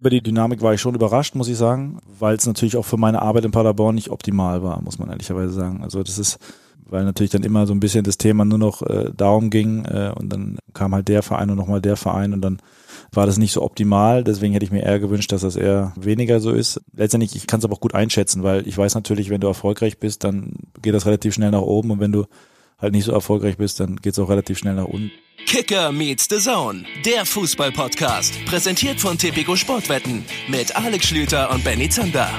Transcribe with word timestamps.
Über 0.00 0.10
die 0.10 0.22
Dynamik 0.22 0.62
war 0.62 0.74
ich 0.74 0.80
schon 0.80 0.94
überrascht, 0.94 1.34
muss 1.34 1.48
ich 1.48 1.56
sagen, 1.56 1.98
weil 2.20 2.36
es 2.36 2.46
natürlich 2.46 2.76
auch 2.76 2.84
für 2.84 2.96
meine 2.96 3.20
Arbeit 3.20 3.44
in 3.44 3.50
Paderborn 3.50 3.96
nicht 3.96 4.10
optimal 4.10 4.62
war, 4.62 4.80
muss 4.80 5.00
man 5.00 5.08
ehrlicherweise 5.08 5.52
sagen. 5.52 5.82
Also 5.82 6.04
das 6.04 6.18
ist, 6.18 6.38
weil 6.86 7.04
natürlich 7.04 7.32
dann 7.32 7.42
immer 7.42 7.66
so 7.66 7.74
ein 7.74 7.80
bisschen 7.80 8.04
das 8.04 8.16
Thema 8.16 8.44
nur 8.44 8.58
noch 8.58 8.82
äh, 8.82 9.10
darum 9.16 9.50
ging 9.50 9.84
äh, 9.86 10.12
und 10.16 10.32
dann 10.32 10.58
kam 10.72 10.94
halt 10.94 11.08
der 11.08 11.24
Verein 11.24 11.50
und 11.50 11.56
nochmal 11.56 11.80
der 11.80 11.96
Verein 11.96 12.32
und 12.32 12.42
dann 12.42 12.60
war 13.12 13.26
das 13.26 13.38
nicht 13.38 13.52
so 13.52 13.62
optimal. 13.62 14.22
Deswegen 14.22 14.52
hätte 14.52 14.64
ich 14.64 14.70
mir 14.70 14.84
eher 14.84 15.00
gewünscht, 15.00 15.32
dass 15.32 15.40
das 15.40 15.56
eher 15.56 15.92
weniger 15.96 16.38
so 16.38 16.52
ist. 16.52 16.80
Letztendlich, 16.94 17.34
ich 17.34 17.48
kann 17.48 17.58
es 17.58 17.64
aber 17.64 17.74
auch 17.74 17.80
gut 17.80 17.94
einschätzen, 17.94 18.44
weil 18.44 18.68
ich 18.68 18.78
weiß 18.78 18.94
natürlich, 18.94 19.30
wenn 19.30 19.40
du 19.40 19.48
erfolgreich 19.48 19.98
bist, 19.98 20.22
dann 20.22 20.52
geht 20.80 20.94
das 20.94 21.06
relativ 21.06 21.34
schnell 21.34 21.50
nach 21.50 21.62
oben 21.62 21.90
und 21.90 21.98
wenn 21.98 22.12
du 22.12 22.26
halt 22.78 22.92
nicht 22.92 23.04
so 23.04 23.10
erfolgreich 23.10 23.56
bist, 23.56 23.80
dann 23.80 23.96
geht 23.96 24.12
es 24.12 24.18
auch 24.20 24.30
relativ 24.30 24.58
schnell 24.58 24.74
nach 24.74 24.84
unten. 24.84 25.10
Kicker 25.46 25.92
meets 25.92 26.28
the 26.28 26.38
Zone, 26.38 26.84
der 27.04 27.24
Fußball-Podcast, 27.24 28.44
präsentiert 28.44 29.00
von 29.00 29.16
Tipico 29.16 29.56
Sportwetten 29.56 30.24
mit 30.48 30.76
Alex 30.76 31.06
Schlüter 31.06 31.50
und 31.50 31.64
Benny 31.64 31.88
Zander. 31.88 32.30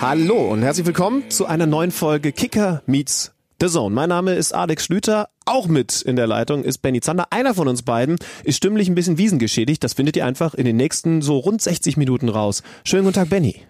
Hallo 0.00 0.48
und 0.48 0.62
herzlich 0.62 0.86
willkommen 0.86 1.30
zu 1.30 1.46
einer 1.46 1.66
neuen 1.66 1.90
Folge 1.90 2.32
Kicker 2.32 2.82
meets 2.86 3.32
The 3.60 3.66
Zone. 3.68 3.92
Mein 3.92 4.08
Name 4.08 4.34
ist 4.34 4.54
Alex 4.54 4.84
Schlüter. 4.84 5.30
Auch 5.44 5.66
mit 5.66 6.02
in 6.02 6.14
der 6.14 6.28
Leitung 6.28 6.62
ist 6.62 6.78
Benny 6.78 7.00
Zander. 7.00 7.26
Einer 7.32 7.54
von 7.54 7.66
uns 7.66 7.82
beiden 7.82 8.16
ist 8.44 8.56
stimmlich 8.56 8.88
ein 8.88 8.94
bisschen 8.94 9.18
wiesengeschädigt. 9.18 9.82
Das 9.82 9.94
findet 9.94 10.16
ihr 10.16 10.24
einfach 10.24 10.54
in 10.54 10.64
den 10.64 10.76
nächsten 10.76 11.22
so 11.22 11.38
rund 11.38 11.60
60 11.60 11.96
Minuten 11.96 12.28
raus. 12.28 12.62
Schönen 12.84 13.02
guten 13.02 13.14
Tag, 13.16 13.30
Benny. 13.30 13.62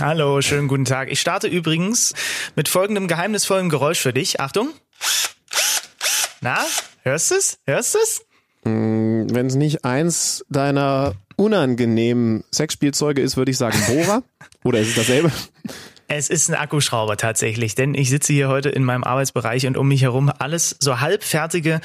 Hallo, 0.00 0.40
schönen 0.40 0.66
guten 0.66 0.86
Tag. 0.86 1.10
Ich 1.12 1.20
starte 1.20 1.46
übrigens 1.48 2.14
mit 2.56 2.68
folgendem 2.68 3.06
geheimnisvollen 3.06 3.68
Geräusch 3.68 3.98
für 4.00 4.14
dich. 4.14 4.40
Achtung. 4.40 4.70
Na, 6.40 6.56
hörst 7.02 7.30
du 7.30 7.34
es? 7.34 7.58
Hörst 7.66 7.94
du 7.94 7.98
es? 8.02 8.24
Hm, 8.64 9.26
Wenn 9.30 9.46
es 9.46 9.56
nicht 9.56 9.84
eins 9.84 10.42
deiner 10.48 11.16
unangenehmen 11.36 12.44
Sexspielzeuge 12.50 13.20
ist, 13.20 13.36
würde 13.36 13.50
ich 13.50 13.58
sagen 13.58 13.76
Bohrer. 13.88 14.22
Oder 14.62 14.78
ist 14.80 14.88
es 14.90 14.94
dasselbe? 14.94 15.30
Es 16.16 16.28
ist 16.28 16.48
ein 16.48 16.54
Akkuschrauber 16.54 17.16
tatsächlich, 17.16 17.74
denn 17.74 17.94
ich 17.94 18.08
sitze 18.08 18.32
hier 18.32 18.46
heute 18.46 18.68
in 18.68 18.84
meinem 18.84 19.02
Arbeitsbereich 19.02 19.66
und 19.66 19.76
um 19.76 19.88
mich 19.88 20.02
herum 20.02 20.30
alles 20.38 20.76
so 20.78 21.00
halbfertige 21.00 21.80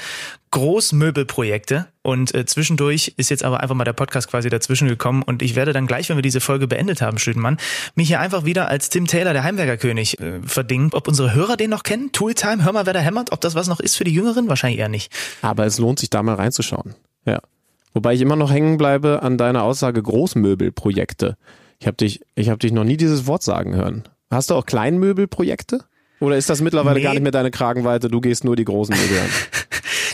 Großmöbelprojekte 0.52 1.88
und 2.02 2.32
äh, 2.32 2.46
zwischendurch 2.46 3.12
ist 3.16 3.30
jetzt 3.30 3.42
aber 3.42 3.58
einfach 3.58 3.74
mal 3.74 3.82
der 3.82 3.92
Podcast 3.92 4.30
quasi 4.30 4.48
dazwischen 4.48 4.86
gekommen 4.86 5.24
und 5.24 5.42
ich 5.42 5.56
werde 5.56 5.72
dann 5.72 5.88
gleich, 5.88 6.10
wenn 6.10 6.16
wir 6.16 6.22
diese 6.22 6.40
Folge 6.40 6.68
beendet 6.68 7.02
haben, 7.02 7.18
Schüttenmann, 7.18 7.56
mich 7.96 8.06
hier 8.06 8.20
einfach 8.20 8.44
wieder 8.44 8.68
als 8.68 8.88
Tim 8.88 9.08
Taylor, 9.08 9.32
der 9.32 9.42
Heimwerkerkönig, 9.42 10.20
äh, 10.20 10.38
verdingen. 10.44 10.90
Ob 10.92 11.08
unsere 11.08 11.34
Hörer 11.34 11.56
den 11.56 11.70
noch 11.70 11.82
kennen? 11.82 12.12
Tooltime, 12.12 12.62
hör 12.62 12.72
mal, 12.72 12.86
wer 12.86 12.92
da 12.92 13.00
hämmert, 13.00 13.32
ob 13.32 13.40
das 13.40 13.56
was 13.56 13.66
noch 13.66 13.80
ist 13.80 13.96
für 13.96 14.04
die 14.04 14.14
Jüngeren? 14.14 14.48
Wahrscheinlich 14.48 14.78
eher 14.78 14.88
nicht. 14.88 15.12
Aber 15.42 15.66
es 15.66 15.80
lohnt 15.80 15.98
sich 15.98 16.08
da 16.08 16.22
mal 16.22 16.36
reinzuschauen. 16.36 16.94
Ja. 17.24 17.40
Wobei 17.94 18.14
ich 18.14 18.20
immer 18.20 18.36
noch 18.36 18.52
hängen 18.52 18.78
bleibe 18.78 19.24
an 19.24 19.38
deiner 19.38 19.64
Aussage 19.64 20.00
Großmöbelprojekte. 20.00 21.36
Ich 21.80 21.88
habe 21.88 21.96
dich, 21.96 22.20
ich 22.36 22.48
habe 22.48 22.60
dich 22.60 22.70
noch 22.70 22.84
nie 22.84 22.96
dieses 22.96 23.26
Wort 23.26 23.42
sagen 23.42 23.74
hören. 23.74 24.04
Hast 24.30 24.50
du 24.50 24.54
auch 24.54 24.64
Kleinmöbelprojekte? 24.66 25.80
Oder 26.20 26.36
ist 26.36 26.50
das 26.50 26.60
mittlerweile 26.60 26.98
Nee. 26.98 27.02
gar 27.04 27.12
nicht 27.14 27.22
mehr 27.22 27.32
deine 27.32 27.50
Kragenweite? 27.50 28.08
Du 28.08 28.20
gehst 28.20 28.44
nur 28.44 28.54
die 28.56 28.64
großen 28.64 28.94
Möbel 28.96 29.18
an. 29.18 29.28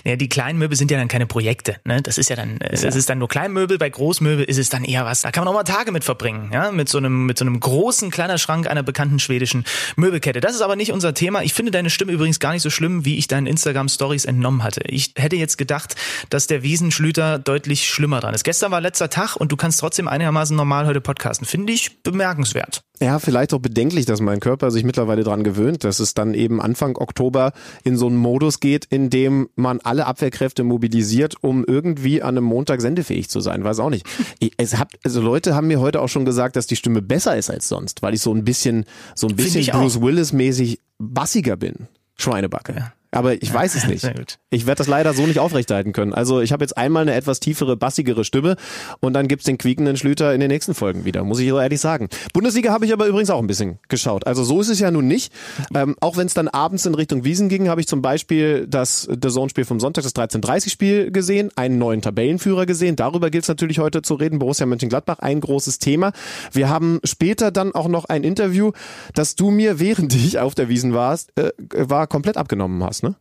Ja, 0.06 0.14
die 0.14 0.28
kleinen 0.28 0.56
Möbel 0.56 0.76
sind 0.76 0.92
ja 0.92 0.98
dann 0.98 1.08
keine 1.08 1.26
Projekte. 1.26 1.76
Ne? 1.84 2.00
Das 2.00 2.16
ist 2.16 2.30
ja 2.30 2.36
dann, 2.36 2.58
es 2.60 2.84
es 2.84 2.94
ist 2.94 3.10
dann 3.10 3.18
nur 3.18 3.26
Kleinmöbel. 3.26 3.76
Bei 3.76 3.90
Großmöbel 3.90 4.44
ist 4.44 4.56
es 4.56 4.68
dann 4.68 4.84
eher 4.84 5.04
was. 5.04 5.22
Da 5.22 5.32
kann 5.32 5.44
man 5.44 5.52
auch 5.52 5.56
mal 5.56 5.64
Tage 5.64 5.90
mit 5.90 6.04
verbringen. 6.04 6.50
Ja, 6.52 6.70
mit 6.70 6.88
so 6.88 6.98
einem, 6.98 7.26
mit 7.26 7.38
so 7.38 7.44
einem 7.44 7.58
großen 7.58 8.12
Kleiderschrank 8.12 8.70
einer 8.70 8.84
bekannten 8.84 9.18
schwedischen 9.18 9.64
Möbelkette. 9.96 10.40
Das 10.40 10.54
ist 10.54 10.60
aber 10.60 10.76
nicht 10.76 10.92
unser 10.92 11.12
Thema. 11.12 11.42
Ich 11.42 11.54
finde 11.54 11.72
deine 11.72 11.90
Stimme 11.90 12.12
übrigens 12.12 12.38
gar 12.38 12.52
nicht 12.52 12.62
so 12.62 12.70
schlimm, 12.70 13.04
wie 13.04 13.18
ich 13.18 13.26
deinen 13.26 13.48
Instagram 13.48 13.88
Stories 13.88 14.26
entnommen 14.26 14.62
hatte. 14.62 14.82
Ich 14.86 15.12
hätte 15.16 15.34
jetzt 15.34 15.58
gedacht, 15.58 15.96
dass 16.30 16.46
der 16.46 16.62
Wiesenschlüter 16.62 17.40
deutlich 17.40 17.88
schlimmer 17.88 18.20
dran 18.20 18.32
ist. 18.32 18.44
Gestern 18.44 18.70
war 18.70 18.80
letzter 18.80 19.10
Tag 19.10 19.34
und 19.34 19.50
du 19.50 19.56
kannst 19.56 19.80
trotzdem 19.80 20.06
einigermaßen 20.06 20.56
normal 20.56 20.86
heute 20.86 21.00
podcasten. 21.00 21.48
Finde 21.48 21.72
ich 21.72 22.04
bemerkenswert. 22.04 22.84
Ja, 23.00 23.18
vielleicht 23.18 23.52
auch 23.52 23.58
bedenklich, 23.58 24.06
dass 24.06 24.20
mein 24.20 24.40
Körper 24.40 24.70
sich 24.70 24.82
mittlerweile 24.82 25.22
dran 25.22 25.44
gewöhnt, 25.44 25.84
dass 25.84 26.00
es 26.00 26.14
dann 26.14 26.32
eben 26.32 26.62
Anfang 26.62 26.96
Oktober 26.96 27.52
in 27.84 27.98
so 27.98 28.06
einen 28.06 28.16
Modus 28.16 28.58
geht, 28.58 28.86
in 28.86 29.10
dem 29.10 29.48
man 29.54 29.80
alle 29.80 29.95
Abwehrkräfte 30.04 30.64
mobilisiert, 30.64 31.36
um 31.40 31.64
irgendwie 31.64 32.20
an 32.22 32.36
einem 32.36 32.44
Montag 32.44 32.80
sendefähig 32.82 33.30
zu 33.30 33.40
sein. 33.40 33.64
Weiß 33.64 33.78
auch 33.78 33.88
nicht. 33.90 34.04
Ich- 34.40 34.52
Es 34.58 34.76
hat, 34.76 34.90
also 35.04 35.22
Leute 35.22 35.54
haben 35.54 35.68
mir 35.68 35.80
heute 35.80 36.02
auch 36.02 36.08
schon 36.08 36.24
gesagt, 36.24 36.56
dass 36.56 36.66
die 36.66 36.76
Stimme 36.76 37.00
besser 37.00 37.36
ist 37.36 37.48
als 37.48 37.68
sonst, 37.68 38.02
weil 38.02 38.12
ich 38.14 38.20
so 38.20 38.34
ein 38.34 38.44
bisschen, 38.44 38.84
so 39.14 39.28
ein 39.28 39.36
bisschen. 39.36 39.60
Bruce 39.80 40.00
Willis 40.02 40.32
mäßig 40.32 40.80
bassiger 40.98 41.56
bin. 41.56 41.86
Schweinebacke. 42.18 42.92
Aber 43.16 43.42
ich 43.42 43.52
weiß 43.52 43.74
es 43.74 43.86
nicht. 43.88 44.38
Ich 44.50 44.66
werde 44.66 44.78
das 44.78 44.86
leider 44.86 45.14
so 45.14 45.26
nicht 45.26 45.38
aufrechterhalten 45.38 45.92
können. 45.92 46.12
Also 46.12 46.40
ich 46.40 46.52
habe 46.52 46.64
jetzt 46.64 46.76
einmal 46.76 47.02
eine 47.02 47.14
etwas 47.14 47.40
tiefere, 47.40 47.76
bassigere 47.76 48.24
Stimme 48.24 48.56
und 49.00 49.14
dann 49.14 49.28
gibt's 49.28 49.46
den 49.46 49.58
quiekenden 49.58 49.96
Schlüter 49.96 50.34
in 50.34 50.40
den 50.40 50.48
nächsten 50.48 50.74
Folgen 50.74 51.04
wieder, 51.04 51.24
muss 51.24 51.40
ich 51.40 51.48
so 51.48 51.58
ehrlich 51.58 51.80
sagen. 51.80 52.08
Bundesliga 52.32 52.72
habe 52.72 52.84
ich 52.84 52.92
aber 52.92 53.06
übrigens 53.06 53.30
auch 53.30 53.38
ein 53.38 53.46
bisschen 53.46 53.78
geschaut. 53.88 54.26
Also 54.26 54.44
so 54.44 54.60
ist 54.60 54.68
es 54.68 54.80
ja 54.80 54.90
nun 54.90 55.06
nicht. 55.06 55.32
Ähm, 55.74 55.96
auch 56.00 56.16
wenn 56.16 56.26
es 56.26 56.34
dann 56.34 56.48
abends 56.48 56.86
in 56.86 56.94
Richtung 56.94 57.24
Wiesen 57.24 57.48
ging, 57.48 57.68
habe 57.68 57.80
ich 57.80 57.86
zum 57.86 58.02
Beispiel 58.02 58.66
das 58.68 59.08
The 59.10 59.28
Zone-Spiel 59.28 59.64
vom 59.64 59.80
Sonntag, 59.80 60.04
das 60.04 60.14
13.30-Spiel 60.14 61.10
gesehen, 61.10 61.50
einen 61.56 61.78
neuen 61.78 62.02
Tabellenführer 62.02 62.66
gesehen. 62.66 62.96
Darüber 62.96 63.30
gilt 63.30 63.44
es 63.44 63.48
natürlich 63.48 63.78
heute 63.78 64.02
zu 64.02 64.14
reden. 64.14 64.38
Borussia 64.38 64.66
Mönchengladbach, 64.66 65.18
ein 65.20 65.40
großes 65.40 65.78
Thema. 65.78 66.12
Wir 66.52 66.68
haben 66.68 67.00
später 67.04 67.50
dann 67.50 67.74
auch 67.74 67.88
noch 67.88 68.04
ein 68.06 68.24
Interview, 68.24 68.72
das 69.14 69.36
du 69.36 69.50
mir, 69.50 69.78
während 69.86 70.14
ich 70.14 70.38
auf 70.38 70.54
der 70.54 70.68
Wiesen 70.68 70.92
warst, 70.94 71.36
äh, 71.38 71.50
war, 71.74 72.06
komplett 72.06 72.36
abgenommen 72.36 72.82
hast, 72.84 73.02
ne? 73.08 73.16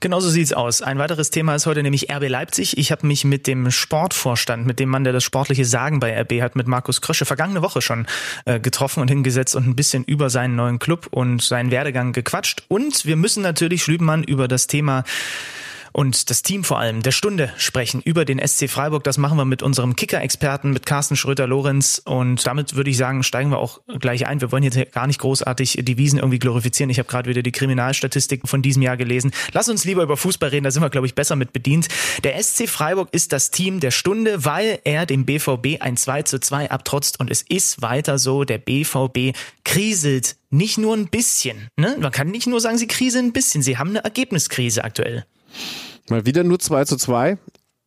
Genau 0.00 0.20
so 0.20 0.28
sieht's 0.28 0.52
aus. 0.52 0.82
Ein 0.82 0.98
weiteres 0.98 1.30
Thema 1.30 1.54
ist 1.54 1.66
heute 1.66 1.82
nämlich 1.82 2.10
RB 2.12 2.28
Leipzig. 2.28 2.76
Ich 2.76 2.90
habe 2.90 3.06
mich 3.06 3.24
mit 3.24 3.46
dem 3.46 3.70
Sportvorstand, 3.70 4.66
mit 4.66 4.80
dem 4.80 4.88
Mann, 4.88 5.04
der 5.04 5.12
das 5.12 5.24
sportliche 5.24 5.64
Sagen 5.64 6.00
bei 6.00 6.20
RB 6.20 6.42
hat, 6.42 6.56
mit 6.56 6.66
Markus 6.66 7.00
Krösche, 7.00 7.24
vergangene 7.24 7.62
Woche 7.62 7.80
schon 7.80 8.06
äh, 8.44 8.58
getroffen 8.58 9.00
und 9.00 9.08
hingesetzt 9.08 9.54
und 9.54 9.66
ein 9.66 9.76
bisschen 9.76 10.04
über 10.04 10.28
seinen 10.28 10.56
neuen 10.56 10.78
Club 10.78 11.06
und 11.10 11.40
seinen 11.40 11.70
Werdegang 11.70 12.12
gequatscht. 12.12 12.64
Und 12.68 13.06
wir 13.06 13.16
müssen 13.16 13.42
natürlich, 13.42 13.84
Schlübenmann, 13.84 14.24
über 14.24 14.48
das 14.48 14.66
Thema 14.66 15.04
und 15.94 16.28
das 16.28 16.42
Team 16.42 16.64
vor 16.64 16.80
allem 16.80 17.04
der 17.04 17.12
Stunde 17.12 17.52
sprechen 17.56 18.02
über 18.04 18.24
den 18.24 18.44
SC 18.44 18.68
Freiburg. 18.68 19.04
Das 19.04 19.16
machen 19.16 19.38
wir 19.38 19.44
mit 19.44 19.62
unserem 19.62 19.94
Kicker-Experten, 19.94 20.72
mit 20.72 20.86
Carsten 20.86 21.14
Schröter-Lorenz. 21.14 22.02
Und 22.04 22.44
damit 22.48 22.74
würde 22.74 22.90
ich 22.90 22.96
sagen, 22.96 23.22
steigen 23.22 23.50
wir 23.50 23.58
auch 23.58 23.80
gleich 24.00 24.26
ein. 24.26 24.40
Wir 24.40 24.50
wollen 24.50 24.64
jetzt 24.64 24.92
gar 24.92 25.06
nicht 25.06 25.20
großartig 25.20 25.78
die 25.82 25.96
Wiesen 25.96 26.18
irgendwie 26.18 26.40
glorifizieren. 26.40 26.90
Ich 26.90 26.98
habe 26.98 27.08
gerade 27.08 27.30
wieder 27.30 27.42
die 27.42 27.52
Kriminalstatistik 27.52 28.48
von 28.48 28.60
diesem 28.60 28.82
Jahr 28.82 28.96
gelesen. 28.96 29.30
Lass 29.52 29.68
uns 29.68 29.84
lieber 29.84 30.02
über 30.02 30.16
Fußball 30.16 30.48
reden, 30.48 30.64
da 30.64 30.72
sind 30.72 30.82
wir, 30.82 30.90
glaube 30.90 31.06
ich, 31.06 31.14
besser 31.14 31.36
mit 31.36 31.52
bedient. 31.52 31.86
Der 32.24 32.42
SC 32.42 32.68
Freiburg 32.68 33.10
ist 33.12 33.32
das 33.32 33.52
Team 33.52 33.78
der 33.78 33.92
Stunde, 33.92 34.44
weil 34.44 34.80
er 34.82 35.06
dem 35.06 35.24
BVB 35.24 35.80
ein 35.80 35.96
2 35.96 36.22
zu 36.22 36.40
2 36.40 36.72
abtrotzt. 36.72 37.20
Und 37.20 37.30
es 37.30 37.42
ist 37.42 37.82
weiter 37.82 38.18
so, 38.18 38.42
der 38.42 38.58
BVB 38.58 39.36
kriselt 39.64 40.34
nicht 40.50 40.76
nur 40.76 40.96
ein 40.96 41.06
bisschen. 41.06 41.68
Ne? 41.76 41.96
Man 42.00 42.10
kann 42.10 42.32
nicht 42.32 42.48
nur 42.48 42.60
sagen, 42.60 42.78
sie 42.78 42.88
kriseln 42.88 43.26
ein 43.26 43.32
bisschen. 43.32 43.62
Sie 43.62 43.78
haben 43.78 43.90
eine 43.90 44.02
Ergebniskrise 44.02 44.82
aktuell. 44.82 45.24
Mal 46.08 46.26
wieder 46.26 46.44
nur 46.44 46.58
2 46.58 46.84
zu 46.84 46.96
2. 46.96 47.38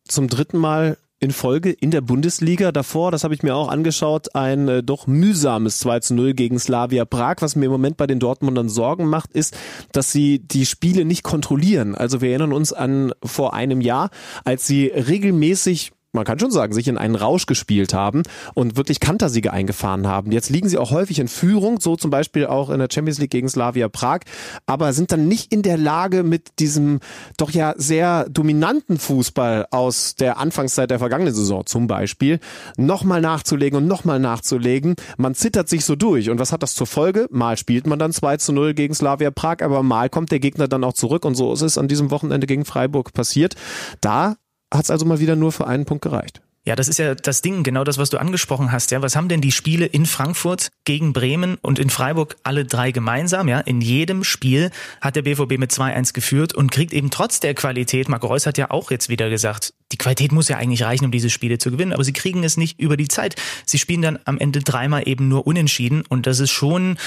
Zum 0.04 0.28
dritten 0.28 0.58
Mal 0.58 0.98
in 1.20 1.32
Folge 1.32 1.70
in 1.70 1.90
der 1.90 2.00
Bundesliga. 2.00 2.72
Davor, 2.72 3.10
das 3.10 3.24
habe 3.24 3.34
ich 3.34 3.42
mir 3.42 3.54
auch 3.54 3.68
angeschaut, 3.68 4.34
ein 4.34 4.68
äh, 4.68 4.82
doch 4.82 5.06
mühsames 5.06 5.80
2 5.80 6.00
zu 6.00 6.14
0 6.14 6.34
gegen 6.34 6.58
Slavia 6.58 7.04
Prag. 7.04 7.36
Was 7.40 7.56
mir 7.56 7.66
im 7.66 7.72
Moment 7.72 7.96
bei 7.96 8.06
den 8.06 8.20
Dortmundern 8.20 8.68
Sorgen 8.68 9.06
macht, 9.06 9.32
ist, 9.32 9.56
dass 9.92 10.12
sie 10.12 10.38
die 10.38 10.66
Spiele 10.66 11.04
nicht 11.04 11.22
kontrollieren. 11.22 11.94
Also 11.94 12.20
wir 12.20 12.30
erinnern 12.30 12.52
uns 12.52 12.72
an 12.72 13.12
vor 13.24 13.54
einem 13.54 13.80
Jahr, 13.80 14.10
als 14.44 14.66
sie 14.66 14.86
regelmäßig 14.86 15.92
man 16.12 16.24
kann 16.24 16.38
schon 16.38 16.50
sagen, 16.50 16.72
sich 16.72 16.88
in 16.88 16.96
einen 16.96 17.14
Rausch 17.14 17.46
gespielt 17.46 17.92
haben 17.92 18.22
und 18.54 18.76
wirklich 18.76 18.98
Kantersiege 18.98 19.52
eingefahren 19.52 20.06
haben. 20.06 20.32
Jetzt 20.32 20.48
liegen 20.48 20.68
sie 20.68 20.78
auch 20.78 20.90
häufig 20.90 21.18
in 21.18 21.28
Führung, 21.28 21.80
so 21.80 21.96
zum 21.96 22.10
Beispiel 22.10 22.46
auch 22.46 22.70
in 22.70 22.78
der 22.78 22.88
Champions 22.90 23.18
League 23.18 23.30
gegen 23.30 23.48
Slavia 23.48 23.88
Prag, 23.88 24.20
aber 24.66 24.94
sind 24.94 25.12
dann 25.12 25.28
nicht 25.28 25.52
in 25.52 25.62
der 25.62 25.76
Lage, 25.76 26.22
mit 26.22 26.58
diesem 26.60 27.00
doch 27.36 27.50
ja 27.50 27.74
sehr 27.76 28.28
dominanten 28.30 28.98
Fußball 28.98 29.66
aus 29.70 30.14
der 30.14 30.38
Anfangszeit 30.38 30.90
der 30.90 30.98
vergangenen 30.98 31.34
Saison 31.34 31.66
zum 31.66 31.86
Beispiel 31.86 32.40
nochmal 32.78 33.20
nachzulegen 33.20 33.76
und 33.78 33.86
nochmal 33.86 34.18
nachzulegen. 34.18 34.94
Man 35.18 35.34
zittert 35.34 35.68
sich 35.68 35.84
so 35.84 35.94
durch. 35.94 36.30
Und 36.30 36.38
was 36.38 36.52
hat 36.52 36.62
das 36.62 36.74
zur 36.74 36.86
Folge? 36.86 37.28
Mal 37.30 37.56
spielt 37.58 37.86
man 37.86 37.98
dann 37.98 38.12
2 38.12 38.38
zu 38.38 38.52
0 38.52 38.72
gegen 38.72 38.94
Slavia 38.94 39.30
Prag, 39.30 39.58
aber 39.60 39.82
mal 39.82 40.08
kommt 40.08 40.30
der 40.30 40.40
Gegner 40.40 40.68
dann 40.68 40.84
auch 40.84 40.94
zurück 40.94 41.24
und 41.26 41.34
so 41.34 41.52
ist 41.52 41.62
es 41.62 41.76
an 41.76 41.88
diesem 41.88 42.10
Wochenende 42.10 42.46
gegen 42.46 42.64
Freiburg 42.64 43.12
passiert. 43.12 43.56
Da 44.00 44.36
hat 44.72 44.84
es 44.84 44.90
also 44.90 45.06
mal 45.06 45.20
wieder 45.20 45.36
nur 45.36 45.52
für 45.52 45.66
einen 45.66 45.84
Punkt 45.84 46.02
gereicht. 46.02 46.40
Ja, 46.68 46.76
das 46.76 46.88
ist 46.88 46.98
ja 46.98 47.14
das 47.14 47.40
Ding, 47.40 47.62
genau 47.62 47.82
das, 47.82 47.96
was 47.96 48.10
du 48.10 48.18
angesprochen 48.18 48.72
hast. 48.72 48.90
Ja, 48.90 49.00
was 49.00 49.16
haben 49.16 49.30
denn 49.30 49.40
die 49.40 49.52
Spiele 49.52 49.86
in 49.86 50.04
Frankfurt 50.04 50.68
gegen 50.84 51.14
Bremen 51.14 51.56
und 51.62 51.78
in 51.78 51.88
Freiburg 51.88 52.36
alle 52.42 52.66
drei 52.66 52.90
gemeinsam? 52.90 53.48
Ja, 53.48 53.60
in 53.60 53.80
jedem 53.80 54.22
Spiel 54.22 54.70
hat 55.00 55.16
der 55.16 55.22
BVB 55.22 55.56
mit 55.56 55.72
2-1 55.72 56.12
geführt 56.12 56.52
und 56.54 56.70
kriegt 56.70 56.92
eben 56.92 57.08
trotz 57.08 57.40
der 57.40 57.54
Qualität, 57.54 58.10
Marco 58.10 58.26
Reus 58.26 58.44
hat 58.44 58.58
ja 58.58 58.70
auch 58.70 58.90
jetzt 58.90 59.08
wieder 59.08 59.30
gesagt, 59.30 59.72
die 59.92 59.96
Qualität 59.96 60.32
muss 60.32 60.48
ja 60.48 60.56
eigentlich 60.58 60.82
reichen, 60.82 61.06
um 61.06 61.10
diese 61.10 61.30
Spiele 61.30 61.58
zu 61.58 61.70
gewinnen, 61.70 61.92
aber 61.92 62.04
sie 62.04 62.12
kriegen 62.12 62.44
es 62.44 62.56
nicht 62.56 62.78
über 62.78 62.96
die 62.96 63.08
Zeit. 63.08 63.36
Sie 63.64 63.78
spielen 63.78 64.02
dann 64.02 64.18
am 64.24 64.38
Ende 64.38 64.60
dreimal 64.60 65.08
eben 65.08 65.28
nur 65.28 65.46
unentschieden 65.46 66.04
und 66.08 66.26
das 66.26 66.40
ist 66.40 66.50
schon 66.50 66.98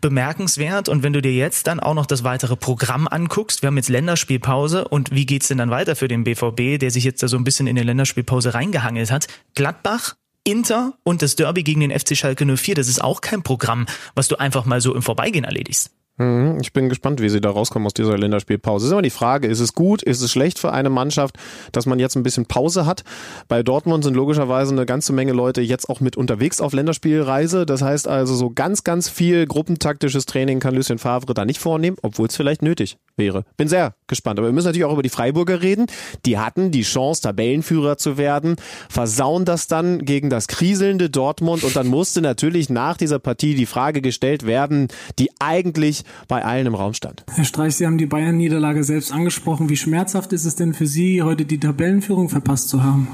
bemerkenswert. 0.00 0.88
Und 0.88 1.02
wenn 1.02 1.12
du 1.12 1.20
dir 1.20 1.34
jetzt 1.34 1.66
dann 1.66 1.80
auch 1.80 1.94
noch 1.94 2.06
das 2.06 2.24
weitere 2.24 2.56
Programm 2.56 3.06
anguckst, 3.06 3.62
wir 3.62 3.68
haben 3.68 3.76
jetzt 3.76 3.90
Länderspielpause 3.90 4.88
und 4.88 5.14
wie 5.14 5.26
geht's 5.26 5.48
denn 5.48 5.58
dann 5.58 5.70
weiter 5.70 5.96
für 5.96 6.08
den 6.08 6.24
BVB, 6.24 6.78
der 6.78 6.90
sich 6.90 7.04
jetzt 7.04 7.22
da 7.22 7.28
so 7.28 7.36
ein 7.36 7.44
bisschen 7.44 7.66
in 7.66 7.76
der 7.76 7.84
Länderspielpause 7.84 8.54
reingehangelt 8.54 9.10
hat? 9.10 9.26
Gladbach, 9.54 10.14
Inter 10.44 10.94
und 11.04 11.22
das 11.22 11.36
Derby 11.36 11.62
gegen 11.62 11.80
den 11.80 11.96
FC 11.96 12.16
Schalke 12.16 12.44
04, 12.44 12.74
das 12.74 12.88
ist 12.88 13.02
auch 13.02 13.20
kein 13.20 13.42
Programm, 13.42 13.86
was 14.14 14.28
du 14.28 14.36
einfach 14.36 14.64
mal 14.64 14.80
so 14.80 14.94
im 14.94 15.02
Vorbeigehen 15.02 15.44
erledigst. 15.44 15.90
Mhm, 16.18 16.58
ich 16.60 16.74
bin 16.74 16.90
gespannt, 16.90 17.22
wie 17.22 17.30
sie 17.30 17.40
da 17.40 17.50
rauskommen 17.50 17.86
aus 17.86 17.94
dieser 17.94 18.18
Länderspielpause. 18.18 18.86
ist 18.86 18.92
immer 18.92 19.00
die 19.00 19.10
Frage, 19.10 19.48
ist 19.48 19.60
es 19.60 19.72
gut, 19.72 20.02
ist 20.02 20.20
es 20.20 20.30
schlecht 20.30 20.58
für 20.58 20.72
eine 20.72 20.90
Mannschaft, 20.90 21.36
dass 21.72 21.86
man 21.86 21.98
jetzt 21.98 22.16
ein 22.16 22.22
bisschen 22.22 22.44
Pause 22.44 22.84
hat? 22.84 23.02
Bei 23.48 23.62
Dortmund 23.62 24.04
sind 24.04 24.14
logischerweise 24.14 24.72
eine 24.72 24.84
ganze 24.84 25.14
Menge 25.14 25.32
Leute 25.32 25.62
jetzt 25.62 25.88
auch 25.88 26.00
mit 26.00 26.18
unterwegs 26.18 26.60
auf 26.60 26.74
Länderspielreise. 26.74 27.64
Das 27.64 27.80
heißt 27.80 28.08
also, 28.08 28.34
so 28.34 28.50
ganz, 28.50 28.84
ganz 28.84 29.08
viel 29.08 29.46
gruppentaktisches 29.46 30.26
Training 30.26 30.60
kann 30.60 30.74
Lucien 30.74 30.98
Favre 30.98 31.32
da 31.32 31.46
nicht 31.46 31.60
vornehmen, 31.60 31.96
obwohl 32.02 32.28
es 32.28 32.36
vielleicht 32.36 32.60
nötig 32.60 32.98
wäre. 33.16 33.44
Bin 33.56 33.68
sehr 33.68 33.94
gespannt. 34.06 34.38
Aber 34.38 34.48
wir 34.48 34.52
müssen 34.52 34.66
natürlich 34.66 34.84
auch 34.84 34.92
über 34.92 35.02
die 35.02 35.08
Freiburger 35.08 35.62
reden. 35.62 35.86
Die 36.26 36.38
hatten 36.38 36.70
die 36.70 36.82
Chance, 36.82 37.22
Tabellenführer 37.22 37.96
zu 37.96 38.18
werden, 38.18 38.56
versauen 38.90 39.46
das 39.46 39.66
dann 39.66 40.04
gegen 40.04 40.28
das 40.28 40.46
kriselnde 40.46 41.08
Dortmund 41.08 41.64
und 41.64 41.74
dann 41.74 41.86
musste 41.86 42.20
natürlich 42.20 42.68
nach 42.68 42.98
dieser 42.98 43.18
Partie 43.18 43.54
die 43.54 43.66
Frage 43.66 44.02
gestellt 44.02 44.46
werden, 44.46 44.88
die 45.18 45.30
eigentlich 45.40 46.01
bei 46.28 46.44
allen 46.44 46.66
im 46.66 46.74
Raum 46.74 46.94
stand. 46.94 47.24
Herr 47.34 47.44
Streich, 47.44 47.76
Sie 47.76 47.86
haben 47.86 47.98
die 47.98 48.06
Bayern-Niederlage 48.06 48.84
selbst 48.84 49.12
angesprochen. 49.12 49.68
Wie 49.68 49.76
schmerzhaft 49.76 50.32
ist 50.32 50.44
es 50.44 50.56
denn 50.56 50.74
für 50.74 50.86
Sie, 50.86 51.22
heute 51.22 51.44
die 51.44 51.58
Tabellenführung 51.58 52.28
verpasst 52.28 52.68
zu 52.68 52.82
haben? 52.82 53.08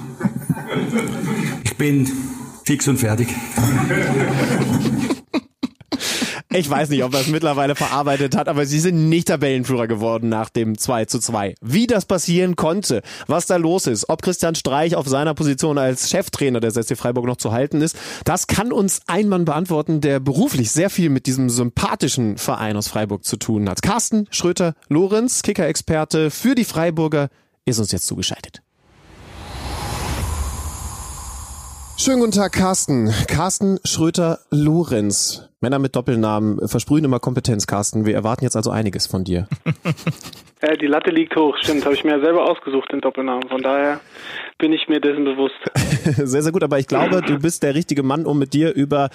Ich 1.65 1.77
bin 1.77 2.09
fix 2.65 2.89
und 2.89 2.99
fertig. 2.99 3.29
Ich 6.51 6.71
weiß 6.71 6.89
nicht, 6.89 7.05
ob 7.05 7.13
er 7.13 7.21
es 7.21 7.27
mittlerweile 7.27 7.75
verarbeitet 7.75 8.35
hat, 8.35 8.49
aber 8.49 8.65
sie 8.65 8.81
sind 8.81 9.11
nicht 9.11 9.29
Tabellenführer 9.29 9.87
geworden 9.87 10.31
nach 10.31 10.49
dem 10.49 10.79
2 10.79 11.05
zu 11.05 11.19
2. 11.19 11.57
Wie 11.61 11.87
das 11.87 12.07
passieren 12.07 12.57
konnte, 12.57 13.03
was 13.27 13.45
da 13.45 13.57
los 13.57 13.87
ist, 13.87 14.09
ob 14.09 14.23
Christian 14.23 14.55
Streich 14.55 14.97
auf 14.97 15.07
seiner 15.07 15.35
Position 15.35 15.77
als 15.77 16.09
Cheftrainer 16.09 16.61
des 16.61 16.73
SC 16.73 16.97
Freiburg 16.97 17.27
noch 17.27 17.37
zu 17.37 17.53
halten 17.53 17.83
ist, 17.83 17.99
das 18.25 18.47
kann 18.47 18.73
uns 18.73 19.03
ein 19.09 19.29
Mann 19.29 19.45
beantworten, 19.45 20.01
der 20.01 20.21
beruflich 20.21 20.71
sehr 20.71 20.89
viel 20.89 21.11
mit 21.11 21.27
diesem 21.27 21.51
sympathischen 21.51 22.39
Verein 22.39 22.79
aus 22.79 22.89
Freiburg 22.89 23.27
zu 23.27 23.37
tun 23.37 23.69
hat. 23.69 23.83
Carsten 23.83 24.27
Schröter-Lorenz, 24.31 25.43
Kicker-Experte 25.43 26.31
für 26.31 26.55
die 26.55 26.65
Freiburger, 26.65 27.29
ist 27.67 27.79
uns 27.79 27.93
jetzt 27.93 28.07
zugeschaltet. 28.07 28.63
Schönen 31.99 32.21
guten 32.21 32.33
Tag, 32.33 32.53
Carsten. 32.53 33.13
Carsten 33.27 33.81
Schröter-Lorenz. 33.85 35.48
Männer 35.61 35.81
mit 35.81 35.97
Doppelnamen 35.97 36.69
versprühen 36.69 37.05
immer 37.05 37.19
Kompetenz, 37.19 37.67
Carsten. 37.67 38.07
Wir 38.07 38.15
erwarten 38.15 38.45
jetzt 38.45 38.57
also 38.57 38.71
einiges 38.71 39.07
von 39.07 39.25
dir. 39.25 39.49
Ja, 40.61 40.75
die 40.75 40.87
Latte 40.87 41.11
liegt 41.11 41.37
hoch, 41.37 41.57
stimmt. 41.61 41.85
Habe 41.85 41.95
ich 41.95 42.03
mir 42.03 42.19
ja 42.19 42.21
selber 42.21 42.51
ausgesucht, 42.51 42.91
den 42.91 43.01
Doppelnamen. 43.01 43.49
Von 43.49 43.63
daher 43.63 44.01
bin 44.59 44.73
ich 44.73 44.89
mir 44.89 45.01
dessen 45.01 45.25
bewusst. 45.25 45.55
sehr, 45.75 46.43
sehr 46.43 46.51
gut. 46.51 46.65
Aber 46.65 46.81
ich 46.81 46.89
glaube, 46.89 47.23
du 47.23 47.39
bist 47.39 47.63
der 47.63 47.77
richtige 47.77 48.03
Mann, 48.03 48.27
um 48.27 48.41
mit 48.41 48.55
dir 48.55 48.75
über, 48.75 49.11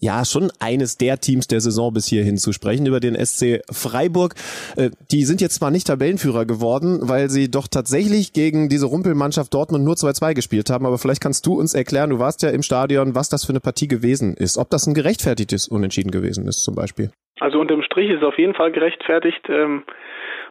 ja, 0.00 0.24
schon 0.24 0.50
eines 0.58 0.96
der 0.96 1.18
Teams 1.18 1.48
der 1.48 1.60
Saison 1.60 1.92
bis 1.92 2.06
hierhin 2.06 2.38
zu 2.38 2.52
sprechen, 2.52 2.86
über 2.86 2.98
den 2.98 3.14
SC 3.14 3.60
Freiburg. 3.70 4.36
Äh, 4.76 4.88
die 5.10 5.24
sind 5.24 5.42
jetzt 5.42 5.56
zwar 5.56 5.70
nicht 5.70 5.86
Tabellenführer 5.86 6.46
geworden, 6.46 7.00
weil 7.02 7.28
sie 7.28 7.50
doch 7.50 7.68
tatsächlich 7.68 8.32
gegen 8.32 8.70
diese 8.70 8.86
Rumpelmannschaft 8.86 9.52
Dortmund 9.52 9.84
nur 9.84 9.96
2-2 9.96 10.32
gespielt 10.32 10.70
haben. 10.70 10.86
Aber 10.86 10.96
vielleicht 10.96 11.20
kannst 11.20 11.44
du 11.44 11.58
uns 11.58 11.74
erklären, 11.74 12.08
du 12.08 12.18
warst 12.18 12.42
ja 12.42 12.48
im 12.48 12.62
Stadion, 12.62 13.14
was 13.14 13.28
das 13.28 13.44
für 13.44 13.52
eine 13.52 13.60
Partie 13.60 13.88
gewesen 13.88 14.34
ist. 14.34 14.56
Ob 14.56 14.70
das 14.70 14.86
ein 14.86 14.94
gerechtfertigtes 14.94 15.68
Unentschieden 15.68 16.10
gewesen 16.10 16.48
ist, 16.48 16.64
zum 16.64 16.74
Beispiel. 16.74 17.10
Also 17.38 17.60
unterm 17.60 17.82
Strich 17.82 18.08
ist 18.08 18.22
es 18.22 18.22
auf 18.22 18.38
jeden 18.38 18.54
Fall 18.54 18.72
gerechtfertigt. 18.72 19.46
Ähm 19.50 19.82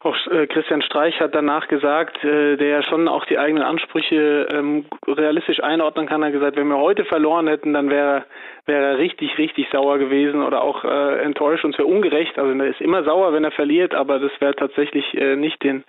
auch 0.05 0.15
äh, 0.27 0.47
Christian 0.47 0.81
Streich 0.81 1.19
hat 1.19 1.33
danach 1.33 1.67
gesagt, 1.67 2.23
äh, 2.23 2.57
der 2.57 2.67
ja 2.67 2.83
schon 2.83 3.07
auch 3.07 3.25
die 3.25 3.37
eigenen 3.37 3.63
Ansprüche 3.63 4.47
ähm, 4.51 4.85
realistisch 5.07 5.61
einordnen 5.63 6.07
kann. 6.07 6.23
Hat 6.23 6.31
gesagt, 6.31 6.57
wenn 6.57 6.67
wir 6.67 6.77
heute 6.77 7.05
verloren 7.05 7.47
hätten, 7.47 7.73
dann 7.73 7.89
wäre 7.89 8.25
wäre 8.65 8.83
er 8.83 8.97
richtig, 8.97 9.37
richtig 9.37 9.67
sauer 9.71 9.99
gewesen 9.99 10.41
oder 10.41 10.63
auch 10.63 10.83
äh, 10.83 11.21
enttäuscht 11.21 11.63
und 11.65 11.73
es 11.73 11.77
wäre 11.77 11.87
ungerecht. 11.87 12.37
Also 12.39 12.51
er 12.51 12.67
ist 12.67 12.81
immer 12.81 13.03
sauer, 13.03 13.31
wenn 13.33 13.43
er 13.43 13.51
verliert, 13.51 13.93
aber 13.93 14.19
das 14.19 14.31
wäre 14.39 14.55
tatsächlich 14.55 15.13
äh, 15.15 15.35
nicht 15.35 15.63
den 15.63 15.83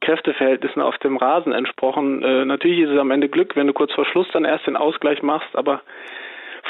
Kräfteverhältnissen 0.00 0.80
auf 0.80 0.96
dem 0.98 1.18
Rasen 1.18 1.52
entsprochen. 1.52 2.22
Äh, 2.22 2.44
natürlich 2.46 2.80
ist 2.80 2.90
es 2.90 2.98
am 2.98 3.10
Ende 3.10 3.28
Glück, 3.28 3.54
wenn 3.54 3.66
du 3.66 3.74
kurz 3.74 3.92
vor 3.92 4.06
Schluss 4.06 4.28
dann 4.32 4.46
erst 4.46 4.66
den 4.66 4.76
Ausgleich 4.76 5.22
machst, 5.22 5.54
aber 5.54 5.82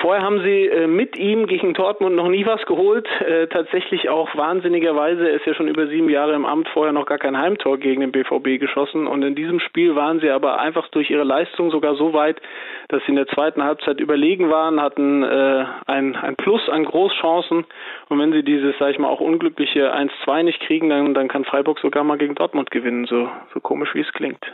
Vorher 0.03 0.25
haben 0.25 0.43
sie 0.43 0.67
äh, 0.67 0.89
mit 0.89 1.17
ihm 1.17 1.47
gegen 1.47 1.75
Dortmund 1.75 2.17
noch 2.17 2.29
nie 2.29 2.45
was 2.45 2.61
geholt. 2.67 3.07
Äh, 3.21 3.47
tatsächlich 3.47 4.09
auch 4.09 4.35
wahnsinnigerweise, 4.35 5.29
er 5.29 5.37
ist 5.37 5.47
ja 5.47 5.55
schon 5.55 5.69
über 5.69 5.87
sieben 5.87 6.11
Jahre 6.11 6.35
im 6.35 6.45
Amt, 6.45 6.69
vorher 6.71 6.93
noch 6.93 7.07
gar 7.07 7.19
kein 7.19 7.39
Heimtor 7.39 7.79
gegen 7.79 8.01
den 8.01 8.11
BVB 8.11 8.59
geschossen. 8.59 9.07
Und 9.07 9.23
in 9.23 9.37
diesem 9.37 9.61
Spiel 9.61 9.95
waren 9.95 10.19
sie 10.19 10.29
aber 10.29 10.59
einfach 10.59 10.89
durch 10.89 11.09
ihre 11.09 11.23
Leistung 11.23 11.71
sogar 11.71 11.95
so 11.95 12.13
weit, 12.15 12.43
dass 12.89 13.01
sie 13.05 13.11
in 13.11 13.17
der 13.17 13.29
zweiten 13.29 13.63
Halbzeit 13.63 14.01
überlegen 14.01 14.51
waren, 14.51 14.83
hatten 14.83 15.23
äh, 15.23 15.65
ein, 15.87 16.17
ein 16.17 16.35
Plus 16.35 16.69
an 16.69 16.85
Großchancen. 16.85 17.65
Und 18.09 18.19
wenn 18.19 18.33
sie 18.33 18.43
dieses, 18.43 18.75
sag 18.81 18.91
ich 18.91 18.99
mal, 18.99 19.09
auch 19.09 19.21
unglückliche 19.21 19.95
1-2 19.95 20.43
nicht 20.43 20.59
kriegen, 20.63 20.89
dann, 20.89 21.15
dann 21.15 21.29
kann 21.29 21.45
Freiburg 21.45 21.79
sogar 21.79 22.03
mal 22.03 22.19
gegen 22.19 22.35
Dortmund 22.35 22.73
gewinnen, 22.73 23.07
so, 23.07 23.29
so 23.55 23.61
komisch 23.61 23.95
wie 23.95 24.01
es 24.01 24.13
klingt. 24.13 24.45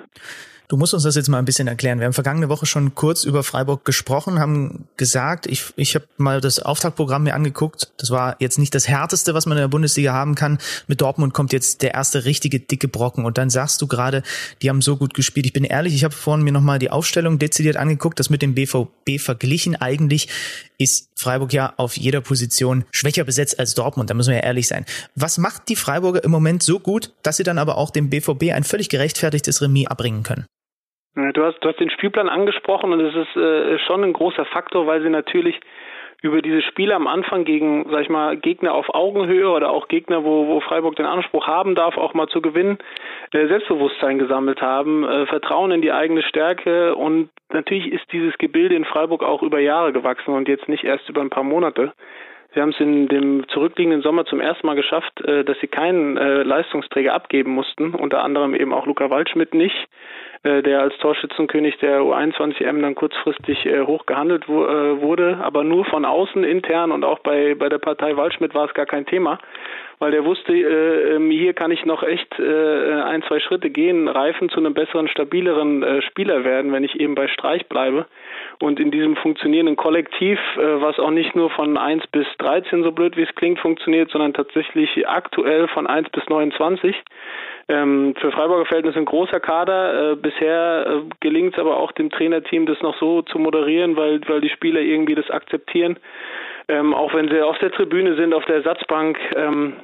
Du 0.70 0.76
musst 0.76 0.93
uns 0.93 1.05
das 1.05 1.15
jetzt 1.15 1.31
mal 1.31 1.38
ein 1.38 1.47
bisschen 1.47 1.67
erklären. 1.67 1.99
Wir 1.99 2.05
haben 2.05 2.12
vergangene 2.12 2.50
Woche 2.50 2.67
schon 2.67 2.94
kurz 2.94 3.25
über 3.25 3.43
Freiburg 3.43 3.87
gesprochen, 3.87 4.38
haben 4.38 4.87
gesagt, 4.99 5.47
ich, 5.47 5.73
ich 5.76 5.94
habe 5.94 6.05
mal 6.19 6.43
das 6.43 6.61
Auftaktprogramm 6.61 7.23
mir 7.23 7.32
angeguckt. 7.32 7.91
Das 7.97 8.11
war 8.11 8.37
jetzt 8.38 8.59
nicht 8.59 8.75
das 8.75 8.87
härteste, 8.87 9.32
was 9.32 9.47
man 9.47 9.56
in 9.56 9.62
der 9.62 9.69
Bundesliga 9.69 10.12
haben 10.12 10.35
kann. 10.35 10.59
Mit 10.87 11.00
Dortmund 11.00 11.32
kommt 11.32 11.55
jetzt 11.55 11.81
der 11.81 11.94
erste 11.94 12.26
richtige 12.26 12.61
dicke 12.61 12.87
Brocken. 12.87 13.25
Und 13.25 13.38
dann 13.38 13.49
sagst 13.49 13.81
du 13.81 13.87
gerade, 13.87 14.23
die 14.61 14.69
haben 14.69 14.82
so 14.82 14.99
gut 14.99 15.15
gespielt. 15.15 15.47
Ich 15.47 15.55
bin 15.55 15.65
ehrlich, 15.65 15.94
ich 15.94 16.05
habe 16.05 16.15
vorhin 16.15 16.44
mir 16.44 16.53
nochmal 16.53 16.79
die 16.79 16.91
Aufstellung 16.91 17.38
dezidiert 17.38 17.79
angeguckt. 17.79 18.20
Das 18.20 18.29
mit 18.29 18.43
dem 18.43 18.55
BVB 18.55 19.19
verglichen. 19.19 19.75
Eigentlich 19.75 20.29
ist 20.76 21.09
Freiburg 21.17 21.55
ja 21.55 21.73
auf 21.79 21.97
jeder 21.97 22.20
Position 22.20 22.85
schwächer 22.91 23.25
besetzt 23.25 23.59
als 23.59 23.73
Dortmund. 23.73 24.11
Da 24.11 24.15
müssen 24.15 24.32
wir 24.32 24.37
ja 24.37 24.44
ehrlich 24.44 24.69
sein. 24.69 24.85
Was 25.15 25.38
macht 25.38 25.70
die 25.70 25.76
Freiburger 25.76 26.23
im 26.23 26.31
Moment 26.31 26.62
so 26.62 26.79
gut, 26.79 27.15
dass 27.23 27.38
sie 27.38 27.43
dann 27.43 27.56
aber 27.56 27.79
auch 27.79 27.88
dem 27.88 28.11
BVB 28.11 28.53
ein 28.53 28.65
völlig 28.65 28.91
gerechtfertigtes 28.91 29.62
Remis 29.62 29.87
abbringen 29.87 30.25
können? 30.25 30.44
Du 31.19 31.43
hast, 31.43 31.59
du 31.59 31.69
hast 31.69 31.81
den 31.81 31.91
Spielplan 31.91 32.29
angesprochen 32.29 32.93
und 32.93 33.00
es 33.00 33.15
ist 33.15 33.37
äh, 33.37 33.76
schon 33.81 34.05
ein 34.05 34.12
großer 34.12 34.44
Faktor, 34.44 34.87
weil 34.87 35.03
sie 35.03 35.11
natürlich 35.11 35.59
über 36.23 36.43
diese 36.43 36.62
Spiele 36.62 36.94
am 36.94 37.09
Anfang 37.09 37.44
gegen, 37.44 37.87
sag 37.91 38.03
ich 38.03 38.09
mal, 38.09 38.37
Gegner 38.37 38.73
auf 38.73 38.94
Augenhöhe 38.94 39.50
oder 39.50 39.70
auch 39.70 39.89
Gegner, 39.89 40.22
wo, 40.22 40.46
wo 40.46 40.60
Freiburg 40.60 40.94
den 40.94 41.06
Anspruch 41.06 41.48
haben 41.48 41.75
darf, 41.75 41.96
auch 41.96 42.15
mal 42.15 42.29
zu 42.29 42.41
gewinnen, 42.41 42.79
äh, 43.32 43.48
Selbstbewusstsein 43.48 44.20
gesammelt 44.20 44.63
haben, 44.63 45.05
äh, 45.05 45.27
Vertrauen 45.27 45.72
in 45.72 45.82
die 45.82 45.93
eigene 45.93 46.22
Stärke 46.22 46.94
und 46.94 47.31
natürlich 47.53 47.93
ist 47.93 48.13
dieses 48.13 48.39
Gebilde 48.39 48.77
in 48.77 48.84
Freiburg 48.84 49.25
auch 49.25 49.43
über 49.43 49.58
Jahre 49.58 49.93
gewachsen 49.93 50.34
und 50.34 50.46
jetzt 50.46 50.69
nicht 50.69 50.84
erst 50.84 51.08
über 51.08 51.20
ein 51.20 51.31
paar 51.31 51.44
Monate. 51.44 51.94
Sie 52.55 52.60
haben 52.60 52.70
es 52.70 52.81
in 52.81 53.08
dem 53.08 53.46
zurückliegenden 53.48 54.03
Sommer 54.03 54.25
zum 54.25 54.41
ersten 54.41 54.67
Mal 54.67 54.77
geschafft, 54.77 55.20
äh, 55.20 55.44
dass 55.44 55.58
sie 55.60 55.67
keinen 55.67 56.17
äh, 56.17 56.43
Leistungsträger 56.43 57.13
abgeben 57.13 57.53
mussten, 57.53 57.94
unter 57.94 58.22
anderem 58.22 58.55
eben 58.55 58.72
auch 58.72 58.87
Luca 58.87 59.10
Waldschmidt 59.10 59.55
nicht. 59.55 59.89
Äh, 60.44 60.62
der 60.62 60.80
als 60.80 60.96
Torschützenkönig 60.98 61.78
der 61.78 62.00
U21M 62.00 62.80
dann 62.80 62.94
kurzfristig 62.94 63.66
äh, 63.66 63.82
hoch 63.82 64.06
gehandelt 64.06 64.44
äh, 64.44 64.52
wurde, 64.52 65.38
aber 65.42 65.64
nur 65.64 65.84
von 65.84 66.04
außen 66.04 66.44
intern 66.44 66.92
und 66.92 67.02
auch 67.02 67.18
bei, 67.20 67.56
bei 67.56 67.68
der 67.68 67.78
Partei 67.78 68.16
Waldschmidt 68.16 68.54
war 68.54 68.66
es 68.66 68.74
gar 68.74 68.86
kein 68.86 69.04
Thema, 69.04 69.40
weil 69.98 70.12
der 70.12 70.24
wusste, 70.24 70.52
ähm, 70.54 71.28
hier 71.30 71.54
kann 71.54 71.72
ich 71.72 71.84
noch 71.84 72.04
echt 72.04 72.38
ein, 72.38 73.22
zwei 73.24 73.40
Schritte 73.40 73.70
gehen, 73.70 74.06
reifen 74.06 74.48
zu 74.48 74.58
einem 74.58 74.74
besseren, 74.74 75.08
stabileren 75.08 76.02
Spieler 76.02 76.44
werden, 76.44 76.72
wenn 76.72 76.84
ich 76.84 77.00
eben 77.00 77.16
bei 77.16 77.26
Streich 77.26 77.66
bleibe. 77.68 78.06
Und 78.60 78.78
in 78.78 78.92
diesem 78.92 79.16
funktionierenden 79.16 79.76
Kollektiv, 79.76 80.38
was 80.56 80.98
auch 80.98 81.10
nicht 81.10 81.34
nur 81.34 81.50
von 81.50 81.76
1 81.76 82.06
bis 82.08 82.26
13, 82.38 82.84
so 82.84 82.92
blöd 82.92 83.16
wie 83.16 83.22
es 83.22 83.34
klingt, 83.34 83.58
funktioniert, 83.58 84.10
sondern 84.10 84.34
tatsächlich 84.34 85.08
aktuell 85.08 85.66
von 85.68 85.86
1 85.86 86.10
bis 86.10 86.24
29, 86.28 86.94
ähm, 87.69 88.15
für 88.20 88.32
Freiburger 88.32 88.67
Verhältnisse 88.67 88.98
ein 88.98 89.05
großer 89.05 89.41
Kader. 89.41 90.13
Äh, 90.13 90.17
bisher 90.17 90.87
äh, 90.87 91.01
gelingt 91.20 91.55
es 91.55 91.60
aber 91.60 91.77
auch 91.77 91.93
dem 91.93 92.10
Trainerteam, 92.10 92.67
das 92.67 92.81
noch 92.81 92.98
so 92.98 93.22
zu 93.22 93.39
moderieren, 93.39 93.96
weil, 93.96 94.20
weil 94.29 94.41
die 94.41 94.48
Spieler 94.48 94.81
irgendwie 94.81 95.15
das 95.15 95.31
akzeptieren. 95.31 95.98
Ähm, 96.69 96.94
auch 96.94 97.15
wenn 97.15 97.29
sie 97.29 97.41
auf 97.41 97.58
der 97.58 97.72
Tribüne 97.72 98.17
sind, 98.17 98.34
auf 98.34 98.44
der 98.46 98.56
Ersatzbank, 98.56 99.19
ähm, 99.37 99.75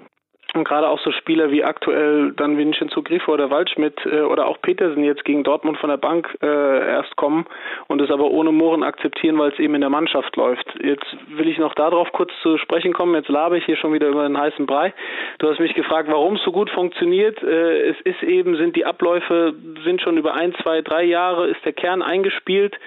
Und 0.54 0.62
gerade 0.62 0.88
auch 0.88 1.00
so 1.00 1.10
Spieler 1.10 1.50
wie 1.50 1.64
aktuell 1.64 2.32
dann 2.36 2.56
Vincenzo 2.56 3.02
Grifo 3.02 3.32
oder 3.32 3.50
Waldschmidt 3.50 3.98
äh, 4.06 4.20
oder 4.20 4.46
auch 4.46 4.60
Petersen 4.62 5.02
jetzt 5.02 5.24
gegen 5.24 5.42
Dortmund 5.42 5.78
von 5.78 5.90
der 5.90 5.96
Bank 5.96 6.36
äh, 6.42 6.46
erst 6.46 7.16
kommen 7.16 7.46
und 7.88 8.00
es 8.00 8.10
aber 8.10 8.30
ohne 8.30 8.52
Murren 8.52 8.84
akzeptieren, 8.84 9.36
weil 9.36 9.50
es 9.50 9.58
eben 9.58 9.74
in 9.74 9.80
der 9.80 9.90
Mannschaft 9.90 10.36
läuft. 10.36 10.66
Jetzt 10.80 11.04
will 11.28 11.48
ich 11.48 11.58
noch 11.58 11.74
darauf 11.74 12.12
kurz 12.12 12.30
zu 12.42 12.56
sprechen 12.58 12.92
kommen. 12.92 13.16
Jetzt 13.16 13.28
labe 13.28 13.58
ich 13.58 13.64
hier 13.64 13.76
schon 13.76 13.92
wieder 13.92 14.06
über 14.06 14.22
den 14.22 14.38
heißen 14.38 14.64
Brei. 14.64 14.94
Du 15.38 15.48
hast 15.48 15.58
mich 15.58 15.74
gefragt, 15.74 16.08
warum 16.08 16.36
es 16.36 16.44
so 16.44 16.52
gut 16.52 16.70
funktioniert. 16.70 17.42
Äh, 17.42 17.88
es 17.88 18.00
ist 18.02 18.22
eben, 18.22 18.56
sind 18.56 18.76
die 18.76 18.86
Abläufe, 18.86 19.54
sind 19.82 20.02
schon 20.02 20.16
über 20.16 20.34
ein, 20.34 20.54
zwei, 20.62 20.82
drei 20.82 21.02
Jahre, 21.02 21.48
ist 21.48 21.64
der 21.64 21.72
Kern 21.72 22.00
eingespielt. 22.00 22.78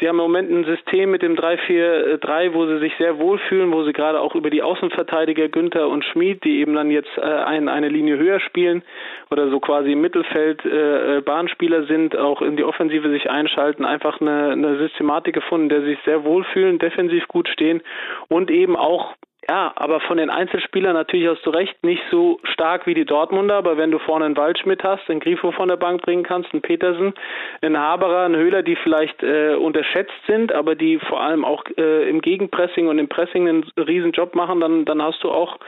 Sie 0.00 0.08
haben 0.08 0.16
im 0.16 0.22
Moment 0.22 0.50
ein 0.50 0.64
System 0.64 1.10
mit 1.10 1.20
dem 1.20 1.36
3-4-3, 1.36 2.54
wo 2.54 2.66
sie 2.66 2.78
sich 2.78 2.94
sehr 2.96 3.18
wohlfühlen, 3.18 3.70
wo 3.70 3.84
sie 3.84 3.92
gerade 3.92 4.18
auch 4.18 4.34
über 4.34 4.48
die 4.48 4.62
Außenverteidiger 4.62 5.48
Günther 5.48 5.88
und 5.88 6.06
Schmid, 6.06 6.42
die 6.44 6.60
eben 6.60 6.74
dann 6.74 6.90
jetzt 6.90 7.09
äh, 7.16 7.20
ein, 7.20 7.68
eine 7.68 7.88
Linie 7.88 8.18
höher 8.18 8.40
spielen 8.40 8.82
oder 9.30 9.48
so 9.50 9.60
quasi 9.60 9.92
im 9.92 10.00
Mittelfeld 10.00 10.64
äh, 10.64 11.18
äh, 11.18 11.20
Bahnspieler 11.20 11.84
sind, 11.84 12.16
auch 12.16 12.42
in 12.42 12.56
die 12.56 12.64
Offensive 12.64 13.10
sich 13.10 13.30
einschalten, 13.30 13.84
einfach 13.84 14.20
eine, 14.20 14.50
eine 14.50 14.78
Systematik 14.78 15.34
gefunden, 15.34 15.68
der 15.68 15.82
sich 15.82 15.98
sehr 16.04 16.24
wohlfühlen, 16.24 16.78
defensiv 16.78 17.26
gut 17.28 17.48
stehen 17.48 17.82
und 18.28 18.50
eben 18.50 18.76
auch 18.76 19.14
ja, 19.48 19.72
aber 19.74 20.00
von 20.00 20.18
den 20.18 20.28
Einzelspielern 20.28 20.92
natürlich 20.92 21.26
hast 21.26 21.44
du 21.46 21.50
recht, 21.50 21.82
nicht 21.82 22.02
so 22.10 22.38
stark 22.44 22.86
wie 22.86 22.94
die 22.94 23.06
Dortmunder, 23.06 23.54
aber 23.56 23.78
wenn 23.78 23.90
du 23.90 23.98
vorne 23.98 24.26
einen 24.26 24.36
Waldschmidt 24.36 24.84
hast, 24.84 25.08
einen 25.08 25.20
Grifo 25.20 25.50
von 25.52 25.68
der 25.68 25.76
Bank 25.76 26.02
bringen 26.02 26.24
kannst, 26.24 26.52
einen 26.52 26.60
Petersen, 26.60 27.14
einen 27.62 27.78
Haberer, 27.78 28.24
einen 28.26 28.36
Höhler, 28.36 28.62
die 28.62 28.76
vielleicht 28.76 29.22
äh, 29.22 29.54
unterschätzt 29.54 30.12
sind, 30.26 30.52
aber 30.52 30.74
die 30.74 30.98
vor 30.98 31.22
allem 31.22 31.44
auch 31.46 31.64
äh, 31.78 32.08
im 32.08 32.20
Gegenpressing 32.20 32.88
und 32.88 32.98
im 32.98 33.08
Pressing 33.08 33.48
einen 33.48 33.64
riesen 33.78 34.12
Job 34.12 34.34
machen, 34.34 34.60
dann, 34.60 34.84
dann 34.84 35.02
hast 35.02 35.24
du 35.24 35.30
auch 35.30 35.58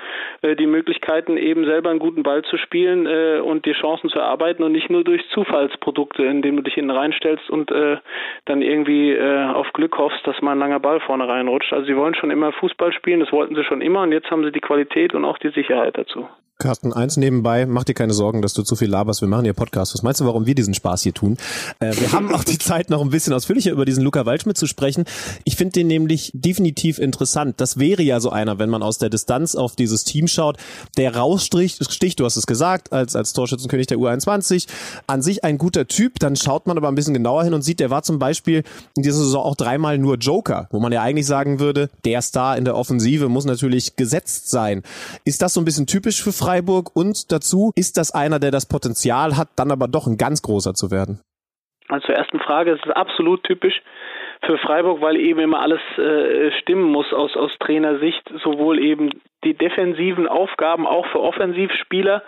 äh, 0.42 0.54
die 0.54 0.66
Möglichkeiten, 0.66 1.38
eben 1.38 1.64
selber 1.64 1.88
einen 1.88 1.98
guten 1.98 2.22
Ball 2.22 2.42
zu 2.42 2.58
spielen 2.58 3.06
äh, 3.06 3.40
und 3.40 3.64
dir 3.64 3.74
Chancen 3.74 4.10
zu 4.10 4.18
erarbeiten 4.18 4.62
und 4.62 4.72
nicht 4.72 4.90
nur 4.90 5.02
durch 5.02 5.26
Zufallsprodukte, 5.30 6.24
indem 6.24 6.56
du 6.56 6.62
dich 6.62 6.74
hinten 6.74 6.90
reinstellst 6.90 7.48
und 7.48 7.70
äh, 7.70 7.96
dann 8.44 8.60
irgendwie 8.60 9.12
äh, 9.12 9.46
auf 9.46 9.72
Glück 9.72 9.96
hoffst, 9.96 10.26
dass 10.26 10.42
mal 10.42 10.52
ein 10.52 10.58
langer 10.58 10.80
Ball 10.80 11.00
vorne 11.00 11.26
reinrutscht. 11.26 11.72
Also 11.72 11.86
sie 11.86 11.96
wollen 11.96 12.14
schon 12.14 12.30
immer 12.30 12.52
Fußball 12.52 12.92
spielen, 12.92 13.20
das 13.20 13.32
wollten 13.32 13.54
sie 13.54 13.61
schon 13.64 13.80
immer 13.80 14.02
und 14.02 14.12
jetzt 14.12 14.30
haben 14.30 14.44
sie 14.44 14.52
die 14.52 14.60
Qualität 14.60 15.14
und 15.14 15.24
auch 15.24 15.38
die 15.38 15.50
Sicherheit 15.50 15.96
dazu. 15.96 16.28
Carsten, 16.58 16.92
eins 16.92 17.16
nebenbei, 17.16 17.66
mach 17.66 17.82
dir 17.82 17.94
keine 17.94 18.14
Sorgen, 18.14 18.40
dass 18.40 18.54
du 18.54 18.62
zu 18.62 18.76
viel 18.76 18.88
laberst. 18.88 19.20
Wir 19.20 19.26
machen 19.26 19.44
hier 19.44 19.52
Podcast. 19.52 19.94
Was 19.94 20.02
meinst 20.02 20.20
du, 20.20 20.26
warum 20.26 20.46
wir 20.46 20.54
diesen 20.54 20.74
Spaß 20.74 21.02
hier 21.02 21.12
tun? 21.12 21.36
Äh, 21.80 21.92
wir 21.98 22.12
haben 22.12 22.32
auch 22.32 22.44
die 22.44 22.58
Zeit, 22.58 22.88
noch 22.88 23.00
ein 23.00 23.10
bisschen 23.10 23.32
ausführlicher 23.32 23.72
über 23.72 23.84
diesen 23.84 24.04
Luca 24.04 24.26
Waldschmidt 24.26 24.56
zu 24.56 24.68
sprechen. 24.68 25.04
Ich 25.42 25.56
finde 25.56 25.72
den 25.72 25.88
nämlich 25.88 26.30
definitiv 26.34 26.98
interessant. 26.98 27.60
Das 27.60 27.78
wäre 27.78 28.02
ja 28.02 28.20
so 28.20 28.30
einer, 28.30 28.60
wenn 28.60 28.70
man 28.70 28.82
aus 28.82 28.98
der 28.98 29.10
Distanz 29.10 29.56
auf 29.56 29.74
dieses 29.74 30.04
Team 30.04 30.28
schaut, 30.28 30.56
der 30.96 31.16
raussticht, 31.16 31.92
sticht, 31.92 32.20
du 32.20 32.24
hast 32.24 32.36
es 32.36 32.46
gesagt, 32.46 32.92
als, 32.92 33.16
als 33.16 33.32
Torschützenkönig 33.32 33.88
der 33.88 33.98
U21, 33.98 34.68
an 35.08 35.20
sich 35.20 35.42
ein 35.42 35.58
guter 35.58 35.88
Typ. 35.88 36.20
Dann 36.20 36.36
schaut 36.36 36.68
man 36.68 36.76
aber 36.76 36.88
ein 36.88 36.94
bisschen 36.94 37.14
genauer 37.14 37.42
hin 37.42 37.54
und 37.54 37.62
sieht, 37.62 37.80
der 37.80 37.90
war 37.90 38.04
zum 38.04 38.20
Beispiel 38.20 38.62
in 38.96 39.02
dieser 39.02 39.18
Saison 39.18 39.42
auch 39.42 39.56
dreimal 39.56 39.98
nur 39.98 40.16
Joker, 40.16 40.68
wo 40.70 40.78
man 40.78 40.92
ja 40.92 41.02
eigentlich 41.02 41.26
sagen 41.26 41.58
würde, 41.58 41.90
der 42.04 42.22
Star 42.22 42.56
in 42.56 42.64
der 42.64 42.76
Offensive 42.76 43.28
muss 43.28 43.46
natürlich 43.46 43.96
gesetzt 43.96 44.48
sein. 44.48 44.82
Ist 45.24 45.42
das 45.42 45.54
so 45.54 45.60
ein 45.60 45.64
bisschen 45.64 45.88
typisch 45.88 46.22
für 46.22 46.32
Freiburg? 46.44 46.94
Und 46.94 47.32
dazu 47.32 47.72
ist 47.76 47.98
das 47.98 48.12
einer, 48.14 48.38
der 48.38 48.50
das 48.50 48.68
Potenzial 48.68 49.36
hat, 49.36 49.48
dann 49.56 49.70
aber 49.70 49.88
doch 49.88 50.06
ein 50.06 50.16
ganz 50.16 50.42
großer 50.42 50.74
zu 50.74 50.90
werden? 50.90 51.20
Also 51.88 52.06
zur 52.06 52.14
ersten 52.14 52.40
Frage, 52.40 52.72
es 52.72 52.80
ist 52.84 52.96
absolut 52.96 53.44
typisch 53.44 53.82
für 54.44 54.58
Freiburg, 54.58 55.00
weil 55.00 55.16
eben 55.16 55.40
immer 55.40 55.60
alles 55.60 55.80
äh, 55.98 56.50
stimmen 56.60 56.90
muss 56.90 57.12
aus, 57.12 57.36
aus 57.36 57.52
Trainersicht, 57.60 58.22
sowohl 58.42 58.80
eben 58.80 59.10
die 59.44 59.54
defensiven 59.54 60.26
Aufgaben 60.26 60.86
auch 60.86 61.06
für 61.06 61.20
Offensivspieler 61.20 62.22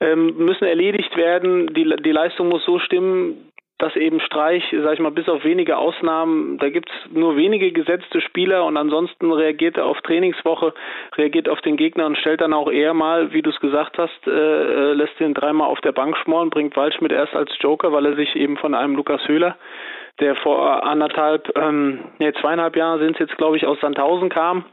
ähm, 0.00 0.36
müssen 0.36 0.64
erledigt 0.64 1.16
werden. 1.16 1.72
Die, 1.74 1.84
die 2.02 2.12
Leistung 2.12 2.48
muss 2.48 2.64
so 2.64 2.78
stimmen, 2.78 3.49
dass 3.80 3.96
eben 3.96 4.20
Streich, 4.20 4.62
sag 4.82 4.94
ich 4.94 5.00
mal, 5.00 5.10
bis 5.10 5.28
auf 5.28 5.44
wenige 5.44 5.76
Ausnahmen, 5.76 6.58
da 6.58 6.68
gibt's 6.68 6.92
nur 7.10 7.36
wenige 7.36 7.72
gesetzte 7.72 8.20
Spieler 8.20 8.64
und 8.64 8.76
ansonsten 8.76 9.32
reagiert 9.32 9.76
er 9.76 9.86
auf 9.86 10.00
Trainingswoche, 10.02 10.74
reagiert 11.16 11.48
auf 11.48 11.60
den 11.62 11.76
Gegner 11.76 12.06
und 12.06 12.18
stellt 12.18 12.40
dann 12.40 12.52
auch 12.52 12.70
eher 12.70 12.94
mal, 12.94 13.32
wie 13.32 13.42
du 13.42 13.50
es 13.50 13.60
gesagt 13.60 13.98
hast, 13.98 14.26
äh, 14.26 14.30
äh, 14.30 14.92
lässt 14.92 15.20
ihn 15.20 15.34
dreimal 15.34 15.68
auf 15.68 15.80
der 15.80 15.92
Bank 15.92 16.16
schmoren, 16.18 16.50
bringt 16.50 16.76
Waldschmidt 16.76 17.12
erst 17.12 17.34
als 17.34 17.50
Joker, 17.60 17.92
weil 17.92 18.06
er 18.06 18.16
sich 18.16 18.36
eben 18.36 18.56
von 18.56 18.74
einem 18.74 18.94
Lukas 18.96 19.26
Höhler, 19.26 19.56
der 20.20 20.36
vor 20.36 20.84
anderthalb, 20.84 21.56
ähm, 21.56 22.00
nee, 22.18 22.32
zweieinhalb 22.40 22.76
Jahren 22.76 23.00
sind 23.00 23.12
es 23.12 23.20
jetzt, 23.20 23.38
glaube 23.38 23.56
ich, 23.56 23.66
aus 23.66 23.80
Sandhausen 23.80 24.28
kam, 24.28 24.64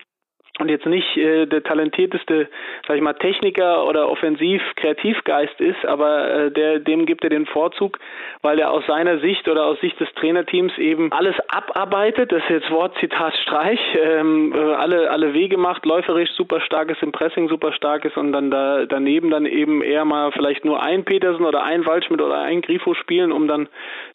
und 0.59 0.69
jetzt 0.69 0.85
nicht 0.85 1.17
äh, 1.17 1.45
der 1.45 1.63
talentierteste, 1.63 2.47
sag 2.87 2.95
ich 2.95 3.01
mal, 3.01 3.13
Techniker 3.13 3.85
oder 3.85 4.09
Offensiv-Kreativgeist 4.09 5.59
ist, 5.59 5.85
aber 5.85 6.29
äh, 6.29 6.51
der, 6.51 6.79
dem 6.79 7.05
gibt 7.05 7.23
er 7.23 7.29
den 7.29 7.45
Vorzug, 7.45 7.99
weil 8.41 8.59
er 8.59 8.71
aus 8.71 8.85
seiner 8.87 9.19
Sicht 9.19 9.47
oder 9.47 9.65
aus 9.65 9.79
Sicht 9.81 9.99
des 9.99 10.11
Trainerteams 10.15 10.77
eben 10.77 11.11
alles 11.11 11.35
abarbeitet. 11.47 12.31
Das 12.31 12.41
ist 12.43 12.49
jetzt 12.49 12.71
Wort 12.71 12.95
Zitat 12.99 13.35
Streich, 13.43 13.79
ähm, 14.01 14.53
äh, 14.55 14.57
alle 14.57 15.11
alle 15.11 15.33
Wege 15.33 15.57
macht, 15.57 15.85
läuferisch 15.85 16.31
super 16.31 16.59
stark 16.61 16.89
ist, 16.89 17.03
im 17.03 17.11
Pressing 17.11 17.49
super 17.49 17.71
stark 17.73 18.05
ist 18.05 18.17
und 18.17 18.31
dann 18.31 18.51
da 18.51 18.85
daneben 18.85 19.29
dann 19.29 19.45
eben 19.45 19.81
eher 19.81 20.05
mal 20.05 20.31
vielleicht 20.31 20.65
nur 20.65 20.81
ein 20.81 21.03
Petersen 21.03 21.45
oder 21.45 21.63
ein 21.63 21.85
Waldschmidt 21.85 22.21
oder 22.21 22.39
ein 22.39 22.61
Grifo 22.61 22.93
spielen, 22.93 23.31
um 23.31 23.47
dann 23.47 23.67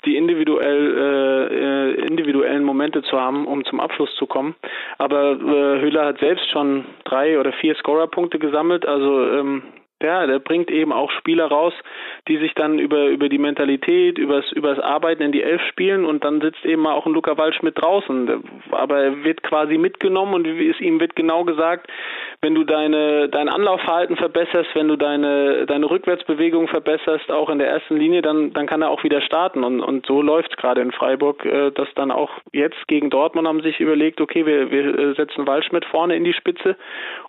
die 0.05 0.17
individuell 0.17 0.97
äh, 0.99 1.55
äh, 1.55 2.07
individuellen 2.07 2.65
Momente 2.65 3.03
zu 3.03 3.21
haben, 3.21 3.47
um 3.47 3.65
zum 3.65 3.81
Abschluss 3.81 4.15
zu 4.17 4.27
kommen. 4.27 4.55
Aber 4.99 5.33
äh, 5.33 5.81
Höhler 5.81 6.07
hat 6.07 6.19
selbst 6.19 6.32
selbst 6.33 6.51
schon 6.51 6.87
drei 7.05 7.39
oder 7.39 7.53
vier 7.53 7.75
Scorerpunkte 7.75 8.39
gesammelt. 8.39 8.87
Also 8.87 9.29
ähm, 9.33 9.63
ja, 10.03 10.27
der 10.27 10.39
bringt 10.39 10.71
eben 10.71 10.93
auch 10.93 11.11
Spieler 11.13 11.47
raus, 11.47 11.75
die 12.27 12.39
sich 12.39 12.55
dann 12.55 12.79
über, 12.79 13.09
über 13.09 13.29
die 13.29 13.39
Mentalität, 13.39 14.19
übers, 14.19 14.51
übers 14.53 14.79
Arbeiten 14.79 15.23
in 15.23 15.31
die 15.31 15.43
Elf 15.43 15.61
spielen 15.69 16.05
und 16.05 16.25
dann 16.25 16.41
sitzt 16.41 16.65
eben 16.65 16.87
auch 16.87 17.07
ein 17.07 17.13
Luca 17.13 17.37
Walsch 17.37 17.63
mit 17.63 17.81
draußen. 17.81 18.43
Aber 18.71 18.99
er 18.99 19.25
wird 19.25 19.43
quasi 19.43 19.77
mitgenommen 19.77 20.35
und 20.35 20.47
es 20.47 20.81
ihm 20.81 20.99
wird 21.01 21.15
genau 21.15 21.45
gesagt, 21.45 21.87
wenn 22.43 22.57
du 22.57 22.65
deine, 22.65 23.29
dein 23.29 23.49
Anlaufverhalten 23.49 24.17
verbesserst, 24.17 24.71
wenn 24.75 24.89
du 24.89 24.97
deine, 24.97 25.65
deine 25.65 25.89
Rückwärtsbewegung 25.89 26.67
verbesserst, 26.67 27.31
auch 27.31 27.49
in 27.49 27.61
der 27.61 27.69
ersten 27.69 27.97
Linie, 27.97 28.21
dann, 28.21 28.53
dann 28.53 28.67
kann 28.67 28.83
er 28.83 28.91
auch 28.91 29.05
wieder 29.05 29.21
starten. 29.21 29.63
Und, 29.63 29.81
und 29.81 30.07
so 30.07 30.21
läuft 30.23 30.51
es 30.51 30.57
gerade 30.57 30.81
in 30.81 30.91
Freiburg, 30.91 31.45
äh, 31.45 31.71
dass 31.71 31.87
dann 31.95 32.11
auch 32.11 32.31
jetzt 32.53 32.89
gegen 32.89 33.11
Dortmund 33.11 33.47
haben 33.47 33.63
sich 33.63 33.79
überlegt, 33.79 34.21
okay, 34.21 34.45
wir, 34.45 34.73
wir 34.73 34.99
äh, 34.99 35.15
setzen 35.15 35.47
Waldschmidt 35.47 35.85
vorne 35.85 36.17
in 36.17 36.25
die 36.25 36.33
Spitze 36.33 36.75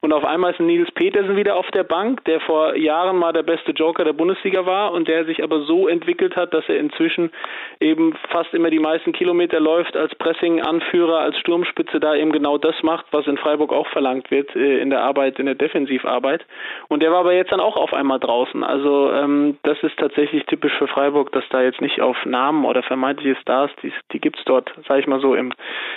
und 0.01 0.13
auf 0.13 0.25
einmal 0.25 0.51
ist 0.51 0.59
Nils 0.59 0.89
Petersen 0.91 1.35
wieder 1.35 1.57
auf 1.57 1.69
der 1.71 1.83
Bank, 1.83 2.25
der 2.25 2.39
vor 2.39 2.75
Jahren 2.75 3.17
mal 3.17 3.33
der 3.33 3.43
beste 3.43 3.71
Joker 3.71 4.03
der 4.05 4.13
Bundesliga 4.13 4.65
war 4.65 4.93
und 4.93 5.07
der 5.07 5.25
sich 5.25 5.43
aber 5.43 5.61
so 5.61 5.87
entwickelt 5.87 6.35
hat, 6.35 6.55
dass 6.55 6.67
er 6.67 6.77
inzwischen 6.77 7.31
eben 7.79 8.15
fast 8.29 8.51
immer 8.55 8.71
die 8.71 8.79
meisten 8.79 9.11
Kilometer 9.11 9.59
läuft 9.59 9.95
als 9.95 10.15
Pressing-Anführer, 10.15 11.19
als 11.19 11.37
Sturmspitze 11.37 11.99
da 11.99 12.15
eben 12.15 12.31
genau 12.31 12.57
das 12.57 12.81
macht, 12.81 13.05
was 13.11 13.27
in 13.27 13.37
Freiburg 13.37 13.71
auch 13.71 13.87
verlangt 13.89 14.31
wird 14.31 14.55
äh, 14.55 14.79
in 14.79 14.89
der 14.89 15.02
Arbeit, 15.03 15.39
in 15.39 15.45
der 15.45 15.55
Defensivarbeit. 15.55 16.45
Und 16.87 17.01
der 17.01 17.11
war 17.11 17.19
aber 17.19 17.33
jetzt 17.33 17.51
dann 17.51 17.59
auch 17.59 17.75
auf 17.75 17.93
einmal 17.93 18.19
draußen. 18.19 18.63
Also 18.63 19.11
ähm, 19.11 19.57
das 19.63 19.77
ist 19.83 19.97
tatsächlich 19.97 20.45
typisch 20.45 20.73
für 20.77 20.87
Freiburg, 20.87 21.31
dass 21.31 21.43
da 21.49 21.61
jetzt 21.61 21.81
nicht 21.81 22.01
auf 22.01 22.17
Namen 22.25 22.65
oder 22.65 22.83
vermeintliche 22.83 23.39
Stars, 23.41 23.71
die, 23.81 23.91
die 24.11 24.19
gibt 24.19 24.39
es 24.39 24.45
dort, 24.45 24.71
sage 24.87 25.01
ich 25.01 25.07
mal 25.07 25.21
so, 25.21 25.35
im, 25.35 25.53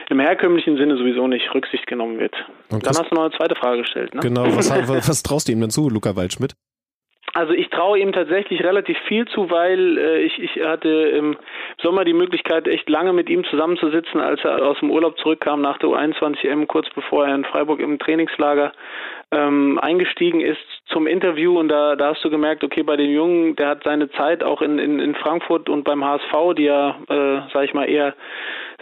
im 0.08 0.20
herkömmlichen 0.20 0.76
Sinne 0.76 0.96
sowieso 0.96 1.26
nicht 1.28 1.54
Rücksicht 1.54 1.86
genommen 1.86 2.18
wird. 2.18 2.34
Und 2.70 2.86
dann 2.86 2.96
hast 2.96 3.10
du 3.10 3.14
noch 3.14 3.22
eine 3.22 3.32
zweite 3.32 3.54
Frage 3.54 3.78
gestellt. 3.78 4.14
Ne? 4.14 4.20
Genau, 4.20 4.44
was, 4.56 4.70
was 5.08 5.22
traust 5.22 5.48
du 5.48 5.52
ihm 5.52 5.60
denn 5.60 5.70
zu, 5.70 5.88
Luca 5.88 6.16
Waldschmidt? 6.16 6.54
Also 7.36 7.52
ich 7.52 7.68
traue 7.68 7.98
ihm 7.98 8.14
tatsächlich 8.14 8.64
relativ 8.64 8.96
viel 9.08 9.28
zu, 9.28 9.50
weil 9.50 9.98
äh, 9.98 10.20
ich, 10.22 10.38
ich 10.38 10.58
hatte 10.64 10.88
im 10.88 11.36
Sommer 11.82 12.06
die 12.06 12.14
Möglichkeit, 12.14 12.66
echt 12.66 12.88
lange 12.88 13.12
mit 13.12 13.28
ihm 13.28 13.44
zusammenzusitzen, 13.44 14.22
als 14.22 14.42
er 14.42 14.66
aus 14.66 14.78
dem 14.78 14.90
Urlaub 14.90 15.18
zurückkam 15.18 15.60
nach 15.60 15.76
der 15.76 15.90
U21M, 15.90 16.64
kurz 16.64 16.88
bevor 16.94 17.26
er 17.26 17.34
in 17.34 17.44
Freiburg 17.44 17.80
im 17.80 17.98
Trainingslager 17.98 18.72
ähm, 19.32 19.78
eingestiegen 19.82 20.40
ist 20.40 20.60
zum 20.86 21.06
Interview 21.06 21.58
und 21.58 21.68
da, 21.68 21.96
da 21.96 22.10
hast 22.10 22.24
du 22.24 22.30
gemerkt, 22.30 22.62
okay, 22.62 22.82
bei 22.82 22.96
dem 22.96 23.10
Jungen, 23.10 23.56
der 23.56 23.68
hat 23.68 23.82
seine 23.84 24.08
Zeit 24.10 24.44
auch 24.44 24.62
in, 24.62 24.78
in, 24.78 25.00
in 25.00 25.14
Frankfurt 25.16 25.68
und 25.68 25.84
beim 25.84 26.04
HSV, 26.04 26.54
die 26.56 26.64
ja, 26.64 26.96
äh, 27.08 27.40
sag 27.52 27.64
ich 27.64 27.74
mal, 27.74 27.88
eher 27.88 28.14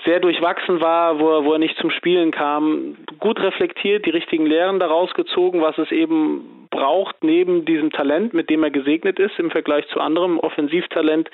sehr 0.05 0.21
durchwachsen 0.21 0.81
war, 0.81 1.19
wo 1.19 1.31
er, 1.31 1.45
wo 1.45 1.53
er 1.53 1.59
nicht 1.59 1.79
zum 1.79 1.91
Spielen 1.91 2.31
kam, 2.31 2.97
gut 3.21 3.41
reflektiert, 3.41 4.05
die 4.05 4.11
richtigen 4.11 4.47
Lehren 4.47 4.81
daraus 4.81 5.13
gezogen, 5.15 5.63
was 5.63 5.79
es 5.79 5.91
eben 5.91 6.65
braucht 6.75 7.23
neben 7.23 7.65
diesem 7.65 7.91
Talent, 7.91 8.35
mit 8.35 8.51
dem 8.51 8.65
er 8.65 8.71
gesegnet 8.71 9.19
ist 9.19 9.39
im 9.39 9.51
Vergleich 9.51 9.87
zu 9.89 10.01
anderem 10.01 10.39
Offensivtalent, 10.41 11.31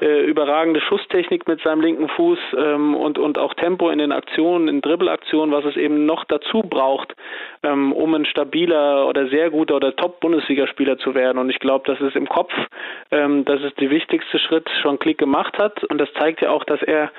äh, 0.00 0.24
überragende 0.24 0.80
Schusstechnik 0.80 1.48
mit 1.48 1.62
seinem 1.62 1.80
linken 1.80 2.08
Fuß 2.08 2.38
ähm, 2.56 2.94
und 2.94 3.18
und 3.18 3.38
auch 3.38 3.54
Tempo 3.54 3.88
in 3.88 3.98
den 3.98 4.12
Aktionen, 4.12 4.68
in 4.68 4.80
Dribbelaktionen, 4.82 5.54
was 5.54 5.64
es 5.64 5.76
eben 5.76 6.04
noch 6.04 6.24
dazu 6.24 6.62
braucht, 6.62 7.14
ähm, 7.62 7.92
um 7.92 8.14
ein 8.14 8.26
stabiler 8.52 9.06
oder 9.08 9.28
sehr 9.28 9.50
guter 9.50 9.76
oder 9.76 9.96
Top-Bundesligaspieler 9.96 10.98
zu 10.98 11.14
werden. 11.14 11.38
Und 11.38 11.50
ich 11.50 11.58
glaube, 11.58 11.84
das 11.86 12.00
ist 12.00 12.16
im 12.16 12.28
Kopf, 12.28 12.52
ähm, 13.10 13.44
das 13.44 13.62
ist 13.62 13.80
der 13.80 13.90
wichtigste 13.90 14.38
Schritt, 14.38 14.68
schon 14.82 14.98
Klick 14.98 15.18
gemacht 15.18 15.58
hat. 15.58 15.82
Und 15.84 15.98
das 15.98 16.12
zeigt 16.14 16.42
ja 16.42 16.50
auch, 16.50 16.64
dass 16.64 16.82
er, 16.82 17.10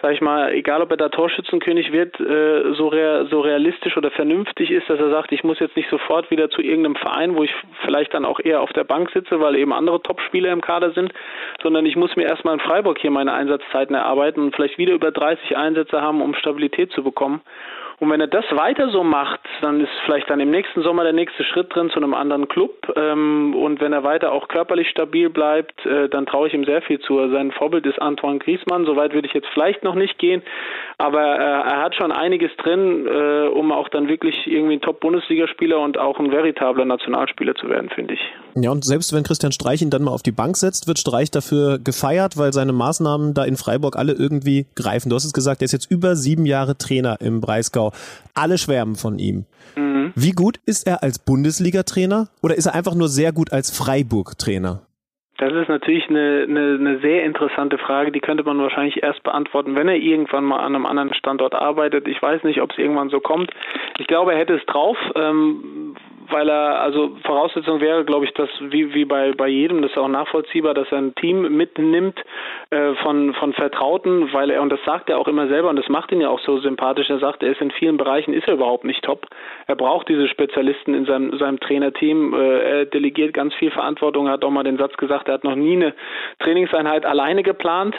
sag 0.00 0.12
ich 0.12 0.20
mal, 0.20 0.52
egal 0.52 0.82
ob 0.82 0.90
er 0.92 0.96
da 0.96 1.08
Torschützenkönig 1.08 1.92
wird, 1.92 2.18
äh, 2.20 2.72
so, 2.74 2.88
rea 2.88 3.26
so 3.26 3.40
realistisch 3.40 3.96
oder 3.96 4.10
vernünftig 4.10 4.70
ist, 4.70 4.88
dass 4.88 5.00
er 5.00 5.10
sagt, 5.10 5.32
ich 5.32 5.42
muss 5.42 5.58
jetzt 5.58 5.76
nicht 5.76 5.90
sofort 5.90 6.30
wieder 6.30 6.50
zu 6.50 6.62
irgendeinem 6.62 6.96
Verein, 6.96 7.34
wo 7.34 7.42
ich 7.42 7.52
vielleicht 7.84 8.14
dann 8.14 8.24
auch 8.24 8.38
eher 8.38 8.60
auf 8.60 8.72
der 8.72 8.84
Bank 8.84 9.10
sitze, 9.10 9.40
weil 9.40 9.56
eben 9.56 9.72
andere 9.72 10.02
Top-Spieler 10.02 10.52
im 10.52 10.60
Kader 10.60 10.92
sind, 10.92 11.12
sondern 11.62 11.84
ich 11.84 11.96
muss 11.96 12.14
mir 12.16 12.26
erstmal 12.26 12.54
in 12.54 12.60
Freiburg 12.60 12.98
hier 12.98 13.10
meine 13.10 13.32
Einsatzzeiten 13.32 13.94
erarbeiten 13.94 14.40
und 14.40 14.54
vielleicht 14.54 14.78
wieder 14.78 14.94
über 14.94 15.10
30 15.10 15.56
Einsätze 15.56 16.00
haben, 16.00 16.22
um 16.22 16.34
Stabilität 16.34 16.92
zu 16.92 17.02
bekommen. 17.02 17.40
Und 17.98 18.10
wenn 18.10 18.20
er 18.20 18.26
das 18.26 18.44
weiter 18.50 18.90
so 18.90 19.02
macht, 19.02 19.40
dann 19.62 19.80
ist 19.80 19.90
vielleicht 20.04 20.28
dann 20.28 20.40
im 20.40 20.50
nächsten 20.50 20.82
Sommer 20.82 21.02
der 21.02 21.14
nächste 21.14 21.44
Schritt 21.44 21.74
drin 21.74 21.88
zu 21.88 21.96
einem 21.96 22.12
anderen 22.12 22.46
Club. 22.46 22.92
Ähm, 22.94 23.54
und 23.54 23.80
wenn 23.80 23.94
er 23.94 24.04
weiter 24.04 24.32
auch 24.32 24.48
körperlich 24.48 24.90
stabil 24.90 25.30
bleibt, 25.30 25.84
äh, 25.86 26.08
dann 26.10 26.26
traue 26.26 26.48
ich 26.48 26.54
ihm 26.54 26.64
sehr 26.64 26.82
viel 26.82 27.00
zu. 27.00 27.16
Sein 27.30 27.52
Vorbild 27.52 27.86
ist 27.86 28.00
Antoine 28.00 28.38
Griezmann. 28.38 28.84
Soweit 28.84 29.14
würde 29.14 29.26
ich 29.26 29.34
jetzt 29.34 29.48
vielleicht 29.54 29.82
noch 29.82 29.94
nicht 29.94 30.18
gehen, 30.18 30.42
aber 30.98 31.22
äh, 31.22 31.42
er 31.42 31.82
hat 31.82 31.94
schon 31.94 32.12
einiges 32.12 32.54
drin, 32.56 33.06
äh, 33.06 33.48
um 33.48 33.72
auch 33.72 33.88
dann 33.88 34.08
wirklich 34.08 34.46
irgendwie 34.46 34.74
ein 34.74 34.82
Top-Bundesligaspieler 34.82 35.78
und 35.78 35.96
auch 35.96 36.18
ein 36.18 36.30
veritabler 36.30 36.84
Nationalspieler 36.84 37.54
zu 37.54 37.70
werden, 37.70 37.88
finde 37.88 38.14
ich. 38.14 38.20
Ja, 38.58 38.70
und 38.70 38.86
selbst 38.86 39.12
wenn 39.12 39.22
Christian 39.22 39.52
Streich 39.52 39.82
ihn 39.82 39.90
dann 39.90 40.02
mal 40.02 40.12
auf 40.12 40.22
die 40.22 40.32
Bank 40.32 40.56
setzt, 40.56 40.88
wird 40.88 40.98
Streich 40.98 41.30
dafür 41.30 41.78
gefeiert, 41.78 42.38
weil 42.38 42.54
seine 42.54 42.72
Maßnahmen 42.72 43.34
da 43.34 43.44
in 43.44 43.56
Freiburg 43.56 43.96
alle 43.96 44.14
irgendwie 44.14 44.64
greifen. 44.74 45.10
Du 45.10 45.16
hast 45.16 45.26
es 45.26 45.34
gesagt, 45.34 45.60
er 45.60 45.66
ist 45.66 45.72
jetzt 45.72 45.90
über 45.90 46.16
sieben 46.16 46.46
Jahre 46.46 46.78
Trainer 46.78 47.20
im 47.20 47.42
Breisgau. 47.42 47.92
Alle 48.34 48.56
schwärmen 48.56 48.96
von 48.96 49.18
ihm. 49.18 49.44
Mhm. 49.76 50.12
Wie 50.14 50.30
gut 50.30 50.58
ist 50.64 50.86
er 50.86 51.02
als 51.02 51.18
Bundesliga-Trainer 51.18 52.28
oder 52.42 52.54
ist 52.54 52.64
er 52.64 52.74
einfach 52.74 52.94
nur 52.94 53.08
sehr 53.08 53.32
gut 53.32 53.52
als 53.52 53.76
Freiburg-Trainer? 53.76 54.80
Das 55.38 55.52
ist 55.52 55.68
natürlich 55.68 56.08
eine, 56.08 56.46
eine, 56.48 56.78
eine 56.80 56.98
sehr 57.00 57.24
interessante 57.24 57.76
Frage, 57.76 58.10
die 58.10 58.20
könnte 58.20 58.42
man 58.42 58.58
wahrscheinlich 58.58 59.02
erst 59.02 59.22
beantworten, 59.22 59.74
wenn 59.74 59.86
er 59.86 59.96
irgendwann 59.96 60.44
mal 60.44 60.60
an 60.60 60.74
einem 60.74 60.86
anderen 60.86 61.12
Standort 61.12 61.54
arbeitet. 61.54 62.08
Ich 62.08 62.22
weiß 62.22 62.42
nicht, 62.44 62.62
ob 62.62 62.70
es 62.70 62.78
irgendwann 62.78 63.10
so 63.10 63.20
kommt. 63.20 63.50
Ich 63.98 64.06
glaube, 64.06 64.32
er 64.32 64.38
hätte 64.38 64.54
es 64.54 64.64
drauf. 64.64 64.96
Ähm, 65.14 65.94
weil 66.30 66.48
er, 66.48 66.80
also 66.80 67.16
Voraussetzung 67.24 67.80
wäre, 67.80 68.04
glaube 68.04 68.24
ich, 68.24 68.32
dass 68.34 68.48
wie, 68.60 68.94
wie 68.94 69.04
bei, 69.04 69.32
bei 69.32 69.48
jedem, 69.48 69.82
das 69.82 69.90
ist 69.92 69.98
auch 69.98 70.08
nachvollziehbar, 70.08 70.74
dass 70.74 70.90
er 70.90 70.98
ein 70.98 71.14
Team 71.14 71.56
mitnimmt 71.56 72.18
äh, 72.70 72.94
von, 73.02 73.34
von 73.34 73.52
Vertrauten, 73.52 74.32
weil 74.32 74.50
er, 74.50 74.62
und 74.62 74.70
das 74.70 74.80
sagt 74.84 75.10
er 75.10 75.18
auch 75.18 75.28
immer 75.28 75.48
selber, 75.48 75.70
und 75.70 75.76
das 75.76 75.88
macht 75.88 76.12
ihn 76.12 76.20
ja 76.20 76.28
auch 76.28 76.40
so 76.40 76.58
sympathisch, 76.58 77.10
er 77.10 77.18
sagt, 77.18 77.42
er 77.42 77.52
ist 77.52 77.60
in 77.60 77.70
vielen 77.70 77.96
Bereichen, 77.96 78.34
ist 78.34 78.46
er 78.48 78.54
überhaupt 78.54 78.84
nicht 78.84 79.02
top. 79.04 79.26
Er 79.66 79.76
braucht 79.76 80.08
diese 80.08 80.28
Spezialisten 80.28 80.94
in 80.94 81.06
seinem, 81.06 81.36
seinem 81.38 81.60
Trainerteam, 81.60 82.34
äh, 82.34 82.58
er 82.58 82.84
delegiert 82.86 83.34
ganz 83.34 83.54
viel 83.54 83.70
Verantwortung, 83.70 84.26
er 84.26 84.34
hat 84.34 84.44
auch 84.44 84.50
mal 84.50 84.64
den 84.64 84.78
Satz 84.78 84.96
gesagt, 84.96 85.28
er 85.28 85.34
hat 85.34 85.44
noch 85.44 85.56
nie 85.56 85.76
eine 85.76 85.94
Trainingseinheit 86.38 87.04
alleine 87.04 87.42
geplant. 87.42 87.94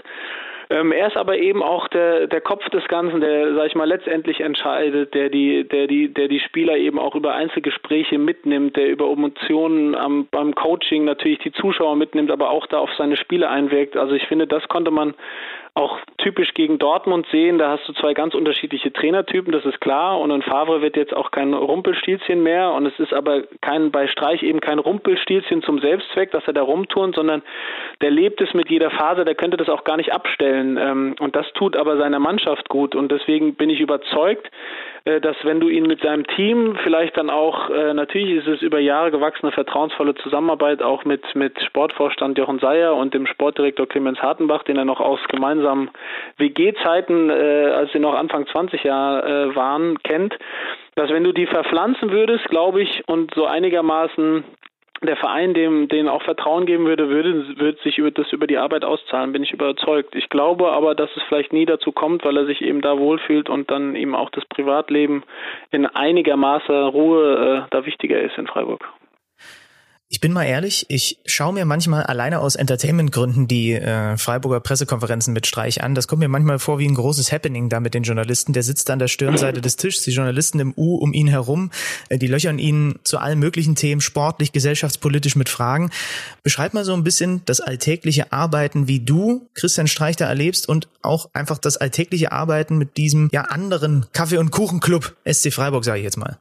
Ähm, 0.70 0.92
er 0.92 1.08
ist 1.08 1.18
aber 1.18 1.38
eben 1.38 1.64
auch 1.64 1.88
der, 1.88 2.28
der 2.28 2.42
Kopf 2.42 2.68
des 2.70 2.86
Ganzen, 2.90 3.22
der, 3.22 3.56
sag 3.56 3.68
ich 3.68 3.76
mal, 3.76 3.88
letztendlich 3.88 4.42
entscheidet, 4.42 5.14
der 5.14 5.30
die, 5.30 5.64
der 5.64 5.88
die, 5.88 6.14
der 6.14 6.28
die 6.28 6.42
Spieler 6.42 6.76
eben 6.76 7.00
auch 7.00 7.16
über 7.16 7.34
Einzelgespräche 7.34 8.18
mitnimmt, 8.18 8.76
der 8.76 8.90
über 8.90 9.10
Emotionen 9.10 9.96
am, 9.96 10.28
beim 10.30 10.54
Coaching 10.56 11.06
natürlich 11.06 11.40
die 11.40 11.54
Zuschauer 11.54 11.96
mitnimmt, 11.96 12.32
aber 12.32 12.50
auch 12.50 12.68
da 12.68 12.80
auf 12.80 12.90
seine 12.98 13.16
Spiele 13.16 13.50
einwirkt. 13.50 13.96
Also 13.96 14.14
ich 14.14 14.28
finde, 14.28 14.46
das 14.46 14.68
konnte 14.68 14.92
man 14.92 15.14
auch 15.78 16.00
typisch 16.18 16.54
gegen 16.56 16.80
Dortmund 16.80 17.28
sehen. 17.32 17.60
Da 17.60 17.70
hast 17.70 17.88
du 17.88 17.94
zwei 17.94 18.14
ganz 18.14 18.34
unterschiedliche 18.34 18.92
Trainertypen, 18.92 19.52
das 19.52 19.64
ist 19.64 19.80
klar. 19.80 20.20
Und 20.20 20.32
ein 20.32 20.42
Favre 20.42 20.82
wird 20.82 20.98
jetzt 20.98 21.16
auch 21.16 21.30
kein 21.30 21.54
Rumpelstilzchen 21.54 22.42
mehr. 22.42 22.72
Und 22.72 22.88
es 22.88 23.00
ist 23.00 23.14
aber 23.14 23.44
kein 23.62 23.92
bei 23.92 24.08
Streich 24.08 24.42
eben 24.42 24.60
kein 24.60 24.80
Rumpelstilzchen 24.80 25.62
zum 25.62 25.80
Selbstzweck, 25.80 26.32
dass 26.32 26.48
er 26.48 26.54
da 26.54 26.64
rumturnt, 26.64 27.16
sondern 27.16 27.44
der 28.02 28.10
lebt 28.10 28.42
es 28.42 28.54
mit 28.56 28.70
jeder 28.70 28.90
Phase. 28.90 29.24
Der 29.24 29.36
könnte 29.36 29.58
das 29.58 29.70
auch 29.70 29.84
gar 29.84 29.98
nicht 29.98 30.12
abstellen. 30.12 30.78
Ähm, 30.82 31.16
und 31.20 31.36
das 31.36 31.46
tut 31.54 31.78
aber 31.78 31.98
seiner 31.98 32.20
Mannschaft 32.20 32.70
gut. 32.70 32.96
Und 32.96 33.12
deswegen 33.12 33.54
bin 33.54 33.70
ich 33.70 33.80
überzeugt, 33.80 34.50
dass 35.22 35.38
wenn 35.44 35.60
du 35.60 35.70
ihn 35.70 35.86
mit 35.86 36.02
seinem 36.02 36.28
Team 36.28 36.78
vielleicht 36.84 37.18
dann 37.18 37.30
auch, 37.30 37.70
äh, 37.70 37.94
natürlich 37.94 38.38
ist 38.38 38.48
es 38.48 38.62
über 38.62 38.80
Jahre 38.80 39.12
gewachsene 39.12 39.52
vertrauensvolle 39.52 40.16
Zusammenarbeit 40.16 40.82
auch 40.82 41.06
mit, 41.06 41.24
mit 41.34 41.62
Sportvorstand 41.64 42.38
Jochen 42.38 42.60
Seyer 42.60 42.96
und 42.96 43.14
dem 43.14 43.26
Sportdirektor 43.26 43.88
Clemens 43.88 44.22
Hartenbach, 44.22 44.64
den 44.64 44.78
er 44.78 44.86
noch 44.86 45.00
aus 45.00 45.20
gemeinsamen 45.30 45.90
WG-Zeiten, 46.38 47.30
äh, 47.30 47.72
als 47.74 47.92
sie 47.94 48.00
noch 48.00 48.16
Anfang 48.16 48.48
20 48.48 48.84
Jahre 48.84 49.52
äh, 49.52 49.56
waren, 49.56 49.98
kennt, 50.04 50.38
dass 50.96 51.10
wenn 51.10 51.24
du 51.24 51.32
die 51.32 51.48
verpflanzen 51.48 52.12
würdest, 52.12 52.46
glaube 52.50 52.82
ich, 52.82 53.04
und 53.08 53.34
so 53.34 53.46
einigermaßen 53.46 54.44
der 55.02 55.18
Verein 55.18 55.54
dem 55.54 55.88
denen 55.88 56.10
auch 56.10 56.24
Vertrauen 56.24 56.66
geben 56.66 56.86
würde, 56.86 57.10
würde, 57.10 57.58
würde 57.58 57.78
sich 57.84 57.98
über 57.98 58.12
das 58.12 58.32
über 58.32 58.48
die 58.48 58.58
Arbeit 58.58 58.84
auszahlen, 58.84 59.32
bin 59.32 59.44
ich 59.44 59.54
überzeugt. 59.54 60.16
Ich 60.16 60.30
glaube 60.30 60.72
aber, 60.72 60.96
dass 60.96 61.10
es 61.16 61.24
vielleicht 61.24 61.54
nie 61.54 61.66
dazu 61.66 61.92
kommt, 61.92 62.26
weil 62.26 62.38
er 62.38 62.46
sich 62.46 62.62
eben 62.62 62.82
da 62.82 62.98
wohlfühlt 62.98 63.50
und 63.50 63.70
dann 63.70 63.96
eben 63.96 64.16
auch 64.16 64.30
das 64.30 64.46
Privatleben 64.46 65.24
in 65.72 65.86
einiger 65.86 66.38
Maße 66.38 66.86
Ruhe 66.88 67.66
äh, 67.66 67.70
da 67.70 67.86
wichtiger 67.86 68.20
ist 68.22 68.38
in 68.38 68.48
Freiburg. 68.48 68.88
Ich 70.10 70.22
bin 70.22 70.32
mal 70.32 70.46
ehrlich, 70.46 70.86
ich 70.88 71.20
schaue 71.26 71.54
mir 71.54 71.66
manchmal 71.66 72.04
alleine 72.04 72.40
aus 72.40 72.56
Entertainment-Gründen 72.56 73.50
die 73.50 73.74
äh, 73.74 74.16
Freiburger 74.16 74.62
Pressekonferenzen 74.62 75.34
mit 75.34 75.46
Streich 75.48 75.84
an. 75.84 75.96
Das 75.96 76.08
kommt 76.08 76.22
mir 76.22 76.30
manchmal 76.30 76.60
vor 76.60 76.80
wie 76.80 76.88
ein 76.88 76.96
großes 76.96 77.34
Happening 77.34 77.68
da 77.68 77.82
mit 77.82 77.94
den 77.94 78.04
Journalisten. 78.04 78.54
Der 78.54 78.64
sitzt 78.64 78.90
an 78.90 79.00
der 79.00 79.10
Stirnseite 79.10 79.60
des 79.60 79.76
Tisches, 79.76 80.04
die 80.04 80.12
Journalisten 80.12 80.62
im 80.62 80.74
U 80.78 80.96
um 80.96 81.12
ihn 81.12 81.28
herum, 81.28 81.72
äh, 82.08 82.18
die 82.18 82.28
löchern 82.28 82.58
ihn 82.58 83.00
zu 83.04 83.18
allen 83.18 83.38
möglichen 83.38 83.76
Themen, 83.76 84.00
sportlich, 84.00 84.54
gesellschaftspolitisch 84.54 85.36
mit 85.36 85.50
Fragen. 85.50 85.92
Beschreib 86.42 86.74
mal 86.74 86.86
so 86.86 86.94
ein 86.94 87.04
bisschen 87.04 87.42
das 87.44 87.60
alltägliche 87.60 88.32
Arbeiten, 88.32 88.88
wie 88.88 89.02
du 89.02 89.50
Christian 89.56 89.88
Streich 89.88 90.16
da 90.16 90.26
erlebst 90.26 90.70
und 90.70 90.88
auch 91.02 91.30
einfach 91.34 91.58
das 91.58 91.76
alltägliche 91.76 92.32
Arbeiten 92.32 92.78
mit 92.78 92.96
diesem 92.96 93.28
ja 93.34 93.42
anderen 93.42 94.06
Kaffee- 94.14 94.38
und 94.38 94.52
Kuchenclub 94.52 95.18
SC 95.30 95.52
Freiburg, 95.52 95.84
sage 95.84 96.00
ich 96.00 96.06
jetzt 96.06 96.18
mal. 96.18 96.40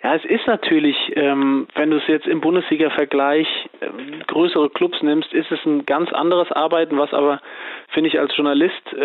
Ja, 0.00 0.14
es 0.14 0.24
ist 0.24 0.46
natürlich, 0.46 0.96
ähm, 1.16 1.66
wenn 1.74 1.90
du 1.90 1.96
es 1.96 2.06
jetzt 2.06 2.28
im 2.28 2.40
Bundesliga-Vergleich 2.40 3.48
äh, 3.80 3.88
größere 4.28 4.70
Clubs 4.70 5.02
nimmst, 5.02 5.32
ist 5.32 5.50
es 5.50 5.58
ein 5.66 5.86
ganz 5.86 6.12
anderes 6.12 6.52
Arbeiten, 6.52 6.98
was 6.98 7.12
aber, 7.12 7.40
finde 7.88 8.08
ich, 8.08 8.20
als 8.20 8.36
Journalist 8.36 8.92
äh, 8.92 9.00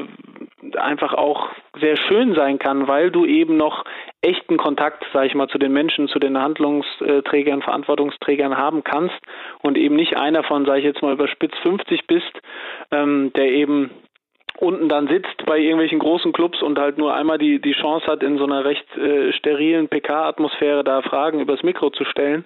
äh, 0.00 0.06
einfach 0.78 1.14
auch 1.14 1.50
sehr 1.80 1.96
schön 1.96 2.34
sein 2.34 2.58
kann, 2.58 2.88
weil 2.88 3.12
du 3.12 3.24
eben 3.24 3.56
noch 3.56 3.84
echten 4.20 4.56
Kontakt, 4.56 5.04
sage 5.12 5.28
ich 5.28 5.34
mal, 5.36 5.48
zu 5.48 5.58
den 5.58 5.72
Menschen, 5.72 6.08
zu 6.08 6.18
den 6.18 6.36
Handlungsträgern, 6.36 7.62
Verantwortungsträgern 7.62 8.56
haben 8.56 8.82
kannst 8.82 9.14
und 9.62 9.78
eben 9.78 9.94
nicht 9.94 10.16
einer 10.16 10.42
von, 10.42 10.66
sage 10.66 10.80
ich 10.80 10.86
jetzt 10.86 11.02
mal, 11.02 11.12
über 11.12 11.28
Spitz 11.28 11.54
50 11.62 12.08
bist, 12.08 12.32
ähm, 12.90 13.32
der 13.36 13.52
eben 13.52 13.92
unten 14.58 14.88
dann 14.88 15.08
sitzt 15.08 15.44
bei 15.46 15.58
irgendwelchen 15.58 15.98
großen 15.98 16.32
Clubs 16.32 16.62
und 16.62 16.78
halt 16.78 16.98
nur 16.98 17.14
einmal 17.14 17.38
die, 17.38 17.60
die 17.60 17.72
Chance 17.72 18.06
hat, 18.06 18.22
in 18.22 18.38
so 18.38 18.44
einer 18.44 18.64
recht 18.64 18.84
äh, 18.96 19.32
sterilen 19.32 19.88
PK-Atmosphäre 19.88 20.84
da 20.84 21.02
Fragen 21.02 21.40
übers 21.40 21.62
Mikro 21.62 21.90
zu 21.90 22.04
stellen, 22.04 22.44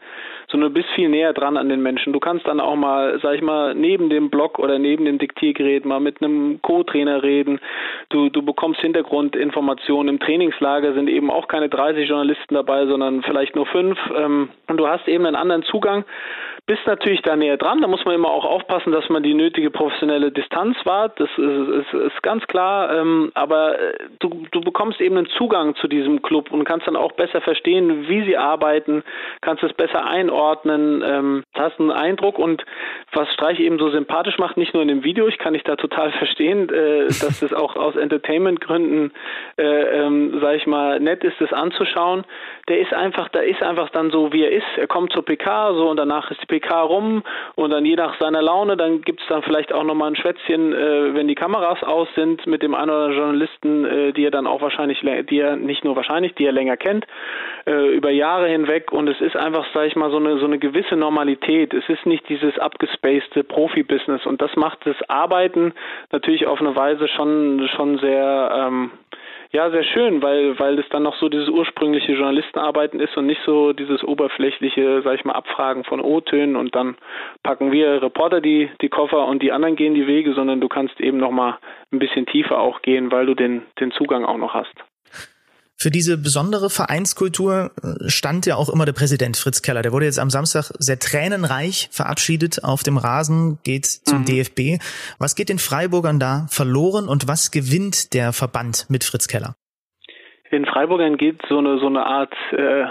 sondern 0.49 0.73
du 0.73 0.81
bist 0.81 0.89
viel 0.95 1.09
näher 1.09 1.33
dran 1.33 1.57
an 1.57 1.69
den 1.69 1.83
Menschen. 1.83 2.13
Du 2.13 2.21
kannst 2.21 2.47
dann 2.47 2.61
auch 2.61 2.77
mal, 2.77 3.19
sag 3.23 3.35
ich 3.35 3.43
mal, 3.43 3.75
neben 3.75 4.11
dem 4.11 4.31
Blog 4.31 4.59
oder 4.59 4.79
neben 4.79 5.05
dem 5.05 5.19
Diktiergerät 5.19 5.85
mal 5.85 6.01
mit 6.01 6.23
einem 6.23 6.61
Co-Trainer 6.63 7.23
reden. 7.23 7.61
Du, 8.09 8.29
du 8.29 8.43
bekommst 8.43 8.81
Hintergrundinformationen. 8.81 10.15
Im 10.15 10.21
Trainingslager 10.21 10.95
sind 10.95 11.09
eben 11.09 11.31
auch 11.31 11.49
keine 11.49 11.69
30 11.69 12.09
Journalisten 12.09 12.55
dabei, 12.55 12.87
sondern 12.87 13.23
vielleicht 13.23 13.57
nur 13.57 13.67
fünf. 13.67 13.99
Ähm, 14.17 14.49
und 14.69 14.77
du 14.77 14.89
hast 14.89 15.07
eben 15.09 15.27
einen 15.27 15.37
anderen 15.37 15.63
Zugang 15.65 16.05
bist 16.67 16.87
natürlich 16.87 17.23
da 17.23 17.37
näher 17.37 17.57
dran. 17.57 17.81
Da 17.81 17.89
muss 17.89 18.05
man 18.05 18.15
immer 18.15 18.31
auch 18.31 18.45
aufpassen, 18.45 18.93
dass 18.93 19.09
man 19.09 19.23
die 19.23 19.35
nötige 19.35 19.71
professionelle 19.71 20.31
Distanz 20.31 20.77
wahrt. 20.85 21.19
Das 21.19 21.29
ist, 21.37 21.39
ist, 21.39 21.95
ist 21.95 22.23
ganz 22.23 22.47
klar. 22.47 22.97
Ähm, 22.97 23.33
aber 23.35 23.79
äh, 23.79 23.95
du, 24.21 24.47
du 24.51 24.61
bekommst 24.61 25.01
eben 25.01 25.17
einen 25.17 25.29
Zugang 25.39 25.75
zu 25.77 25.89
diesem 25.89 26.23
Club 26.23 26.51
und 26.53 26.65
kannst 26.65 26.87
dann 26.87 26.97
auch 26.97 27.13
besser 27.13 27.41
verstehen, 27.41 28.09
wie 28.09 28.25
sie 28.25 28.37
arbeiten, 28.37 29.03
kannst 29.41 29.63
es 29.63 29.73
besser 29.73 30.07
einordnen, 30.07 31.03
ähm, 31.07 31.43
hast 31.55 31.81
einen 31.81 31.91
Eindruck 31.91 32.39
und 32.39 32.65
was 33.13 33.33
Streich 33.33 33.61
eben 33.61 33.79
so 33.79 33.91
sympathisch 33.91 34.39
macht, 34.39 34.57
nicht 34.57 34.73
nur 34.73 34.83
in 34.83 34.89
dem 34.89 35.05
Video, 35.05 35.27
ich 35.29 35.39
kann 35.39 35.55
dich 35.55 35.65
da 35.65 35.77
total 35.77 36.13
verstehen, 36.19 36.69
äh, 36.69 37.07
dass 37.07 37.43
es 37.43 37.53
auch 37.53 37.77
aus 37.77 37.97
Entertainment-Gründen, 37.97 39.13
äh, 39.59 39.63
ähm, 39.63 40.39
sag 40.41 40.57
ich 40.57 40.67
mal, 40.67 41.01
nett 41.01 41.25
ist, 41.25 41.41
das 41.41 41.53
anzuschauen. 41.53 42.25
Der 42.69 42.81
ist 42.81 42.95
einfach, 42.95 43.29
da 43.29 43.41
ist 43.41 43.63
einfach 43.63 43.91
dann 43.91 44.11
so, 44.11 44.33
wie 44.33 44.45
er 44.45 44.53
ist. 44.53 44.67
Er 44.77 44.87
kommt 44.87 45.13
zur 45.13 45.25
PK 45.25 45.75
so 45.75 45.91
und 45.91 45.97
danach 45.97 46.31
ist 46.31 46.41
die 46.41 46.47
PK 46.47 46.60
PK 46.61 46.83
rum 46.83 47.23
und 47.55 47.71
dann 47.71 47.85
je 47.85 47.97
nach 47.97 48.19
seiner 48.21 48.43
Laune, 48.43 48.77
dann 48.77 49.03
gibt 49.03 49.21
es 49.21 49.27
dann 49.29 49.43
vielleicht 49.43 49.73
auch 49.73 49.85
nochmal 49.85 50.11
ein 50.11 50.17
Schwätzchen, 50.17 50.73
äh, 50.73 51.15
wenn 51.15 51.29
die 51.29 51.35
Kameras 51.35 51.83
aus 51.83 52.09
sind, 52.15 52.47
mit 52.47 52.63
dem 52.63 52.75
einen 52.75 52.91
oder 52.91 53.05
anderen 53.05 53.19
Journalisten, 53.19 53.85
äh, 53.85 54.13
die 54.13 54.25
er 54.25 54.31
dann 54.31 54.47
auch 54.47 54.61
wahrscheinlich, 54.61 55.01
die 55.01 55.39
er 55.39 55.57
nicht 55.57 55.85
nur 55.85 55.97
wahrscheinlich, 55.97 56.35
die 56.35 56.45
er 56.45 56.53
länger 56.53 56.77
kennt, 56.77 57.07
äh, 57.67 57.95
über 57.95 58.11
Jahre 58.11 58.49
hinweg 58.49 58.93
und 58.93 59.09
es 59.09 59.21
ist 59.21 59.37
einfach, 59.37 59.67
sage 59.73 59.89
ich 59.89 59.97
mal, 59.97 60.11
so 60.11 60.19
eine, 60.19 60.39
so 60.39 60.47
eine 60.47 60.59
gewisse 60.59 60.97
Normalität. 60.97 61.75
Es 61.75 61.89
ist 61.89 62.07
nicht 62.07 62.29
dieses 62.29 62.59
abgespacede 62.59 63.45
Profibusiness 63.45 64.27
und 64.27 64.41
das 64.43 64.55
macht 64.57 64.79
das 64.85 64.97
Arbeiten 65.09 65.73
natürlich 66.13 66.47
auf 66.47 66.61
eine 66.61 66.75
Weise 66.77 67.09
schon, 67.09 67.69
schon 67.75 67.99
sehr, 67.99 68.69
ähm, 68.69 68.91
ja, 69.53 69.69
sehr 69.71 69.83
schön, 69.83 70.23
weil, 70.23 70.59
weil 70.61 70.79
es 70.79 70.89
dann 70.91 71.03
noch 71.03 71.17
so 71.17 71.29
dieses 71.29 71.49
ursprüngliche 71.49 72.13
Journalistenarbeiten 72.13 73.01
ist 73.01 73.17
und 73.17 73.27
nicht 73.27 73.41
so 73.45 73.73
dieses 73.73 74.05
oberflächliche, 74.05 75.03
sag 75.03 75.17
ich 75.17 75.25
mal, 75.25 75.33
Abfragen 75.33 75.83
von 75.83 76.01
O-Tönen 76.01 76.55
und 76.55 76.75
dann 76.77 76.97
packen 77.43 77.73
wir 77.73 78.01
Reporter 78.01 78.41
die, 78.41 78.71
die 78.81 78.89
Koffer 78.89 79.27
und 79.27 79.43
die 79.43 79.51
anderen 79.51 79.75
gehen 79.75 79.95
die 79.95 80.07
Wege, 80.07 80.35
sondern 80.35 80.61
du 80.61 80.69
kannst 80.69 81.01
eben 81.01 81.19
noch 81.19 81.33
mal 81.33 81.59
ein 81.93 81.99
bisschen 81.99 82.27
tiefer 82.27 82.61
auch 82.61 82.81
gehen, 82.83 83.11
weil 83.11 83.27
du 83.27 83.35
den, 83.35 83.63
den 83.81 83.91
Zugang 83.91 84.25
auch 84.25 84.39
noch 84.39 84.55
hast. 84.55 84.75
Für 85.83 85.91
diese 85.91 86.19
besondere 86.19 86.69
Vereinskultur 86.69 87.71
äh, 87.83 88.11
stand 88.11 88.45
ja 88.45 88.57
auch 88.57 88.69
immer 88.69 88.85
der 88.85 88.93
Präsident 88.93 89.39
Fritz 89.39 89.63
Keller. 89.63 89.81
Der 89.81 89.93
wurde 89.93 90.05
jetzt 90.05 90.19
am 90.19 90.29
Samstag 90.29 90.65
sehr 90.79 90.99
tränenreich 90.99 91.89
verabschiedet 91.91 92.63
auf 92.63 92.83
dem 92.83 92.99
Rasen, 92.99 93.59
geht 93.65 93.87
zum 93.87 94.21
mhm. 94.21 94.25
DFB. 94.27 94.85
Was 95.19 95.37
geht 95.37 95.49
den 95.49 95.59
Freiburgern 95.59 96.21
da 96.21 96.47
verloren 96.51 97.09
und 97.09 97.29
was 97.29 97.51
gewinnt 97.51 98.13
der 98.13 98.35
Verband 98.35 98.91
mit 98.91 99.05
Fritz 99.05 99.27
Keller? 99.27 99.55
Den 100.53 100.67
Freiburgern 100.67 101.17
geht 101.17 101.41
so 101.49 101.57
eine 101.57 101.79
so 101.79 101.87
eine 101.87 102.05
Art, 102.05 102.35
äh, 102.51 102.85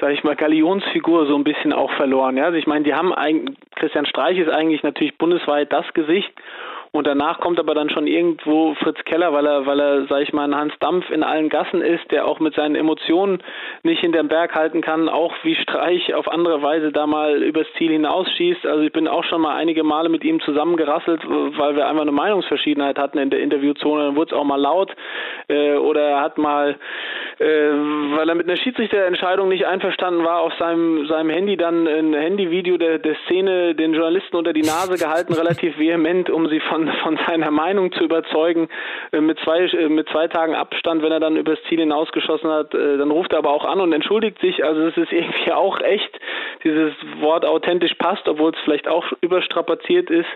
sage 0.00 0.12
ich 0.12 0.22
mal, 0.22 0.36
Galionsfigur 0.36 1.26
so 1.26 1.34
ein 1.34 1.42
bisschen 1.42 1.72
auch 1.72 1.90
verloren. 1.96 2.36
Ja, 2.36 2.44
also 2.44 2.56
ich 2.58 2.68
meine, 2.68 2.84
die 2.84 2.94
haben 2.94 3.12
eigentlich 3.12 3.58
Christian 3.74 4.06
Streich 4.06 4.38
ist 4.38 4.48
eigentlich 4.48 4.84
natürlich 4.84 5.18
bundesweit 5.18 5.72
das 5.72 5.86
Gesicht 5.92 6.30
und 6.92 7.06
danach 7.06 7.40
kommt 7.40 7.58
aber 7.58 7.74
dann 7.74 7.90
schon 7.90 8.06
irgendwo 8.06 8.74
Fritz 8.74 8.98
Keller, 9.04 9.32
weil 9.32 9.46
er, 9.46 9.66
weil 9.66 9.78
er, 9.78 10.06
sag 10.06 10.22
ich 10.22 10.32
mal, 10.32 10.44
ein 10.44 10.56
Hans 10.56 10.72
Dampf 10.80 11.10
in 11.10 11.22
allen 11.22 11.48
Gassen 11.48 11.82
ist, 11.82 12.10
der 12.10 12.26
auch 12.26 12.40
mit 12.40 12.54
seinen 12.54 12.74
Emotionen 12.74 13.42
nicht 13.82 14.00
hinterm 14.00 14.28
Berg 14.28 14.54
halten 14.54 14.80
kann, 14.80 15.08
auch 15.08 15.34
wie 15.42 15.54
Streich 15.54 16.14
auf 16.14 16.28
andere 16.28 16.62
Weise 16.62 16.90
da 16.92 17.06
mal 17.06 17.42
übers 17.42 17.66
Ziel 17.76 17.92
hinausschießt. 17.92 18.66
Also 18.66 18.82
ich 18.82 18.92
bin 18.92 19.06
auch 19.06 19.24
schon 19.24 19.42
mal 19.42 19.56
einige 19.56 19.84
Male 19.84 20.08
mit 20.08 20.24
ihm 20.24 20.40
zusammengerasselt, 20.40 21.22
weil 21.26 21.76
wir 21.76 21.86
einfach 21.88 22.02
eine 22.02 22.12
Meinungsverschiedenheit 22.12 22.98
hatten 22.98 23.18
in 23.18 23.30
der 23.30 23.40
Interviewzone. 23.40 24.06
Dann 24.06 24.16
wurde 24.16 24.34
es 24.34 24.40
auch 24.40 24.44
mal 24.44 24.60
laut 24.60 24.94
äh, 25.48 25.74
oder 25.74 26.02
er 26.02 26.20
hat 26.20 26.38
mal, 26.38 26.76
äh, 27.38 27.44
weil 27.44 28.28
er 28.28 28.34
mit 28.34 28.48
einer 28.48 28.56
Schiedsrichterentscheidung 28.56 29.48
nicht 29.48 29.66
einverstanden 29.66 30.24
war, 30.24 30.40
auf 30.40 30.54
seinem, 30.58 31.06
seinem 31.06 31.30
Handy 31.30 31.56
dann 31.56 31.86
ein 31.86 32.14
Handyvideo 32.14 32.78
der, 32.78 32.98
der 32.98 33.16
Szene 33.26 33.74
den 33.74 33.92
Journalisten 33.92 34.36
unter 34.36 34.52
die 34.52 34.62
Nase 34.62 34.96
gehalten, 34.96 35.34
relativ 35.34 35.78
vehement, 35.78 36.30
um 36.30 36.48
sie 36.48 36.60
von 36.60 36.77
von, 36.78 36.88
von 37.02 37.18
seiner 37.26 37.50
Meinung 37.50 37.92
zu 37.92 38.04
überzeugen, 38.04 38.68
äh, 39.12 39.20
mit 39.20 39.38
zwei, 39.40 39.60
äh, 39.64 39.88
mit 39.88 40.08
zwei 40.08 40.28
Tagen 40.28 40.54
Abstand, 40.54 41.02
wenn 41.02 41.12
er 41.12 41.20
dann 41.20 41.36
übers 41.36 41.58
Ziel 41.68 41.80
hinausgeschossen 41.80 42.50
hat, 42.50 42.74
äh, 42.74 42.98
dann 42.98 43.10
ruft 43.10 43.32
er 43.32 43.38
aber 43.38 43.50
auch 43.50 43.64
an 43.64 43.80
und 43.80 43.92
entschuldigt 43.92 44.38
sich. 44.40 44.64
Also 44.64 44.82
es 44.82 44.96
ist 44.96 45.12
irgendwie 45.12 45.52
auch 45.52 45.80
echt, 45.80 46.18
dieses 46.64 46.92
Wort 47.20 47.44
authentisch 47.44 47.94
passt, 47.94 48.28
obwohl 48.28 48.52
es 48.52 48.58
vielleicht 48.64 48.88
auch 48.88 49.06
überstrapaziert 49.20 50.10
ist. 50.10 50.28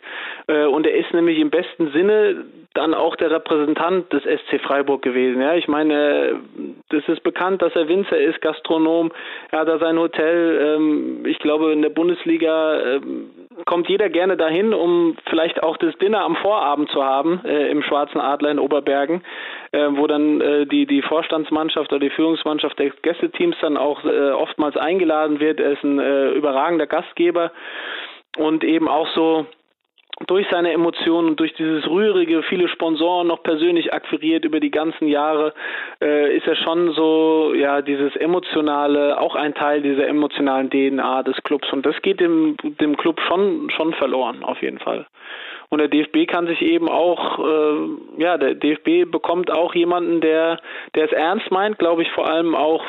Und 0.47 0.87
er 0.87 0.95
ist 0.95 1.13
nämlich 1.13 1.39
im 1.39 1.51
besten 1.51 1.91
Sinne 1.91 2.45
dann 2.75 2.95
auch 2.95 3.17
der 3.17 3.31
Repräsentant 3.31 4.13
des 4.13 4.23
SC 4.23 4.61
Freiburg 4.63 5.03
gewesen. 5.03 5.43
Ja, 5.43 5.55
ich 5.55 5.69
meine, 5.69 6.41
das 6.89 7.07
ist 7.09 7.23
bekannt, 7.23 7.61
dass 7.61 7.75
er 7.75 7.89
Winzer 7.89 8.19
ist, 8.19 8.41
Gastronom. 8.41 9.13
Er 9.51 9.61
hat 9.61 9.69
da 9.69 9.79
sein 9.79 9.99
Hotel. 9.99 10.77
Ähm, 10.77 11.27
ich 11.27 11.39
glaube, 11.39 11.73
in 11.73 11.83
der 11.83 11.91
Bundesliga 11.91 12.81
ähm, 12.81 13.31
kommt 13.65 13.89
jeder 13.89 14.09
gerne 14.09 14.37
dahin, 14.37 14.75
um 14.75 15.17
vielleicht 15.29 15.63
auch 15.63 15.77
das 15.77 15.97
Dinner 15.99 16.23
am 16.23 16.37
Vorabend 16.37 16.91
zu 16.91 17.05
haben 17.05 17.41
äh, 17.45 17.71
im 17.71 17.83
Schwarzen 17.83 18.21
Adler 18.21 18.51
in 18.51 18.59
Oberbergen, 18.59 19.23
äh, 19.73 19.89
wo 19.91 20.07
dann 20.07 20.41
äh, 20.41 20.67
die 20.67 20.87
die 20.87 21.03
Vorstandsmannschaft 21.03 21.93
oder 21.93 22.01
die 22.01 22.11
Führungsmannschaft 22.11 22.79
des 22.79 22.93
Gästeteams 23.03 23.57
dann 23.61 23.77
auch 23.77 24.05
äh, 24.05 24.31
oftmals 24.31 24.77
eingeladen 24.77 25.41
wird. 25.41 25.61
Er 25.61 25.73
ist 25.73 25.85
ein 25.85 25.99
äh, 25.99 26.31
überragender 26.31 26.87
Gastgeber 26.87 27.53
und 28.37 28.65
eben 28.65 28.89
auch 28.89 29.09
so 29.15 29.47
durch 30.27 30.47
seine 30.51 30.73
Emotionen 30.73 31.29
und 31.31 31.41
durch 31.41 31.55
dieses 31.55 31.89
rührige, 31.89 32.43
viele 32.43 32.69
Sponsoren 32.69 33.29
noch 33.29 33.43
persönlich 33.43 33.93
akquiriert 33.93 34.45
über 34.45 34.61
die 34.61 34.71
ganzen 34.71 35.09
Jahre, 35.09 35.55
äh, 36.01 36.37
ist 36.37 36.47
er 36.47 36.57
schon 36.57 36.93
so, 36.93 37.53
ja, 37.55 37.83
dieses 37.83 38.15
emotionale, 38.17 39.19
auch 39.21 39.35
ein 39.35 39.55
Teil 39.55 39.83
dieser 39.83 40.07
emotionalen 40.07 40.71
DNA 40.71 41.23
des 41.23 41.37
Clubs. 41.43 41.73
Und 41.73 41.87
das 41.87 42.01
geht 42.03 42.21
dem, 42.21 42.57
dem 42.63 42.97
Club 42.97 43.21
schon, 43.27 43.71
schon 43.71 43.95
verloren, 43.95 44.45
auf 44.45 44.61
jeden 44.63 44.79
Fall. 44.79 45.07
Und 45.73 45.79
der 45.79 45.89
DFB 45.89 46.27
kann 46.27 46.47
sich 46.47 46.61
eben 46.61 46.91
auch, 46.91 47.39
äh, 47.39 48.23
ja, 48.23 48.37
der 48.37 48.55
DFB 48.55 49.11
bekommt 49.11 49.51
auch 49.51 49.75
jemanden, 49.75 50.21
der, 50.21 50.59
der 50.95 51.07
es 51.07 51.13
ernst 51.13 51.51
meint, 51.51 51.79
glaube 51.79 52.03
ich, 52.03 52.11
vor 52.11 52.29
allem 52.29 52.55
auch 52.55 52.85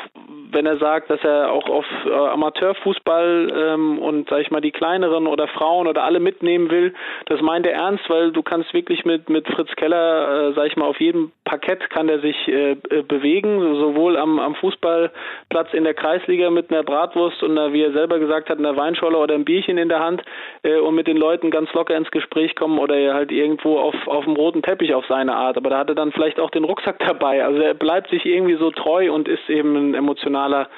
wenn 0.52 0.66
er 0.66 0.78
sagt, 0.78 1.10
dass 1.10 1.22
er 1.22 1.50
auch 1.50 1.68
auf 1.68 1.86
äh, 2.06 2.10
Amateurfußball 2.10 3.52
ähm, 3.54 3.98
und 3.98 4.28
sag 4.28 4.40
ich 4.40 4.50
mal 4.50 4.60
die 4.60 4.72
kleineren 4.72 5.26
oder 5.26 5.48
Frauen 5.48 5.86
oder 5.86 6.04
alle 6.04 6.20
mitnehmen 6.20 6.70
will, 6.70 6.94
das 7.26 7.40
meint 7.40 7.66
er 7.66 7.74
ernst, 7.74 8.08
weil 8.08 8.32
du 8.32 8.42
kannst 8.42 8.72
wirklich 8.74 9.04
mit 9.04 9.28
mit 9.28 9.46
Fritz 9.48 9.70
Keller, 9.76 10.50
äh, 10.50 10.52
sag 10.54 10.66
ich 10.66 10.76
mal, 10.76 10.86
auf 10.86 11.00
jedem 11.00 11.32
Parkett 11.44 11.88
kann 11.90 12.08
er 12.08 12.20
sich 12.20 12.36
äh, 12.48 12.72
äh, 12.72 13.02
bewegen, 13.02 13.76
sowohl 13.76 14.16
am 14.16 14.38
am 14.38 14.54
Fußballplatz 14.56 15.72
in 15.72 15.84
der 15.84 15.94
Kreisliga 15.94 16.50
mit 16.50 16.70
einer 16.70 16.82
Bratwurst 16.82 17.42
und 17.42 17.52
einer, 17.52 17.72
wie 17.72 17.82
er 17.82 17.92
selber 17.92 18.18
gesagt 18.18 18.50
hat, 18.50 18.58
einer 18.58 18.76
Weinscholle 18.76 19.16
oder 19.16 19.34
einem 19.34 19.44
Bierchen 19.44 19.78
in 19.78 19.88
der 19.88 20.00
Hand 20.00 20.22
äh, 20.62 20.78
und 20.78 20.94
mit 20.94 21.06
den 21.06 21.16
Leuten 21.16 21.50
ganz 21.50 21.72
locker 21.72 21.96
ins 21.96 22.10
Gespräch 22.10 22.54
kommen 22.54 22.78
oder 22.78 23.14
halt 23.14 23.32
irgendwo 23.32 23.78
auf 23.78 23.94
auf 24.06 24.24
dem 24.24 24.36
roten 24.36 24.62
Teppich 24.62 24.94
auf 24.94 25.06
seine 25.06 25.34
Art. 25.34 25.56
Aber 25.56 25.70
da 25.70 25.78
hat 25.78 25.88
er 25.88 25.94
dann 25.94 26.12
vielleicht 26.12 26.38
auch 26.38 26.50
den 26.50 26.64
Rucksack 26.64 26.98
dabei. 26.98 27.44
Also 27.44 27.60
er 27.60 27.74
bleibt 27.74 28.10
sich 28.10 28.26
irgendwie 28.26 28.56
so 28.56 28.70
treu 28.70 29.12
und 29.12 29.28
ist 29.28 29.48
eben 29.48 29.76
ein 29.76 29.94
emotional 29.94 30.33
emotionaler 30.34 30.68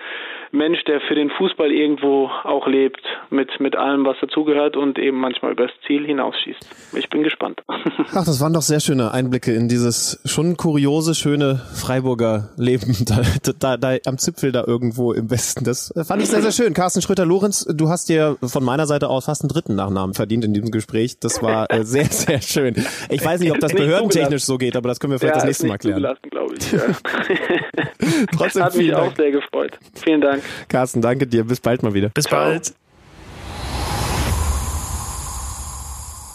Mensch, 0.52 0.82
der 0.84 1.00
für 1.00 1.14
den 1.14 1.28
Fußball 1.30 1.70
irgendwo 1.70 2.30
auch 2.44 2.66
lebt, 2.66 3.00
mit, 3.30 3.48
mit 3.60 3.76
allem, 3.76 4.04
was 4.04 4.16
dazugehört 4.20 4.76
und 4.76 4.98
eben 4.98 5.18
manchmal 5.18 5.52
übers 5.52 5.70
Ziel 5.86 6.06
hinausschießt. 6.06 6.94
Ich 6.96 7.10
bin 7.10 7.24
gespannt. 7.24 7.62
Ach, 7.68 8.24
das 8.24 8.40
waren 8.40 8.52
doch 8.52 8.62
sehr 8.62 8.80
schöne 8.80 9.12
Einblicke 9.12 9.52
in 9.52 9.68
dieses 9.68 10.22
schon 10.24 10.56
kuriose, 10.56 11.14
schöne 11.14 11.60
Freiburger 11.74 12.50
Leben 12.56 12.96
da, 13.06 13.22
da, 13.58 13.76
da 13.76 13.96
am 14.06 14.18
Zipfel 14.18 14.52
da 14.52 14.64
irgendwo 14.66 15.12
im 15.12 15.30
Westen. 15.30 15.64
Das 15.64 15.92
fand 16.06 16.22
ich 16.22 16.28
sehr, 16.28 16.42
sehr 16.42 16.52
schön. 16.52 16.74
Carsten 16.74 17.02
Schröter-Lorenz, 17.02 17.66
du 17.74 17.88
hast 17.88 18.08
dir 18.08 18.36
von 18.42 18.64
meiner 18.64 18.86
Seite 18.86 19.08
aus 19.08 19.26
fast 19.26 19.42
einen 19.42 19.48
dritten 19.48 19.74
Nachnamen 19.74 20.14
verdient 20.14 20.44
in 20.44 20.54
diesem 20.54 20.70
Gespräch. 20.70 21.18
Das 21.18 21.42
war 21.42 21.70
äh, 21.70 21.82
sehr, 21.84 22.06
sehr 22.06 22.40
schön. 22.40 22.74
Ich 23.10 23.24
weiß 23.24 23.40
nicht, 23.40 23.50
ob 23.50 23.58
das 23.58 23.72
behördentechnisch 23.72 24.44
so 24.44 24.58
geht, 24.58 24.76
aber 24.76 24.88
das 24.88 25.00
können 25.00 25.12
wir 25.12 25.18
vielleicht 25.18 25.36
ja, 25.36 25.40
das 25.40 25.46
nächste 25.46 25.66
Mal 25.66 25.78
klären. 25.78 26.16
glaube 26.30 26.54
ich. 26.56 26.72
Ja. 26.72 26.80
Trotzdem 28.36 28.62
Hat 28.62 28.76
mich 28.76 28.94
auch 28.94 29.14
sehr 29.16 29.32
gefreut. 29.32 29.45
Vielen 29.94 30.20
Dank. 30.20 30.42
Carsten, 30.68 31.00
danke 31.00 31.26
dir. 31.26 31.44
Bis 31.44 31.60
bald 31.60 31.82
mal 31.82 31.94
wieder. 31.94 32.10
Bis 32.10 32.24
Ciao. 32.24 32.40
bald. 32.40 32.74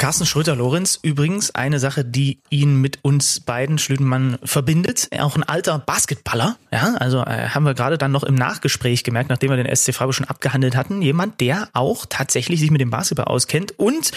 Carsten 0.01 0.25
Schröter-Lorenz, 0.25 0.97
übrigens 1.03 1.53
eine 1.53 1.77
Sache, 1.77 2.03
die 2.03 2.39
ihn 2.49 2.81
mit 2.81 2.97
uns 3.03 3.39
beiden 3.39 3.77
Schlütenmann 3.77 4.39
verbindet. 4.43 5.07
Auch 5.19 5.35
ein 5.35 5.43
alter 5.43 5.77
Basketballer, 5.77 6.57
ja, 6.71 6.95
also 6.95 7.19
äh, 7.19 7.49
haben 7.49 7.65
wir 7.65 7.75
gerade 7.75 7.99
dann 7.99 8.11
noch 8.11 8.23
im 8.23 8.33
Nachgespräch 8.33 9.03
gemerkt, 9.03 9.29
nachdem 9.29 9.51
wir 9.51 9.63
den 9.63 9.75
SC 9.75 9.93
Freiburg 9.93 10.15
schon 10.15 10.25
abgehandelt 10.25 10.75
hatten. 10.75 11.03
Jemand, 11.03 11.39
der 11.39 11.69
auch 11.73 12.07
tatsächlich 12.09 12.59
sich 12.59 12.71
mit 12.71 12.81
dem 12.81 12.89
Basketball 12.89 13.25
auskennt 13.25 13.77
und 13.77 14.11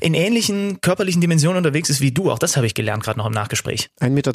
in 0.00 0.14
ähnlichen 0.14 0.80
körperlichen 0.80 1.20
Dimensionen 1.20 1.58
unterwegs 1.58 1.90
ist 1.90 2.00
wie 2.00 2.12
du. 2.12 2.30
Auch 2.30 2.38
das 2.38 2.56
habe 2.56 2.66
ich 2.66 2.74
gelernt 2.74 3.02
gerade 3.02 3.18
noch 3.18 3.26
im 3.26 3.32
Nachgespräch. 3.32 3.90
1,92 4.00 4.10
Meter, 4.10 4.30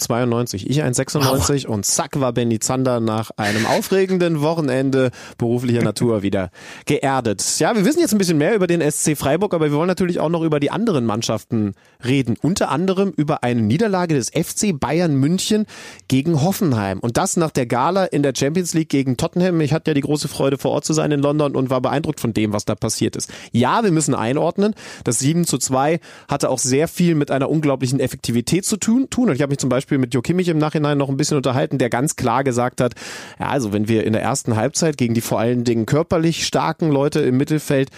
ich 0.70 0.84
1,96 0.84 1.64
wow. 1.64 1.74
und 1.74 1.86
zack 1.86 2.20
war 2.20 2.34
Benny 2.34 2.60
Zander 2.60 3.00
nach 3.00 3.32
einem 3.38 3.66
aufregenden 3.66 4.42
Wochenende 4.42 5.12
beruflicher 5.38 5.84
Natur 5.84 6.22
wieder 6.22 6.50
geerdet. 6.86 7.60
Ja, 7.60 7.76
wir 7.76 7.86
wissen 7.86 8.00
jetzt 8.00 8.12
ein 8.12 8.18
bisschen 8.18 8.38
mehr 8.38 8.56
über 8.56 8.68
den 8.68 8.82
SC 8.82 9.18
Freiburg, 9.18 9.54
aber 9.54 9.72
wir 9.72 9.78
wollen 9.78 9.88
natürlich 9.88 10.20
auch 10.20 10.30
noch 10.30 10.42
über 10.42 10.60
die 10.60 10.65
anderen 10.70 11.06
Mannschaften 11.06 11.74
reden. 12.06 12.36
Unter 12.42 12.70
anderem 12.70 13.10
über 13.10 13.44
eine 13.44 13.62
Niederlage 13.62 14.14
des 14.14 14.30
FC 14.30 14.80
Bayern 14.80 15.16
München 15.16 15.66
gegen 16.08 16.44
Hoffenheim. 16.44 17.00
Und 17.00 17.18
das 17.18 17.38
nach 17.38 17.52
der 17.52 17.66
Gala 17.66 18.06
in 18.06 18.22
der 18.22 18.34
Champions 18.36 18.74
League 18.76 18.90
gegen 18.90 19.18
Tottenham. 19.18 19.60
Ich 19.62 19.74
hatte 19.74 19.92
ja 19.92 19.96
die 19.96 20.02
große 20.02 20.28
Freude 20.28 20.60
vor 20.60 20.72
Ort 20.72 20.86
zu 20.86 20.94
sein 20.94 21.12
in 21.12 21.22
London 21.22 21.56
und 21.56 21.72
war 21.72 21.82
beeindruckt 21.82 22.20
von 22.20 22.34
dem, 22.34 22.54
was 22.54 22.66
da 22.66 22.76
passiert 22.76 23.16
ist. 23.16 23.32
Ja, 23.52 23.84
wir 23.84 23.92
müssen 23.92 24.14
einordnen, 24.14 24.76
das 25.04 25.20
7 25.20 25.46
zu 25.46 25.56
zu 25.56 25.58
2 25.58 26.00
hatte 26.28 26.50
auch 26.50 26.60
sehr 26.60 26.88
viel 26.88 27.16
mit 27.16 27.32
einer 27.32 27.50
unglaublichen 27.50 28.00
Effektivität 28.00 28.66
zu 28.66 28.78
tun. 28.78 29.08
Und 29.16 29.32
ich 29.32 29.42
habe 29.42 29.52
mich 29.52 29.60
zum 29.60 29.70
Beispiel 29.70 29.98
mit 29.98 30.14
Jo 30.14 30.22
Kimmich 30.22 30.50
im 30.50 30.58
Nachhinein 30.58 30.98
noch 30.98 31.10
ein 31.10 31.18
bisschen 31.18 31.38
unterhalten, 31.38 31.78
der 31.78 31.90
ganz 31.90 32.16
klar 32.16 32.44
gesagt 32.44 32.82
hat, 32.82 32.94
ja, 33.40 33.48
also 33.48 33.74
wenn 33.74 33.88
wir 33.88 34.04
in 34.04 34.14
der 34.14 34.22
ersten 34.22 34.56
Halbzeit 34.56 34.98
gegen 34.98 35.14
die 35.14 35.22
vor 35.22 35.40
allen 35.40 35.64
Dingen 35.64 35.86
körperlich 35.86 36.46
starken 36.46 36.92
Leute 36.92 37.22
im 37.22 37.38
Mittelfeld 37.38 37.90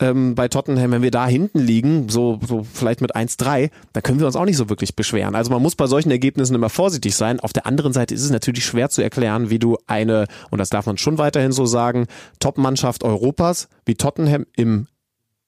ähm, 0.00 0.34
bei 0.34 0.48
Tottenham, 0.48 0.90
wenn 0.92 1.02
wir 1.02 1.10
da 1.10 1.26
hinten 1.26 1.58
liegen, 1.58 2.08
so, 2.12 2.38
so 2.46 2.64
vielleicht 2.64 3.00
mit 3.00 3.16
1-3, 3.16 3.70
dann 3.92 4.02
können 4.02 4.20
wir 4.20 4.26
uns 4.26 4.36
auch 4.36 4.44
nicht 4.44 4.56
so 4.56 4.68
wirklich 4.68 4.94
beschweren. 4.94 5.34
Also 5.34 5.50
man 5.50 5.62
muss 5.62 5.74
bei 5.74 5.86
solchen 5.86 6.10
Ergebnissen 6.10 6.54
immer 6.54 6.68
vorsichtig 6.68 7.14
sein. 7.14 7.40
Auf 7.40 7.52
der 7.52 7.66
anderen 7.66 7.92
Seite 7.92 8.14
ist 8.14 8.22
es 8.22 8.30
natürlich 8.30 8.64
schwer 8.64 8.90
zu 8.90 9.02
erklären, 9.02 9.50
wie 9.50 9.58
du 9.58 9.78
eine, 9.86 10.26
und 10.50 10.58
das 10.58 10.70
darf 10.70 10.86
man 10.86 10.98
schon 10.98 11.18
weiterhin 11.18 11.52
so 11.52 11.66
sagen, 11.66 12.06
Top-Mannschaft 12.38 13.04
Europas 13.04 13.68
wie 13.84 13.94
Tottenham 13.94 14.46
im 14.56 14.86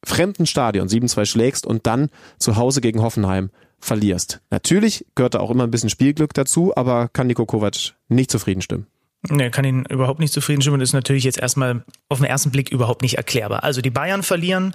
fremden 0.04 0.46
Stadion 0.46 0.88
7-2 0.88 1.24
schlägst 1.26 1.66
und 1.66 1.86
dann 1.86 2.08
zu 2.38 2.56
Hause 2.56 2.80
gegen 2.80 3.02
Hoffenheim 3.02 3.50
verlierst. 3.78 4.40
Natürlich 4.50 5.06
gehört 5.14 5.34
da 5.34 5.40
auch 5.40 5.50
immer 5.50 5.64
ein 5.64 5.70
bisschen 5.70 5.90
Spielglück 5.90 6.34
dazu, 6.34 6.72
aber 6.76 7.08
kann 7.08 7.26
Niko 7.26 7.46
Kovac 7.46 7.94
nicht 8.08 8.30
zufrieden 8.30 8.62
stimmen. 8.62 8.86
Nee, 9.30 9.48
kann 9.48 9.64
ihn 9.64 9.86
überhaupt 9.88 10.20
nicht 10.20 10.34
zufrieden 10.34 10.60
stimmen. 10.60 10.80
Das 10.80 10.90
ist 10.90 10.94
natürlich 10.94 11.24
jetzt 11.24 11.38
erstmal 11.38 11.82
auf 12.10 12.18
den 12.18 12.26
ersten 12.26 12.50
Blick 12.50 12.70
überhaupt 12.70 13.00
nicht 13.00 13.16
erklärbar. 13.16 13.64
Also 13.64 13.80
die 13.80 13.90
Bayern 13.90 14.22
verlieren, 14.22 14.74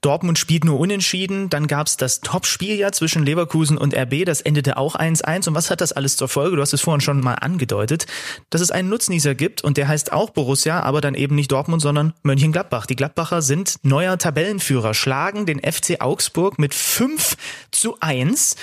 Dortmund 0.00 0.38
spielt 0.38 0.64
nur 0.64 0.78
unentschieden, 0.78 1.50
dann 1.50 1.66
gab 1.66 1.88
es 1.88 1.96
das 1.96 2.20
Topspiel 2.20 2.76
ja 2.76 2.92
zwischen 2.92 3.24
Leverkusen 3.24 3.76
und 3.76 3.94
RB, 3.94 4.24
das 4.24 4.40
endete 4.40 4.76
auch 4.76 4.94
1-1. 4.94 5.48
Und 5.48 5.54
was 5.56 5.70
hat 5.70 5.80
das 5.80 5.92
alles 5.92 6.16
zur 6.16 6.28
Folge? 6.28 6.54
Du 6.56 6.62
hast 6.62 6.72
es 6.72 6.82
vorhin 6.82 7.00
schon 7.00 7.20
mal 7.20 7.34
angedeutet, 7.34 8.06
dass 8.50 8.60
es 8.60 8.70
einen 8.70 8.88
Nutznießer 8.88 9.34
gibt 9.34 9.62
und 9.62 9.76
der 9.76 9.88
heißt 9.88 10.12
auch 10.12 10.30
Borussia, 10.30 10.80
aber 10.80 11.00
dann 11.00 11.14
eben 11.14 11.34
nicht 11.34 11.50
Dortmund, 11.50 11.82
sondern 11.82 12.14
Mönchengladbach. 12.22 12.86
Die 12.86 12.96
Gladbacher 12.96 13.42
sind 13.42 13.74
neuer 13.82 14.18
Tabellenführer, 14.18 14.94
schlagen 14.94 15.46
den 15.46 15.58
FC 15.58 16.00
Augsburg 16.00 16.60
mit 16.60 16.74
5 16.74 17.36
zu 17.72 17.96
1. 17.98 18.54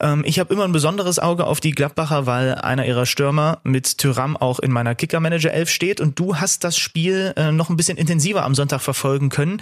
Ähm, 0.00 0.24
ich 0.26 0.40
habe 0.40 0.52
immer 0.52 0.64
ein 0.64 0.72
besonderes 0.72 1.20
Auge 1.20 1.46
auf 1.46 1.60
die 1.60 1.70
Gladbacher, 1.70 2.26
weil 2.26 2.56
einer 2.56 2.84
ihrer 2.84 3.06
Stürmer 3.06 3.60
mit 3.62 3.98
Tyram 3.98 4.36
auch 4.36 4.58
in 4.58 4.71
meiner 4.72 4.94
Kicker-Manager 4.94 5.52
11 5.52 5.70
steht 5.70 6.00
und 6.00 6.18
du 6.18 6.36
hast 6.36 6.64
das 6.64 6.76
Spiel 6.76 7.32
äh, 7.36 7.52
noch 7.52 7.70
ein 7.70 7.76
bisschen 7.76 7.98
intensiver 7.98 8.44
am 8.44 8.54
Sonntag 8.54 8.80
verfolgen 8.80 9.28
können. 9.28 9.60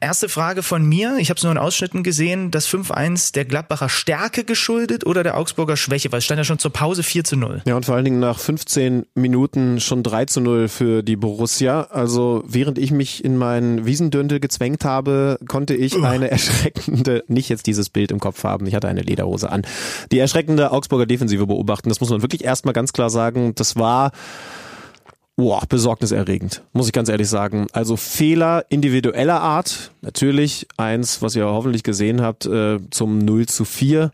Erste 0.00 0.28
Frage 0.28 0.64
von 0.64 0.84
mir, 0.84 1.16
ich 1.18 1.30
habe 1.30 1.38
es 1.38 1.44
nur 1.44 1.52
in 1.52 1.58
Ausschnitten 1.58 2.02
gesehen, 2.02 2.50
das 2.50 2.68
5-1 2.68 3.34
der 3.34 3.44
Gladbacher 3.44 3.88
Stärke 3.88 4.42
geschuldet 4.42 5.06
oder 5.06 5.22
der 5.22 5.38
Augsburger 5.38 5.76
Schwäche, 5.76 6.10
weil 6.10 6.18
es 6.18 6.24
stand 6.24 6.38
ja 6.38 6.44
schon 6.44 6.58
zur 6.58 6.72
Pause 6.72 7.04
4 7.04 7.22
zu 7.22 7.36
0. 7.36 7.62
Ja, 7.66 7.76
und 7.76 7.86
vor 7.86 7.94
allen 7.94 8.04
Dingen 8.04 8.18
nach 8.18 8.40
15 8.40 9.06
Minuten 9.14 9.78
schon 9.78 10.02
3 10.02 10.24
zu 10.24 10.40
0 10.40 10.66
für 10.66 11.04
die 11.04 11.14
Borussia. 11.14 11.82
Also 11.90 12.42
während 12.48 12.78
ich 12.78 12.90
mich 12.90 13.24
in 13.24 13.36
meinen 13.36 13.86
Wiesendündel 13.86 14.40
gezwängt 14.40 14.84
habe, 14.84 15.38
konnte 15.46 15.74
ich 15.74 15.94
eine 16.02 16.30
erschreckende, 16.32 17.22
nicht 17.28 17.48
jetzt 17.48 17.68
dieses 17.68 17.88
Bild 17.88 18.10
im 18.10 18.18
Kopf 18.18 18.42
haben, 18.42 18.66
ich 18.66 18.74
hatte 18.74 18.88
eine 18.88 19.02
Lederhose 19.02 19.52
an, 19.52 19.62
die 20.10 20.18
erschreckende 20.18 20.72
Augsburger 20.72 21.06
Defensive 21.06 21.46
beobachten. 21.46 21.90
Das 21.90 22.00
muss 22.00 22.10
man 22.10 22.22
wirklich 22.22 22.44
erstmal 22.44 22.74
ganz 22.74 22.92
klar 22.92 23.08
sagen. 23.08 23.54
Das 23.54 23.76
war 23.76 24.10
Boah, 25.36 25.62
besorgniserregend, 25.66 26.62
muss 26.72 26.86
ich 26.86 26.92
ganz 26.92 27.08
ehrlich 27.08 27.28
sagen. 27.28 27.66
Also 27.72 27.96
Fehler 27.96 28.66
individueller 28.68 29.40
Art, 29.40 29.92
natürlich 30.02 30.68
eins, 30.76 31.22
was 31.22 31.34
ihr 31.34 31.46
hoffentlich 31.46 31.82
gesehen 31.82 32.20
habt, 32.20 32.44
äh, 32.46 32.78
zum 32.90 33.18
0 33.18 33.46
zu 33.46 33.64
4 33.64 34.12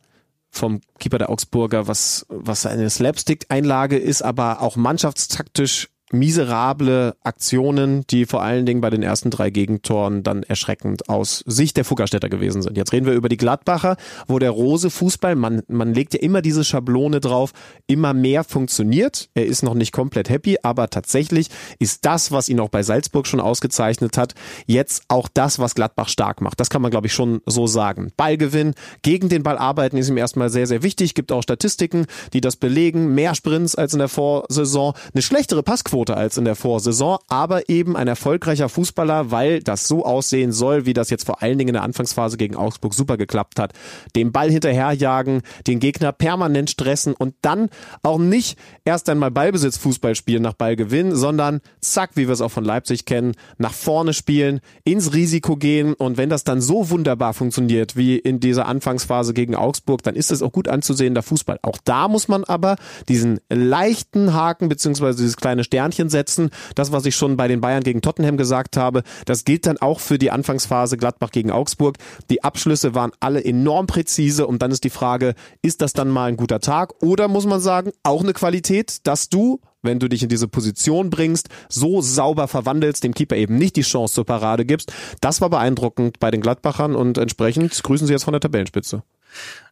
vom 0.50 0.80
Keeper 0.98 1.18
der 1.18 1.30
Augsburger, 1.30 1.88
was, 1.88 2.24
was 2.28 2.66
eine 2.66 2.88
Slapstick-Einlage 2.88 3.98
ist, 3.98 4.22
aber 4.22 4.62
auch 4.62 4.76
mannschaftstaktisch 4.76 5.88
miserable 6.10 7.16
Aktionen, 7.22 8.06
die 8.08 8.24
vor 8.24 8.42
allen 8.42 8.66
Dingen 8.66 8.80
bei 8.80 8.90
den 8.90 9.02
ersten 9.02 9.30
drei 9.30 9.50
Gegentoren 9.50 10.22
dann 10.22 10.42
erschreckend 10.42 11.08
aus 11.08 11.44
Sicht 11.46 11.76
der 11.76 11.84
Fuggerstädter 11.84 12.28
gewesen 12.28 12.62
sind. 12.62 12.76
Jetzt 12.76 12.92
reden 12.92 13.06
wir 13.06 13.12
über 13.12 13.28
die 13.28 13.36
Gladbacher, 13.36 13.96
wo 14.26 14.38
der 14.38 14.50
Rose 14.50 14.90
Fußball, 14.90 15.36
man, 15.36 15.62
man 15.68 15.92
legt 15.92 16.14
ja 16.14 16.20
immer 16.20 16.42
diese 16.42 16.64
Schablone 16.64 17.20
drauf, 17.20 17.52
immer 17.86 18.14
mehr 18.14 18.44
funktioniert. 18.44 19.28
Er 19.34 19.46
ist 19.46 19.62
noch 19.62 19.74
nicht 19.74 19.92
komplett 19.92 20.30
happy, 20.30 20.56
aber 20.62 20.88
tatsächlich 20.88 21.48
ist 21.78 22.04
das, 22.04 22.32
was 22.32 22.48
ihn 22.48 22.60
auch 22.60 22.70
bei 22.70 22.82
Salzburg 22.82 23.26
schon 23.26 23.40
ausgezeichnet 23.40 24.16
hat, 24.16 24.34
jetzt 24.66 25.02
auch 25.08 25.28
das, 25.32 25.58
was 25.58 25.74
Gladbach 25.74 26.08
stark 26.08 26.40
macht. 26.40 26.60
Das 26.60 26.70
kann 26.70 26.82
man, 26.82 26.90
glaube 26.90 27.06
ich, 27.06 27.12
schon 27.12 27.40
so 27.46 27.66
sagen. 27.66 28.12
Ballgewinn, 28.16 28.74
gegen 29.02 29.28
den 29.28 29.42
Ball 29.42 29.58
arbeiten 29.58 29.96
ist 29.96 30.08
ihm 30.08 30.16
erstmal 30.16 30.50
sehr, 30.50 30.66
sehr 30.66 30.82
wichtig. 30.82 31.14
Gibt 31.14 31.32
auch 31.32 31.42
Statistiken, 31.42 32.06
die 32.32 32.40
das 32.40 32.56
belegen. 32.56 33.14
Mehr 33.14 33.34
Sprints 33.34 33.74
als 33.74 33.92
in 33.92 33.98
der 33.98 34.08
Vorsaison. 34.08 34.94
Eine 35.12 35.22
schlechtere 35.22 35.62
Passquote 35.62 35.97
Torquote 35.98 36.16
als 36.16 36.36
in 36.36 36.44
der 36.44 36.54
Vorsaison, 36.54 37.18
aber 37.28 37.68
eben 37.68 37.96
ein 37.96 38.08
erfolgreicher 38.08 38.68
Fußballer, 38.68 39.30
weil 39.30 39.60
das 39.60 39.88
so 39.88 40.04
aussehen 40.04 40.52
soll, 40.52 40.86
wie 40.86 40.92
das 40.92 41.10
jetzt 41.10 41.26
vor 41.26 41.42
allen 41.42 41.58
Dingen 41.58 41.68
in 41.68 41.74
der 41.74 41.82
Anfangsphase 41.82 42.36
gegen 42.36 42.56
Augsburg 42.56 42.94
super 42.94 43.16
geklappt 43.16 43.58
hat. 43.58 43.72
Den 44.14 44.32
Ball 44.32 44.50
hinterherjagen, 44.50 45.42
den 45.66 45.80
Gegner 45.80 46.12
permanent 46.12 46.70
stressen 46.70 47.14
und 47.14 47.34
dann 47.42 47.68
auch 48.02 48.18
nicht 48.18 48.58
erst 48.84 49.08
einmal 49.08 49.30
Ballbesitz-Fußball 49.30 50.14
spielen 50.14 50.42
nach 50.42 50.54
Ballgewinn, 50.54 51.14
sondern 51.14 51.60
zack, 51.80 52.10
wie 52.14 52.28
wir 52.28 52.32
es 52.32 52.40
auch 52.40 52.50
von 52.50 52.64
Leipzig 52.64 53.04
kennen, 53.04 53.34
nach 53.58 53.72
vorne 53.72 54.14
spielen, 54.14 54.60
ins 54.84 55.12
Risiko 55.14 55.56
gehen 55.56 55.94
und 55.94 56.16
wenn 56.16 56.30
das 56.30 56.44
dann 56.44 56.60
so 56.60 56.90
wunderbar 56.90 57.34
funktioniert 57.34 57.96
wie 57.96 58.18
in 58.18 58.40
dieser 58.40 58.66
Anfangsphase 58.66 59.34
gegen 59.34 59.54
Augsburg, 59.54 60.02
dann 60.02 60.14
ist 60.14 60.30
es 60.30 60.42
auch 60.42 60.52
gut 60.52 60.68
anzusehender 60.68 61.22
Fußball. 61.22 61.58
Auch 61.62 61.78
da 61.84 62.08
muss 62.08 62.28
man 62.28 62.44
aber 62.44 62.76
diesen 63.08 63.40
leichten 63.48 64.34
Haken 64.34 64.68
beziehungsweise 64.68 65.18
dieses 65.18 65.36
kleine 65.36 65.64
Stern 65.64 65.87
Sternchen 65.88 66.08
setzen. 66.08 66.50
Das, 66.74 66.92
was 66.92 67.06
ich 67.06 67.16
schon 67.16 67.36
bei 67.36 67.48
den 67.48 67.60
Bayern 67.60 67.82
gegen 67.82 68.02
Tottenham 68.02 68.36
gesagt 68.36 68.76
habe, 68.76 69.02
das 69.24 69.44
gilt 69.44 69.66
dann 69.66 69.78
auch 69.78 70.00
für 70.00 70.18
die 70.18 70.30
Anfangsphase 70.30 70.96
Gladbach 70.96 71.30
gegen 71.30 71.50
Augsburg. 71.50 71.96
Die 72.30 72.44
Abschlüsse 72.44 72.94
waren 72.94 73.12
alle 73.20 73.44
enorm 73.44 73.86
präzise 73.86 74.46
und 74.46 74.62
dann 74.62 74.70
ist 74.70 74.84
die 74.84 74.90
Frage, 74.90 75.34
ist 75.62 75.80
das 75.82 75.92
dann 75.92 76.08
mal 76.08 76.26
ein 76.26 76.36
guter 76.36 76.60
Tag 76.60 77.02
oder 77.02 77.28
muss 77.28 77.46
man 77.46 77.60
sagen, 77.60 77.92
auch 78.02 78.22
eine 78.22 78.32
Qualität, 78.32 79.06
dass 79.06 79.28
du 79.28 79.60
wenn 79.80 80.00
du 80.00 80.08
dich 80.08 80.24
in 80.24 80.28
diese 80.28 80.48
Position 80.48 81.08
bringst, 81.08 81.50
so 81.68 82.02
sauber 82.02 82.48
verwandelst, 82.48 83.04
dem 83.04 83.14
Keeper 83.14 83.36
eben 83.36 83.56
nicht 83.58 83.76
die 83.76 83.82
Chance 83.82 84.12
zur 84.12 84.26
Parade 84.26 84.64
gibst. 84.64 84.92
Das 85.20 85.40
war 85.40 85.50
beeindruckend 85.50 86.18
bei 86.18 86.32
den 86.32 86.40
Gladbachern 86.40 86.96
und 86.96 87.16
entsprechend 87.16 87.80
grüßen 87.80 88.08
sie 88.08 88.12
jetzt 88.12 88.24
von 88.24 88.32
der 88.32 88.40
Tabellenspitze. 88.40 89.04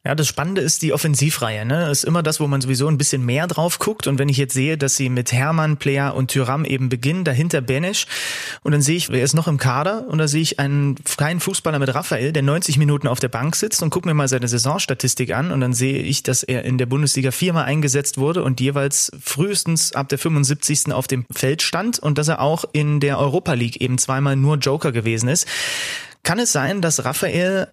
Ja, 0.06 0.14
das 0.14 0.28
Spannende 0.28 0.60
ist 0.60 0.82
die 0.82 0.92
Offensivreihe. 0.92 1.66
Ne? 1.66 1.90
Ist 1.90 2.04
immer 2.04 2.22
das, 2.22 2.38
wo 2.38 2.46
man 2.46 2.60
sowieso 2.60 2.86
ein 2.86 2.96
bisschen 2.96 3.24
mehr 3.24 3.48
drauf 3.48 3.80
guckt. 3.80 4.06
Und 4.06 4.20
wenn 4.20 4.28
ich 4.28 4.36
jetzt 4.36 4.54
sehe, 4.54 4.78
dass 4.78 4.94
sie 4.94 5.08
mit 5.08 5.32
Hermann, 5.32 5.78
Player 5.78 6.14
und 6.14 6.30
Tyram 6.30 6.64
eben 6.64 6.88
beginnen, 6.88 7.24
dahinter 7.24 7.60
Benesch, 7.60 8.06
und 8.62 8.70
dann 8.70 8.82
sehe 8.82 8.94
ich, 8.94 9.08
wer 9.08 9.24
ist 9.24 9.34
noch 9.34 9.48
im 9.48 9.58
Kader? 9.58 10.06
Und 10.06 10.18
da 10.18 10.28
sehe 10.28 10.42
ich 10.42 10.60
einen 10.60 10.94
kleinen 11.02 11.40
Fußballer 11.40 11.80
mit 11.80 11.92
Raphael, 11.92 12.32
der 12.32 12.44
90 12.44 12.78
Minuten 12.78 13.08
auf 13.08 13.18
der 13.18 13.26
Bank 13.26 13.56
sitzt 13.56 13.82
und 13.82 13.90
gucke 13.90 14.06
mir 14.06 14.14
mal 14.14 14.28
seine 14.28 14.46
Saisonstatistik 14.46 15.34
an. 15.34 15.50
Und 15.50 15.60
dann 15.60 15.72
sehe 15.72 15.98
ich, 15.98 16.22
dass 16.22 16.44
er 16.44 16.64
in 16.64 16.78
der 16.78 16.86
Bundesliga 16.86 17.32
viermal 17.32 17.64
eingesetzt 17.64 18.16
wurde 18.16 18.44
und 18.44 18.60
jeweils 18.60 19.10
frühestens 19.20 19.90
ab 19.90 20.08
der 20.08 20.18
75. 20.18 20.92
auf 20.92 21.08
dem 21.08 21.26
Feld 21.32 21.62
stand 21.62 21.98
und 21.98 22.16
dass 22.16 22.28
er 22.28 22.40
auch 22.40 22.64
in 22.70 23.00
der 23.00 23.18
Europa 23.18 23.54
League 23.54 23.80
eben 23.80 23.98
zweimal 23.98 24.36
nur 24.36 24.58
Joker 24.58 24.92
gewesen 24.92 25.28
ist. 25.28 25.48
Kann 26.22 26.38
es 26.38 26.52
sein, 26.52 26.80
dass 26.80 27.04
Raphael 27.04 27.66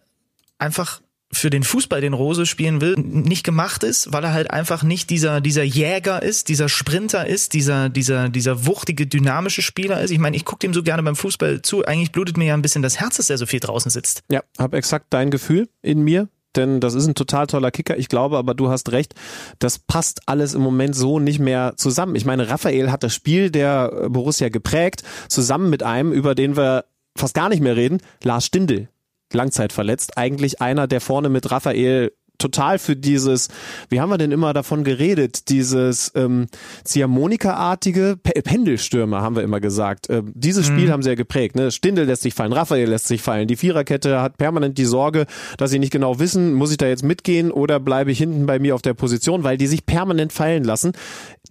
einfach 0.58 1.00
für 1.34 1.50
den 1.50 1.64
Fußball, 1.64 2.02
den 2.02 2.14
Rose 2.14 2.46
spielen 2.46 2.82
will, 2.82 2.96
nicht 2.96 3.44
gemacht 3.44 3.84
ist, 3.84 4.14
weil 4.14 4.24
er 4.24 4.34
halt 4.34 4.52
einfach 4.52 4.84
nicht 4.84 5.10
dieser, 5.10 5.42
dieser 5.42 5.64
Jäger 5.64 6.22
ist, 6.22 6.50
dieser 6.50 6.70
Sprinter 6.70 7.28
ist, 7.28 7.54
dieser, 7.54 7.90
dieser, 7.90 8.30
dieser 8.30 8.66
wuchtige, 8.66 9.08
dynamische 9.08 9.62
Spieler 9.62 10.02
ist. 10.02 10.12
Ich 10.12 10.20
meine, 10.20 10.36
ich 10.36 10.46
gucke 10.46 10.60
dem 10.60 10.74
so 10.74 10.84
gerne 10.84 11.04
beim 11.04 11.16
Fußball 11.16 11.62
zu. 11.62 11.86
Eigentlich 11.86 12.12
blutet 12.12 12.38
mir 12.38 12.46
ja 12.46 12.54
ein 12.54 12.62
bisschen 12.62 12.82
das 12.82 13.00
Herz, 13.00 13.18
dass 13.18 13.30
er 13.30 13.38
so 13.38 13.46
viel 13.46 13.60
draußen 13.60 13.92
sitzt. 13.92 14.24
Ja, 14.32 14.42
habe 14.58 14.78
exakt 14.78 15.08
dein 15.10 15.32
Gefühl 15.32 15.68
in 15.82 16.02
mir 16.02 16.30
denn 16.56 16.80
das 16.80 16.94
ist 16.94 17.08
ein 17.08 17.16
total 17.16 17.48
toller 17.48 17.72
Kicker. 17.72 17.98
Ich 17.98 18.10
glaube 18.10 18.38
aber, 18.38 18.54
du 18.54 18.70
hast 18.70 18.92
recht, 18.92 19.16
das 19.58 19.80
passt 19.80 20.22
alles 20.28 20.54
im 20.54 20.62
Moment 20.62 20.96
so 20.96 21.20
nicht 21.20 21.40
mehr 21.40 21.74
zusammen. 21.78 22.16
Ich 22.16 22.26
meine, 22.26 22.48
Raphael 22.50 22.92
hat 22.92 23.04
das 23.04 23.16
Spiel 23.16 23.50
der 23.50 24.08
Borussia 24.10 24.50
geprägt, 24.50 25.04
zusammen 25.30 25.72
mit 25.72 25.82
einem, 25.82 26.12
über 26.12 26.36
den 26.36 26.56
wir 26.56 26.86
fast 27.16 27.34
gar 27.34 27.50
nicht 27.50 27.62
mehr 27.62 27.76
reden, 27.76 28.02
Lars 28.24 28.46
Stindl 28.46 28.88
langzeitverletzt. 29.36 30.18
Eigentlich 30.18 30.62
einer, 30.62 30.88
der 30.88 31.02
vorne 31.02 31.30
mit 31.30 31.52
Raphael 31.52 32.12
total 32.38 32.78
für 32.78 32.96
dieses, 32.96 33.48
wie 33.90 34.00
haben 34.00 34.10
wir 34.10 34.18
denn 34.18 34.32
immer 34.32 34.54
davon 34.54 34.84
geredet, 34.84 35.50
dieses 35.50 36.12
ähm, 36.16 36.48
Ziehharmonika-artige 36.84 38.18
P 38.22 38.42
Pendelstürmer, 38.42 39.22
haben 39.22 39.36
wir 39.36 39.44
immer 39.44 39.62
gesagt. 39.62 40.10
Ähm, 40.10 40.32
dieses 40.36 40.66
Spiel 40.66 40.88
mhm. 40.88 40.92
haben 40.92 41.04
sie 41.04 41.10
ja 41.10 41.16
geprägt. 41.16 41.56
Ne? 41.56 41.72
Stindel 41.72 42.06
lässt 42.06 42.24
sich 42.24 42.34
fallen, 42.34 42.52
Raphael 42.52 42.90
lässt 42.90 43.08
sich 43.08 43.22
fallen. 43.22 43.48
Die 43.48 43.56
Viererkette 43.56 44.22
hat 44.22 44.38
permanent 44.38 44.78
die 44.78 44.86
Sorge, 44.86 45.26
dass 45.58 45.72
sie 45.72 45.80
nicht 45.80 45.94
genau 45.94 46.20
wissen, 46.20 46.54
muss 46.54 46.72
ich 46.72 46.78
da 46.78 46.88
jetzt 46.88 47.04
mitgehen 47.04 47.52
oder 47.52 47.80
bleibe 47.80 48.12
ich 48.12 48.18
hinten 48.18 48.46
bei 48.46 48.60
mir 48.60 48.76
auf 48.76 48.82
der 48.82 48.94
Position, 48.94 49.44
weil 49.44 49.58
die 49.58 49.68
sich 49.68 49.86
permanent 49.86 50.34
fallen 50.34 50.64
lassen. 50.64 50.92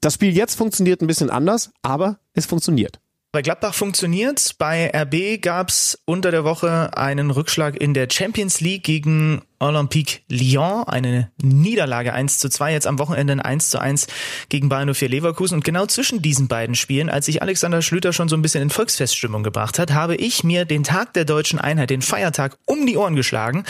Das 0.00 0.14
Spiel 0.14 0.34
jetzt 0.36 0.56
funktioniert 0.56 1.00
ein 1.00 1.06
bisschen 1.06 1.30
anders, 1.30 1.70
aber 1.82 2.18
es 2.34 2.46
funktioniert. 2.46 3.00
Bei 3.32 3.40
Gladbach 3.40 3.72
funktioniert. 3.72 4.56
Bei 4.58 4.92
RB 4.94 5.40
gab's 5.40 5.98
unter 6.04 6.30
der 6.30 6.44
Woche 6.44 6.90
einen 6.98 7.30
Rückschlag 7.30 7.80
in 7.80 7.94
der 7.94 8.08
Champions 8.10 8.60
League 8.60 8.84
gegen 8.84 9.40
Olympique 9.62 10.22
Lyon, 10.28 10.84
eine 10.88 11.30
Niederlage 11.40 12.12
1 12.12 12.38
zu 12.38 12.48
2, 12.48 12.72
jetzt 12.72 12.86
am 12.86 12.98
Wochenende 12.98 13.34
ein 13.34 13.40
1 13.40 13.70
zu 13.70 13.80
1 13.80 14.08
gegen 14.48 14.68
Bayern 14.68 14.92
04 14.92 15.08
Leverkusen. 15.08 15.54
Und 15.54 15.64
genau 15.64 15.86
zwischen 15.86 16.20
diesen 16.20 16.48
beiden 16.48 16.74
Spielen, 16.74 17.08
als 17.08 17.26
sich 17.26 17.42
Alexander 17.42 17.80
Schlüter 17.80 18.12
schon 18.12 18.28
so 18.28 18.36
ein 18.36 18.42
bisschen 18.42 18.62
in 18.62 18.70
Volksfeststimmung 18.70 19.44
gebracht 19.44 19.78
hat, 19.78 19.92
habe 19.92 20.16
ich 20.16 20.42
mir 20.42 20.64
den 20.64 20.82
Tag 20.82 21.12
der 21.14 21.24
deutschen 21.24 21.60
Einheit, 21.60 21.90
den 21.90 22.02
Feiertag, 22.02 22.58
um 22.64 22.86
die 22.86 22.96
Ohren 22.96 23.14
geschlagen 23.14 23.62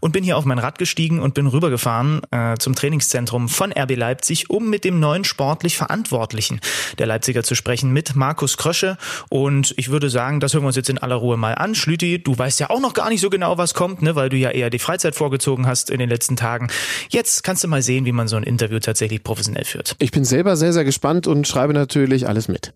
und 0.00 0.12
bin 0.12 0.22
hier 0.24 0.36
auf 0.36 0.44
mein 0.44 0.58
Rad 0.58 0.78
gestiegen 0.78 1.20
und 1.20 1.32
bin 1.32 1.46
rübergefahren 1.46 2.20
äh, 2.30 2.56
zum 2.58 2.74
Trainingszentrum 2.74 3.48
von 3.48 3.72
RB 3.72 3.96
Leipzig, 3.96 4.50
um 4.50 4.68
mit 4.68 4.84
dem 4.84 5.00
neuen 5.00 5.24
sportlich 5.24 5.78
Verantwortlichen 5.78 6.60
der 6.98 7.06
Leipziger 7.06 7.42
zu 7.42 7.54
sprechen, 7.54 7.92
mit 7.92 8.14
Markus 8.14 8.58
Krösche. 8.58 8.98
Und 9.30 9.72
ich 9.78 9.90
würde 9.90 10.10
sagen, 10.10 10.40
das 10.40 10.52
hören 10.52 10.64
wir 10.64 10.68
uns 10.68 10.76
jetzt 10.76 10.90
in 10.90 10.98
aller 10.98 11.16
Ruhe 11.16 11.38
mal 11.38 11.54
an. 11.54 11.74
Schlüti, 11.74 12.22
du 12.22 12.36
weißt 12.36 12.60
ja 12.60 12.68
auch 12.68 12.80
noch 12.80 12.92
gar 12.92 13.08
nicht 13.08 13.22
so 13.22 13.30
genau, 13.30 13.56
was 13.56 13.72
kommt, 13.72 14.02
ne, 14.02 14.14
weil 14.14 14.28
du 14.28 14.36
ja 14.36 14.50
eher 14.50 14.68
die 14.68 14.78
Freizeit 14.78 15.14
vor 15.14 15.29
vorgezogen 15.30 15.68
hast 15.68 15.90
in 15.90 16.00
den 16.00 16.08
letzten 16.08 16.34
Tagen. 16.34 16.68
Jetzt 17.08 17.44
kannst 17.44 17.62
du 17.62 17.68
mal 17.68 17.82
sehen, 17.82 18.04
wie 18.04 18.10
man 18.10 18.26
so 18.26 18.34
ein 18.34 18.42
Interview 18.42 18.80
tatsächlich 18.80 19.22
professionell 19.22 19.64
führt. 19.64 19.94
Ich 20.00 20.10
bin 20.10 20.24
selber 20.24 20.56
sehr, 20.56 20.72
sehr 20.72 20.84
gespannt 20.84 21.28
und 21.28 21.46
schreibe 21.46 21.72
natürlich 21.72 22.26
alles 22.26 22.48
mit. 22.48 22.74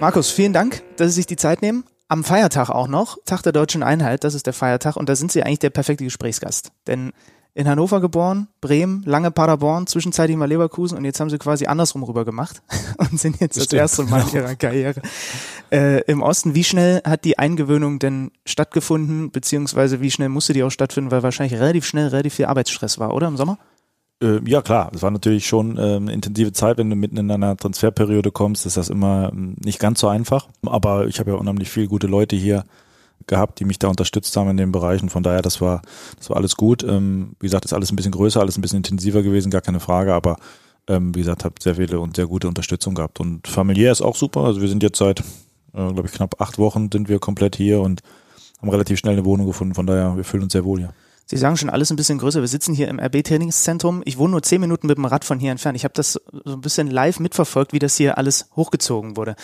Markus, 0.00 0.30
vielen 0.30 0.52
Dank, 0.52 0.84
dass 0.96 1.08
Sie 1.08 1.14
sich 1.14 1.26
die 1.26 1.34
Zeit 1.34 1.62
nehmen. 1.62 1.82
Am 2.06 2.22
Feiertag 2.22 2.70
auch 2.70 2.86
noch, 2.86 3.18
Tag 3.24 3.42
der 3.42 3.52
deutschen 3.52 3.82
Einheit, 3.82 4.22
das 4.22 4.34
ist 4.34 4.46
der 4.46 4.52
Feiertag 4.52 4.94
und 4.96 5.08
da 5.08 5.16
sind 5.16 5.32
Sie 5.32 5.42
eigentlich 5.42 5.58
der 5.58 5.70
perfekte 5.70 6.04
Gesprächsgast. 6.04 6.70
Denn 6.86 7.12
in 7.54 7.68
Hannover 7.68 8.00
geboren, 8.00 8.48
Bremen, 8.60 9.02
lange 9.04 9.30
Paderborn, 9.30 9.86
zwischenzeitlich 9.86 10.36
mal 10.36 10.46
Leverkusen 10.46 10.96
und 10.96 11.04
jetzt 11.04 11.18
haben 11.18 11.30
sie 11.30 11.38
quasi 11.38 11.66
andersrum 11.66 12.02
rüber 12.04 12.24
gemacht 12.24 12.62
und 12.98 13.18
sind 13.18 13.40
jetzt 13.40 13.56
das, 13.56 13.68
das 13.68 13.78
erste 13.78 14.04
Mal 14.04 14.22
in 14.28 14.36
ihrer 14.36 14.54
Karriere 14.54 15.00
äh, 15.72 16.02
im 16.02 16.22
Osten. 16.22 16.54
Wie 16.54 16.64
schnell 16.64 17.02
hat 17.04 17.24
die 17.24 17.38
Eingewöhnung 17.38 17.98
denn 17.98 18.30
stattgefunden, 18.46 19.30
beziehungsweise 19.30 20.00
wie 20.00 20.10
schnell 20.10 20.28
musste 20.28 20.52
die 20.52 20.62
auch 20.62 20.70
stattfinden, 20.70 21.10
weil 21.10 21.22
wahrscheinlich 21.22 21.58
relativ 21.58 21.84
schnell 21.84 22.08
relativ 22.08 22.34
viel 22.34 22.46
Arbeitsstress 22.46 22.98
war, 22.98 23.14
oder 23.14 23.28
im 23.28 23.36
Sommer? 23.36 23.58
Äh, 24.22 24.40
ja 24.48 24.62
klar, 24.62 24.90
es 24.94 25.02
war 25.02 25.10
natürlich 25.10 25.46
schon 25.46 25.76
äh, 25.78 25.96
eine 25.96 26.12
intensive 26.12 26.52
Zeit, 26.52 26.78
wenn 26.78 26.90
du 26.90 26.96
mitten 26.96 27.16
in 27.16 27.30
einer 27.30 27.56
Transferperiode 27.56 28.32
kommst, 28.32 28.66
ist 28.66 28.76
das 28.76 28.88
immer 28.88 29.30
ähm, 29.32 29.56
nicht 29.64 29.78
ganz 29.78 30.00
so 30.00 30.08
einfach. 30.08 30.48
Aber 30.66 31.06
ich 31.06 31.20
habe 31.20 31.30
ja 31.30 31.36
unheimlich 31.36 31.70
viele 31.70 31.88
gute 31.88 32.06
Leute 32.06 32.34
hier 32.34 32.64
gehabt, 33.26 33.60
die 33.60 33.64
mich 33.64 33.78
da 33.78 33.88
unterstützt 33.88 34.36
haben 34.36 34.50
in 34.50 34.56
den 34.56 34.72
Bereichen. 34.72 35.08
Von 35.08 35.22
daher, 35.22 35.42
das 35.42 35.60
war, 35.60 35.82
das 36.16 36.30
war 36.30 36.36
alles 36.36 36.56
gut. 36.56 36.82
Ähm, 36.82 37.36
wie 37.40 37.46
gesagt, 37.46 37.64
ist 37.64 37.72
alles 37.72 37.92
ein 37.92 37.96
bisschen 37.96 38.12
größer, 38.12 38.40
alles 38.40 38.56
ein 38.56 38.62
bisschen 38.62 38.78
intensiver 38.78 39.22
gewesen, 39.22 39.50
gar 39.50 39.60
keine 39.60 39.80
Frage, 39.80 40.14
aber 40.14 40.36
ähm, 40.88 41.14
wie 41.14 41.20
gesagt, 41.20 41.44
habe 41.44 41.54
sehr 41.60 41.76
viele 41.76 42.00
und 42.00 42.16
sehr 42.16 42.26
gute 42.26 42.48
Unterstützung 42.48 42.94
gehabt. 42.94 43.20
Und 43.20 43.46
familiär 43.46 43.92
ist 43.92 44.00
auch 44.00 44.16
super. 44.16 44.44
Also 44.44 44.60
wir 44.60 44.68
sind 44.68 44.82
jetzt 44.82 44.98
seit, 44.98 45.20
äh, 45.20 45.92
glaube 45.92 46.06
ich, 46.06 46.12
knapp 46.12 46.40
acht 46.40 46.58
Wochen 46.58 46.90
sind 46.90 47.08
wir 47.08 47.18
komplett 47.18 47.56
hier 47.56 47.80
und 47.80 48.00
haben 48.60 48.70
relativ 48.70 48.98
schnell 48.98 49.14
eine 49.14 49.24
Wohnung 49.24 49.46
gefunden. 49.46 49.74
Von 49.74 49.86
daher, 49.86 50.16
wir 50.16 50.24
fühlen 50.24 50.44
uns 50.44 50.52
sehr 50.52 50.64
wohl 50.64 50.78
hier. 50.78 50.94
Sie 51.26 51.36
sagen 51.36 51.58
schon 51.58 51.68
alles 51.68 51.90
ein 51.90 51.96
bisschen 51.96 52.18
größer. 52.18 52.40
Wir 52.40 52.48
sitzen 52.48 52.74
hier 52.74 52.88
im 52.88 52.98
RB-Trainingszentrum. 52.98 54.00
Ich 54.06 54.16
wohne 54.16 54.30
nur 54.30 54.42
zehn 54.42 54.62
Minuten 54.62 54.86
mit 54.86 54.96
dem 54.96 55.04
Rad 55.04 55.26
von 55.26 55.38
hier 55.38 55.50
entfernt. 55.50 55.76
Ich 55.76 55.84
habe 55.84 55.92
das 55.92 56.12
so 56.12 56.54
ein 56.54 56.62
bisschen 56.62 56.90
live 56.90 57.20
mitverfolgt, 57.20 57.74
wie 57.74 57.78
das 57.78 57.96
hier 57.96 58.16
alles 58.16 58.48
hochgezogen 58.56 59.18
wurde. 59.18 59.36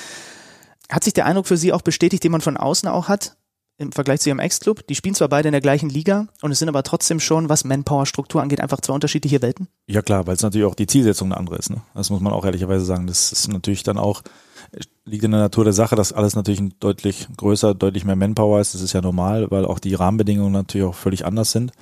Hat 0.91 1.05
sich 1.05 1.13
der 1.13 1.27
Eindruck 1.27 1.47
für 1.47 1.59
Sie 1.59 1.75
auch 1.75 1.83
bestätigt, 1.83 2.25
den 2.25 2.33
man 2.33 2.41
von 2.41 2.57
außen 2.57 2.89
auch 2.89 3.09
hat? 3.09 3.37
Im 3.77 3.93
Vergleich 3.93 4.21
zu 4.21 4.29
ihrem 4.29 4.39
Ex-Club. 4.39 4.87
Die 4.87 4.95
spielen 4.95 5.15
zwar 5.15 5.29
beide 5.29 5.49
in 5.49 5.53
der 5.53 5.61
gleichen 5.61 5.89
Liga 5.89 6.29
und 6.43 6.53
es 6.53 6.59
sind 6.59 6.69
aber 6.69 6.83
trotzdem 6.83 7.21
schon, 7.21 7.49
was 7.49 7.65
Manpower-Struktur 7.65 8.41
angeht, 8.41 8.61
einfach 8.61 8.81
zwei 8.81 8.95
unterschiedliche 8.95 9.43
Welten. 9.43 9.69
Ja 9.87 10.03
klar, 10.03 10.27
weil 10.27 10.37
es 10.37 10.43
natürlich 10.43 10.67
auch 10.67 10.75
die 10.75 10.87
Zielsetzung 10.87 11.29
eine 11.29 11.39
andere 11.39 11.57
ist. 11.57 11.71
Ne? 11.71 11.83
Das 11.95 12.11
muss 12.11 12.21
man 12.21 12.33
auch 12.33 12.45
ehrlicherweise 12.45 12.85
sagen. 12.85 13.07
Das 13.07 13.33
ist 13.33 13.49
natürlich 13.49 13.83
dann 13.83 13.99
auch, 13.99 14.23
liegt 15.05 15.25
in 15.25 15.33
der 15.33 15.41
Natur 15.41 15.65
der 15.65 15.73
Sache, 15.73 15.97
dass 15.97 16.13
alles 16.13 16.37
natürlich 16.37 16.63
deutlich 16.79 17.27
größer, 17.37 17.75
deutlich 17.75 18.05
mehr 18.05 18.17
Manpower 18.17 18.61
ist. 18.61 18.75
Das 18.75 18.81
ist 18.81 18.93
ja 18.93 19.01
normal, 19.01 19.51
weil 19.51 19.65
auch 19.65 19.79
die 19.79 19.95
Rahmenbedingungen 19.95 20.53
natürlich 20.53 20.87
auch 20.87 20.95
völlig 20.95 21.27
anders 21.27 21.51
sind. 21.51 21.73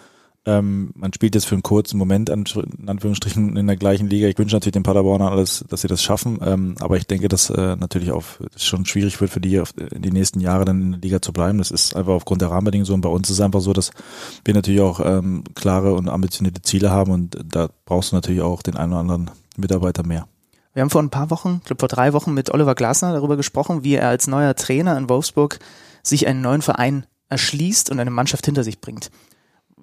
Ähm, 0.45 0.91
man 0.95 1.13
spielt 1.13 1.37
jetzt 1.37 1.45
für 1.45 1.55
einen 1.55 1.63
kurzen 1.63 1.99
Moment 1.99 2.29
an, 2.29 2.45
in 2.79 2.89
Anführungsstrichen 2.89 3.57
in 3.57 3.67
der 3.69 3.77
gleichen 3.77 4.09
Liga. 4.09 4.27
Ich 4.27 4.39
wünsche 4.39 4.57
natürlich 4.57 4.73
den 4.73 4.83
Paderbornern 4.83 5.33
alles, 5.33 5.65
dass 5.69 5.83
sie 5.83 5.89
das 5.89 6.03
schaffen. 6.03 6.41
Ähm, 6.43 6.75
aber 6.81 6.97
ich 6.97 7.07
denke, 7.07 7.29
dass 7.29 7.49
äh, 7.51 7.77
natürlich 7.77 8.11
auch 8.11 8.25
schon 8.57 8.85
schwierig 8.85 9.21
wird 9.21 9.31
für 9.31 9.41
die 9.41 9.61
auf, 9.61 9.73
in 9.77 10.03
die 10.03 10.11
nächsten 10.11 10.41
Jahre 10.41 10.65
dann 10.65 10.83
in 10.83 10.91
der 10.93 11.01
Liga 11.01 11.23
zu 11.23 11.33
bleiben. 11.33 11.59
Das 11.59 11.71
ist 11.71 11.95
einfach 11.95 12.13
aufgrund 12.13 12.43
der 12.43 12.51
Rahmenbedingungen 12.51 12.87
so. 12.87 12.95
Und 12.95 13.03
bei 13.03 13.09
uns 13.09 13.31
ist 13.31 13.37
es 13.37 13.41
einfach 13.41 13.61
so, 13.61 13.73
dass 13.73 13.93
wir 14.45 14.55
natürlich 14.55 14.81
auch 14.81 14.99
ähm, 15.05 15.45
klare 15.55 15.95
und 15.95 16.09
ambitionierte 16.09 16.63
Ziele 16.63 16.91
haben. 16.91 17.13
Und 17.13 17.39
da 17.45 17.69
brauchst 17.85 18.11
du 18.11 18.17
natürlich 18.17 18.43
auch 18.43 18.63
den 18.63 18.77
einen 18.77 18.93
oder 18.93 19.01
anderen 19.01 19.31
Mitarbeiter 19.57 20.05
mehr. 20.05 20.27
Wir 20.75 20.83
haben 20.83 20.91
vor 20.91 21.03
ein 21.03 21.11
paar 21.11 21.31
Wochen, 21.31 21.59
ich 21.61 21.67
glaube 21.67 21.81
vor 21.81 21.89
drei 21.89 22.15
Wochen 22.15 22.35
mit 22.35 22.51
Oliver 22.51 22.75
Glasner 22.75 23.13
darüber 23.13 23.37
gesprochen, 23.37 23.85
wie 23.85 23.95
er 23.95 24.09
als 24.09 24.27
neuer 24.27 24.57
Trainer 24.57 24.97
in 24.97 25.09
Wolfsburg 25.09 25.61
sich 26.03 26.27
einen 26.27 26.41
neuen 26.41 26.63
Verein 26.63 27.07
erschließt 27.29 27.91
und 27.91 28.01
eine 28.01 28.11
Mannschaft 28.11 28.47
hinter 28.47 28.65
sich 28.65 28.81
bringt 28.81 29.11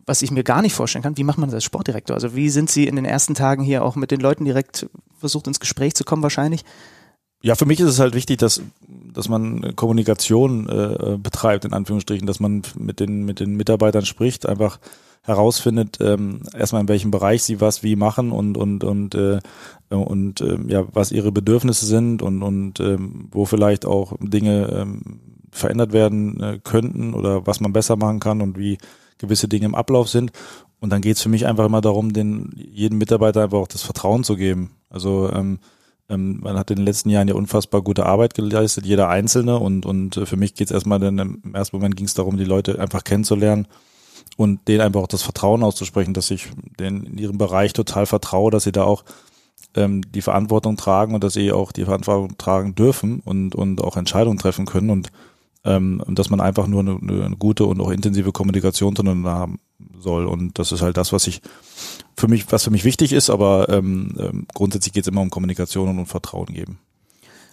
was 0.09 0.23
ich 0.23 0.31
mir 0.31 0.43
gar 0.43 0.63
nicht 0.63 0.73
vorstellen 0.73 1.03
kann, 1.03 1.17
wie 1.17 1.23
macht 1.23 1.37
man 1.37 1.49
das 1.49 1.53
als 1.53 1.63
Sportdirektor? 1.63 2.15
Also 2.15 2.35
wie 2.35 2.49
sind 2.49 2.69
Sie 2.69 2.87
in 2.87 2.95
den 2.95 3.05
ersten 3.05 3.35
Tagen 3.35 3.63
hier 3.63 3.85
auch 3.85 3.95
mit 3.95 4.09
den 4.09 4.19
Leuten 4.19 4.43
direkt 4.43 4.89
versucht 5.19 5.45
ins 5.45 5.59
Gespräch 5.59 5.93
zu 5.93 6.03
kommen 6.03 6.23
wahrscheinlich? 6.23 6.65
Ja, 7.43 7.53
für 7.53 7.67
mich 7.67 7.79
ist 7.79 7.89
es 7.89 7.99
halt 7.99 8.15
wichtig, 8.15 8.39
dass, 8.39 8.59
dass 9.13 9.29
man 9.29 9.75
Kommunikation 9.75 10.67
äh, 10.67 11.17
betreibt, 11.17 11.63
in 11.63 11.73
Anführungsstrichen, 11.73 12.25
dass 12.25 12.39
man 12.39 12.63
mit 12.75 12.99
den, 12.99 13.23
mit 13.23 13.39
den 13.39 13.55
Mitarbeitern 13.55 14.05
spricht, 14.05 14.49
einfach 14.49 14.79
herausfindet, 15.21 15.99
ähm, 16.01 16.41
erstmal 16.57 16.81
in 16.81 16.89
welchem 16.89 17.11
Bereich 17.11 17.43
sie 17.43 17.61
was 17.61 17.83
wie 17.83 17.95
machen 17.95 18.31
und 18.31 18.57
und 18.57 18.83
und 18.83 19.13
äh, 19.15 19.39
und 19.89 20.41
äh, 20.41 20.57
ja, 20.67 20.85
was 20.91 21.11
ihre 21.11 21.31
Bedürfnisse 21.31 21.85
sind 21.85 22.23
und 22.23 22.41
und 22.41 22.79
ähm, 22.79 23.27
wo 23.31 23.45
vielleicht 23.45 23.85
auch 23.85 24.13
Dinge 24.19 24.69
ähm, 24.73 25.19
verändert 25.51 25.93
werden 25.93 26.41
äh, 26.41 26.59
könnten 26.63 27.13
oder 27.13 27.45
was 27.45 27.59
man 27.59 27.73
besser 27.73 27.95
machen 27.95 28.19
kann 28.19 28.41
und 28.41 28.57
wie 28.57 28.77
gewisse 29.19 29.47
Dinge 29.47 29.65
im 29.65 29.75
Ablauf 29.75 30.09
sind. 30.09 30.31
Und 30.79 30.91
dann 30.91 31.01
geht 31.01 31.17
es 31.17 31.21
für 31.21 31.29
mich 31.29 31.45
einfach 31.45 31.65
immer 31.65 31.81
darum, 31.81 32.13
den 32.13 32.51
jedem 32.55 32.97
Mitarbeiter 32.97 33.43
einfach 33.43 33.59
auch 33.59 33.67
das 33.67 33.83
Vertrauen 33.83 34.23
zu 34.23 34.35
geben. 34.35 34.71
Also 34.89 35.31
ähm, 35.31 35.59
ähm, 36.09 36.39
man 36.41 36.57
hat 36.57 36.71
in 36.71 36.77
den 36.77 36.85
letzten 36.85 37.09
Jahren 37.09 37.27
ja 37.27 37.35
unfassbar 37.35 37.81
gute 37.81 38.05
Arbeit 38.05 38.33
geleistet, 38.33 38.85
jeder 38.85 39.09
Einzelne. 39.09 39.59
Und, 39.59 39.85
und 39.85 40.17
äh, 40.17 40.25
für 40.25 40.37
mich 40.37 40.55
geht 40.55 40.69
es 40.69 40.73
erstmal, 40.73 40.99
dann 40.99 41.19
im 41.19 41.53
ersten 41.53 41.77
Moment 41.77 41.95
ging 41.95 42.07
es 42.07 42.15
darum, 42.15 42.37
die 42.37 42.45
Leute 42.45 42.79
einfach 42.79 43.03
kennenzulernen 43.03 43.67
und 44.37 44.67
denen 44.67 44.81
einfach 44.81 45.01
auch 45.01 45.07
das 45.07 45.21
Vertrauen 45.21 45.63
auszusprechen, 45.63 46.13
dass 46.13 46.31
ich 46.31 46.49
denen 46.79 47.05
in 47.05 47.17
ihrem 47.17 47.37
Bereich 47.37 47.73
total 47.73 48.05
vertraue, 48.05 48.51
dass 48.51 48.63
sie 48.63 48.71
da 48.71 48.83
auch 48.83 49.03
ähm, 49.75 50.01
die 50.13 50.21
Verantwortung 50.21 50.77
tragen 50.77 51.13
und 51.13 51.23
dass 51.23 51.33
sie 51.33 51.51
auch 51.51 51.71
die 51.71 51.85
Verantwortung 51.85 52.37
tragen 52.37 52.73
dürfen 52.73 53.21
und, 53.23 53.53
und 53.53 53.83
auch 53.83 53.97
Entscheidungen 53.97 54.39
treffen 54.39 54.65
können. 54.65 54.89
Und 54.89 55.11
ähm, 55.69 56.03
dass 56.07 56.29
man 56.29 56.41
einfach 56.41 56.67
nur 56.67 56.81
eine, 56.81 56.97
eine 57.25 57.37
gute 57.37 57.65
und 57.65 57.79
auch 57.79 57.91
intensive 57.91 58.31
Kommunikation 58.31 58.95
zueinander 58.95 59.31
haben 59.31 59.59
soll. 59.99 60.25
Und 60.25 60.57
das 60.59 60.71
ist 60.71 60.81
halt 60.81 60.97
das, 60.97 61.13
was 61.13 61.27
ich 61.27 61.41
für 62.17 62.27
mich, 62.27 62.51
was 62.51 62.63
für 62.63 62.71
mich 62.71 62.83
wichtig 62.83 63.13
ist, 63.13 63.29
aber 63.29 63.69
ähm, 63.69 64.15
ähm, 64.19 64.47
grundsätzlich 64.53 64.93
geht 64.93 65.03
es 65.03 65.07
immer 65.07 65.21
um 65.21 65.29
Kommunikation 65.29 65.89
und 65.89 65.99
um 65.99 66.05
Vertrauen 66.05 66.47
geben. 66.47 66.79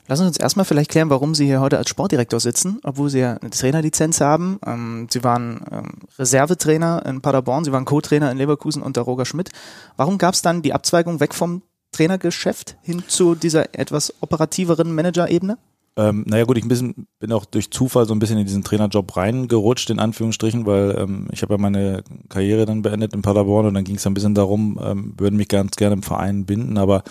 Lassen 0.09 0.23
Sie 0.23 0.29
uns 0.29 0.39
erstmal 0.39 0.65
vielleicht 0.65 0.91
klären, 0.91 1.11
warum 1.11 1.35
Sie 1.35 1.47
hier 1.47 1.61
heute 1.61 1.79
als 1.79 1.91
Sportdirektor 1.91 2.39
sitzen, 2.39 2.79
obwohl 2.85 3.11
Sie 3.11 3.19
ja 3.19 3.35
eine 3.35 3.51
Trainerlizenz 3.51 4.21
haben. 4.21 4.59
Ähm, 4.65 5.09
Sie 5.11 5.23
waren 5.25 5.63
ähm, 5.71 5.93
Reservetrainer 6.19 7.05
in 7.05 7.21
Paderborn, 7.21 7.65
Sie 7.65 7.73
waren 7.73 7.85
Co-Trainer 7.85 8.31
in 8.31 8.39
Leverkusen 8.39 8.83
unter 8.83 9.03
Roger 9.03 9.27
Schmidt. 9.27 9.51
Warum 9.97 10.17
gab 10.19 10.35
es 10.35 10.43
dann 10.43 10.63
die 10.63 10.73
Abzweigung 10.73 11.21
weg 11.21 11.35
vom 11.35 11.63
Trainergeschäft 11.93 12.77
hin 12.83 13.03
zu 13.09 13.35
dieser 13.35 13.75
etwas 13.79 14.15
operativeren 14.21 14.95
Managerebene? 14.95 15.59
Ähm, 15.99 16.25
naja 16.27 16.45
gut, 16.45 16.59
ich 16.59 16.69
bin 16.69 17.33
auch 17.33 17.47
durch 17.47 17.71
Zufall 17.71 18.07
so 18.07 18.15
ein 18.15 18.19
bisschen 18.19 18.39
in 18.39 18.45
diesen 18.45 18.63
Trainerjob 18.63 19.17
reingerutscht, 19.17 19.89
in 19.89 19.99
Anführungsstrichen, 19.99 20.67
weil 20.67 20.95
ähm, 20.99 21.29
ich 21.33 21.43
habe 21.43 21.55
ja 21.55 21.59
meine 21.59 22.05
Karriere 22.29 22.67
dann 22.67 22.83
beendet 22.83 23.15
in 23.15 23.23
Paderborn 23.23 23.67
und 23.67 23.75
dann 23.75 23.85
ging 23.85 23.97
es 23.97 24.07
ein 24.07 24.13
bisschen 24.13 24.35
darum, 24.35 24.79
ähm, 24.83 25.15
würden 25.17 25.37
mich 25.37 25.49
ganz 25.49 25.77
gerne 25.77 25.95
im 25.95 26.03
Verein 26.03 26.45
binden, 26.45 26.77
aber 26.77 27.03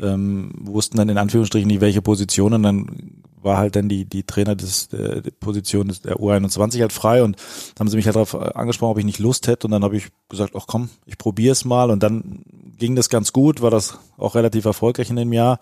ähm, 0.00 0.52
wussten 0.60 0.96
dann 0.96 1.08
in 1.08 1.18
Anführungsstrichen 1.18 1.66
nicht, 1.66 1.80
welche 1.80 2.02
Positionen. 2.02 2.62
Dann 2.62 3.22
war 3.42 3.58
halt 3.58 3.76
dann 3.76 3.88
die, 3.88 4.04
die 4.04 4.24
Trainer 4.24 4.54
des, 4.54 4.88
der, 4.88 5.22
Position 5.40 5.88
des, 5.88 6.02
der 6.02 6.16
U21 6.16 6.80
halt 6.80 6.92
frei 6.92 7.22
und 7.22 7.36
haben 7.78 7.88
sie 7.88 7.96
mich 7.96 8.06
halt 8.06 8.16
darauf 8.16 8.34
angesprochen, 8.34 8.92
ob 8.92 8.98
ich 8.98 9.04
nicht 9.04 9.18
Lust 9.18 9.46
hätte 9.46 9.66
und 9.66 9.70
dann 9.72 9.84
habe 9.84 9.96
ich 9.96 10.08
gesagt, 10.28 10.54
ach 10.56 10.66
komm, 10.66 10.90
ich 11.06 11.18
probiere 11.18 11.52
es 11.52 11.64
mal 11.64 11.90
und 11.90 12.02
dann 12.02 12.42
ging 12.78 12.96
das 12.96 13.08
ganz 13.08 13.32
gut, 13.32 13.62
war 13.62 13.70
das 13.70 13.98
auch 14.16 14.34
relativ 14.34 14.64
erfolgreich 14.64 15.10
in 15.10 15.16
dem 15.16 15.32
Jahr 15.32 15.58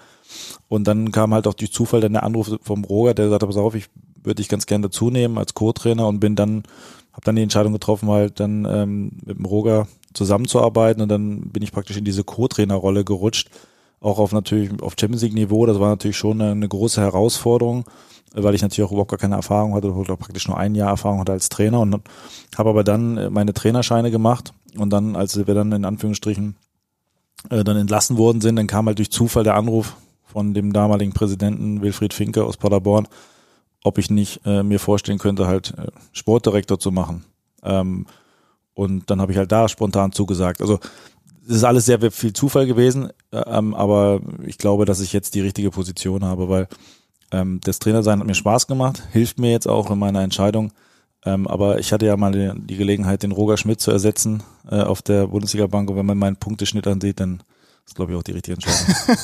und 0.69 0.85
dann 0.87 1.13
kam 1.13 1.35
halt 1.35 1.47
auch 1.47 1.55
durch 1.55 1.73
Zufall 1.73 2.01
dann 2.01 2.13
der 2.13 2.23
Anruf 2.23 2.51
vom 2.63 2.85
Roger, 2.85 3.15
der 3.15 3.31
sagte, 3.31 3.47
pass 3.47 3.57
auf, 3.57 3.75
ich 3.75 3.87
würde 4.23 4.37
dich 4.37 4.49
ganz 4.49 4.67
gerne 4.67 4.89
dazu 4.89 5.11
nehmen 5.11 5.39
als 5.39 5.55
Co-Trainer 5.55 6.07
und 6.07 6.21
bin 6.21 6.37
dann, 6.37 6.65
habe 7.13 7.25
dann 7.25 7.37
die 7.37 7.43
Entscheidung 7.43 7.73
getroffen, 7.73 8.09
halt 8.09 8.41
dann 8.41 8.65
ähm, 8.65 9.13
mit 9.25 9.39
dem 9.39 9.45
Roger 9.45 9.87
zusammenzuarbeiten 10.15 11.03
und 11.03 11.09
dann 11.09 11.51
bin 11.51 11.63
ich 11.63 11.73
praktisch 11.73 11.97
in 11.97 12.05
diese 12.05 12.25
Co-Trainer-Rolle 12.25 13.05
gerutscht 13.05 13.51
auch 14.01 14.19
auf 14.19 14.33
natürlich 14.33 14.71
auf 14.83 14.95
Champions 14.99 15.23
League 15.23 15.35
Niveau. 15.35 15.67
Das 15.67 15.81
war 15.81 15.89
natürlich 15.89 16.17
schon 16.17 16.41
eine, 16.41 16.69
große 16.69 17.01
Herausforderung, 17.01 17.85
weil 18.33 18.55
ich 18.55 18.63
natürlich 18.63 18.87
auch 18.87 18.93
überhaupt 18.93 19.11
gar 19.11 19.19
keine 19.19 19.37
Erfahrung 19.37 19.75
hatte, 19.75 19.93
oder 19.93 20.17
praktisch 20.17 20.49
nur 20.49 20.59
ein 20.59 20.75
Jahr 20.75 20.91
Erfahrung 20.91 21.21
hatte 21.21 21.33
als 21.33 21.49
Trainer 21.49 21.81
und 21.81 22.01
habe 22.57 22.71
aber 22.71 22.85
dann 22.85 23.33
meine 23.33 23.55
Trainerscheine 23.55 24.11
gemacht 24.11 24.53
und 24.77 24.91
dann, 24.91 25.17
als 25.17 25.37
wir 25.37 25.55
dann 25.55 25.73
in 25.73 25.85
Anführungsstrichen 25.85 26.57
äh, 27.51 27.65
dann 27.65 27.77
entlassen 27.77 28.19
worden 28.19 28.41
sind, 28.41 28.57
dann 28.57 28.67
kam 28.67 28.87
halt 28.87 28.99
durch 28.99 29.11
Zufall 29.11 29.45
der 29.45 29.55
Anruf 29.55 29.97
von 30.25 30.55
dem 30.55 30.73
damaligen 30.73 31.13
Präsidenten 31.13 31.81
Wilfried 31.81 32.13
Finke 32.13 32.45
aus 32.45 32.57
Paderborn, 32.57 33.09
ob 33.83 33.99
ich 33.99 34.11
nicht 34.11 34.41
äh, 34.45 34.63
mir 34.63 34.79
vorstellen 34.79 35.19
könnte, 35.19 35.47
halt 35.47 35.75
äh, 35.79 35.87
Sportdirektor 36.13 36.79
zu 36.79 36.93
machen. 36.93 37.25
Ähm, 37.63 38.07
und 38.75 39.11
dann 39.11 39.21
habe 39.21 39.33
ich 39.33 39.39
halt 39.39 39.51
da 39.51 39.69
spontan 39.69 40.13
zugesagt. 40.13 40.61
Also 40.61 40.79
es 41.49 41.57
ist 41.57 41.65
alles 41.65 41.87
sehr 41.87 41.99
viel 42.11 42.33
Zufall 42.35 42.67
gewesen, 42.67 43.11
ähm, 43.33 43.75
aber 43.75 44.21
ich 44.45 44.59
glaube, 44.59 44.85
dass 44.85 45.01
ich 45.01 45.13
jetzt 45.13 45.35
die 45.35 45.41
richtige 45.41 45.71
Position 45.71 46.25
habe, 46.25 46.49
weil 46.49 46.69
ähm, 47.33 47.61
das 47.65 47.79
Trainersein 47.79 48.21
hat 48.21 48.27
mir 48.27 48.35
Spaß 48.35 48.67
gemacht, 48.67 49.03
hilft 49.13 49.39
mir 49.39 49.51
jetzt 49.51 49.67
auch 49.67 49.91
in 49.91 49.99
meiner 49.99 50.23
Entscheidung. 50.23 50.73
Ähm, 51.25 51.47
aber 51.49 51.79
ich 51.79 51.93
hatte 51.93 52.07
ja 52.07 52.17
mal 52.17 52.33
die, 52.33 52.53
die 52.67 52.77
Gelegenheit, 52.77 53.23
den 53.23 53.33
Roger 53.33 53.57
Schmidt 53.57 53.81
zu 53.81 53.91
ersetzen 53.91 54.43
äh, 54.71 54.81
auf 54.81 55.03
der 55.03 55.27
Bundesliga-Bank 55.27 55.91
und 55.91 55.97
wenn 55.97 56.07
man 56.07 56.19
meinen 56.19 56.37
Punkteschnitt 56.37 56.87
ansieht, 56.87 57.19
dann 57.19 57.43
ist 57.87 57.97
glaube 57.97 58.13
ich 58.13 58.19
auch 58.19 58.23
die 58.23 58.33
richtige 58.33 58.55
Entscheidung. 58.55 58.95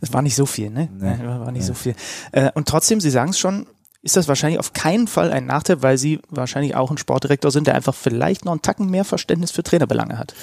das 0.00 0.12
war 0.12 0.22
nicht 0.22 0.34
so 0.34 0.46
viel, 0.46 0.68
ne? 0.70 0.88
Nee, 0.92 1.16
Nein, 1.16 1.40
war 1.40 1.52
nicht 1.52 1.62
nee. 1.62 1.66
so 1.66 1.74
viel. 1.74 1.94
Äh, 2.32 2.50
und 2.54 2.68
trotzdem, 2.68 3.00
Sie 3.00 3.10
sagen 3.10 3.30
es 3.30 3.38
schon, 3.38 3.66
ist 4.02 4.16
das 4.16 4.28
wahrscheinlich 4.28 4.58
auf 4.58 4.72
keinen 4.72 5.06
Fall 5.06 5.30
ein 5.30 5.46
Nachteil, 5.46 5.82
weil 5.82 5.96
Sie 5.96 6.20
wahrscheinlich 6.28 6.74
auch 6.74 6.90
ein 6.90 6.98
Sportdirektor 6.98 7.50
sind, 7.50 7.66
der 7.66 7.74
einfach 7.74 7.94
vielleicht 7.94 8.44
noch 8.44 8.52
einen 8.52 8.62
Tacken 8.62 8.90
mehr 8.90 9.04
Verständnis 9.04 9.50
für 9.50 9.62
Trainerbelange 9.62 10.18
hat. 10.18 10.34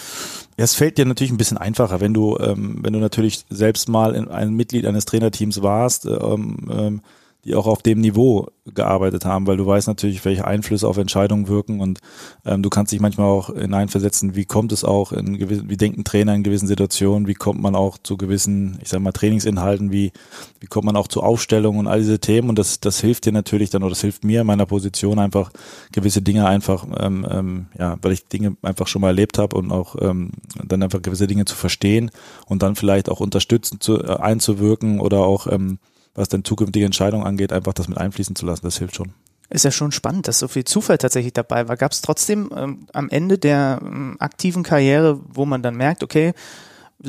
Ja, 0.58 0.63
es 0.63 0.74
fällt 0.74 0.98
dir 0.98 1.06
natürlich 1.06 1.32
ein 1.32 1.38
bisschen 1.38 1.60
einfacher, 1.60 2.02
wenn 2.02 2.15
du, 2.15 2.38
ähm, 2.39 2.80
wenn 2.82 2.93
du 2.93 3.00
natürlich 3.00 3.46
selbst 3.50 3.89
mal 3.89 4.15
ein 4.30 4.54
Mitglied 4.56 4.88
eines 4.88 5.06
Trainerteams 5.06 5.62
warst, 5.62 6.06
ähm, 6.06 6.58
ähm, 6.72 7.02
die 7.48 7.56
auch 7.56 7.66
auf 7.66 7.82
dem 7.82 8.02
Niveau 8.02 8.48
gearbeitet 8.66 9.24
haben, 9.24 9.48
weil 9.48 9.56
du 9.56 9.66
weißt 9.66 9.88
natürlich, 9.88 10.26
welche 10.26 10.46
Einflüsse 10.46 10.86
auf 10.86 10.98
Entscheidungen 10.98 11.48
wirken 11.48 11.80
und 11.80 12.00
ähm, 12.46 12.62
du 12.62 12.70
kannst 12.70 12.92
dich 12.92 13.00
manchmal 13.00 13.28
auch 13.28 13.56
hineinversetzen, 13.56 14.36
wie 14.36 14.44
kommt 14.44 14.74
es 14.74 14.84
auch 14.84 15.14
in 15.14 15.38
gewissen, 15.38 15.70
wie 15.70 15.78
denken 15.78 16.04
Trainer 16.04 16.36
in 16.36 16.44
gewissen 16.44 16.68
Situationen, 16.68 17.26
wie 17.26 17.36
kommt 17.36 17.62
man 17.62 17.74
auch 17.76 17.98
zu 17.98 18.18
gewissen, 18.18 18.78
ich 18.82 18.90
sag 18.90 19.00
mal, 19.00 19.14
Trainingsinhalten, 19.14 19.94
wie, 19.94 20.12
wie 20.60 20.68
kommt 20.68 20.86
man 20.86 20.98
auch 20.98 21.08
zu 21.08 21.24
Aufstellungen 21.24 21.80
und 21.80 21.88
all 21.88 22.00
diese 22.00 22.20
Themen 22.20 22.50
und 22.50 22.60
das, 22.60 22.82
das 22.82 23.00
hilft 23.00 23.26
dir 23.26 23.32
natürlich 23.32 23.70
dann 23.70 23.84
oder 23.84 23.92
das 23.92 24.02
hilft 24.02 24.26
mir 24.26 24.42
in 24.42 24.48
meiner 24.48 24.66
Position 24.66 25.18
einfach 25.18 25.52
gewisse 25.94 26.21
Dinge 26.21 26.48
einfach, 26.48 26.86
ähm, 27.00 27.26
ähm, 27.30 27.67
ja, 27.80 27.98
weil 28.02 28.12
ich 28.12 28.28
Dinge 28.28 28.58
einfach 28.62 28.88
schon 28.88 29.02
mal 29.02 29.08
erlebt 29.08 29.38
habe 29.38 29.56
und 29.56 29.71
auch 29.71 29.96
ähm, 30.02 30.32
dann 30.65 30.84
einfach 30.84 31.02
gewisse 31.02 31.28
Dinge 31.28 31.46
zu 31.46 31.56
verstehen 31.56 32.12
und 32.46 32.62
dann 32.62 32.76
vielleicht 32.76 33.08
auch 33.08 33.21
unterstützend 33.21 33.82
zu, 33.82 34.04
äh, 34.04 34.17
einzuwirken 34.17 35.00
oder 35.00 35.19
auch 35.19 35.48
ähm, 35.50 35.80
was 36.18 36.28
dann 36.28 36.44
zukünftige 36.44 36.86
Entscheidungen 36.86 37.26
angeht, 37.26 37.54
einfach 37.54 37.74
das 37.74 37.88
mit 37.88 37.98
einfließen 37.98 38.36
zu 38.36 38.46
lassen. 38.46 38.65
Das 38.65 38.78
hilft 38.78 38.96
schon. 38.96 39.13
Ist 39.50 39.63
ja 39.63 39.72
schon 39.72 39.94
spannend, 39.94 40.28
dass 40.28 40.40
so 40.40 40.50
viel 40.50 40.65
Zufall 40.65 40.98
tatsächlich 40.98 41.32
dabei 41.32 41.70
war. 41.70 41.78
Gab 41.78 41.94
es 41.94 42.02
trotzdem 42.02 42.50
ähm, 42.54 42.88
am 42.92 43.10
Ende 43.10 43.38
der 43.38 43.80
ähm, 43.82 44.18
aktiven 44.20 44.63
Karriere, 44.63 45.22
wo 45.30 45.46
man 45.46 45.62
dann 45.62 45.76
merkt, 45.78 46.04
okay, 46.04 46.34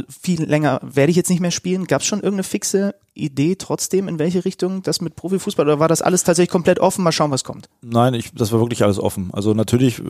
viel 0.09 0.43
länger 0.45 0.81
werde 0.83 1.11
ich 1.11 1.17
jetzt 1.17 1.31
nicht 1.31 1.41
mehr 1.41 1.51
spielen. 1.51 1.87
Gab 1.87 2.03
es 2.03 2.07
schon 2.07 2.19
irgendeine 2.19 2.43
fixe 2.43 2.95
Idee 3.15 3.57
trotzdem, 3.57 4.07
in 4.07 4.19
welche 4.19 4.45
Richtung 4.45 4.83
das 4.83 5.01
mit 5.01 5.17
Profifußball 5.17 5.67
oder 5.67 5.81
war 5.81 5.89
das 5.89 6.03
alles 6.03 6.25
tatsächlich 6.25 6.51
komplett 6.51 6.79
offen? 6.79 7.03
Mal 7.03 7.13
schauen, 7.13 7.31
was 7.31 7.43
kommt. 7.43 7.69
Nein, 7.81 8.15
ich, 8.15 8.33
das 8.35 8.53
war 8.53 8.61
wirklich 8.61 8.83
alles 8.85 8.99
offen. 8.99 9.31
Also 9.33 9.55
natürlich 9.55 9.99
äh, 9.99 10.05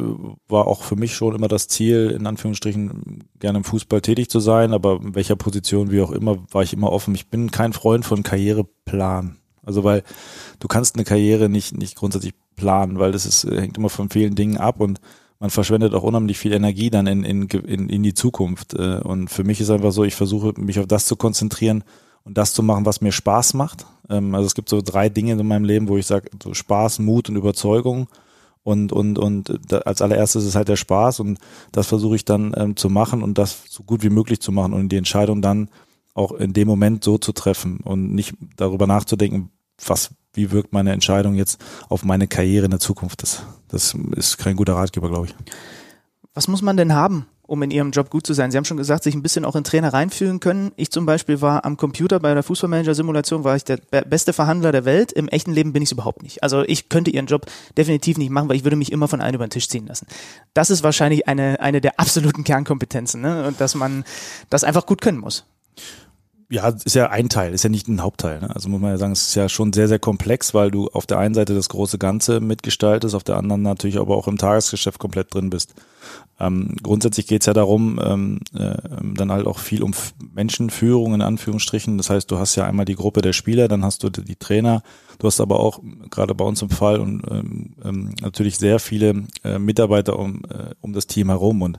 war 0.49 0.67
auch 0.67 0.83
für 0.83 0.97
mich 0.97 1.15
schon 1.15 1.35
immer 1.35 1.49
das 1.49 1.69
Ziel, 1.69 2.11
in 2.11 2.27
Anführungsstrichen 2.27 3.25
gerne 3.39 3.59
im 3.59 3.65
Fußball 3.65 4.01
tätig 4.01 4.31
zu 4.31 4.41
sein, 4.41 4.73
aber 4.73 5.01
in 5.01 5.15
welcher 5.15 5.37
Position, 5.37 5.91
wie 5.91 6.03
auch 6.03 6.11
immer, 6.11 6.39
war 6.51 6.63
ich 6.63 6.73
immer 6.73 6.91
offen. 6.91 7.15
Ich 7.15 7.29
bin 7.29 7.51
kein 7.51 7.73
Freund 7.73 8.05
von 8.05 8.23
Karriereplan. 8.23 9.39
Also 9.65 9.85
weil 9.85 10.03
du 10.61 10.69
kannst 10.69 10.97
eine 10.97 11.05
Karriere 11.05 11.49
nicht, 11.49 11.77
nicht 11.77 11.95
grundsätzlich 11.95 12.35
planen, 12.57 12.99
weil 12.99 13.13
das 13.13 13.27
ist, 13.27 13.45
hängt 13.45 13.77
immer 13.79 13.91
von 13.91 14.11
vielen 14.11 14.35
Dingen 14.35 14.57
ab 14.57 14.81
und 14.81 15.01
man 15.41 15.51
verschwendet 15.51 15.95
auch 15.95 16.03
unheimlich 16.03 16.39
viel 16.39 16.53
Energie 16.53 16.91
dann 16.91 17.07
in, 17.07 17.25
in, 17.25 17.49
in, 17.49 17.89
in 17.89 18.03
die 18.03 18.15
Zukunft. 18.15 18.75
Äh, 18.75 18.99
und 18.99 19.29
für 19.29 19.45
mich 19.45 19.61
ist 19.61 19.71
einfach 19.71 19.93
so, 19.93 20.05
ich 20.05 20.15
versuche 20.15 20.53
mich 20.61 20.79
auf 20.79 20.87
das 20.87 21.07
zu 21.07 21.17
konzentrieren 21.17 21.85
und 22.25 22.37
das 22.37 22.53
zu 22.53 22.63
machen, 22.63 22.87
was 22.87 23.01
mir 23.01 23.13
Spaß 23.13 23.55
macht. 23.55 23.87
Ähm, 24.11 24.35
also 24.35 24.47
es 24.47 24.55
gibt 24.55 24.69
so 24.69 24.81
drei 24.83 25.09
Dinge 25.09 25.33
in 25.33 25.47
meinem 25.47 25.65
Leben, 25.65 25.89
wo 25.89 25.97
ich 25.97 26.07
sage, 26.07 26.31
so 26.43 26.55
Spaß, 26.55 26.99
Mut 26.99 27.29
und 27.29 27.37
Überzeugung. 27.37 28.09
Und, 28.65 28.93
und, 28.93 29.19
und 29.19 29.73
als 29.87 30.03
allererstes 30.03 30.45
ist 30.45 30.55
halt 30.55 30.69
der 30.69 30.77
Spaß 30.77 31.21
und 31.21 31.39
das 31.73 31.87
versuche 31.87 32.17
ich 32.17 32.27
dann 32.27 32.53
ähm, 32.55 32.77
zu 32.77 32.91
machen 32.91 33.23
und 33.23 33.39
das 33.39 33.63
so 33.71 33.83
gut 33.83 34.03
wie 34.03 34.11
möglich 34.11 34.41
zu 34.41 34.53
machen 34.53 34.75
und 34.75 34.91
die 34.91 34.97
Entscheidung 34.97 35.41
dann 35.41 35.71
auch 36.13 36.33
in 36.33 36.53
dem 36.53 36.69
Moment 36.69 37.03
so 37.03 37.17
zu 37.17 37.33
treffen 37.33 37.79
und 37.83 38.13
nicht 38.13 38.35
darüber 38.57 38.87
nachzudenken, 38.87 39.51
was 39.87 40.11
wie 40.39 40.51
wirkt 40.53 40.73
meine 40.73 40.93
Entscheidung 40.93 41.35
jetzt 41.35 41.61
auf 41.89 42.05
meine 42.05 42.29
Karriere 42.29 42.67
in 42.67 42.71
der 42.71 42.81
Zukunft. 42.81 43.23
Das, 43.23 43.43
das 43.69 43.95
ist 44.17 44.39
kein 44.39 44.57
guter 44.57 44.75
Ratgeber, 44.75 45.09
glaube 45.09 45.27
ich. 45.27 45.35
Was 46.33 46.47
muss 46.47 46.63
man 46.63 46.77
denn 46.77 46.95
haben, 46.95 47.27
um 47.43 47.61
in 47.65 47.73
ihrem 47.73 47.91
Job 47.91 48.11
gut 48.11 48.25
zu 48.25 48.35
sein? 48.35 48.53
Sie 48.53 48.57
haben 48.57 48.65
schon 48.65 48.77
gesagt, 48.77 49.03
sich 49.03 49.17
ein 49.17 49.23
bisschen 49.23 49.45
auch 49.45 49.57
in 49.57 49.65
Trainer 49.65 49.93
reinfühlen 49.93 50.39
können. 50.39 50.71
Ich 50.77 50.93
zum 50.93 51.07
Beispiel 51.07 51.41
war 51.41 51.65
am 51.65 51.77
Computer 51.77 52.21
bei 52.21 52.33
der 52.33 52.45
Fußballmanager-Simulation, 52.45 53.43
war 53.43 53.57
ich 53.57 53.65
der 53.65 53.79
beste 54.07 54.33
Verhandler 54.33 54.71
der 54.71 54.85
Welt. 54.85 55.11
Im 55.11 55.27
echten 55.27 55.53
Leben 55.53 55.73
bin 55.73 55.83
ich 55.83 55.89
es 55.89 55.93
überhaupt 55.93 56.23
nicht. 56.23 56.45
Also 56.45 56.63
ich 56.63 56.89
könnte 56.89 57.11
ihren 57.11 57.27
Job 57.27 57.47
definitiv 57.77 58.19
nicht 58.19 58.31
machen, 58.31 58.49
weil 58.49 58.57
ich 58.57 58.65
würde 58.65 58.77
mich 58.77 58.93
immer 58.93 59.09
von 59.09 59.21
einem 59.21 59.35
über 59.35 59.47
den 59.49 59.51
Tisch 59.51 59.69
ziehen 59.69 59.89
lassen. 59.89 60.07
Das 60.55 60.71
ist 60.71 60.85
wahrscheinlich 60.85 61.27
eine, 61.27 61.59
eine 61.59 61.81
der 61.81 61.99
absoluten 61.99 62.45
Kernkompetenzen, 62.45 63.21
ne? 63.21 63.49
Und 63.49 63.61
dass 63.61 63.75
man 63.75 64.05
das 64.51 64.63
einfach 64.63 64.87
gut 64.87 65.01
können 65.01 65.19
muss 65.19 65.45
ja, 66.51 66.69
ist 66.69 66.95
ja 66.95 67.11
ein 67.11 67.29
Teil, 67.29 67.53
ist 67.53 67.65
ja 67.65 67.69
nicht 67.69 67.89
ein 67.89 68.03
Hauptteil. 68.03 68.41
Ne? 68.41 68.55
Also 68.55 68.71
muss 68.71 68.81
man 68.81 68.91
ja 68.91 68.97
sagen, 68.97 69.13
es 69.13 69.29
ist 69.29 69.35
ja 69.35 69.51
schon 69.51 69.75
sehr, 69.75 69.87
sehr 69.87 69.99
komplex, 69.99 70.55
weil 70.55 70.71
du 70.71 70.89
auf 70.89 71.05
der 71.05 71.19
einen 71.19 71.35
Seite 71.35 71.55
das 71.55 71.69
große 71.69 71.99
Ganze 71.99 72.41
mitgestaltest, 72.41 73.15
auf 73.15 73.25
der 73.25 73.37
anderen 73.37 73.63
natürlich 73.63 73.99
aber 73.99 74.17
auch 74.17 74.29
im 74.29 74.39
Tagesgeschäft 74.39 74.99
komplett 74.99 75.35
drin 75.35 75.51
bist. 75.51 75.75
Ähm, 76.41 76.75
grundsätzlich 76.83 77.27
geht's 77.27 77.45
ja 77.45 77.53
darum, 77.53 78.01
ähm, 78.03 78.41
äh, 78.55 78.77
dann 79.15 79.31
halt 79.31 79.47
auch 79.47 79.59
viel 79.59 79.83
um 79.83 79.93
Menschenführung 80.35 81.15
in 81.15 81.23
Anführungsstrichen. 81.23 81.99
Das 81.99 82.09
heißt, 82.09 82.31
du 82.31 82.39
hast 82.39 82.57
ja 82.57 82.65
einmal 82.65 82.87
die 82.87 82.97
Gruppe 82.97 83.21
der 83.21 83.35
Spieler, 83.35 83.69
dann 83.69 83.85
hast 83.85 84.03
du 84.03 84.09
die 84.09 84.37
Trainer, 84.37 84.83
du 85.19 85.27
hast 85.27 85.41
aber 85.41 85.61
auch 85.61 85.81
gerade 86.09 86.35
bei 86.35 86.47
uns 86.47 86.63
im 86.63 86.71
Fall 86.71 87.01
und 87.01 87.23
ähm, 87.31 87.75
ähm, 87.85 88.15
natürlich 88.23 88.57
sehr 88.57 88.79
viele 88.79 89.25
äh, 89.45 89.59
Mitarbeiter 89.59 90.19
um, 90.19 90.43
äh, 90.49 90.75
um 90.81 90.95
das 90.95 91.07
Team 91.07 91.29
herum 91.29 91.61
und 91.61 91.79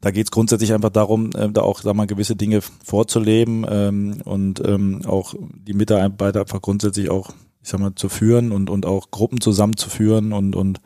da 0.00 0.10
geht 0.10 0.26
es 0.26 0.30
grundsätzlich 0.30 0.72
einfach 0.72 0.90
darum, 0.90 1.30
äh, 1.34 1.50
da 1.50 1.62
auch 1.62 1.80
sag 1.82 1.94
mal, 1.94 2.06
gewisse 2.06 2.36
Dinge 2.36 2.60
vorzuleben 2.84 3.66
ähm, 3.68 4.22
und 4.24 4.62
ähm, 4.66 5.02
auch 5.06 5.34
die 5.38 5.74
Mitarbeiter 5.74 6.40
einfach 6.40 6.62
grundsätzlich 6.62 7.10
auch, 7.10 7.30
ich 7.62 7.68
sag 7.68 7.80
mal, 7.80 7.94
zu 7.94 8.08
führen 8.08 8.52
und, 8.52 8.70
und 8.70 8.86
auch 8.86 9.10
Gruppen 9.10 9.40
zusammenzuführen 9.40 10.32
und, 10.32 10.56
und 10.56 10.80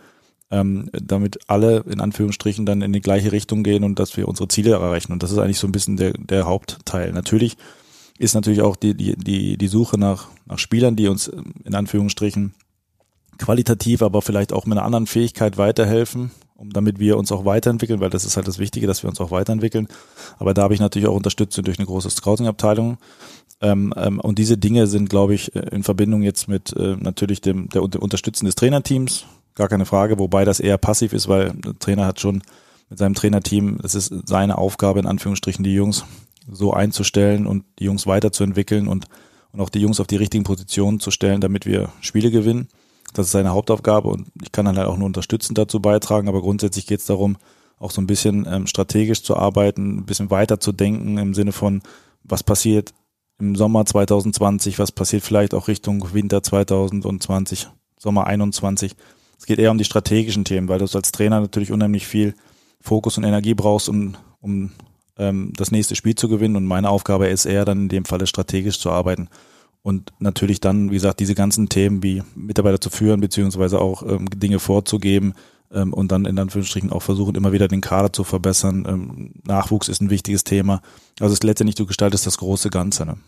ähm, 0.50 0.90
damit 0.92 1.38
alle 1.48 1.84
in 1.88 2.00
Anführungsstrichen 2.00 2.66
dann 2.66 2.82
in 2.82 2.92
die 2.92 3.00
gleiche 3.00 3.32
Richtung 3.32 3.62
gehen 3.62 3.84
und 3.84 3.98
dass 3.98 4.16
wir 4.16 4.28
unsere 4.28 4.48
Ziele 4.48 4.72
erreichen. 4.72 5.12
Und 5.12 5.22
das 5.22 5.30
ist 5.30 5.38
eigentlich 5.38 5.58
so 5.58 5.68
ein 5.68 5.72
bisschen 5.72 5.96
der, 5.96 6.12
der 6.12 6.46
Hauptteil. 6.46 7.12
Natürlich 7.12 7.56
ist 8.18 8.34
natürlich 8.34 8.62
auch 8.62 8.76
die, 8.76 8.94
die, 8.94 9.16
die, 9.16 9.56
die 9.56 9.68
Suche 9.68 9.98
nach, 9.98 10.28
nach 10.46 10.58
Spielern, 10.58 10.96
die 10.96 11.08
uns 11.08 11.28
in 11.64 11.74
Anführungsstrichen 11.74 12.54
qualitativ, 13.38 14.02
aber 14.02 14.22
vielleicht 14.22 14.52
auch 14.52 14.66
mit 14.66 14.78
einer 14.78 14.86
anderen 14.86 15.06
Fähigkeit 15.06 15.56
weiterhelfen 15.56 16.30
um 16.54 16.70
damit 16.70 16.98
wir 16.98 17.16
uns 17.18 17.32
auch 17.32 17.44
weiterentwickeln, 17.44 18.00
weil 18.00 18.10
das 18.10 18.24
ist 18.24 18.36
halt 18.36 18.46
das 18.46 18.58
Wichtige, 18.58 18.86
dass 18.86 19.02
wir 19.02 19.10
uns 19.10 19.20
auch 19.20 19.30
weiterentwickeln. 19.30 19.88
Aber 20.38 20.54
da 20.54 20.62
habe 20.62 20.74
ich 20.74 20.80
natürlich 20.80 21.08
auch 21.08 21.16
Unterstützung 21.16 21.64
durch 21.64 21.78
eine 21.78 21.86
große 21.86 22.10
Scouting-Abteilung. 22.10 22.98
Ähm, 23.60 23.92
ähm, 23.96 24.20
und 24.20 24.38
diese 24.38 24.56
Dinge 24.56 24.86
sind, 24.86 25.10
glaube 25.10 25.34
ich, 25.34 25.54
in 25.54 25.82
Verbindung 25.82 26.22
jetzt 26.22 26.48
mit 26.48 26.72
äh, 26.76 26.96
natürlich 26.96 27.40
dem 27.40 27.68
der, 27.70 27.86
der 27.88 28.02
Unterstützen 28.02 28.46
des 28.46 28.54
Trainerteams, 28.54 29.26
gar 29.54 29.68
keine 29.68 29.86
Frage, 29.86 30.18
wobei 30.18 30.44
das 30.44 30.60
eher 30.60 30.78
passiv 30.78 31.12
ist, 31.12 31.28
weil 31.28 31.52
der 31.52 31.78
Trainer 31.78 32.06
hat 32.06 32.20
schon 32.20 32.42
mit 32.90 32.98
seinem 32.98 33.14
Trainerteam, 33.14 33.78
es 33.82 33.94
ist 33.94 34.12
seine 34.26 34.58
Aufgabe, 34.58 35.00
in 35.00 35.06
Anführungsstrichen, 35.06 35.64
die 35.64 35.74
Jungs 35.74 36.04
so 36.50 36.72
einzustellen 36.72 37.46
und 37.46 37.64
die 37.78 37.84
Jungs 37.84 38.06
weiterzuentwickeln 38.06 38.88
und, 38.88 39.06
und 39.52 39.60
auch 39.60 39.70
die 39.70 39.80
Jungs 39.80 40.00
auf 40.00 40.06
die 40.06 40.16
richtigen 40.16 40.44
Positionen 40.44 41.00
zu 41.00 41.10
stellen, 41.10 41.40
damit 41.40 41.66
wir 41.66 41.90
Spiele 42.00 42.30
gewinnen. 42.30 42.68
Das 43.14 43.26
ist 43.26 43.32
seine 43.32 43.50
Hauptaufgabe 43.50 44.08
und 44.08 44.26
ich 44.42 44.52
kann 44.52 44.66
dann 44.66 44.76
halt 44.76 44.88
auch 44.88 44.96
nur 44.96 45.06
unterstützend 45.06 45.56
dazu 45.56 45.80
beitragen, 45.80 46.28
aber 46.28 46.40
grundsätzlich 46.40 46.86
geht 46.86 47.00
es 47.00 47.06
darum, 47.06 47.36
auch 47.78 47.92
so 47.92 48.00
ein 48.00 48.08
bisschen 48.08 48.46
ähm, 48.50 48.66
strategisch 48.66 49.22
zu 49.22 49.36
arbeiten, 49.36 49.98
ein 49.98 50.04
bisschen 50.04 50.30
weiter 50.30 50.58
zu 50.58 50.72
denken 50.72 51.16
im 51.18 51.32
Sinne 51.32 51.52
von, 51.52 51.80
was 52.24 52.42
passiert 52.42 52.92
im 53.38 53.54
Sommer 53.54 53.86
2020, 53.86 54.78
was 54.78 54.92
passiert 54.92 55.22
vielleicht 55.22 55.54
auch 55.54 55.68
Richtung 55.68 56.12
Winter 56.12 56.42
2020, 56.42 57.68
Sommer 57.98 58.26
21. 58.26 58.96
Es 59.38 59.46
geht 59.46 59.60
eher 59.60 59.70
um 59.70 59.78
die 59.78 59.84
strategischen 59.84 60.44
Themen, 60.44 60.68
weil 60.68 60.80
du 60.80 60.84
als 60.84 61.12
Trainer 61.12 61.40
natürlich 61.40 61.70
unheimlich 61.70 62.06
viel 62.06 62.34
Fokus 62.80 63.16
und 63.16 63.24
Energie 63.24 63.54
brauchst, 63.54 63.88
um, 63.88 64.16
um 64.40 64.72
ähm, 65.18 65.52
das 65.56 65.70
nächste 65.70 65.94
Spiel 65.94 66.14
zu 66.14 66.28
gewinnen. 66.28 66.56
Und 66.56 66.66
meine 66.66 66.90
Aufgabe 66.90 67.28
ist 67.28 67.44
eher 67.44 67.64
dann 67.64 67.82
in 67.82 67.88
dem 67.88 68.04
Falle 68.04 68.26
strategisch 68.26 68.80
zu 68.80 68.90
arbeiten 68.90 69.28
und 69.84 70.14
natürlich 70.18 70.60
dann, 70.60 70.90
wie 70.90 70.94
gesagt, 70.94 71.20
diese 71.20 71.34
ganzen 71.34 71.68
Themen 71.68 72.02
wie 72.02 72.22
Mitarbeiter 72.34 72.80
zu 72.80 72.88
führen, 72.88 73.20
beziehungsweise 73.20 73.82
auch 73.82 74.02
ähm, 74.02 74.30
Dinge 74.30 74.58
vorzugeben 74.58 75.34
ähm, 75.70 75.92
und 75.92 76.10
dann 76.10 76.24
in 76.24 76.38
Anführungsstrichen 76.38 76.90
auch 76.90 77.02
versuchen, 77.02 77.34
immer 77.34 77.52
wieder 77.52 77.68
den 77.68 77.82
Kader 77.82 78.10
zu 78.10 78.24
verbessern. 78.24 78.86
Ähm, 78.88 79.32
Nachwuchs 79.46 79.88
ist 79.88 80.00
ein 80.00 80.08
wichtiges 80.08 80.42
Thema. 80.42 80.80
Also 81.20 81.34
es 81.34 81.40
ist 81.40 81.44
letztendlich, 81.44 81.74
du 81.74 81.84
gestaltest 81.84 82.26
das 82.26 82.38
große 82.38 82.70
Ganze. 82.70 83.04
Ne? 83.04 83.18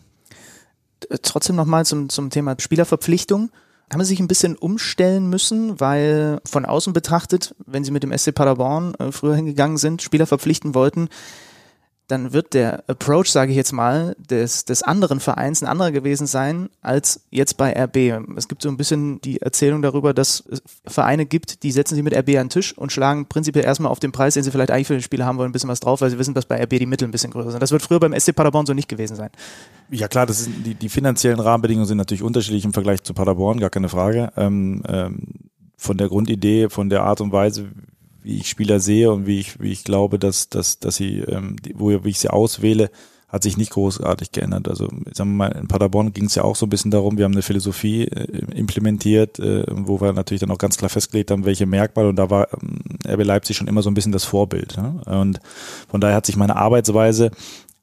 Trotzdem 1.21 1.55
nochmal 1.55 1.85
zum, 1.85 2.09
zum 2.09 2.31
Thema 2.31 2.55
Spielerverpflichtung. 2.57 3.51
Haben 3.93 4.01
Sie 4.01 4.09
sich 4.09 4.19
ein 4.19 4.27
bisschen 4.27 4.55
umstellen 4.55 5.29
müssen, 5.29 5.79
weil 5.79 6.41
von 6.43 6.65
außen 6.65 6.91
betrachtet, 6.91 7.53
wenn 7.67 7.83
Sie 7.83 7.91
mit 7.91 8.01
dem 8.01 8.17
SC 8.17 8.33
Paderborn 8.33 8.95
äh, 8.95 9.11
früher 9.11 9.35
hingegangen 9.35 9.77
sind, 9.77 10.01
Spieler 10.01 10.25
verpflichten 10.25 10.73
wollten, 10.73 11.07
dann 12.07 12.31
wird 12.31 12.53
der 12.53 12.83
Approach, 12.87 13.27
sage 13.27 13.51
ich 13.51 13.57
jetzt 13.57 13.73
mal, 13.73 14.15
des, 14.17 14.63
des 14.63 14.81
anderen 14.81 15.19
Vereins 15.19 15.61
ein 15.61 15.67
anderer 15.67 15.91
gewesen 15.91 16.25
sein 16.25 16.69
als 16.81 17.21
jetzt 17.31 17.57
bei 17.57 17.73
RB. 17.73 18.23
Es 18.37 18.47
gibt 18.47 18.61
so 18.61 18.69
ein 18.69 18.77
bisschen 18.77 19.19
die 19.21 19.41
Erzählung 19.41 19.81
darüber, 19.81 20.13
dass 20.13 20.43
es 20.49 20.61
Vereine 20.85 21.25
gibt, 21.25 21.63
die 21.63 21.71
setzen 21.71 21.95
sich 21.95 22.03
mit 22.03 22.13
RB 22.13 22.29
an 22.29 22.45
den 22.45 22.49
Tisch 22.49 22.77
und 22.77 22.93
schlagen 22.93 23.25
prinzipiell 23.25 23.65
erstmal 23.65 23.91
auf 23.91 23.99
den 23.99 24.13
Preis, 24.13 24.35
den 24.35 24.43
sie 24.43 24.51
vielleicht 24.51 24.71
eigentlich 24.71 24.87
für 24.87 24.93
den 24.93 25.01
Spieler 25.01 25.25
haben 25.25 25.37
wollen, 25.37 25.49
ein 25.49 25.51
bisschen 25.51 25.69
was 25.69 25.81
drauf, 25.81 25.99
weil 25.99 26.09
sie 26.09 26.17
wissen, 26.17 26.33
dass 26.33 26.45
bei 26.45 26.63
RB 26.63 26.79
die 26.79 26.85
Mittel 26.85 27.07
ein 27.07 27.11
bisschen 27.11 27.31
größer 27.31 27.51
sind. 27.51 27.61
Das 27.61 27.71
wird 27.71 27.81
früher 27.81 27.99
beim 27.99 28.17
SC 28.17 28.33
Paderborn 28.33 28.65
so 28.65 28.73
nicht 28.73 28.87
gewesen 28.87 29.17
sein. 29.17 29.29
Ja 29.89 30.07
klar, 30.07 30.25
das 30.25 30.45
sind 30.45 30.65
die, 30.65 30.75
die 30.75 30.89
finanziellen 30.89 31.41
Rahmenbedingungen 31.41 31.87
sind 31.87 31.97
natürlich 31.97 32.23
unterschiedlich 32.23 32.63
im 32.63 32.73
Vergleich 32.73 33.03
zu 33.03 33.13
Paderborn, 33.13 33.59
gar 33.59 33.69
keine 33.69 33.89
Frage. 33.89 34.31
Ähm, 34.37 34.81
ähm, 34.87 35.23
von 35.75 35.97
der 35.97 36.07
Grundidee, 36.07 36.69
von 36.69 36.89
der 36.89 37.03
Art 37.03 37.21
und 37.21 37.31
Weise, 37.31 37.67
wie 38.27 38.37
ich 38.37 38.49
Spieler 38.49 38.79
sehe 38.79 39.11
und 39.11 39.25
wie 39.25 39.39
ich, 39.39 39.59
wie 39.61 39.71
ich 39.71 39.85
glaube, 39.85 40.19
dass, 40.19 40.49
dass, 40.49 40.79
dass 40.79 40.97
sie, 40.97 41.19
ähm, 41.19 41.55
wo 41.73 41.89
wie 42.03 42.09
ich 42.09 42.19
sie 42.19 42.29
auswähle, 42.29 42.91
hat 43.29 43.43
sich 43.43 43.57
nicht 43.57 43.71
großartig 43.71 44.31
geändert. 44.31 44.67
Also 44.67 44.87
sagen 45.13 45.31
wir 45.31 45.49
mal, 45.49 45.51
in 45.53 45.67
Paderborn 45.67 46.13
ging 46.13 46.25
es 46.25 46.35
ja 46.35 46.43
auch 46.43 46.55
so 46.55 46.65
ein 46.65 46.69
bisschen 46.69 46.91
darum, 46.91 47.17
wir 47.17 47.25
haben 47.25 47.33
eine 47.33 47.41
Philosophie 47.41 48.03
äh, 48.03 48.45
implementiert, 48.53 49.39
äh, 49.39 49.63
wo 49.69 50.01
wir 50.01 50.13
natürlich 50.13 50.41
dann 50.41 50.51
auch 50.51 50.57
ganz 50.57 50.77
klar 50.77 50.89
festgelegt 50.89 51.31
haben, 51.31 51.45
welche 51.45 51.65
Merkmale 51.65 52.09
und 52.09 52.17
da 52.17 52.29
war 52.29 52.47
ähm, 52.53 52.79
RB 53.07 53.23
Leipzig 53.23 53.55
schon 53.55 53.67
immer 53.67 53.81
so 53.81 53.89
ein 53.89 53.93
bisschen 53.93 54.11
das 54.11 54.25
Vorbild. 54.25 54.77
Ne? 54.77 55.01
Und 55.05 55.39
von 55.89 56.01
daher 56.01 56.17
hat 56.17 56.25
sich 56.25 56.35
meine 56.35 56.57
Arbeitsweise 56.57 57.31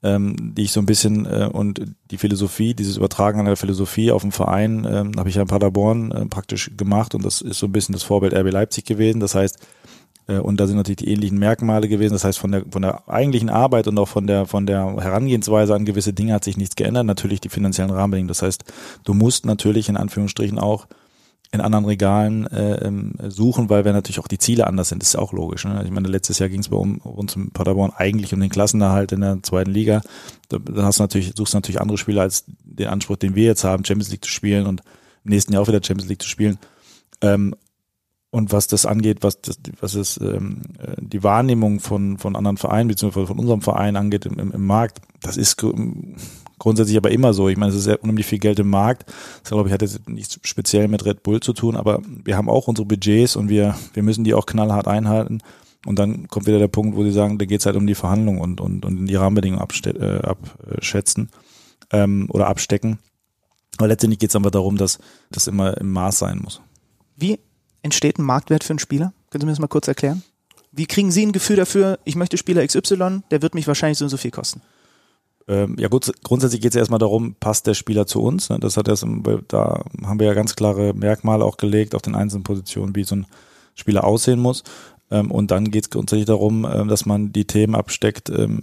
ähm, 0.02 0.52
die 0.54 0.64
ich 0.64 0.72
so 0.72 0.80
ein 0.80 0.86
bisschen 0.86 1.24
äh, 1.24 1.48
und 1.50 1.80
die 2.10 2.18
Philosophie, 2.18 2.74
dieses 2.74 2.98
Übertragen 2.98 3.42
der 3.46 3.56
Philosophie 3.56 4.12
auf 4.12 4.20
den 4.20 4.32
Verein, 4.32 4.86
ähm, 4.88 5.12
habe 5.16 5.30
ich 5.30 5.36
ja 5.36 5.42
in 5.42 5.48
Paderborn 5.48 6.12
äh, 6.12 6.26
praktisch 6.26 6.70
gemacht 6.76 7.14
und 7.14 7.24
das 7.24 7.40
ist 7.40 7.58
so 7.58 7.66
ein 7.66 7.72
bisschen 7.72 7.94
das 7.94 8.02
Vorbild 8.02 8.34
RB 8.34 8.52
Leipzig 8.52 8.84
gewesen. 8.84 9.20
Das 9.20 9.34
heißt, 9.34 9.58
und 10.26 10.58
da 10.58 10.66
sind 10.66 10.76
natürlich 10.76 10.98
die 10.98 11.08
ähnlichen 11.08 11.38
Merkmale 11.38 11.88
gewesen. 11.88 12.14
Das 12.14 12.24
heißt, 12.24 12.38
von 12.38 12.52
der, 12.52 12.64
von 12.70 12.82
der 12.82 13.08
eigentlichen 13.08 13.50
Arbeit 13.50 13.88
und 13.88 13.98
auch 13.98 14.08
von 14.08 14.26
der, 14.26 14.46
von 14.46 14.66
der 14.66 14.96
Herangehensweise 14.96 15.74
an 15.74 15.84
gewisse 15.84 16.12
Dinge 16.12 16.32
hat 16.32 16.44
sich 16.44 16.56
nichts 16.56 16.76
geändert. 16.76 17.04
Natürlich 17.04 17.40
die 17.40 17.50
finanziellen 17.50 17.90
Rahmenbedingungen. 17.90 18.28
Das 18.28 18.42
heißt, 18.42 18.64
du 19.04 19.14
musst 19.14 19.44
natürlich 19.44 19.88
in 19.88 19.96
Anführungsstrichen 19.96 20.58
auch 20.58 20.86
in 21.54 21.60
anderen 21.60 21.84
Regalen 21.84 22.48
äh, 22.48 22.86
ähm, 22.86 23.12
suchen, 23.28 23.70
weil 23.70 23.84
wir 23.84 23.92
natürlich 23.92 24.18
auch 24.18 24.26
die 24.26 24.38
Ziele 24.38 24.66
anders 24.66 24.88
sind. 24.88 25.02
Das 25.02 25.10
ist 25.10 25.16
auch 25.16 25.32
logisch. 25.32 25.64
Ne? 25.64 25.82
Ich 25.84 25.90
meine, 25.92 26.08
letztes 26.08 26.40
Jahr 26.40 26.48
ging 26.48 26.60
es 26.60 26.68
bei 26.68 26.76
uns 26.76 27.36
in 27.36 27.52
Paderborn 27.52 27.92
eigentlich 27.94 28.34
um 28.34 28.40
den 28.40 28.50
Klassenerhalt 28.50 29.12
in 29.12 29.20
der 29.20 29.38
zweiten 29.42 29.70
Liga. 29.70 30.02
Da, 30.48 30.58
da 30.58 30.82
hast 30.82 30.98
du 30.98 31.04
natürlich, 31.04 31.32
suchst 31.36 31.54
du 31.54 31.58
natürlich 31.58 31.80
andere 31.80 31.96
Spieler 31.96 32.22
als 32.22 32.44
den 32.64 32.88
Anspruch, 32.88 33.16
den 33.16 33.36
wir 33.36 33.44
jetzt 33.44 33.62
haben, 33.62 33.84
Champions 33.84 34.10
League 34.10 34.24
zu 34.24 34.30
spielen 34.30 34.66
und 34.66 34.80
im 35.24 35.30
nächsten 35.30 35.52
Jahr 35.52 35.62
auch 35.62 35.68
wieder 35.68 35.80
Champions 35.82 36.08
League 36.08 36.22
zu 36.22 36.28
spielen. 36.28 36.58
Ähm, 37.20 37.54
und 38.34 38.50
was 38.50 38.66
das 38.66 38.84
angeht, 38.84 39.18
was 39.20 39.40
das, 39.40 39.60
was 39.78 39.94
es 39.94 40.20
ähm, 40.20 40.62
äh, 40.80 40.96
die 40.98 41.22
Wahrnehmung 41.22 41.78
von 41.78 42.18
von 42.18 42.34
anderen 42.34 42.56
Vereinen 42.56 42.88
beziehungsweise 42.88 43.28
von 43.28 43.38
unserem 43.38 43.62
Verein 43.62 43.94
angeht 43.94 44.26
im, 44.26 44.40
im, 44.40 44.50
im 44.50 44.66
Markt, 44.66 45.00
das 45.22 45.36
ist 45.36 45.64
grundsätzlich 46.58 46.96
aber 46.96 47.12
immer 47.12 47.32
so. 47.32 47.48
Ich 47.48 47.56
meine, 47.56 47.70
es 47.70 47.78
ist 47.78 47.84
sehr 47.84 48.02
unheimlich 48.02 48.26
viel 48.26 48.40
Geld 48.40 48.58
im 48.58 48.70
Markt. 48.70 49.08
Das 49.42 49.52
glaube 49.52 49.68
ich 49.68 49.72
hat 49.72 49.82
jetzt 49.82 50.08
nichts 50.08 50.40
speziell 50.42 50.88
mit 50.88 51.04
Red 51.04 51.22
Bull 51.22 51.38
zu 51.38 51.52
tun, 51.52 51.76
aber 51.76 52.02
wir 52.24 52.36
haben 52.36 52.50
auch 52.50 52.66
unsere 52.66 52.86
Budgets 52.86 53.36
und 53.36 53.48
wir 53.48 53.76
wir 53.92 54.02
müssen 54.02 54.24
die 54.24 54.34
auch 54.34 54.46
knallhart 54.46 54.88
einhalten. 54.88 55.38
Und 55.86 56.00
dann 56.00 56.26
kommt 56.26 56.48
wieder 56.48 56.58
der 56.58 56.66
Punkt, 56.66 56.96
wo 56.96 57.04
sie 57.04 57.12
sagen, 57.12 57.38
da 57.38 57.44
geht 57.44 57.60
es 57.60 57.66
halt 57.66 57.76
um 57.76 57.86
die 57.86 57.94
Verhandlung 57.94 58.40
und 58.40 58.60
und 58.60 58.84
und 58.84 59.06
die 59.06 59.14
Rahmenbedingungen 59.14 59.64
äh, 59.84 60.18
abschätzen 60.24 61.30
ähm, 61.92 62.26
oder 62.30 62.48
abstecken. 62.48 62.98
Aber 63.76 63.86
letztendlich 63.86 64.18
geht 64.18 64.30
es 64.30 64.36
einfach 64.36 64.50
darum, 64.50 64.76
dass 64.76 64.98
das 65.30 65.46
immer 65.46 65.76
im 65.78 65.92
Maß 65.92 66.18
sein 66.18 66.40
muss. 66.42 66.62
Wie 67.16 67.38
entsteht 67.84 68.18
ein 68.18 68.24
Marktwert 68.24 68.64
für 68.64 68.70
einen 68.70 68.80
Spieler? 68.80 69.12
Können 69.30 69.42
Sie 69.42 69.46
mir 69.46 69.52
das 69.52 69.60
mal 69.60 69.68
kurz 69.68 69.86
erklären? 69.86 70.24
Wie 70.72 70.86
kriegen 70.86 71.12
Sie 71.12 71.24
ein 71.24 71.32
Gefühl 71.32 71.56
dafür, 71.56 72.00
ich 72.04 72.16
möchte 72.16 72.36
Spieler 72.36 72.66
XY, 72.66 73.22
der 73.30 73.42
wird 73.42 73.54
mich 73.54 73.68
wahrscheinlich 73.68 73.98
so 73.98 74.06
und 74.06 74.08
so 74.08 74.16
viel 74.16 74.32
kosten? 74.32 74.60
Ähm, 75.46 75.76
ja 75.78 75.88
gut, 75.88 76.10
grundsätzlich 76.22 76.62
geht 76.62 76.72
es 76.72 76.76
erstmal 76.76 76.98
darum, 76.98 77.36
passt 77.38 77.66
der 77.66 77.74
Spieler 77.74 78.06
zu 78.06 78.22
uns. 78.22 78.48
Ne? 78.48 78.58
Das 78.58 78.76
hat 78.76 78.88
erst, 78.88 79.04
da 79.48 79.84
haben 80.04 80.18
wir 80.18 80.26
ja 80.26 80.34
ganz 80.34 80.56
klare 80.56 80.94
Merkmale 80.94 81.44
auch 81.44 81.58
gelegt 81.58 81.94
auf 81.94 82.02
den 82.02 82.14
einzelnen 82.14 82.44
Positionen, 82.44 82.96
wie 82.96 83.04
so 83.04 83.16
ein 83.16 83.26
Spieler 83.74 84.04
aussehen 84.04 84.40
muss. 84.40 84.64
Ähm, 85.10 85.30
und 85.30 85.50
dann 85.50 85.70
geht 85.70 85.84
es 85.84 85.90
grundsätzlich 85.90 86.26
darum, 86.26 86.66
ähm, 86.70 86.88
dass 86.88 87.06
man 87.06 87.32
die 87.32 87.44
Themen 87.44 87.74
absteckt. 87.74 88.30
Ähm, 88.30 88.62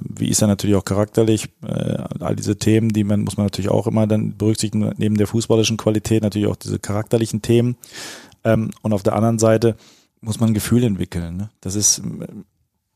wie 0.00 0.28
ist 0.28 0.40
er 0.42 0.48
natürlich 0.48 0.76
auch 0.76 0.84
charakterlich? 0.84 1.48
Äh, 1.62 1.98
all 2.20 2.36
diese 2.36 2.56
Themen, 2.56 2.90
die 2.90 3.04
man 3.04 3.22
muss 3.22 3.36
man 3.36 3.46
natürlich 3.46 3.70
auch 3.70 3.86
immer 3.86 4.06
dann 4.06 4.36
berücksichtigen, 4.36 4.92
neben 4.96 5.16
der 5.16 5.26
fußballischen 5.26 5.76
Qualität 5.76 6.22
natürlich 6.22 6.48
auch 6.48 6.56
diese 6.56 6.78
charakterlichen 6.78 7.42
Themen. 7.42 7.76
Ähm, 8.46 8.70
und 8.82 8.92
auf 8.92 9.02
der 9.02 9.14
anderen 9.14 9.38
Seite 9.38 9.76
muss 10.20 10.40
man 10.40 10.50
ein 10.50 10.54
Gefühl 10.54 10.84
entwickeln. 10.84 11.36
Ne? 11.36 11.50
Das 11.60 11.74
ist, 11.74 12.00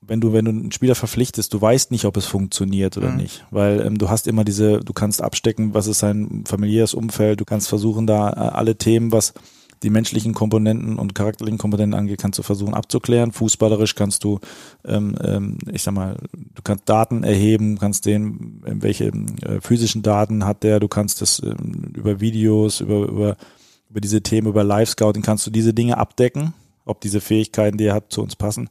wenn 0.01 0.20
du, 0.20 0.32
wenn 0.32 0.44
du 0.44 0.51
einen 0.51 0.72
Spieler 0.72 0.94
verpflichtest, 0.94 1.53
du 1.53 1.61
weißt 1.61 1.90
nicht, 1.90 2.05
ob 2.05 2.16
es 2.16 2.26
funktioniert 2.26 2.96
oder 2.96 3.11
mhm. 3.11 3.16
nicht. 3.16 3.44
Weil 3.51 3.84
ähm, 3.84 3.98
du 3.98 4.09
hast 4.09 4.26
immer 4.26 4.44
diese, 4.44 4.80
du 4.80 4.92
kannst 4.92 5.22
abstecken, 5.22 5.74
was 5.74 5.88
ist 5.88 5.98
sein 5.98 6.44
familiäres 6.46 6.94
Umfeld, 6.94 7.40
du 7.40 7.44
kannst 7.44 7.68
versuchen, 7.68 8.07
da 8.07 8.30
äh, 8.30 8.34
alle 8.55 8.76
Themen, 8.76 9.12
was 9.12 9.34
die 9.82 9.90
menschlichen 9.90 10.34
Komponenten 10.34 10.98
und 10.98 11.14
charakterlichen 11.14 11.59
Komponenten 11.59 11.98
angeht, 11.98 12.20
kannst 12.20 12.38
du 12.38 12.42
versuchen 12.42 12.74
abzuklären. 12.74 13.32
Fußballerisch 13.32 13.94
kannst 13.94 14.24
du, 14.24 14.38
ähm, 14.84 15.16
ähm, 15.24 15.59
ich 15.72 15.82
sag 15.82 15.94
mal, 15.94 16.16
du 16.32 16.62
kannst 16.62 16.88
Daten 16.88 17.24
erheben, 17.24 17.78
kannst 17.78 18.05
sehen, 18.05 18.62
welche 18.62 19.07
äh, 19.07 19.61
physischen 19.62 20.03
Daten 20.03 20.44
hat 20.44 20.62
der, 20.64 20.80
du 20.80 20.88
kannst 20.88 21.22
das 21.22 21.42
ähm, 21.42 21.92
über 21.94 22.20
Videos, 22.20 22.80
über, 22.80 23.09
über 23.09 23.36
über 23.91 24.01
diese 24.01 24.22
Themen, 24.22 24.47
über 24.47 24.64
Live-Scouting 24.64 25.22
kannst 25.22 25.47
du 25.47 25.51
diese 25.51 25.74
Dinge 25.74 25.99
abdecken, 25.99 26.55
ob 26.84 27.01
diese 27.01 27.20
Fähigkeiten, 27.20 27.76
die 27.76 27.86
er 27.86 27.95
hat, 27.95 28.12
zu 28.12 28.22
uns 28.22 28.36
passen. 28.36 28.70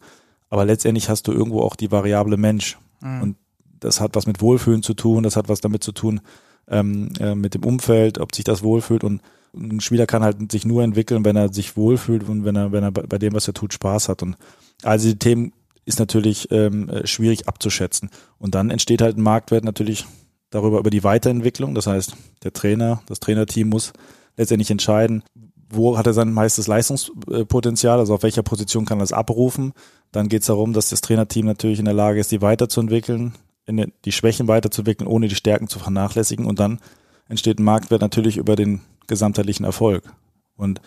Aber 0.49 0.65
letztendlich 0.65 1.09
hast 1.09 1.27
du 1.27 1.31
irgendwo 1.31 1.61
auch 1.61 1.75
die 1.75 1.91
Variable 1.91 2.37
Mensch. 2.37 2.77
Mhm. 3.01 3.21
Und 3.21 3.35
das 3.79 4.01
hat 4.01 4.15
was 4.15 4.25
mit 4.25 4.41
Wohlfühlen 4.41 4.81
zu 4.81 4.93
tun, 4.93 5.23
das 5.23 5.35
hat 5.35 5.49
was 5.49 5.61
damit 5.61 5.83
zu 5.83 5.91
tun, 5.91 6.21
ähm, 6.67 7.09
äh, 7.19 7.35
mit 7.35 7.53
dem 7.53 7.63
Umfeld, 7.63 8.17
ob 8.19 8.33
sich 8.33 8.45
das 8.45 8.63
wohlfühlt. 8.63 9.03
Und 9.03 9.21
ein 9.53 9.81
Spieler 9.81 10.05
kann 10.05 10.23
halt 10.23 10.51
sich 10.51 10.65
nur 10.65 10.83
entwickeln, 10.83 11.25
wenn 11.25 11.35
er 11.35 11.51
sich 11.51 11.75
wohlfühlt 11.75 12.27
und 12.27 12.45
wenn 12.45 12.55
er, 12.55 12.71
wenn 12.71 12.83
er 12.83 12.91
bei 12.91 13.17
dem, 13.17 13.33
was 13.33 13.47
er 13.47 13.53
tut, 13.53 13.73
Spaß 13.73 14.09
hat. 14.09 14.23
Und 14.23 14.37
also 14.83 15.07
die 15.07 15.19
Themen 15.19 15.53
ist 15.85 15.99
natürlich 15.99 16.49
ähm, 16.51 16.87
äh, 16.89 17.07
schwierig 17.07 17.47
abzuschätzen. 17.47 18.09
Und 18.37 18.55
dann 18.55 18.69
entsteht 18.69 19.01
halt 19.01 19.17
ein 19.17 19.23
Marktwert 19.23 19.63
natürlich 19.63 20.05
darüber, 20.49 20.79
über 20.79 20.89
die 20.89 21.03
Weiterentwicklung. 21.03 21.75
Das 21.75 21.87
heißt, 21.87 22.15
der 22.43 22.53
Trainer, 22.53 23.01
das 23.07 23.19
Trainerteam 23.19 23.69
muss 23.69 23.93
letztendlich 24.39 24.71
entscheiden, 24.71 25.23
wo 25.69 25.97
hat 25.97 26.07
er 26.07 26.13
sein 26.13 26.33
meistes 26.33 26.65
Leistungspotenzial, 26.65 27.99
also 27.99 28.15
auf 28.15 28.23
welcher 28.23 28.41
Position 28.41 28.85
kann 28.85 28.99
er 28.99 29.03
das 29.03 29.13
abrufen. 29.13 29.73
Dann 30.11 30.29
geht 30.29 30.41
es 30.41 30.47
darum, 30.47 30.73
dass 30.73 30.89
das 30.89 31.01
Trainerteam 31.01 31.45
natürlich 31.45 31.77
in 31.77 31.85
der 31.85 31.93
Lage 31.93 32.19
ist, 32.19 32.31
die 32.31 32.41
weiterzuentwickeln, 32.41 33.33
die 33.67 34.11
Schwächen 34.11 34.47
weiterzuentwickeln, 34.47 35.07
ohne 35.07 35.27
die 35.27 35.35
Stärken 35.35 35.67
zu 35.67 35.77
vernachlässigen. 35.77 36.45
Und 36.45 36.59
dann 36.59 36.79
entsteht 37.27 37.59
ein 37.59 37.63
Marktwert 37.63 38.01
natürlich 38.01 38.37
über 38.37 38.55
den 38.55 38.81
gesamtheitlichen 39.05 39.65
Erfolg. 39.65 40.11
Und 40.55 40.81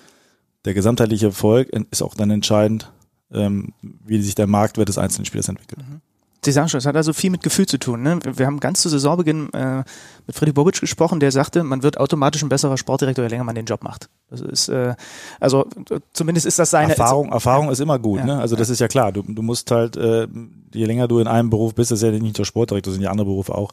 der 0.65 0.75
gesamtheitliche 0.75 1.27
Erfolg 1.27 1.69
ist 1.69 2.03
auch 2.03 2.15
dann 2.15 2.31
entscheidend, 2.31 2.91
ähm, 3.31 3.75
wie 3.83 4.21
sich 4.21 4.35
der 4.35 4.49
Marktwert 4.49 4.89
des 4.89 4.99
einzelnen 4.99 5.27
Spielers 5.27 5.49
entwickelt. 5.49 5.87
Mhm. 5.87 6.01
Sie 6.45 6.51
sagen 6.51 6.69
schon, 6.69 6.79
es 6.79 6.87
hat 6.87 6.97
also 6.97 7.13
viel 7.13 7.31
mit 7.31 7.43
Gefühl 7.45 7.67
zu 7.67 7.79
tun. 7.79 8.03
Ne? 8.03 8.19
Wir 8.25 8.47
haben 8.47 8.59
ganz 8.59 8.83
zu 8.83 8.89
Saisonbeginn 8.89 9.53
äh, 9.53 9.85
mit 10.27 10.35
Freddy 10.35 10.51
Bobic 10.51 10.81
gesprochen, 10.81 11.21
der 11.21 11.31
sagte, 11.31 11.63
man 11.63 11.85
wird 11.85 12.01
automatisch 12.01 12.43
ein 12.43 12.49
besserer 12.49 12.77
Sportdirektor, 12.77 13.25
je 13.25 13.31
länger 13.31 13.45
man 13.45 13.55
den 13.55 13.65
Job 13.65 13.85
macht. 13.85 14.09
Das 14.29 14.41
ist, 14.41 14.69
äh, 14.69 14.97
also 15.39 15.67
zumindest 16.13 16.47
ist 16.47 16.59
das 16.59 16.71
seine 16.71 16.97
Erfahrung. 16.97 17.31
Erfahrung 17.31 17.71
ist 17.71 17.81
immer 17.81 18.01
gut. 18.01 18.19
Ja, 18.21 18.27
ne? 18.27 18.41
Also 18.41 18.57
das 18.57 18.71
ist 18.71 18.81
ja 18.81 18.89
klar. 18.89 19.13
Du, 19.13 19.23
du 19.23 19.41
musst 19.41 19.71
halt, 19.71 19.97
äh, 19.97 20.27
je 20.75 20.85
länger 20.85 21.07
du 21.07 21.21
in 21.21 21.29
einem 21.29 21.49
Beruf 21.49 21.77
bist, 21.77 21.93
das 21.93 22.03
ist 22.03 22.05
ja 22.05 22.11
nicht 22.11 22.39
nur 22.39 22.45
Sportdirektor, 22.45 22.91
das 22.91 22.95
sind 22.95 23.05
ja 23.05 23.13
andere 23.13 23.27
Berufe 23.27 23.55
auch. 23.55 23.71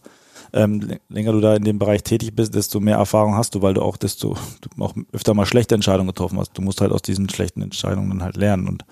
Ähm, 0.53 0.97
länger 1.09 1.31
du 1.31 1.41
da 1.41 1.55
in 1.55 1.63
dem 1.63 1.79
Bereich 1.79 2.03
tätig 2.03 2.35
bist, 2.35 2.53
desto 2.53 2.79
mehr 2.79 2.97
Erfahrung 2.97 3.35
hast 3.35 3.55
du, 3.55 3.63
weil 3.63 3.73
du 3.73 3.81
auch 3.81 3.97
desto 3.97 4.35
du 4.61 4.83
auch 4.83 4.93
öfter 5.11 5.33
mal 5.33 5.47
schlechte 5.47 5.73
Entscheidungen 5.73 6.07
getroffen 6.09 6.39
hast. 6.39 6.55
Du 6.55 6.61
musst 6.61 6.81
halt 6.81 6.91
aus 6.91 7.01
diesen 7.01 7.29
schlechten 7.29 7.63
Entscheidungen 7.63 8.09
dann 8.09 8.23
halt 8.23 8.37
lernen 8.37 8.67
und 8.67 8.85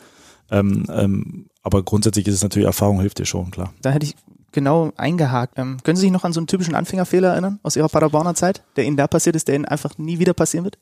ähm, 0.50 0.86
ähm, 0.90 1.46
aber 1.68 1.84
grundsätzlich 1.84 2.26
ist 2.28 2.36
es 2.36 2.44
natürlich, 2.44 2.66
Erfahrung 2.66 3.02
hilft 3.02 3.20
dir 3.20 3.26
schon, 3.26 3.52
klar. 3.52 3.74
Da 3.82 3.90
hätte 3.92 4.06
ich 4.06 4.16
genau 4.54 4.94
eingehakt. 4.96 5.60
Ähm, 5.60 5.78
können 5.84 5.98
Sie 5.98 6.02
sich 6.04 6.12
noch 6.12 6.24
an 6.24 6.32
so 6.32 6.40
einen 6.40 6.48
typischen 6.48 6.76
Anfängerfehler 6.76 7.32
erinnern 7.32 7.60
aus 7.62 7.76
Ihrer 7.76 7.90
Paderborner 7.90 8.36
Zeit, 8.36 8.64
der 8.78 8.86
Ihnen 8.86 8.96
da 8.96 9.06
passiert 9.08 9.36
ist, 9.36 9.50
der 9.50 9.56
Ihnen 9.56 9.66
einfach 9.66 9.98
nie 9.98 10.18
wieder 10.18 10.34
passieren 10.34 10.64
wird? 10.64 10.78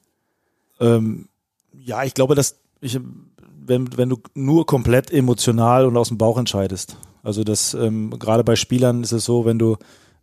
Ähm, 0.79 1.27
ja, 1.73 2.03
ich 2.03 2.13
glaube, 2.13 2.35
dass 2.35 2.59
ich, 2.81 2.99
wenn, 3.65 3.97
wenn 3.97 4.09
du 4.09 4.19
nur 4.35 4.67
komplett 4.67 5.11
emotional 5.11 5.87
und 5.87 5.97
aus 5.97 6.09
dem 6.09 6.19
Bauch 6.19 6.37
entscheidest. 6.37 6.97
Also 7.23 7.43
das 7.43 7.73
ähm, 7.73 8.11
gerade 8.19 8.43
bei 8.43 8.55
Spielern 8.55 9.01
ist 9.01 9.11
es 9.11 9.25
so, 9.25 9.43
wenn 9.43 9.57
du 9.57 9.77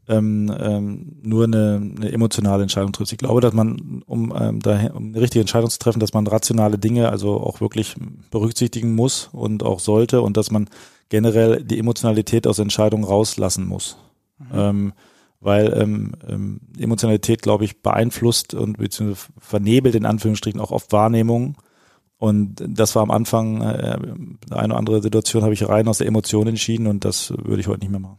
ähm, 0.08 0.52
ähm, 0.58 1.16
nur 1.22 1.44
eine, 1.44 1.80
eine 1.96 2.12
emotionale 2.12 2.62
Entscheidung 2.62 2.92
triffst. 2.92 3.12
Ich 3.12 3.18
glaube, 3.18 3.40
dass 3.40 3.52
man, 3.52 4.02
um, 4.06 4.34
ähm, 4.36 4.60
daher, 4.60 4.96
um 4.96 5.08
eine 5.08 5.20
richtige 5.20 5.40
Entscheidung 5.40 5.70
zu 5.70 5.78
treffen, 5.78 6.00
dass 6.00 6.12
man 6.12 6.26
rationale 6.26 6.78
Dinge 6.78 7.08
also 7.08 7.40
auch 7.40 7.60
wirklich 7.60 7.94
berücksichtigen 8.30 8.94
muss 8.94 9.28
und 9.32 9.62
auch 9.62 9.78
sollte 9.78 10.22
und 10.22 10.36
dass 10.36 10.50
man 10.50 10.68
generell 11.08 11.62
die 11.62 11.78
Emotionalität 11.78 12.46
aus 12.46 12.58
Entscheidungen 12.58 13.04
rauslassen 13.04 13.66
muss. 13.66 13.96
Mhm. 14.38 14.46
Ähm, 14.54 14.92
weil 15.40 15.72
ähm, 15.76 16.12
ähm, 16.28 16.60
Emotionalität, 16.78 17.42
glaube 17.42 17.64
ich, 17.64 17.82
beeinflusst 17.82 18.54
und 18.54 18.78
beziehungsweise 18.78 19.32
vernebelt 19.38 19.96
in 19.96 20.06
Anführungsstrichen 20.06 20.60
auch 20.60 20.70
oft 20.70 20.92
Wahrnehmungen. 20.92 21.56
Und 22.16 22.62
das 22.64 22.94
war 22.94 23.02
am 23.02 23.10
Anfang 23.10 23.60
äh, 23.60 23.98
eine 24.50 24.66
oder 24.66 24.76
andere 24.76 25.02
Situation, 25.02 25.42
habe 25.42 25.54
ich 25.54 25.68
rein 25.68 25.88
aus 25.88 25.98
der 25.98 26.06
Emotion 26.06 26.46
entschieden 26.46 26.86
und 26.86 27.04
das 27.04 27.34
würde 27.36 27.60
ich 27.60 27.66
heute 27.66 27.80
nicht 27.80 27.90
mehr 27.90 27.98
machen. 27.98 28.18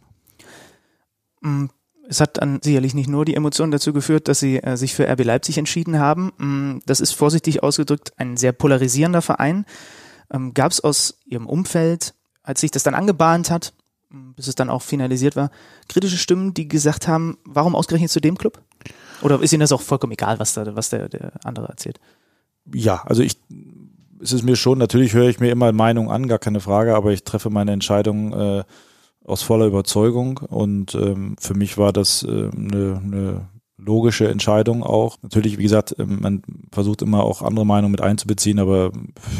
Mm, 1.43 1.65
es 2.07 2.19
hat 2.19 2.37
dann 2.37 2.61
sicherlich 2.61 2.93
nicht 2.93 3.09
nur 3.09 3.25
die 3.25 3.35
Emotionen 3.35 3.71
dazu 3.71 3.93
geführt, 3.93 4.27
dass 4.27 4.39
sie 4.39 4.57
äh, 4.57 4.75
sich 4.75 4.93
für 4.93 5.07
RB 5.07 5.23
Leipzig 5.23 5.57
entschieden 5.57 5.99
haben. 5.99 6.31
Mm, 6.37 6.79
das 6.85 6.99
ist 6.99 7.11
vorsichtig 7.11 7.63
ausgedrückt 7.63 8.13
ein 8.17 8.37
sehr 8.37 8.51
polarisierender 8.51 9.21
Verein. 9.21 9.65
Ähm, 10.31 10.53
Gab 10.53 10.71
es 10.71 10.81
aus 10.81 11.19
Ihrem 11.25 11.47
Umfeld, 11.47 12.13
als 12.41 12.61
sich 12.61 12.71
das 12.71 12.83
dann 12.83 12.95
angebahnt 12.95 13.51
hat, 13.51 13.73
mm, 14.09 14.31
bis 14.33 14.47
es 14.47 14.55
dann 14.55 14.69
auch 14.69 14.81
finalisiert 14.81 15.35
war, 15.35 15.51
kritische 15.87 16.17
Stimmen, 16.17 16.53
die 16.53 16.67
gesagt 16.67 17.07
haben, 17.07 17.37
warum 17.45 17.75
ausgerechnet 17.75 18.11
zu 18.11 18.21
dem 18.21 18.37
Club? 18.37 18.61
Oder 19.21 19.41
ist 19.41 19.53
Ihnen 19.53 19.61
das 19.61 19.71
auch 19.71 19.81
vollkommen 19.81 20.13
egal, 20.13 20.39
was, 20.39 20.53
da, 20.53 20.75
was 20.75 20.89
der, 20.89 21.07
der 21.09 21.33
andere 21.43 21.67
erzählt? 21.67 21.99
Ja, 22.73 23.03
also 23.05 23.21
ich, 23.21 23.37
es 24.21 24.31
ist 24.31 24.43
mir 24.43 24.55
schon, 24.55 24.77
natürlich 24.77 25.13
höre 25.13 25.29
ich 25.29 25.39
mir 25.39 25.51
immer 25.51 25.71
Meinungen 25.71 26.09
an, 26.09 26.27
gar 26.27 26.39
keine 26.39 26.59
Frage, 26.59 26.95
aber 26.95 27.11
ich 27.11 27.23
treffe 27.23 27.49
meine 27.49 27.71
Entscheidung 27.71 28.33
äh, 28.33 28.63
aus 29.25 29.41
voller 29.41 29.65
Überzeugung 29.65 30.37
und 30.37 30.95
ähm, 30.95 31.35
für 31.39 31.53
mich 31.53 31.77
war 31.77 31.93
das 31.93 32.23
äh, 32.23 32.49
eine, 32.49 33.01
eine 33.03 33.49
logische 33.77 34.27
Entscheidung 34.27 34.83
auch. 34.83 35.17
Natürlich, 35.21 35.57
wie 35.57 35.63
gesagt, 35.63 35.95
ähm, 35.97 36.19
man 36.21 36.41
versucht 36.71 37.01
immer 37.01 37.23
auch 37.23 37.41
andere 37.41 37.65
Meinungen 37.65 37.91
mit 37.91 38.01
einzubeziehen, 38.01 38.59
aber 38.59 38.91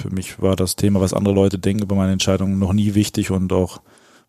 für 0.02 0.10
mich 0.10 0.42
war 0.42 0.56
das 0.56 0.76
Thema, 0.76 1.02
was 1.02 1.14
andere 1.14 1.34
Leute 1.34 1.60
denken 1.60 1.84
über 1.84 1.96
meine 1.96 2.14
Entscheidung, 2.14 2.60
noch 2.60 2.74
nie 2.74 2.96
wichtig 2.96 3.32
und 3.32 3.52
auch 3.52 3.82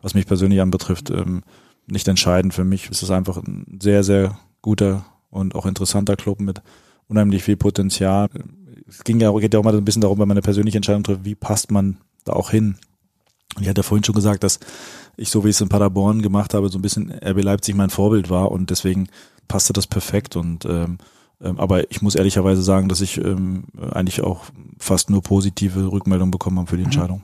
was 0.02 0.14
mich 0.14 0.26
persönlich 0.26 0.60
anbetrifft, 0.60 1.10
ähm, 1.10 1.42
nicht 1.86 2.08
entscheidend 2.08 2.54
für 2.54 2.64
mich. 2.64 2.90
Es 2.90 3.02
ist 3.02 3.10
einfach 3.10 3.36
ein 3.38 3.78
sehr, 3.80 4.04
sehr 4.04 4.38
guter 4.62 5.04
und 5.30 5.54
auch 5.54 5.66
interessanter 5.66 6.16
Club 6.16 6.40
mit 6.40 6.62
unheimlich 7.08 7.42
viel 7.42 7.56
Potenzial. 7.56 8.28
Es 8.88 9.04
ging 9.04 9.20
ja, 9.20 9.32
geht 9.38 9.54
ja 9.54 9.60
auch 9.60 9.64
mal 9.64 9.76
ein 9.76 9.84
bisschen 9.84 10.02
darum, 10.02 10.18
wenn 10.18 10.28
man 10.28 10.36
eine 10.36 10.42
persönliche 10.42 10.78
Entscheidung 10.78 11.04
trifft, 11.04 11.24
wie 11.24 11.34
passt 11.34 11.70
man 11.70 11.98
da 12.24 12.32
auch 12.32 12.50
hin? 12.50 12.76
Und 13.56 13.62
ich 13.62 13.68
hatte 13.68 13.82
vorhin 13.82 14.04
schon 14.04 14.14
gesagt, 14.14 14.42
dass 14.42 14.58
ich, 15.16 15.30
so 15.30 15.44
wie 15.44 15.48
ich 15.48 15.56
es 15.56 15.60
in 15.60 15.68
Paderborn 15.68 16.22
gemacht 16.22 16.54
habe, 16.54 16.68
so 16.68 16.78
ein 16.78 16.82
bisschen 16.82 17.12
RB 17.12 17.42
Leipzig 17.42 17.74
mein 17.74 17.90
Vorbild 17.90 18.30
war 18.30 18.50
und 18.50 18.70
deswegen 18.70 19.08
passte 19.48 19.72
das 19.72 19.86
perfekt 19.86 20.36
und 20.36 20.64
ähm, 20.64 20.98
ähm, 21.42 21.58
aber 21.58 21.90
ich 21.90 22.02
muss 22.02 22.14
ehrlicherweise 22.14 22.62
sagen, 22.62 22.88
dass 22.88 23.00
ich 23.00 23.18
ähm, 23.18 23.64
eigentlich 23.92 24.22
auch 24.22 24.44
fast 24.78 25.10
nur 25.10 25.22
positive 25.22 25.90
Rückmeldungen 25.90 26.30
bekommen 26.30 26.58
habe 26.58 26.68
für 26.68 26.76
die 26.76 26.82
mhm. 26.82 26.86
Entscheidung. 26.86 27.22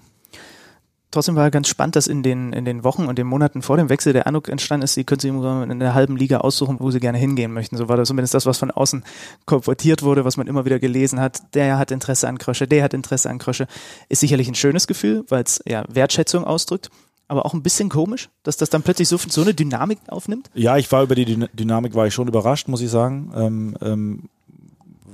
Trotzdem 1.13 1.35
war 1.35 1.51
ganz 1.51 1.67
spannend, 1.67 1.97
dass 1.97 2.07
in 2.07 2.23
den, 2.23 2.53
in 2.53 2.65
den 2.65 2.85
Wochen 2.85 3.07
und 3.07 3.19
den 3.19 3.27
Monaten 3.27 3.63
vor 3.63 3.77
dem 3.77 3.89
Wechsel 3.89 4.13
der 4.13 4.29
Eindruck 4.29 4.49
entstanden 4.49 4.85
ist, 4.85 4.95
sie 4.95 5.03
können 5.03 5.19
sich 5.19 5.33
in 5.33 5.81
der 5.81 5.93
halben 5.93 6.17
Liga 6.17 6.39
aussuchen, 6.39 6.77
wo 6.79 6.93
sie 6.93 7.01
gerne 7.01 7.19
hingehen 7.19 7.53
möchten. 7.53 7.77
So 7.77 7.89
war 7.89 7.97
das 7.97 8.07
zumindest 8.07 8.35
das, 8.35 8.47
was 8.47 8.59
von 8.59 8.71
außen 8.71 9.03
kolportiert 9.45 10.05
wurde, 10.05 10.25
was 10.25 10.37
man 10.37 10.47
immer 10.47 10.65
wieder 10.65 10.79
gelesen 10.79 11.19
hat. 11.19 11.43
Der 11.55 11.79
hat 11.79 11.91
Interesse 11.91 12.29
an 12.29 12.39
Krösche, 12.39 12.69
der 12.69 12.85
hat 12.85 12.95
Interesse 12.95 13.29
an 13.29 13.39
Krösche. 13.39 13.67
Ist 14.09 14.21
sicherlich 14.21 14.47
ein 14.47 14.55
schönes 14.55 14.87
Gefühl, 14.87 15.25
weil 15.29 15.43
es 15.43 15.61
ja 15.67 15.83
Wertschätzung 15.89 16.45
ausdrückt 16.45 16.91
aber 17.31 17.47
auch 17.47 17.55
ein 17.55 17.63
bisschen 17.63 17.89
komisch, 17.89 18.29
dass 18.43 18.57
das 18.57 18.71
dann 18.71 18.83
plötzlich 18.83 19.09
so, 19.09 19.17
so 19.17 19.43
eine 19.43 19.55
Dynamik 19.55 19.99
aufnimmt? 20.09 20.51
Ja, 20.55 20.77
ich 20.77 20.91
war 20.91 21.05
über 21.05 21.15
die 21.15 21.25
Dynamik 21.55 21.95
war 21.95 22.07
ich 22.07 22.13
schon 22.15 22.27
überrascht, 22.27 22.67
muss 22.67 22.81
ich 22.81 22.91
sagen, 22.91 23.33
ähm, 23.37 23.77
ähm, 23.81 24.29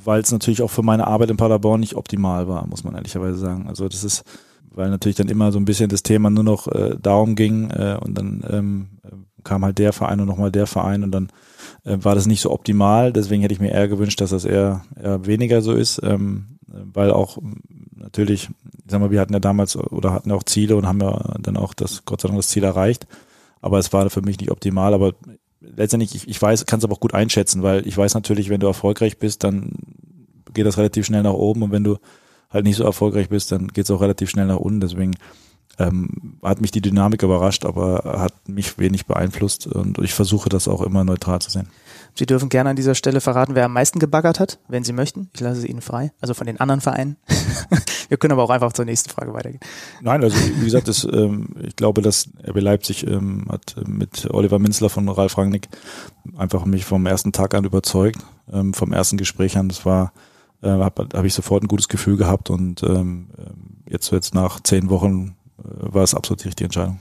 weil 0.03 0.23
es 0.23 0.33
natürlich 0.33 0.63
auch 0.63 0.71
für 0.71 0.83
meine 0.83 1.07
Arbeit 1.07 1.31
in 1.31 1.37
Paderborn 1.37 1.81
nicht 1.81 1.95
optimal 1.95 2.49
war, 2.49 2.67
muss 2.67 2.85
man 2.85 2.95
ehrlicherweise 2.95 3.37
sagen. 3.37 3.69
Also 3.69 3.87
das 3.87 4.03
ist, 4.03 4.25
weil 4.71 4.89
natürlich 4.89 5.17
dann 5.17 5.29
immer 5.29 5.53
so 5.53 5.59
ein 5.59 5.67
bisschen 5.67 5.91
das 5.91 6.03
Thema 6.03 6.31
nur 6.31 6.45
noch 6.45 6.69
äh, 6.69 6.97
darum 7.01 7.35
ging 7.35 7.71
äh, 7.71 7.99
und 8.01 8.17
dann 8.17 8.43
ähm, 8.49 8.87
kam 9.45 9.63
halt 9.63 9.77
der 9.77 9.93
Verein 9.93 10.21
und 10.21 10.27
nochmal 10.27 10.51
der 10.51 10.67
Verein 10.67 11.05
und 11.05 11.13
dann 11.13 11.29
äh, 11.85 11.99
war 12.01 12.15
das 12.15 12.27
nicht 12.27 12.41
so 12.41 12.51
optimal. 12.51 13.13
Deswegen 13.13 13.43
hätte 13.43 13.53
ich 13.53 13.61
mir 13.61 13.73
eher 13.73 13.89
gewünscht, 13.89 14.23
dass 14.23 14.31
das 14.31 14.47
eher, 14.47 14.85
eher 14.99 15.27
weniger 15.27 15.61
so 15.61 15.73
ist, 15.73 16.01
ähm, 16.03 16.59
weil 16.67 17.11
auch 17.11 17.37
natürlich, 17.95 18.49
ich 18.87 18.93
sag 18.93 19.01
mal, 19.01 19.11
wir 19.11 19.21
hatten 19.21 19.33
ja 19.33 19.41
damals 19.41 19.77
oder 19.77 20.13
hatten 20.13 20.31
ja 20.31 20.37
auch 20.37 20.45
Ziele 20.45 20.77
und 20.77 20.87
haben 20.87 21.01
ja 21.01 21.35
dann 21.41 21.57
auch 21.57 21.75
das, 21.75 22.05
Gott 22.05 22.21
sei 22.21 22.29
Dank, 22.29 22.39
das 22.39 22.49
Ziel 22.49 22.63
erreicht. 22.63 23.09
Aber 23.61 23.81
es 23.81 23.93
war 23.93 24.09
für 24.11 24.23
mich 24.23 24.39
nicht 24.39 24.53
optimal. 24.53 24.95
Aber 24.95 25.13
letztendlich, 25.61 26.15
ich, 26.15 26.29
ich 26.29 26.41
weiß, 26.41 26.67
kann 26.67 26.79
es 26.79 26.85
aber 26.85 26.95
auch 26.95 27.01
gut 27.01 27.13
einschätzen, 27.13 27.65
weil 27.65 27.85
ich 27.87 27.99
weiß 27.99 28.15
natürlich, 28.15 28.49
wenn 28.49 28.61
du 28.61 28.69
erfolgreich 28.69 29.19
bist, 29.19 29.43
dann 29.43 29.73
geht 30.55 30.67
das 30.67 30.79
relativ 30.79 31.05
schnell 31.05 31.25
nach 31.25 31.33
oben 31.33 31.65
und 31.65 31.73
wenn 31.73 31.83
du 31.83 31.99
halt 32.49 32.65
nicht 32.65 32.77
so 32.77 32.85
erfolgreich 32.85 33.29
bist, 33.29 33.51
dann 33.51 33.67
geht 33.69 33.87
es 33.87 33.91
auch 33.91 34.01
relativ 34.01 34.31
schnell 34.31 34.47
nach 34.47 34.57
unten. 34.57 34.81
Deswegen 34.81 35.17
ähm, 35.81 36.39
hat 36.45 36.61
mich 36.61 36.71
die 36.71 36.81
Dynamik 36.81 37.25
überrascht, 37.25 37.65
aber 37.65 38.19
hat 38.21 38.49
mich 38.49 38.79
wenig 38.79 39.07
beeinflusst 39.07 39.67
und 39.67 39.99
ich 39.99 40.15
versuche 40.15 40.49
das 40.49 40.69
auch 40.69 40.81
immer 40.83 41.03
neutral 41.03 41.41
zu 41.41 41.51
sehen. 41.51 41.69
Sie 42.19 42.25
dürfen 42.25 42.49
gerne 42.49 42.71
an 42.71 42.77
dieser 42.77 42.95
Stelle 42.95 43.21
verraten, 43.21 43.55
wer 43.55 43.67
am 43.67 43.75
meisten 43.75 43.99
gebaggert 43.99 44.41
hat, 44.41 44.59
wenn 44.69 44.85
Sie 44.85 44.95
möchten. 44.95 45.29
Ich 45.35 45.41
lasse 45.41 45.59
es 45.61 45.65
Ihnen 45.67 45.83
frei. 45.83 46.13
Also 46.21 46.33
von 46.33 46.47
den 46.47 46.59
anderen 46.59 46.81
Vereinen. 46.81 47.17
Wir 48.09 48.17
können 48.17 48.33
aber 48.33 48.43
auch 48.43 48.51
einfach 48.51 48.73
zur 48.73 48.87
nächsten 48.87 49.11
Frage 49.11 49.35
weitergehen. 49.35 49.61
Nein, 50.01 50.23
also 50.23 50.37
wie 50.37 50.65
gesagt, 50.65 50.89
das, 50.89 51.05
ähm, 51.05 51.49
ich 51.63 51.77
glaube, 51.77 52.01
dass 52.01 52.31
RB 52.49 52.61
Leipzig 52.61 53.07
ähm, 53.07 53.47
hat 53.51 53.77
mit 53.87 54.31
Oliver 54.31 54.59
Minzler 54.59 54.89
von 54.89 55.09
Ralf 55.09 55.37
Rangnick 55.37 55.69
einfach 56.37 56.65
mich 56.65 56.87
vom 56.87 57.05
ersten 57.05 57.33
Tag 57.33 57.55
an 57.55 57.65
überzeugt, 57.65 58.25
ähm, 58.51 58.73
vom 58.73 58.93
ersten 58.93 59.19
Gespräch 59.19 59.59
an. 59.59 59.69
Das 59.69 59.85
war, 59.85 60.13
äh, 60.63 60.69
habe 60.69 61.09
hab 61.13 61.25
ich 61.25 61.35
sofort 61.35 61.65
ein 61.65 61.69
gutes 61.69 61.89
Gefühl 61.89 62.17
gehabt 62.17 62.49
und 62.49 62.83
ähm, 62.83 63.29
jetzt 63.87 64.11
jetzt 64.11 64.35
nach 64.35 64.61
zehn 64.61 64.89
Wochen 64.89 65.37
äh, 65.59 65.63
war 65.93 66.03
es 66.03 66.15
absolut 66.15 66.43
die 66.43 66.49
richtige 66.49 66.67
Entscheidung. 66.67 67.01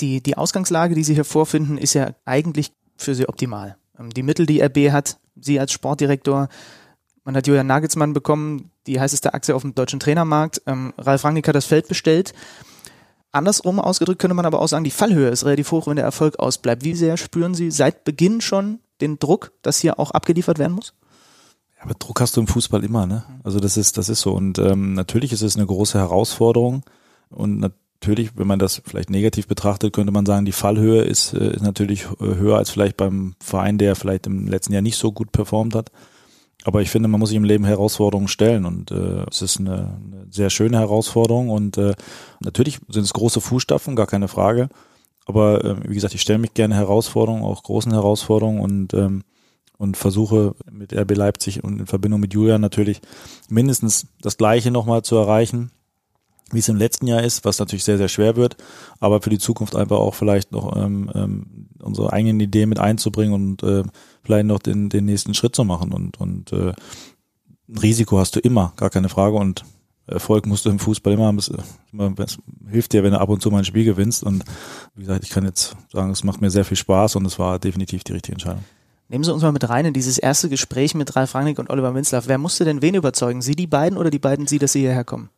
Die, 0.00 0.22
die 0.22 0.38
Ausgangslage, 0.38 0.94
die 0.94 1.04
Sie 1.04 1.14
hier 1.14 1.24
vorfinden, 1.24 1.78
ist 1.78 1.94
ja 1.94 2.14
eigentlich 2.24 2.72
für 2.96 3.14
sie 3.14 3.28
optimal. 3.28 3.76
Ähm, 3.98 4.10
die 4.10 4.22
Mittel, 4.22 4.46
die 4.46 4.62
RB 4.62 4.90
hat, 4.90 5.18
sie 5.36 5.58
als 5.58 5.72
Sportdirektor, 5.72 6.48
man 7.24 7.36
hat 7.36 7.46
Julian 7.46 7.66
Nagelsmann 7.66 8.12
bekommen, 8.12 8.70
die 8.86 9.00
heißeste 9.00 9.32
Aktie 9.32 9.54
auf 9.54 9.62
dem 9.62 9.74
deutschen 9.74 9.98
Trainermarkt. 9.98 10.62
Ähm, 10.66 10.92
Ralf 10.98 11.24
Rangnick 11.24 11.48
hat 11.48 11.54
das 11.54 11.64
Feld 11.64 11.88
bestellt. 11.88 12.34
Andersrum 13.32 13.80
ausgedrückt 13.80 14.20
könnte 14.20 14.34
man 14.34 14.46
aber 14.46 14.60
auch 14.60 14.68
sagen, 14.68 14.84
die 14.84 14.90
Fallhöhe 14.90 15.28
ist 15.28 15.44
relativ 15.44 15.72
hoch, 15.72 15.86
wenn 15.86 15.96
der 15.96 16.04
Erfolg 16.04 16.38
ausbleibt. 16.38 16.84
Wie 16.84 16.94
sehr 16.94 17.16
spüren 17.16 17.54
Sie 17.54 17.70
seit 17.70 18.04
Beginn 18.04 18.40
schon 18.40 18.78
den 19.00 19.18
Druck, 19.18 19.52
dass 19.62 19.78
hier 19.78 19.98
auch 19.98 20.12
abgeliefert 20.12 20.58
werden 20.58 20.74
muss? 20.74 20.94
Ja, 21.76 21.84
aber 21.84 21.94
Druck 21.94 22.20
hast 22.20 22.36
du 22.36 22.40
im 22.40 22.46
Fußball 22.46 22.84
immer, 22.84 23.06
ne? 23.06 23.24
Also 23.42 23.58
das 23.58 23.76
ist, 23.76 23.98
das 23.98 24.08
ist 24.08 24.20
so. 24.20 24.32
Und 24.32 24.58
ähm, 24.58 24.92
natürlich 24.92 25.32
ist 25.32 25.42
es 25.42 25.56
eine 25.56 25.66
große 25.66 25.98
Herausforderung. 25.98 26.84
Und 27.30 27.58
natürlich, 28.04 28.36
wenn 28.36 28.46
man 28.46 28.58
das 28.58 28.82
vielleicht 28.84 29.08
negativ 29.08 29.48
betrachtet, 29.48 29.94
könnte 29.94 30.12
man 30.12 30.26
sagen, 30.26 30.44
die 30.44 30.52
Fallhöhe 30.52 31.02
ist, 31.02 31.32
äh, 31.32 31.54
ist 31.54 31.62
natürlich 31.62 32.04
äh, 32.20 32.34
höher 32.36 32.58
als 32.58 32.70
vielleicht 32.70 32.98
beim 32.98 33.34
Verein, 33.40 33.78
der 33.78 33.96
vielleicht 33.96 34.26
im 34.26 34.46
letzten 34.46 34.74
Jahr 34.74 34.82
nicht 34.82 34.98
so 34.98 35.10
gut 35.10 35.32
performt 35.32 35.74
hat. 35.74 35.90
Aber 36.64 36.82
ich 36.82 36.90
finde, 36.90 37.08
man 37.08 37.20
muss 37.20 37.30
sich 37.30 37.36
im 37.36 37.44
Leben 37.44 37.64
Herausforderungen 37.64 38.28
stellen 38.28 38.66
und 38.66 38.90
äh, 38.90 39.24
es 39.30 39.40
ist 39.40 39.58
eine, 39.58 39.72
eine 39.72 40.26
sehr 40.30 40.50
schöne 40.50 40.78
Herausforderung 40.78 41.48
und 41.48 41.78
äh, 41.78 41.94
natürlich 42.40 42.78
sind 42.88 43.04
es 43.04 43.14
große 43.14 43.40
Fußstapfen, 43.40 43.96
gar 43.96 44.06
keine 44.06 44.28
Frage. 44.28 44.68
Aber 45.26 45.64
äh, 45.64 45.76
wie 45.88 45.94
gesagt, 45.94 46.14
ich 46.14 46.20
stelle 46.20 46.38
mich 46.38 46.52
gerne 46.52 46.74
Herausforderungen, 46.74 47.42
auch 47.42 47.62
großen 47.62 47.92
Herausforderungen 47.92 48.60
und 48.60 48.94
ähm, 48.94 49.24
und 49.76 49.96
versuche 49.96 50.54
mit 50.70 50.94
RB 50.94 51.16
Leipzig 51.16 51.64
und 51.64 51.80
in 51.80 51.86
Verbindung 51.86 52.20
mit 52.20 52.32
Julian 52.32 52.60
natürlich 52.60 53.00
mindestens 53.48 54.06
das 54.20 54.36
Gleiche 54.36 54.70
nochmal 54.70 55.02
zu 55.02 55.16
erreichen 55.16 55.72
wie 56.52 56.58
es 56.58 56.68
im 56.68 56.76
letzten 56.76 57.06
Jahr 57.06 57.22
ist, 57.22 57.44
was 57.44 57.58
natürlich 57.58 57.84
sehr, 57.84 57.98
sehr 57.98 58.08
schwer 58.08 58.36
wird, 58.36 58.56
aber 59.00 59.22
für 59.22 59.30
die 59.30 59.38
Zukunft 59.38 59.74
einfach 59.74 59.96
auch 59.96 60.14
vielleicht 60.14 60.52
noch 60.52 60.76
ähm, 60.76 61.10
ähm, 61.14 61.68
unsere 61.82 62.12
eigenen 62.12 62.40
Ideen 62.40 62.68
mit 62.68 62.78
einzubringen 62.78 63.34
und 63.34 63.62
äh, 63.62 63.82
vielleicht 64.22 64.46
noch 64.46 64.58
den, 64.58 64.88
den 64.88 65.04
nächsten 65.04 65.34
Schritt 65.34 65.56
zu 65.56 65.64
machen. 65.64 65.92
Und, 65.92 66.20
und 66.20 66.52
äh, 66.52 66.72
ein 67.68 67.78
Risiko 67.78 68.18
hast 68.18 68.36
du 68.36 68.40
immer, 68.40 68.72
gar 68.76 68.90
keine 68.90 69.08
Frage. 69.08 69.36
Und 69.36 69.64
Erfolg 70.06 70.46
musst 70.46 70.66
du 70.66 70.70
im 70.70 70.78
Fußball 70.78 71.14
immer 71.14 71.26
haben. 71.26 71.38
Es, 71.38 71.50
es 72.18 72.38
hilft 72.70 72.92
dir, 72.92 73.02
wenn 73.02 73.12
du 73.12 73.20
ab 73.20 73.28
und 73.30 73.40
zu 73.40 73.50
mal 73.50 73.58
ein 73.58 73.64
Spiel 73.64 73.84
gewinnst. 73.84 74.22
Und 74.22 74.44
wie 74.94 75.02
gesagt, 75.02 75.24
ich 75.24 75.30
kann 75.30 75.44
jetzt 75.44 75.76
sagen, 75.92 76.10
es 76.10 76.24
macht 76.24 76.40
mir 76.40 76.50
sehr 76.50 76.64
viel 76.64 76.76
Spaß 76.76 77.16
und 77.16 77.24
es 77.26 77.38
war 77.38 77.58
definitiv 77.58 78.04
die 78.04 78.12
richtige 78.12 78.34
Entscheidung. 78.34 78.64
Nehmen 79.08 79.24
Sie 79.24 79.32
uns 79.32 79.42
mal 79.42 79.52
mit 79.52 79.68
rein 79.68 79.84
in 79.84 79.92
dieses 79.92 80.18
erste 80.18 80.48
Gespräch 80.48 80.94
mit 80.94 81.14
Ralf 81.14 81.34
Rangnick 81.34 81.58
und 81.58 81.70
Oliver 81.70 81.92
Minzlaff. 81.92 82.26
Wer 82.26 82.38
musste 82.38 82.64
denn 82.64 82.82
wen 82.82 82.94
überzeugen? 82.94 83.42
Sie 83.42 83.54
die 83.54 83.66
beiden 83.66 83.98
oder 83.98 84.10
die 84.10 84.18
beiden 84.18 84.46
Sie, 84.46 84.58
dass 84.58 84.72
Sie 84.72 84.80
hierher 84.80 85.04
kommen? 85.04 85.30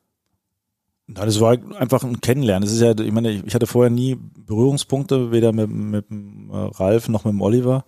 Na, 1.09 1.25
das 1.25 1.41
war 1.41 1.57
einfach 1.79 2.03
ein 2.03 2.21
Kennenlernen. 2.21 2.67
Das 2.67 2.73
ist 2.73 2.81
ja, 2.81 2.99
ich 2.99 3.13
meine, 3.13 3.31
ich 3.31 3.55
hatte 3.55 3.67
vorher 3.67 3.91
nie 3.91 4.17
Berührungspunkte, 4.17 5.31
weder 5.31 5.53
mit, 5.53 5.71
mit 5.71 6.05
äh, 6.11 6.55
Ralf 6.55 7.09
noch 7.09 7.25
mit 7.25 7.41
Oliver. 7.41 7.85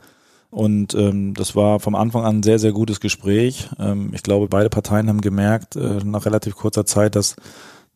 Und 0.51 0.95
ähm, 0.95 1.35
das 1.35 1.57
war 1.57 1.81
vom 1.81 1.95
Anfang 1.95 2.25
an 2.25 2.39
ein 2.39 2.43
sehr, 2.43 2.59
sehr 2.59 2.73
gutes 2.73 3.01
Gespräch. 3.01 3.69
Ähm, 3.79 4.13
ich 4.15 4.23
glaube, 4.23 4.49
beide 4.49 4.71
Parteien 4.71 5.09
haben 5.09 5.21
gemerkt, 5.21 5.77
äh, 5.77 6.01
nach 6.05 6.27
relativ 6.27 6.55
kurzer 6.55 6.87
Zeit, 6.87 7.17
dass, 7.17 7.37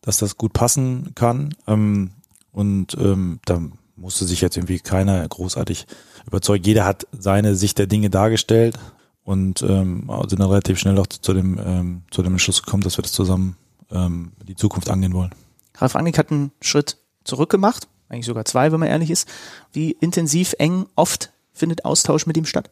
dass 0.00 0.18
das 0.18 0.36
gut 0.36 0.52
passen 0.52 1.12
kann. 1.14 1.54
Ähm, 1.66 2.10
und 2.50 2.96
ähm, 3.00 3.38
da 3.44 3.62
musste 3.96 4.26
sich 4.26 4.40
jetzt 4.40 4.56
irgendwie 4.56 4.80
keiner 4.80 5.26
großartig 5.26 5.86
überzeugen. 6.26 6.64
Jeder 6.64 6.84
hat 6.84 7.06
seine 7.12 7.54
Sicht 7.54 7.78
der 7.78 7.86
Dinge 7.86 8.10
dargestellt 8.10 8.78
und 9.24 9.62
ähm, 9.62 10.10
sind 10.28 10.40
dann 10.40 10.48
relativ 10.48 10.78
schnell 10.78 10.98
auch 10.98 11.06
zu 11.06 11.32
dem, 11.32 11.58
ähm, 11.64 12.02
zu 12.10 12.22
dem 12.22 12.32
Entschluss 12.32 12.62
gekommen, 12.62 12.82
dass 12.82 12.98
wir 12.98 13.02
das 13.02 13.12
zusammen 13.12 13.56
ähm, 13.92 14.32
die 14.46 14.56
Zukunft 14.56 14.90
angehen 14.90 15.14
wollen. 15.14 15.34
Ralf 15.76 15.94
Rangnick 15.94 16.18
hat 16.18 16.30
einen 16.30 16.52
Schritt 16.60 16.98
zurück 17.24 17.50
gemacht, 17.50 17.88
eigentlich 18.08 18.26
sogar 18.26 18.44
zwei, 18.44 18.72
wenn 18.72 18.80
man 18.80 18.88
ehrlich 18.88 19.10
ist. 19.10 19.28
Wie 19.72 19.92
intensiv, 19.92 20.54
eng, 20.58 20.86
oft 20.96 21.32
findet 21.52 21.84
Austausch 21.84 22.26
mit 22.26 22.36
ihm 22.36 22.44
statt? 22.44 22.70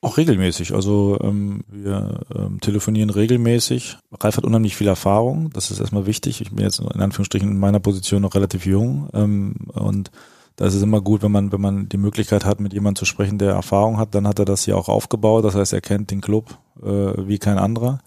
Auch 0.00 0.16
regelmäßig. 0.16 0.74
Also 0.74 1.18
ähm, 1.22 1.62
wir 1.68 2.22
ähm, 2.34 2.60
telefonieren 2.60 3.10
regelmäßig. 3.10 3.98
Ralf 4.12 4.36
hat 4.36 4.44
unheimlich 4.44 4.74
viel 4.74 4.88
Erfahrung. 4.88 5.50
Das 5.50 5.70
ist 5.70 5.78
erstmal 5.78 6.06
wichtig. 6.06 6.40
Ich 6.40 6.50
bin 6.50 6.64
jetzt 6.64 6.80
in 6.80 7.00
Anführungsstrichen 7.00 7.48
in 7.48 7.58
meiner 7.58 7.78
Position 7.78 8.22
noch 8.22 8.34
relativ 8.34 8.66
jung 8.66 9.08
ähm, 9.14 9.54
und 9.72 10.10
da 10.56 10.66
ist 10.66 10.74
es 10.74 10.82
immer 10.82 11.00
gut, 11.00 11.22
wenn 11.22 11.32
man, 11.32 11.50
wenn 11.50 11.60
man 11.60 11.88
die 11.88 11.96
Möglichkeit 11.96 12.44
hat, 12.44 12.60
mit 12.60 12.72
jemandem 12.72 12.98
zu 12.98 13.04
sprechen, 13.04 13.38
der 13.38 13.52
Erfahrung 13.52 13.96
hat, 13.96 14.14
dann 14.14 14.26
hat 14.26 14.38
er 14.38 14.44
das 14.44 14.64
hier 14.64 14.76
auch 14.76 14.88
aufgebaut. 14.88 15.44
Das 15.44 15.54
heißt, 15.54 15.72
er 15.72 15.80
kennt 15.80 16.10
den 16.10 16.20
Club 16.20 16.58
äh, 16.82 16.86
wie 16.86 17.38
kein 17.38 17.58
anderer. 17.58 18.00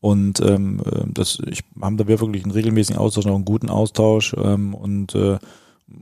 Und 0.00 0.40
ähm, 0.40 0.80
äh, 0.84 1.04
das, 1.08 1.38
ich 1.46 1.64
haben 1.80 1.96
da 1.96 2.06
wirklich 2.06 2.44
einen 2.44 2.52
regelmäßigen 2.52 3.00
Austausch, 3.00 3.26
auch 3.26 3.34
einen 3.34 3.44
guten 3.44 3.68
Austausch 3.68 4.34
ähm, 4.38 4.74
und 4.74 5.14
äh, 5.14 5.38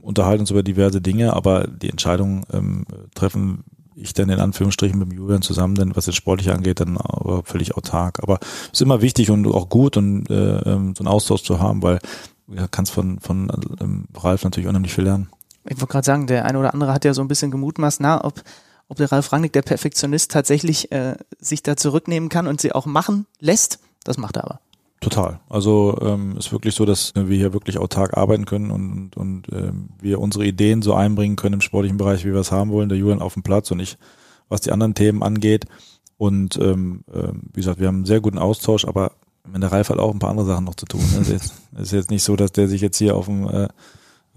unterhalten 0.01 0.41
uns 0.41 0.51
über 0.51 0.63
diverse 0.63 1.01
Dinge, 1.01 1.33
aber 1.33 1.67
die 1.67 1.89
Entscheidung 1.89 2.45
ähm, 2.51 2.85
treffen 3.15 3.63
ich 3.95 4.13
dann 4.13 4.29
in 4.29 4.39
Anführungsstrichen 4.39 4.99
mit 4.99 5.09
dem 5.09 5.17
Julian 5.17 5.41
zusammen, 5.41 5.73
denn 5.73 5.95
was 5.95 6.05
das 6.05 6.15
Sportliche 6.15 6.53
angeht, 6.53 6.79
dann 6.79 6.97
aber 6.97 7.43
völlig 7.43 7.75
autark. 7.75 8.21
Aber 8.21 8.39
ist 8.71 8.81
immer 8.81 9.01
wichtig 9.01 9.31
und 9.31 9.47
auch 9.47 9.69
gut 9.69 9.97
und 9.97 10.29
äh, 10.29 10.59
ähm, 10.59 10.93
so 10.95 11.01
einen 11.01 11.07
Austausch 11.07 11.41
zu 11.41 11.59
haben, 11.59 11.81
weil 11.81 11.99
du 12.47 12.67
kannst 12.69 12.91
von, 12.91 13.19
von 13.19 13.51
ähm, 13.81 14.05
Ralf 14.15 14.43
natürlich 14.43 14.69
unheimlich 14.69 14.93
viel 14.93 15.05
lernen. 15.05 15.29
Ich 15.65 15.77
wollte 15.77 15.91
gerade 15.91 16.05
sagen, 16.05 16.27
der 16.27 16.45
eine 16.45 16.59
oder 16.59 16.73
andere 16.75 16.93
hat 16.93 17.05
ja 17.05 17.13
so 17.15 17.21
ein 17.21 17.27
bisschen 17.27 17.49
gemutmaßt, 17.49 17.99
na, 17.99 18.23
ob 18.23 18.43
ob 18.89 18.97
der 18.97 19.11
Ralf 19.11 19.33
Rangnick, 19.33 19.53
der 19.53 19.63
Perfektionist, 19.63 20.31
tatsächlich 20.31 20.91
äh, 20.91 21.17
sich 21.39 21.61
da 21.61 21.75
zurücknehmen 21.75 22.29
kann 22.29 22.47
und 22.47 22.61
sie 22.61 22.71
auch 22.71 22.85
machen 22.85 23.25
lässt. 23.39 23.79
Das 24.07 24.17
macht 24.17 24.37
er 24.37 24.45
aber. 24.45 24.59
Total. 25.01 25.39
Also 25.49 25.99
ähm, 26.01 26.37
ist 26.37 26.51
wirklich 26.51 26.73
so, 26.73 26.85
dass 26.85 27.13
wir 27.13 27.37
hier 27.37 27.53
wirklich 27.53 27.77
autark 27.77 28.17
arbeiten 28.17 28.45
können 28.45 28.71
und, 28.71 29.15
und 29.15 29.43
ähm, 29.51 29.89
wir 30.01 30.19
unsere 30.19 30.45
Ideen 30.45 30.81
so 30.81 30.93
einbringen 30.93 31.35
können 31.35 31.55
im 31.55 31.61
sportlichen 31.61 31.97
Bereich, 31.97 32.25
wie 32.25 32.33
wir 32.33 32.39
es 32.39 32.51
haben 32.51 32.71
wollen. 32.71 32.89
Der 32.89 32.97
Julian 32.97 33.21
auf 33.21 33.33
dem 33.33 33.43
Platz 33.43 33.69
und 33.69 33.79
ich, 33.79 33.97
was 34.49 34.61
die 34.61 34.71
anderen 34.71 34.95
Themen 34.95 35.21
angeht. 35.21 35.65
Und 36.17 36.57
ähm, 36.57 37.03
äh, 37.13 37.31
wie 37.53 37.59
gesagt, 37.59 37.79
wir 37.79 37.87
haben 37.87 37.97
einen 37.97 38.05
sehr 38.05 38.21
guten 38.21 38.39
Austausch, 38.39 38.85
aber 38.85 39.11
der 39.45 39.71
Ralf 39.71 39.89
hat 39.89 39.99
auch 39.99 40.13
ein 40.13 40.19
paar 40.19 40.31
andere 40.31 40.47
Sachen 40.47 40.65
noch 40.65 40.75
zu 40.75 40.85
tun. 40.85 41.03
Es 41.19 41.29
ist, 41.29 41.53
ist 41.77 41.91
jetzt 41.91 42.09
nicht 42.09 42.23
so, 42.23 42.35
dass 42.35 42.53
der 42.53 42.67
sich 42.69 42.81
jetzt 42.81 42.97
hier 42.97 43.15
auf 43.15 43.25
dem 43.25 43.47
äh, 43.47 43.67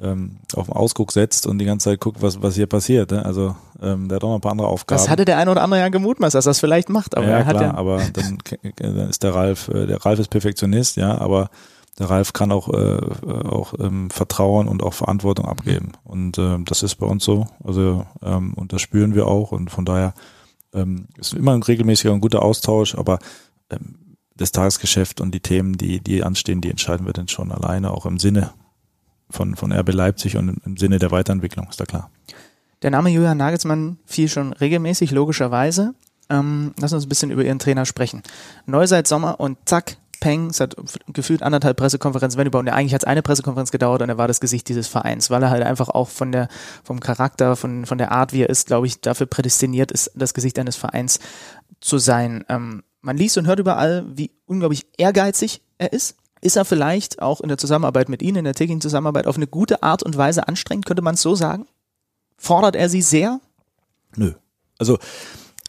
ähm, 0.02 0.38
auf 0.54 0.66
den 0.66 0.74
Ausguck 0.74 1.12
setzt 1.12 1.46
und 1.46 1.58
die 1.58 1.64
ganze 1.64 1.90
Zeit 1.90 2.00
guckt, 2.00 2.22
was, 2.22 2.42
was 2.42 2.54
hier 2.54 2.66
passiert. 2.66 3.10
Ne? 3.10 3.24
Also 3.24 3.56
ähm, 3.82 4.08
der 4.08 4.16
hat 4.16 4.24
auch 4.24 4.28
noch 4.28 4.34
ein 4.36 4.40
paar 4.40 4.52
andere 4.52 4.68
Aufgaben. 4.68 5.00
Das 5.00 5.08
hatte 5.08 5.24
der 5.24 5.38
eine 5.38 5.50
oder 5.50 5.62
andere 5.62 5.80
ja 5.80 5.88
gemutmaßt, 5.88 6.34
dass 6.34 6.46
er 6.46 6.50
das 6.50 6.60
vielleicht 6.60 6.88
macht. 6.88 7.16
Aber 7.16 7.26
ja, 7.26 7.38
er 7.38 7.46
hat 7.46 7.56
klar, 7.56 7.72
ja 7.72 7.74
aber 7.74 8.02
dann, 8.12 8.38
dann 8.76 9.10
ist 9.10 9.22
der 9.22 9.34
Ralf, 9.34 9.68
äh, 9.68 9.86
der 9.86 10.04
Ralf 10.04 10.18
ist 10.18 10.28
Perfektionist, 10.28 10.96
ja, 10.96 11.18
aber 11.18 11.50
der 11.98 12.08
Ralf 12.08 12.32
kann 12.32 12.50
auch, 12.50 12.68
äh, 12.72 12.98
auch 13.46 13.74
ähm, 13.78 14.10
Vertrauen 14.10 14.68
und 14.68 14.82
auch 14.82 14.94
Verantwortung 14.94 15.46
abgeben. 15.46 15.92
Und 16.04 16.38
äh, 16.38 16.58
das 16.64 16.82
ist 16.82 16.94
bei 16.96 17.06
uns 17.06 17.24
so. 17.24 17.46
Also 17.62 18.06
ähm, 18.22 18.54
und 18.54 18.72
das 18.72 18.80
spüren 18.80 19.14
wir 19.14 19.26
auch 19.26 19.52
und 19.52 19.70
von 19.70 19.84
daher 19.84 20.14
ähm, 20.72 21.08
ist 21.18 21.34
immer 21.34 21.52
ein 21.52 21.62
regelmäßiger 21.62 22.12
und 22.12 22.20
guter 22.20 22.42
Austausch, 22.42 22.94
aber 22.94 23.18
ähm, 23.70 24.16
das 24.36 24.52
Tagesgeschäft 24.52 25.20
und 25.20 25.32
die 25.32 25.40
Themen, 25.40 25.76
die, 25.76 26.00
die 26.00 26.24
anstehen, 26.24 26.62
die 26.62 26.70
entscheiden 26.70 27.04
wir 27.04 27.12
dann 27.12 27.28
schon 27.28 27.52
alleine, 27.52 27.90
auch 27.90 28.06
im 28.06 28.18
Sinne 28.18 28.54
von, 29.30 29.56
von 29.56 29.72
RB 29.72 29.92
Leipzig 29.92 30.36
und 30.36 30.60
im 30.64 30.76
Sinne 30.76 30.98
der 30.98 31.10
Weiterentwicklung, 31.10 31.68
ist 31.68 31.80
da 31.80 31.84
klar. 31.84 32.10
Der 32.82 32.90
Name 32.90 33.10
Julian 33.10 33.38
Nagelsmann 33.38 33.98
fiel 34.06 34.28
schon 34.28 34.52
regelmäßig, 34.52 35.10
logischerweise. 35.10 35.94
Ähm, 36.30 36.72
lass 36.80 36.92
uns 36.92 37.04
ein 37.04 37.08
bisschen 37.08 37.30
über 37.30 37.44
Ihren 37.44 37.58
Trainer 37.58 37.84
sprechen. 37.84 38.22
Neu 38.66 38.86
seit 38.86 39.06
Sommer 39.06 39.40
und 39.40 39.58
zack, 39.66 39.96
Peng, 40.20 40.50
es 40.50 40.60
hat 40.60 40.76
gefühlt 41.12 41.42
anderthalb 41.42 41.78
Pressekonferenzen, 41.78 42.38
wenn 42.38 42.46
überhaupt, 42.46 42.68
und 42.68 42.74
eigentlich 42.74 42.94
hat 42.94 43.02
es 43.02 43.06
eine 43.06 43.22
Pressekonferenz 43.22 43.70
gedauert 43.70 44.02
und 44.02 44.10
er 44.10 44.18
war 44.18 44.28
das 44.28 44.40
Gesicht 44.40 44.68
dieses 44.68 44.86
Vereins, 44.86 45.30
weil 45.30 45.42
er 45.42 45.50
halt 45.50 45.62
einfach 45.62 45.88
auch 45.88 46.08
von 46.08 46.30
der, 46.30 46.48
vom 46.84 47.00
Charakter, 47.00 47.56
von, 47.56 47.86
von 47.86 47.98
der 47.98 48.12
Art, 48.12 48.32
wie 48.32 48.42
er 48.42 48.50
ist, 48.50 48.66
glaube 48.66 48.86
ich, 48.86 49.00
dafür 49.00 49.26
prädestiniert 49.26 49.90
ist, 49.90 50.12
das 50.14 50.34
Gesicht 50.34 50.58
eines 50.58 50.76
Vereins 50.76 51.20
zu 51.80 51.98
sein. 51.98 52.44
Ähm, 52.48 52.82
man 53.00 53.16
liest 53.16 53.38
und 53.38 53.46
hört 53.46 53.58
überall, 53.58 54.04
wie 54.14 54.30
unglaublich 54.44 54.86
ehrgeizig 54.98 55.62
er 55.78 55.92
ist. 55.92 56.16
Ist 56.40 56.56
er 56.56 56.64
vielleicht 56.64 57.20
auch 57.20 57.40
in 57.40 57.48
der 57.48 57.58
Zusammenarbeit 57.58 58.08
mit 58.08 58.22
Ihnen, 58.22 58.38
in 58.38 58.44
der 58.44 58.54
täglichen 58.54 58.80
Zusammenarbeit, 58.80 59.26
auf 59.26 59.36
eine 59.36 59.46
gute 59.46 59.82
Art 59.82 60.02
und 60.02 60.16
Weise 60.16 60.48
anstrengend, 60.48 60.86
könnte 60.86 61.02
man 61.02 61.14
es 61.14 61.22
so 61.22 61.34
sagen? 61.34 61.66
Fordert 62.36 62.76
er 62.76 62.88
Sie 62.88 63.02
sehr? 63.02 63.40
Nö. 64.16 64.32
Also, 64.78 64.98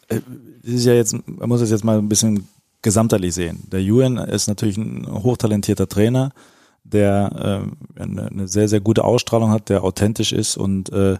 äh, 0.08 0.20
das 0.62 0.74
ist 0.74 0.86
ja 0.86 0.94
jetzt, 0.94 1.14
man 1.26 1.48
muss 1.48 1.60
es 1.60 1.70
jetzt 1.70 1.84
mal 1.84 1.98
ein 1.98 2.08
bisschen 2.08 2.48
gesamtheitlich 2.80 3.34
sehen. 3.34 3.68
Der 3.70 3.82
Julian 3.82 4.16
ist 4.16 4.48
natürlich 4.48 4.76
ein 4.76 5.06
hochtalentierter 5.06 5.88
Trainer, 5.88 6.32
der 6.84 7.64
äh, 7.96 8.00
eine, 8.02 8.26
eine 8.26 8.48
sehr, 8.48 8.68
sehr 8.68 8.80
gute 8.80 9.04
Ausstrahlung 9.04 9.50
hat, 9.50 9.68
der 9.68 9.84
authentisch 9.84 10.32
ist 10.32 10.56
und 10.56 10.90
äh, 10.90 11.18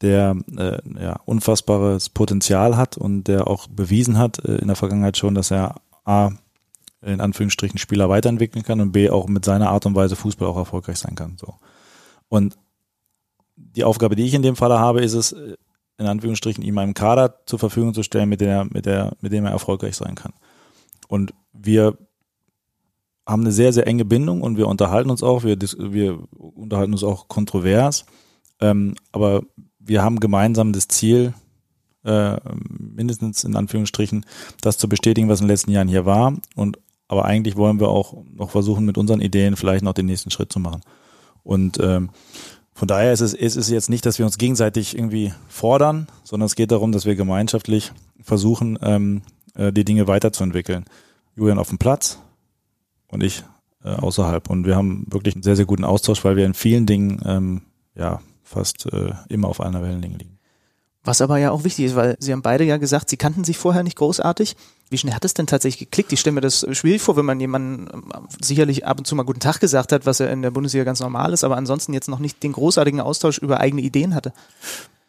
der 0.00 0.36
äh, 0.56 0.78
ja, 1.00 1.20
unfassbares 1.24 2.08
Potenzial 2.08 2.76
hat 2.76 2.96
und 2.96 3.24
der 3.24 3.46
auch 3.46 3.68
bewiesen 3.68 4.18
hat 4.18 4.44
äh, 4.44 4.56
in 4.56 4.66
der 4.66 4.76
Vergangenheit 4.76 5.16
schon, 5.16 5.34
dass 5.34 5.50
er 5.50 5.76
A, 6.04 6.30
in 7.04 7.20
Anführungsstrichen 7.20 7.78
Spieler 7.78 8.08
weiterentwickeln 8.08 8.64
kann 8.64 8.80
und 8.80 8.92
B, 8.92 9.10
auch 9.10 9.28
mit 9.28 9.44
seiner 9.44 9.70
Art 9.70 9.86
und 9.86 9.94
Weise 9.94 10.16
Fußball 10.16 10.48
auch 10.48 10.56
erfolgreich 10.56 10.98
sein 10.98 11.14
kann. 11.14 11.36
So. 11.38 11.54
Und 12.28 12.56
die 13.56 13.84
Aufgabe, 13.84 14.16
die 14.16 14.24
ich 14.24 14.34
in 14.34 14.42
dem 14.42 14.56
Falle 14.56 14.78
habe, 14.78 15.02
ist 15.02 15.14
es, 15.14 15.32
in 15.98 16.06
Anführungsstrichen, 16.06 16.64
ihm 16.64 16.78
einen 16.78 16.94
Kader 16.94 17.40
zur 17.46 17.58
Verfügung 17.58 17.94
zu 17.94 18.02
stellen, 18.02 18.28
mit, 18.28 18.40
der, 18.40 18.64
mit, 18.64 18.86
der, 18.86 19.16
mit 19.20 19.32
dem 19.32 19.44
er 19.44 19.52
erfolgreich 19.52 19.96
sein 19.96 20.14
kann. 20.14 20.32
Und 21.08 21.34
wir 21.52 21.96
haben 23.26 23.42
eine 23.42 23.52
sehr, 23.52 23.72
sehr 23.72 23.86
enge 23.86 24.04
Bindung 24.04 24.42
und 24.42 24.56
wir 24.56 24.68
unterhalten 24.68 25.10
uns 25.10 25.22
auch, 25.22 25.44
wir, 25.44 25.56
wir 25.60 26.18
unterhalten 26.32 26.92
uns 26.92 27.04
auch 27.04 27.28
kontrovers, 27.28 28.04
ähm, 28.60 28.94
aber 29.12 29.42
wir 29.78 30.02
haben 30.02 30.20
gemeinsam 30.20 30.72
das 30.72 30.88
Ziel, 30.88 31.34
äh, 32.04 32.36
mindestens 32.68 33.44
in 33.44 33.56
Anführungsstrichen, 33.56 34.26
das 34.60 34.78
zu 34.78 34.88
bestätigen, 34.88 35.28
was 35.28 35.40
in 35.40 35.46
den 35.46 35.52
letzten 35.52 35.70
Jahren 35.70 35.88
hier 35.88 36.04
war. 36.04 36.34
Und 36.54 36.78
aber 37.08 37.24
eigentlich 37.24 37.56
wollen 37.56 37.80
wir 37.80 37.88
auch 37.88 38.14
noch 38.32 38.50
versuchen, 38.50 38.84
mit 38.84 38.98
unseren 38.98 39.20
Ideen 39.20 39.56
vielleicht 39.56 39.84
noch 39.84 39.92
den 39.92 40.06
nächsten 40.06 40.30
Schritt 40.30 40.52
zu 40.52 40.58
machen. 40.58 40.80
Und 41.42 41.78
ähm, 41.80 42.10
von 42.74 42.88
daher 42.88 43.12
ist 43.12 43.20
es, 43.20 43.34
ist 43.34 43.56
es 43.56 43.70
jetzt 43.70 43.88
nicht, 43.88 44.04
dass 44.04 44.18
wir 44.18 44.26
uns 44.26 44.38
gegenseitig 44.38 44.96
irgendwie 44.96 45.32
fordern, 45.48 46.08
sondern 46.24 46.46
es 46.46 46.56
geht 46.56 46.72
darum, 46.72 46.90
dass 46.90 47.04
wir 47.04 47.14
gemeinschaftlich 47.14 47.92
versuchen, 48.20 48.78
ähm, 48.82 49.22
äh, 49.54 49.72
die 49.72 49.84
Dinge 49.84 50.08
weiterzuentwickeln. 50.08 50.84
Julian 51.36 51.58
auf 51.58 51.68
dem 51.68 51.78
Platz 51.78 52.18
und 53.08 53.22
ich 53.22 53.44
äh, 53.84 53.90
außerhalb. 53.90 54.50
Und 54.50 54.66
wir 54.66 54.76
haben 54.76 55.06
wirklich 55.10 55.34
einen 55.34 55.42
sehr, 55.42 55.56
sehr 55.56 55.66
guten 55.66 55.84
Austausch, 55.84 56.24
weil 56.24 56.36
wir 56.36 56.46
in 56.46 56.54
vielen 56.54 56.86
Dingen 56.86 57.20
ähm, 57.24 57.62
ja 57.94 58.20
fast 58.42 58.86
äh, 58.92 59.12
immer 59.28 59.48
auf 59.48 59.60
einer 59.60 59.82
Wellenlänge 59.82 60.16
liegen. 60.16 60.33
Was 61.04 61.20
aber 61.20 61.36
ja 61.36 61.50
auch 61.50 61.64
wichtig 61.64 61.84
ist, 61.84 61.96
weil 61.96 62.16
Sie 62.18 62.32
haben 62.32 62.40
beide 62.40 62.64
ja 62.64 62.78
gesagt, 62.78 63.10
Sie 63.10 63.18
kannten 63.18 63.44
sich 63.44 63.58
vorher 63.58 63.82
nicht 63.82 63.98
großartig. 63.98 64.56
Wie 64.88 64.96
schnell 64.96 65.14
hat 65.14 65.24
es 65.24 65.34
denn 65.34 65.46
tatsächlich 65.46 65.90
geklickt? 65.90 66.12
Ich 66.12 66.20
stelle 66.20 66.34
mir 66.34 66.40
das 66.40 66.66
schwierig 66.72 67.02
vor, 67.02 67.16
wenn 67.16 67.26
man 67.26 67.40
jemandem 67.40 67.88
ähm, 67.92 68.28
sicherlich 68.40 68.86
ab 68.86 68.98
und 68.98 69.06
zu 69.06 69.14
mal 69.14 69.24
guten 69.24 69.40
Tag 69.40 69.60
gesagt 69.60 69.92
hat, 69.92 70.06
was 70.06 70.18
ja 70.18 70.26
in 70.26 70.40
der 70.40 70.50
Bundesliga 70.50 70.84
ganz 70.84 71.00
normal 71.00 71.34
ist, 71.34 71.44
aber 71.44 71.58
ansonsten 71.58 71.92
jetzt 71.92 72.08
noch 72.08 72.20
nicht 72.20 72.42
den 72.42 72.52
großartigen 72.52 73.00
Austausch 73.00 73.38
über 73.38 73.60
eigene 73.60 73.82
Ideen 73.82 74.14
hatte. 74.14 74.32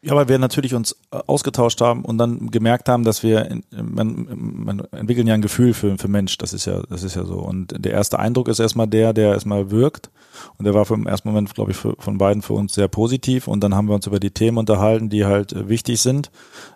Ja, 0.06 0.16
weil 0.16 0.30
wir 0.30 0.38
natürlich 0.38 0.76
uns 0.76 0.96
äh, 1.10 1.18
ausgetauscht 1.26 1.82
haben 1.82 2.06
und 2.06 2.20
dann 2.20 2.52
gemerkt 2.52 2.90
haben, 2.90 3.04
dass 3.04 3.24
wir, 3.24 3.60
man, 3.72 4.28
man 4.30 4.80
entwickeln 4.92 5.26
ja 5.26 5.34
ein 5.34 5.42
Gefühl 5.42 5.74
für, 5.74 5.98
für 5.98 6.08
Mensch, 6.08 6.38
das 6.38 6.54
ist 6.54 6.66
ja, 6.66 6.84
das 6.88 7.02
ist 7.02 7.16
ja 7.16 7.26
so. 7.26 7.40
Und 7.40 7.74
der 7.84 7.92
erste 7.92 8.20
Eindruck 8.20 8.48
ist 8.48 8.60
erstmal 8.60 8.86
der, 8.86 9.14
der 9.14 9.34
erstmal 9.34 9.72
wirkt. 9.72 10.12
Und 10.60 10.66
der 10.66 10.76
war 10.76 10.90
im 10.92 11.08
ersten 11.08 11.30
Moment, 11.30 11.56
glaube 11.56 11.72
ich, 11.72 11.78
für, 11.78 11.96
von 11.98 12.20
beiden 12.20 12.44
für 12.44 12.54
uns 12.54 12.76
sehr 12.76 12.88
positiv. 12.88 13.48
Und 13.48 13.64
dann 13.64 13.74
haben 13.74 13.88
wir 13.88 13.96
uns 13.96 14.06
über 14.06 14.20
die 14.20 14.30
Themen 14.30 14.60
unterhalten, 14.60 15.10
die 15.10 15.26
halt 15.26 15.54
äh, 15.54 15.70
wichtig 15.70 16.00
sind. 16.00 16.30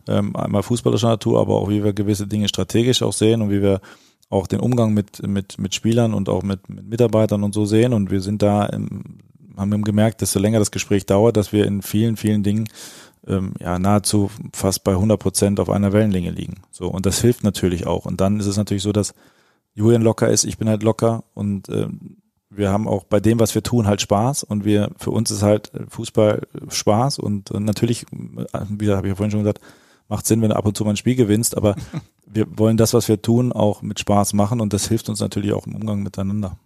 Ähm, 0.07 0.35
einmal 0.35 0.63
fußballischer 0.63 1.09
Natur, 1.09 1.39
aber 1.39 1.53
auch 1.53 1.69
wie 1.69 1.83
wir 1.83 1.93
gewisse 1.93 2.25
Dinge 2.25 2.47
strategisch 2.47 3.03
auch 3.03 3.13
sehen 3.13 3.43
und 3.43 3.51
wie 3.51 3.61
wir 3.61 3.79
auch 4.31 4.47
den 4.47 4.59
Umgang 4.59 4.95
mit, 4.95 5.21
mit, 5.27 5.59
mit 5.59 5.75
Spielern 5.75 6.15
und 6.15 6.29
auch 6.29 6.41
mit, 6.41 6.67
mit 6.67 6.89
Mitarbeitern 6.89 7.43
und 7.43 7.53
so 7.53 7.65
sehen. 7.65 7.93
Und 7.93 8.09
wir 8.09 8.21
sind 8.21 8.41
da, 8.41 8.65
im, 8.65 9.19
haben 9.55 9.83
gemerkt, 9.83 10.21
desto 10.21 10.39
länger 10.39 10.57
das 10.57 10.71
Gespräch 10.71 11.05
dauert, 11.05 11.37
dass 11.37 11.53
wir 11.53 11.67
in 11.67 11.83
vielen, 11.83 12.17
vielen 12.17 12.41
Dingen 12.41 12.67
ähm, 13.27 13.53
ja 13.59 13.79
nahezu 13.79 14.29
fast 14.53 14.83
bei 14.83 14.91
100 14.91 15.19
Prozent 15.19 15.59
auf 15.59 15.69
einer 15.69 15.93
Wellenlänge 15.93 16.31
liegen. 16.31 16.61
So 16.71 16.87
und 16.87 17.05
das 17.05 17.21
hilft 17.21 17.43
natürlich 17.43 17.87
auch. 17.87 18.05
Und 18.05 18.21
dann 18.21 18.39
ist 18.39 18.47
es 18.47 18.57
natürlich 18.57 18.83
so, 18.83 18.91
dass 18.91 19.13
Julian 19.73 20.01
locker 20.01 20.29
ist, 20.29 20.45
ich 20.45 20.57
bin 20.57 20.69
halt 20.69 20.83
locker 20.83 21.23
und 21.33 21.69
ähm, 21.69 22.17
wir 22.49 22.71
haben 22.71 22.87
auch 22.87 23.03
bei 23.03 23.19
dem, 23.19 23.39
was 23.39 23.53
wir 23.53 23.63
tun, 23.63 23.87
halt 23.87 24.01
Spaß 24.01 24.43
und 24.43 24.65
wir 24.65 24.91
für 24.97 25.11
uns 25.11 25.31
ist 25.31 25.43
halt 25.43 25.71
Fußball 25.89 26.47
Spaß 26.67 27.19
und 27.19 27.51
äh, 27.51 27.59
natürlich, 27.59 28.05
wie 28.11 28.91
habe 28.91 29.07
ich 29.07 29.11
ja 29.11 29.15
vorhin 29.15 29.31
schon 29.31 29.41
gesagt, 29.41 29.61
macht 30.07 30.25
Sinn, 30.25 30.41
wenn 30.41 30.49
du 30.49 30.55
ab 30.55 30.65
und 30.65 30.75
zu 30.75 30.83
mal 30.83 30.91
ein 30.91 30.97
Spiel 30.97 31.15
gewinnst, 31.15 31.55
aber 31.55 31.75
wir 32.25 32.47
wollen 32.57 32.77
das, 32.77 32.93
was 32.93 33.07
wir 33.07 33.21
tun, 33.21 33.53
auch 33.53 33.81
mit 33.81 33.99
Spaß 33.99 34.33
machen 34.33 34.59
und 34.61 34.73
das 34.73 34.87
hilft 34.87 35.09
uns 35.09 35.19
natürlich 35.19 35.53
auch 35.53 35.67
im 35.67 35.75
Umgang 35.75 36.01
miteinander. 36.01 36.57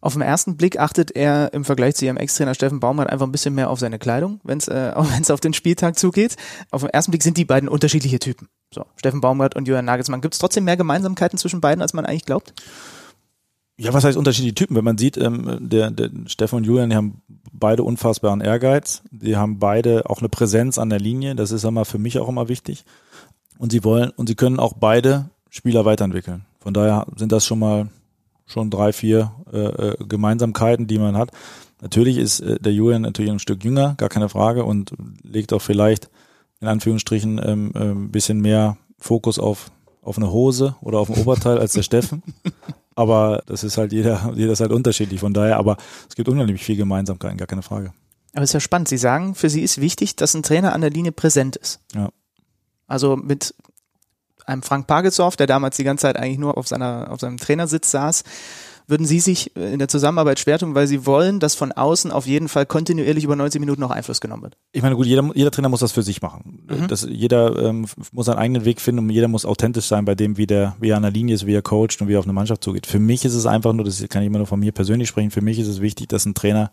Auf 0.00 0.12
den 0.12 0.22
ersten 0.22 0.56
Blick 0.56 0.78
achtet 0.78 1.10
er 1.16 1.52
im 1.52 1.64
Vergleich 1.64 1.96
zu 1.96 2.04
ihrem 2.04 2.16
Ex-Trainer 2.16 2.54
Steffen 2.54 2.78
Baumgart 2.78 3.10
einfach 3.10 3.26
ein 3.26 3.32
bisschen 3.32 3.54
mehr 3.54 3.68
auf 3.68 3.80
seine 3.80 3.98
Kleidung, 3.98 4.40
wenn 4.44 4.58
es 4.58 4.68
äh, 4.68 4.92
auf 4.94 5.40
den 5.40 5.54
Spieltag 5.54 5.98
zugeht. 5.98 6.36
Auf 6.70 6.82
den 6.82 6.90
ersten 6.90 7.10
Blick 7.10 7.22
sind 7.22 7.36
die 7.36 7.44
beiden 7.44 7.68
unterschiedliche 7.68 8.18
Typen. 8.18 8.48
So, 8.72 8.84
Steffen 8.96 9.20
Baumgart 9.20 9.56
und 9.56 9.66
Julian 9.66 9.86
Nagelsmann. 9.86 10.20
Gibt 10.20 10.34
es 10.34 10.40
trotzdem 10.40 10.64
mehr 10.64 10.76
Gemeinsamkeiten 10.76 11.38
zwischen 11.38 11.60
beiden, 11.60 11.82
als 11.82 11.94
man 11.94 12.06
eigentlich 12.06 12.26
glaubt? 12.26 12.54
Ja, 13.80 13.92
was 13.92 14.04
heißt 14.04 14.18
unterschiedliche 14.18 14.54
Typen? 14.54 14.76
Wenn 14.76 14.84
man 14.84 14.98
sieht, 14.98 15.16
ähm, 15.16 15.58
der, 15.60 15.90
der 15.90 16.10
Steffen 16.26 16.56
und 16.56 16.64
Julian, 16.64 16.90
die 16.90 16.96
haben 16.96 17.22
beide 17.52 17.82
unfassbaren 17.84 18.40
Ehrgeiz. 18.40 19.02
Die 19.10 19.36
haben 19.36 19.58
beide 19.58 20.10
auch 20.10 20.18
eine 20.18 20.28
Präsenz 20.28 20.78
an 20.78 20.90
der 20.90 20.98
Linie. 20.98 21.34
Das 21.34 21.52
ist 21.52 21.64
immer 21.64 21.84
für 21.84 21.98
mich 21.98 22.18
auch 22.18 22.28
immer 22.28 22.48
wichtig. 22.48 22.84
Und 23.56 23.72
sie 23.72 23.84
wollen 23.84 24.10
und 24.10 24.28
sie 24.28 24.34
können 24.34 24.58
auch 24.60 24.74
beide 24.74 25.30
Spieler 25.48 25.84
weiterentwickeln. 25.84 26.44
Von 26.60 26.74
daher 26.74 27.06
sind 27.16 27.32
das 27.32 27.46
schon 27.46 27.60
mal 27.60 27.88
schon 28.48 28.70
drei, 28.70 28.92
vier 28.92 29.32
äh, 29.52 29.58
äh, 29.58 29.96
Gemeinsamkeiten, 30.08 30.86
die 30.86 30.98
man 30.98 31.16
hat. 31.16 31.30
Natürlich 31.80 32.16
ist 32.16 32.40
äh, 32.40 32.58
der 32.58 32.72
Julian 32.72 33.02
natürlich 33.02 33.30
ein 33.30 33.38
Stück 33.38 33.62
jünger, 33.62 33.94
gar 33.96 34.08
keine 34.08 34.28
Frage, 34.28 34.64
und 34.64 34.92
legt 35.22 35.52
auch 35.52 35.62
vielleicht 35.62 36.10
in 36.60 36.66
Anführungsstrichen 36.66 37.40
ähm, 37.44 37.72
äh, 37.74 37.78
ein 37.78 38.10
bisschen 38.10 38.40
mehr 38.40 38.76
Fokus 38.98 39.38
auf, 39.38 39.70
auf 40.02 40.16
eine 40.16 40.32
Hose 40.32 40.74
oder 40.80 40.98
auf 40.98 41.08
ein 41.08 41.20
Oberteil 41.20 41.58
als 41.58 41.72
der 41.72 41.82
Steffen. 41.82 42.22
Aber 42.96 43.44
das 43.46 43.62
ist 43.62 43.78
halt 43.78 43.92
jeder, 43.92 44.32
jeder 44.34 44.52
ist 44.52 44.60
halt 44.60 44.72
unterschiedlich. 44.72 45.20
Von 45.20 45.32
daher, 45.32 45.58
aber 45.58 45.76
es 46.08 46.16
gibt 46.16 46.28
unheimlich 46.28 46.60
viel 46.60 46.74
Gemeinsamkeiten, 46.74 47.38
gar 47.38 47.46
keine 47.46 47.62
Frage. 47.62 47.92
Aber 48.32 48.42
es 48.42 48.50
ist 48.50 48.54
ja 48.54 48.60
spannend. 48.60 48.88
Sie 48.88 48.96
sagen, 48.96 49.36
für 49.36 49.48
Sie 49.48 49.62
ist 49.62 49.80
wichtig, 49.80 50.16
dass 50.16 50.34
ein 50.34 50.42
Trainer 50.42 50.72
an 50.72 50.80
der 50.80 50.90
Linie 50.90 51.12
präsent 51.12 51.54
ist. 51.54 51.78
Ja. 51.94 52.08
Also 52.88 53.14
mit 53.14 53.54
einem 54.48 54.62
Frank 54.62 54.86
Pagelsdorf, 54.86 55.36
der 55.36 55.46
damals 55.46 55.76
die 55.76 55.84
ganze 55.84 56.02
Zeit 56.02 56.16
eigentlich 56.16 56.38
nur 56.38 56.56
auf 56.56 56.66
seiner, 56.68 57.10
auf 57.10 57.20
seinem 57.20 57.36
Trainersitz 57.36 57.90
saß, 57.90 58.24
würden 58.88 59.06
Sie 59.06 59.20
sich 59.20 59.54
äh, 59.54 59.72
in 59.72 59.78
der 59.78 59.88
Zusammenarbeit 59.88 60.40
schwer 60.40 60.58
tun, 60.58 60.74
weil 60.74 60.86
Sie 60.86 61.04
wollen, 61.04 61.40
dass 61.40 61.54
von 61.54 61.72
außen 61.72 62.10
auf 62.10 62.26
jeden 62.26 62.48
Fall 62.48 62.64
kontinuierlich 62.64 63.22
über 63.22 63.36
90 63.36 63.60
Minuten 63.60 63.82
noch 63.82 63.90
Einfluss 63.90 64.20
genommen 64.20 64.44
wird? 64.44 64.56
Ich 64.72 64.82
meine, 64.82 64.96
gut, 64.96 65.06
jeder, 65.06 65.30
jeder 65.34 65.50
Trainer 65.50 65.68
muss 65.68 65.80
das 65.80 65.92
für 65.92 66.02
sich 66.02 66.22
machen. 66.22 66.64
Mhm. 66.68 66.88
Das, 66.88 67.06
jeder 67.08 67.56
ähm, 67.62 67.86
muss 68.12 68.26
seinen 68.26 68.38
eigenen 68.38 68.64
Weg 68.64 68.80
finden 68.80 69.04
und 69.04 69.10
jeder 69.10 69.28
muss 69.28 69.44
authentisch 69.44 69.84
sein 69.84 70.06
bei 70.06 70.14
dem, 70.14 70.38
wie 70.38 70.46
der, 70.46 70.74
wie 70.80 70.88
er 70.88 70.96
an 70.96 71.02
der 71.02 71.12
Linie 71.12 71.34
ist, 71.34 71.44
wie 71.44 71.54
er 71.54 71.60
coacht 71.60 72.00
und 72.00 72.08
wie 72.08 72.14
er 72.14 72.18
auf 72.18 72.24
eine 72.24 72.32
Mannschaft 72.32 72.64
zugeht. 72.64 72.86
Für 72.86 72.98
mich 72.98 73.26
ist 73.26 73.34
es 73.34 73.44
einfach 73.44 73.74
nur, 73.74 73.84
das 73.84 74.02
kann 74.08 74.22
ich 74.22 74.26
immer 74.26 74.38
nur 74.38 74.46
von 74.46 74.58
mir 74.58 74.72
persönlich 74.72 75.08
sprechen, 75.08 75.30
für 75.30 75.42
mich 75.42 75.58
ist 75.58 75.68
es 75.68 75.82
wichtig, 75.82 76.08
dass 76.08 76.24
ein 76.24 76.32
Trainer 76.32 76.70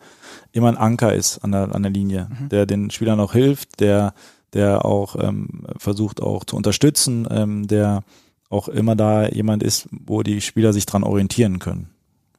immer 0.54 0.70
ein 0.70 0.78
Anker 0.78 1.14
ist 1.14 1.40
an 1.40 1.52
der, 1.52 1.76
an 1.76 1.84
der 1.84 1.92
Linie, 1.92 2.30
mhm. 2.30 2.50
der 2.50 2.66
den 2.66 2.92
Spielern 2.92 3.20
auch 3.20 3.34
hilft, 3.34 3.82
der, 3.82 4.14
der 4.56 4.86
auch 4.86 5.16
ähm, 5.20 5.68
versucht 5.78 6.22
auch 6.24 6.46
zu 6.46 6.56
unterstützen, 6.56 7.28
ähm, 7.30 7.68
der 7.68 8.04
auch 8.50 8.68
immer 8.68 8.96
da 8.96 9.28
jemand 9.28 9.62
ist, 9.62 9.88
wo 9.92 10.24
die 10.24 10.42
Spieler 10.42 10.74
sich 10.74 10.86
dran 10.86 11.04
orientieren 11.04 11.60
können. 11.60 11.90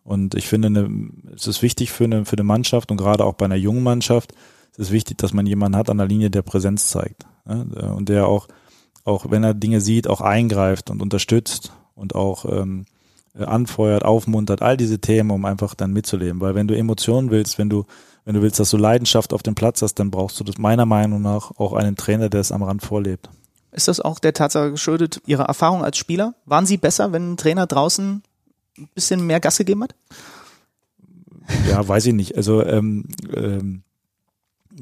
Und 0.02 0.34
ich 0.34 0.48
finde, 0.48 0.68
eine, 0.68 1.10
es 1.34 1.46
ist 1.46 1.62
wichtig 1.62 1.92
für 1.92 2.04
eine, 2.04 2.24
für 2.24 2.36
eine 2.36 2.44
Mannschaft 2.44 2.90
und 2.90 2.96
gerade 2.96 3.24
auch 3.24 3.34
bei 3.34 3.44
einer 3.44 3.56
jungen 3.56 3.82
Mannschaft, 3.82 4.32
es 4.72 4.78
ist 4.78 4.92
wichtig, 4.92 5.18
dass 5.18 5.32
man 5.32 5.46
jemanden 5.46 5.76
hat 5.76 5.90
an 5.90 5.98
der 5.98 6.06
Linie, 6.06 6.30
der 6.30 6.42
Präsenz 6.42 6.88
zeigt. 6.88 7.26
Ja, 7.48 7.90
und 7.92 8.08
der 8.08 8.28
auch, 8.28 8.48
auch 9.04 9.30
wenn 9.30 9.44
er 9.44 9.54
Dinge 9.54 9.80
sieht, 9.80 10.08
auch 10.08 10.20
eingreift 10.20 10.90
und 10.90 11.02
unterstützt 11.02 11.72
und 11.94 12.14
auch 12.14 12.44
ähm, 12.44 12.86
anfeuert, 13.38 14.04
aufmuntert, 14.04 14.62
all 14.62 14.76
diese 14.76 14.98
Themen, 14.98 15.30
um 15.30 15.44
einfach 15.44 15.74
dann 15.74 15.92
mitzuleben. 15.92 16.40
Weil 16.40 16.54
wenn 16.54 16.68
du 16.68 16.76
Emotionen 16.76 17.30
willst, 17.30 17.58
wenn 17.58 17.68
du, 17.68 17.84
wenn 18.24 18.34
du 18.34 18.42
willst, 18.42 18.58
dass 18.60 18.70
du 18.70 18.76
Leidenschaft 18.76 19.32
auf 19.32 19.42
dem 19.42 19.54
Platz 19.54 19.82
hast, 19.82 19.94
dann 19.94 20.10
brauchst 20.10 20.40
du 20.40 20.44
das 20.44 20.58
meiner 20.58 20.86
Meinung 20.86 21.22
nach 21.22 21.52
auch 21.58 21.72
einen 21.72 21.96
Trainer, 21.96 22.28
der 22.28 22.40
es 22.40 22.52
am 22.52 22.62
Rand 22.62 22.82
vorlebt. 22.82 23.28
Ist 23.72 23.88
das 23.88 24.00
auch 24.00 24.18
der 24.18 24.32
Tatsache 24.32 24.70
geschuldet, 24.70 25.20
Ihrer 25.26 25.44
Erfahrung 25.44 25.84
als 25.84 25.98
Spieler? 25.98 26.34
Waren 26.46 26.66
Sie 26.66 26.78
besser, 26.78 27.12
wenn 27.12 27.32
ein 27.32 27.36
Trainer 27.36 27.66
draußen 27.66 28.22
ein 28.78 28.88
bisschen 28.94 29.26
mehr 29.26 29.40
Gas 29.40 29.58
gegeben 29.58 29.82
hat? 29.82 29.94
Ja, 31.68 31.86
weiß 31.86 32.06
ich 32.06 32.14
nicht. 32.14 32.36
Also 32.36 32.64
ähm, 32.64 33.06
ähm, 33.34 33.82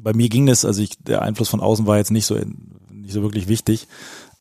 bei 0.01 0.13
mir 0.13 0.29
ging 0.29 0.45
das, 0.45 0.65
also 0.65 0.81
ich, 0.81 0.97
der 1.03 1.21
Einfluss 1.21 1.49
von 1.49 1.59
außen 1.59 1.85
war 1.85 1.97
jetzt 1.97 2.11
nicht 2.11 2.25
so 2.25 2.35
nicht 2.35 3.13
so 3.13 3.21
wirklich 3.21 3.47
wichtig, 3.47 3.87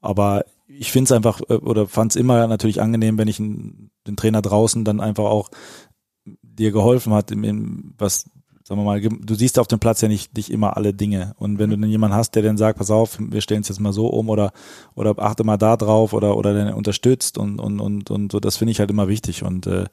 aber 0.01 0.45
ich 0.67 0.91
finde 0.91 1.09
es 1.09 1.13
einfach 1.13 1.41
äh, 1.49 1.55
oder 1.55 1.87
fand 1.87 2.13
es 2.13 2.17
immer 2.17 2.47
natürlich 2.47 2.81
angenehm, 2.81 3.19
wenn 3.19 3.29
ich 3.29 3.39
einen, 3.39 3.91
den 4.07 4.17
Trainer 4.17 4.43
draußen 4.43 4.85
dann 4.85 5.01
einfach 5.01 5.25
auch 5.25 5.51
dir 6.43 6.73
geholfen 6.73 7.13
hat, 7.13 7.31
in, 7.31 7.45
in, 7.45 7.95
was 7.99 8.31
sagen 8.67 8.81
wir 8.81 8.85
mal, 8.85 9.01
du 9.01 9.35
siehst 9.35 9.59
auf 9.59 9.67
dem 9.69 9.79
Platz 9.79 10.01
ja 10.01 10.09
nicht, 10.09 10.35
nicht 10.37 10.51
immer 10.51 10.77
alle 10.77 10.95
Dinge. 10.95 11.35
Und 11.37 11.59
wenn 11.59 11.69
du 11.69 11.77
dann 11.77 11.91
jemanden 11.91 12.17
hast, 12.17 12.35
der 12.35 12.43
dann 12.43 12.57
sagt, 12.57 12.79
pass 12.79 12.91
auf, 12.91 13.19
wir 13.21 13.43
stellen 13.43 13.61
es 13.61 13.69
jetzt 13.69 13.81
mal 13.81 13.93
so 13.93 14.07
um 14.07 14.31
oder, 14.31 14.53
oder 14.95 15.19
achte 15.19 15.45
mal 15.45 15.59
da 15.59 15.77
drauf 15.77 16.15
oder, 16.15 16.37
oder 16.37 16.55
dann 16.55 16.73
unterstützt 16.73 17.37
und, 17.37 17.61
und, 17.61 17.79
und, 17.81 18.11
und 18.11 18.33
so, 18.33 18.41
das 18.41 18.57
finde 18.57 18.73
ich 18.73 18.81
halt 18.81 18.91
immer 18.91 19.07
wichtig. 19.07 19.43
Und 19.43 19.67
äh, 19.67 19.85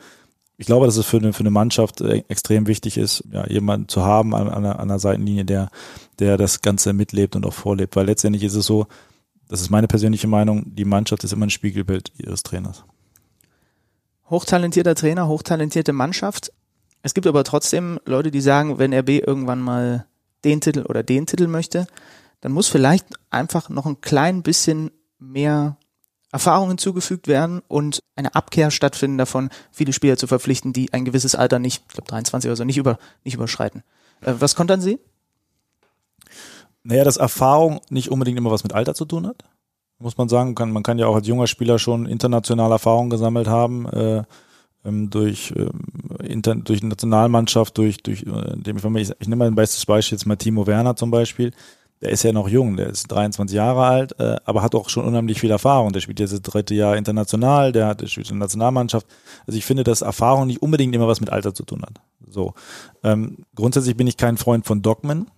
ich 0.58 0.68
glaube, 0.68 0.86
dass 0.86 0.96
es 0.96 1.06
für 1.06 1.18
eine, 1.18 1.34
für 1.34 1.42
eine 1.42 1.52
Mannschaft 1.52 2.00
äh, 2.00 2.24
extrem 2.30 2.66
wichtig 2.66 2.98
ist, 2.98 3.26
ja, 3.30 3.46
jemanden 3.48 3.90
zu 3.90 4.04
haben 4.04 4.34
an, 4.34 4.48
an, 4.48 4.64
der, 4.64 4.80
an 4.80 4.88
der 4.88 5.00
Seitenlinie, 5.00 5.44
der, 5.44 5.70
der 6.20 6.38
das 6.38 6.62
Ganze 6.62 6.94
mitlebt 6.94 7.36
und 7.36 7.46
auch 7.46 7.54
vorlebt. 7.54 7.98
Weil 7.98 8.06
letztendlich 8.06 8.44
ist 8.44 8.56
es 8.56 8.66
so, 8.66 8.88
das 9.50 9.60
ist 9.60 9.70
meine 9.70 9.88
persönliche 9.88 10.28
Meinung, 10.28 10.64
die 10.74 10.86
Mannschaft 10.86 11.26
ist 11.26 11.34
immer 11.34 11.46
ein 11.46 11.50
Spiegelbild 11.50 12.14
ihres 12.18 12.42
Trainers. 12.44 12.86
Hochtalentierter 14.32 14.96
Trainer, 14.96 15.28
hochtalentierte 15.28 15.94
Mannschaft. 15.94 16.52
Es 17.04 17.14
gibt 17.14 17.28
aber 17.28 17.44
trotzdem 17.44 18.00
Leute, 18.06 18.32
die 18.32 18.42
sagen, 18.42 18.80
wenn 18.80 18.94
RB 18.94 19.10
irgendwann 19.10 19.62
mal 19.62 20.08
den 20.44 20.62
Titel 20.62 20.86
oder 20.88 21.04
den 21.04 21.28
Titel 21.28 21.48
möchte, 21.48 21.86
dann 22.40 22.52
muss 22.52 22.68
vielleicht 22.68 23.06
einfach 23.30 23.70
noch 23.70 23.86
ein 23.86 24.02
klein 24.02 24.42
bisschen 24.42 24.92
mehr 25.20 25.78
Erfahrung 26.32 26.70
hinzugefügt 26.70 27.28
werden 27.28 27.62
und 27.68 28.00
eine 28.16 28.34
Abkehr 28.34 28.72
stattfinden 28.72 29.18
davon, 29.18 29.50
viele 29.72 29.94
Spieler 29.94 30.18
zu 30.18 30.28
verpflichten, 30.28 30.74
die 30.74 30.94
ein 30.94 31.06
gewisses 31.06 31.36
Alter 31.36 31.60
nicht, 31.60 31.84
ich 31.90 31.94
glaube 31.94 32.10
23 32.10 32.50
oder 32.50 32.56
so, 32.56 32.64
nicht, 32.64 32.78
über, 32.78 32.98
nicht 33.24 33.34
überschreiten. 33.34 33.84
Äh, 34.22 34.34
was 34.40 34.56
kontern 34.56 34.82
Sie? 34.82 35.00
Naja, 36.84 37.04
dass 37.04 37.18
Erfahrung 37.18 37.82
nicht 37.90 38.10
unbedingt 38.10 38.38
immer 38.38 38.50
was 38.50 38.64
mit 38.64 38.74
Alter 38.74 38.96
zu 38.96 39.06
tun 39.06 39.28
hat, 39.28 39.44
muss 40.02 40.18
man 40.18 40.30
sagen. 40.30 40.56
Man 40.72 40.84
kann 40.84 41.00
ja 41.00 41.08
auch 41.08 41.16
als 41.16 41.28
junger 41.28 41.48
Spieler 41.48 41.80
schon 41.80 42.06
internationale 42.06 42.74
Erfahrung 42.74 43.10
gesammelt 43.10 43.48
haben. 43.48 43.88
Äh, 43.88 44.24
ähm, 44.84 45.10
durch, 45.10 45.54
ähm, 45.56 45.70
inter, 46.24 46.56
durch 46.56 46.82
Nationalmannschaft, 46.82 47.78
durch, 47.78 47.98
durch 47.98 48.24
äh, 48.24 48.58
dem, 48.58 48.78
ich, 48.96 49.12
ich 49.20 49.28
nehme 49.28 49.38
mal 49.38 49.48
ein 49.48 49.56
bestes 49.56 49.86
Beispiel 49.86 50.18
jetzt 50.18 50.26
mal 50.26 50.36
Timo 50.36 50.66
Werner 50.68 50.96
zum 50.96 51.12
Beispiel. 51.12 51.52
Der 52.02 52.10
ist 52.10 52.24
ja 52.24 52.32
noch 52.32 52.50
jung, 52.50 52.78
der 52.78 52.88
ist 52.88 53.12
23 53.12 53.56
Jahre 53.56 53.84
alt, 53.84 54.20
äh, 54.20 54.38
aber 54.46 54.64
hat 54.64 54.74
auch 54.74 54.90
schon 54.90 55.06
unheimlich 55.06 55.40
viel 55.40 55.52
Erfahrung. 55.52 55.94
Der 55.94 56.00
spielt 56.00 56.20
jetzt 56.20 56.34
das 56.34 56.42
dritte 56.42 56.74
Jahr 56.74 56.98
international, 56.98 57.72
der 57.72 57.86
hat 57.86 58.02
der 58.02 58.08
spielt 58.08 58.32
in 58.32 58.38
der 58.38 58.46
Nationalmannschaft. 58.46 59.06
Also 59.46 59.58
ich 59.58 59.66
finde, 59.66 59.84
dass 59.84 60.02
Erfahrung 60.02 60.48
nicht 60.48 60.64
unbedingt 60.64 60.96
immer 60.96 61.08
was 61.08 61.22
mit 61.22 61.30
Alter 61.30 61.54
zu 61.54 61.64
tun 61.64 61.84
hat. 61.84 62.02
So. 62.28 62.56
Ähm, 63.04 63.46
grundsätzlich 63.54 63.96
bin 63.98 64.08
ich 64.08 64.18
kein 64.18 64.38
Freund 64.38 64.66
von 64.66 64.82
Dogmen, 64.82 65.30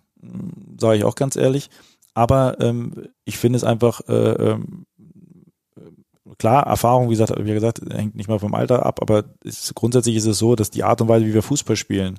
sage 0.80 0.98
ich 0.98 1.04
auch 1.04 1.16
ganz 1.16 1.36
ehrlich. 1.36 1.70
Aber 2.14 2.60
ähm, 2.60 3.08
ich 3.26 3.38
finde 3.38 3.58
es 3.58 3.64
einfach 3.64 4.02
äh, 4.08 4.14
ähm, 4.14 4.86
klar, 6.38 6.66
Erfahrung, 6.68 7.10
wie 7.10 7.14
gesagt, 7.14 7.34
wie 7.38 7.54
gesagt, 7.54 7.82
hängt 7.92 8.16
nicht 8.16 8.30
mal 8.30 8.40
vom 8.40 8.54
Alter 8.54 8.86
ab, 8.86 9.02
aber 9.02 9.26
ist, 9.44 9.74
grundsätzlich 9.76 10.16
ist 10.16 10.26
es 10.26 10.38
so, 10.38 10.56
dass 10.56 10.72
die 10.72 10.84
Art 10.84 11.02
und 11.02 11.08
Weise, 11.08 11.26
wie 11.26 11.34
wir 11.34 11.44
Fußball 11.44 11.76
spielen 11.76 12.18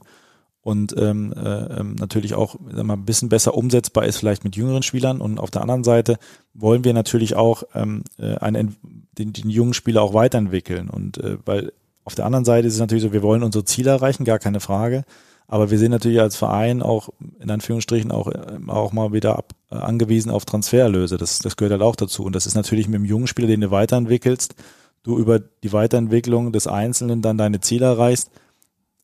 und 0.65 0.97
ähm, 0.97 1.35
äh, 1.37 1.81
ähm, 1.81 1.95
natürlich 1.97 2.35
auch 2.35 2.59
mal, 2.59 2.95
ein 2.95 3.05
bisschen 3.05 3.29
besser 3.29 3.55
umsetzbar 3.55 4.07
ist 4.07 4.17
vielleicht 4.17 4.45
mit 4.45 4.57
jüngeren 4.57 4.83
Spielern. 4.83 5.21
Und 5.21 5.39
auf 5.39 5.51
der 5.51 5.61
anderen 5.61 5.85
Seite 5.85 6.17
wollen 6.55 6.85
wir 6.85 6.95
natürlich 6.95 7.37
auch 7.37 7.65
ähm, 7.75 8.03
äh, 8.19 8.37
einen, 8.37 8.75
den, 9.13 9.35
den 9.35 9.51
jungen 9.51 9.75
Spieler 9.75 10.01
auch 10.01 10.15
weiterentwickeln. 10.15 10.89
Und 10.89 11.19
äh, 11.19 11.37
weil 11.45 11.73
auf 12.05 12.15
der 12.15 12.25
anderen 12.25 12.47
Seite 12.47 12.67
ist 12.67 12.75
es 12.75 12.81
natürlich 12.81 13.03
so, 13.03 13.13
wir 13.13 13.23
wollen 13.23 13.43
unsere 13.43 13.67
Ziele 13.67 13.91
erreichen, 13.91 14.25
gar 14.25 14.39
keine 14.39 14.61
Frage, 14.61 15.05
aber 15.47 15.71
wir 15.71 15.79
sind 15.79 15.91
natürlich 15.91 16.21
als 16.21 16.37
Verein 16.37 16.83
auch 16.83 17.11
in 17.39 17.51
Anführungsstrichen 17.51 18.11
auch, 18.11 18.31
ähm, 18.33 18.71
auch 18.71 18.93
mal 18.93 19.13
wieder 19.13 19.39
ab, 19.39 19.53
äh, 19.71 19.77
angewiesen 19.77 20.31
auf 20.31 20.45
Transfererlöse. 20.45 21.17
Das, 21.17 21.39
das 21.39 21.57
gehört 21.57 21.73
halt 21.73 21.83
auch 21.83 21.97
dazu. 21.97 22.25
Und 22.25 22.35
das 22.35 22.47
ist 22.47 22.55
natürlich 22.55 22.89
mit 22.89 22.95
dem 22.95 23.05
jungen 23.05 23.27
Spieler, 23.27 23.49
den 23.49 23.61
du 23.61 23.71
weiterentwickelst, 23.71 24.55
du 25.03 25.19
über 25.19 25.39
die 25.39 25.73
Weiterentwicklung 25.73 26.53
des 26.53 26.67
Einzelnen 26.67 27.21
dann 27.21 27.37
deine 27.37 27.61
Ziele 27.61 27.87
erreichst, 27.87 28.31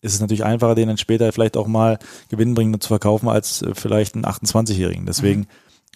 ist 0.03 0.15
es 0.15 0.21
natürlich 0.21 0.45
einfacher, 0.45 0.75
den 0.75 0.89
dann 0.89 0.97
später 0.97 1.31
vielleicht 1.33 1.59
auch 1.59 1.67
mal 1.67 1.99
gewinnbringend 2.31 2.83
zu 2.83 2.89
verkaufen 2.89 3.29
als 3.29 3.61
äh, 3.63 3.75
vielleicht 3.75 4.15
einen 4.15 4.25
28-Jährigen. 4.25 5.05
Deswegen, 5.05 5.41
mhm. 5.41 5.47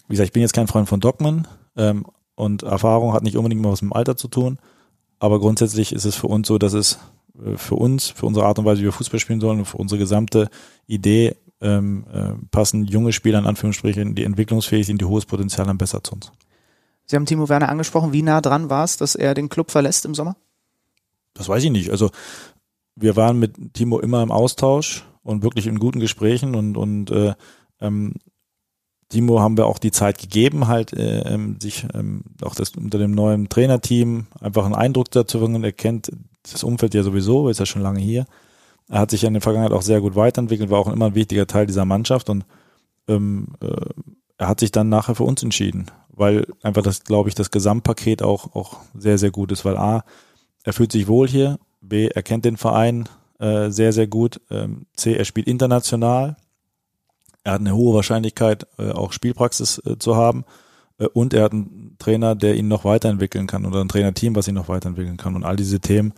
wie 0.07 0.13
gesagt, 0.13 0.27
ich 0.27 0.33
bin 0.33 0.43
jetzt 0.43 0.53
kein 0.53 0.67
Freund 0.67 0.87
von 0.87 0.99
Dogmen 0.99 1.47
ähm, 1.75 2.05
und 2.35 2.63
Erfahrung 2.63 3.13
hat 3.13 3.23
nicht 3.23 3.37
unbedingt 3.37 3.61
mal 3.61 3.71
was 3.71 3.81
mit 3.81 3.91
dem 3.91 3.97
Alter 3.97 4.15
zu 4.15 4.27
tun. 4.27 4.59
Aber 5.17 5.39
grundsätzlich 5.39 5.91
ist 5.91 6.05
es 6.05 6.15
für 6.15 6.27
uns 6.27 6.47
so, 6.47 6.59
dass 6.59 6.73
es 6.73 6.93
äh, 6.93 6.97
für 7.55 7.75
uns, 7.75 8.09
für 8.09 8.25
unsere 8.25 8.45
Art 8.45 8.59
und 8.59 8.65
Weise, 8.65 8.81
wie 8.81 8.85
wir 8.85 8.91
Fußball 8.91 9.19
spielen 9.19 9.41
sollen 9.41 9.59
und 9.59 9.65
für 9.65 9.77
unsere 9.77 9.99
gesamte 9.99 10.49
Idee 10.87 11.35
ähm, 11.61 12.05
äh, 12.11 12.33
passen 12.51 12.85
junge 12.85 13.13
Spieler 13.13 13.39
in 13.39 13.45
Anführungsstrichen, 13.45 14.15
die 14.15 14.23
entwicklungsfähig 14.23 14.85
sind, 14.85 15.01
die 15.01 15.05
hohes 15.05 15.25
Potenzial 15.25 15.67
haben, 15.67 15.77
besser 15.77 16.03
zu 16.03 16.13
uns. 16.13 16.31
Sie 17.05 17.15
haben 17.15 17.25
Timo 17.25 17.49
Werner 17.49 17.69
angesprochen. 17.69 18.13
Wie 18.13 18.21
nah 18.21 18.41
dran 18.41 18.69
war 18.69 18.83
es, 18.83 18.97
dass 18.97 19.15
er 19.15 19.33
den 19.33 19.49
Club 19.49 19.71
verlässt 19.71 20.05
im 20.05 20.15
Sommer? 20.15 20.35
Das 21.33 21.49
weiß 21.49 21.63
ich 21.63 21.71
nicht. 21.71 21.91
Also 21.91 22.09
wir 22.95 23.15
waren 23.15 23.37
mit 23.37 23.73
Timo 23.73 23.99
immer 23.99 24.23
im 24.23 24.31
Austausch 24.31 25.05
und 25.23 25.43
wirklich 25.43 25.67
in 25.67 25.79
guten 25.79 25.99
Gesprächen 25.99 26.55
und 26.55 26.77
und 26.77 27.11
äh, 27.11 27.33
ähm, 27.79 28.13
Timo 29.09 29.39
haben 29.39 29.57
wir 29.57 29.67
auch 29.67 29.77
die 29.77 29.91
Zeit 29.91 30.17
gegeben, 30.17 30.67
halt 30.67 30.93
äh, 30.93 31.21
ähm, 31.21 31.59
sich 31.61 31.85
ähm, 31.93 32.23
auch 32.41 32.55
das 32.55 32.71
unter 32.71 32.97
dem 32.97 33.11
neuen 33.11 33.49
Trainerteam 33.49 34.27
einfach 34.39 34.65
einen 34.65 34.73
Eindruck 34.73 35.11
dazu 35.11 35.39
bekommen. 35.39 35.63
Er 35.63 35.73
kennt 35.73 36.11
das 36.51 36.63
Umfeld 36.63 36.93
ja 36.93 37.03
sowieso, 37.03 37.49
ist 37.49 37.59
ja 37.59 37.65
schon 37.65 37.81
lange 37.81 37.99
hier. 37.99 38.25
Er 38.89 38.99
hat 38.99 39.11
sich 39.11 39.23
in 39.23 39.33
der 39.33 39.41
Vergangenheit 39.41 39.75
auch 39.75 39.81
sehr 39.81 40.01
gut 40.01 40.15
weiterentwickelt, 40.15 40.69
war 40.69 40.79
auch 40.79 40.91
immer 40.91 41.07
ein 41.07 41.15
wichtiger 41.15 41.47
Teil 41.47 41.65
dieser 41.65 41.85
Mannschaft 41.85 42.29
und 42.29 42.45
ähm, 43.07 43.47
äh, 43.61 43.67
er 44.37 44.47
hat 44.47 44.59
sich 44.59 44.71
dann 44.71 44.89
nachher 44.89 45.15
für 45.15 45.23
uns 45.23 45.41
entschieden, 45.43 45.85
weil 46.09 46.45
einfach 46.61 46.83
das, 46.83 47.03
glaube 47.03 47.29
ich, 47.29 47.35
das 47.35 47.51
Gesamtpaket 47.51 48.21
auch, 48.21 48.55
auch 48.55 48.77
sehr, 48.97 49.17
sehr 49.17 49.31
gut 49.31 49.51
ist, 49.51 49.65
weil 49.65 49.77
A, 49.77 50.03
er 50.63 50.73
fühlt 50.73 50.91
sich 50.91 51.07
wohl 51.07 51.27
hier, 51.27 51.57
B, 51.81 52.07
er 52.07 52.23
kennt 52.23 52.45
den 52.45 52.57
Verein 52.57 53.07
äh, 53.39 53.69
sehr, 53.69 53.93
sehr 53.93 54.07
gut, 54.07 54.41
ähm, 54.49 54.85
C, 54.95 55.13
er 55.13 55.25
spielt 55.25 55.47
international, 55.47 56.35
er 57.43 57.53
hat 57.53 57.61
eine 57.61 57.75
hohe 57.75 57.95
Wahrscheinlichkeit, 57.95 58.67
äh, 58.77 58.91
auch 58.91 59.13
Spielpraxis 59.13 59.81
äh, 59.85 59.97
zu 59.97 60.15
haben 60.15 60.45
äh, 60.97 61.07
und 61.07 61.33
er 61.33 61.43
hat 61.43 61.53
einen 61.53 61.95
Trainer, 61.97 62.35
der 62.35 62.55
ihn 62.55 62.67
noch 62.67 62.85
weiterentwickeln 62.85 63.47
kann 63.47 63.65
oder 63.65 63.81
ein 63.81 63.89
Trainerteam, 63.89 64.35
was 64.35 64.47
ihn 64.47 64.55
noch 64.55 64.69
weiterentwickeln 64.69 65.17
kann 65.17 65.35
und 65.35 65.43
all 65.43 65.55
diese 65.55 65.79
Themen 65.79 66.13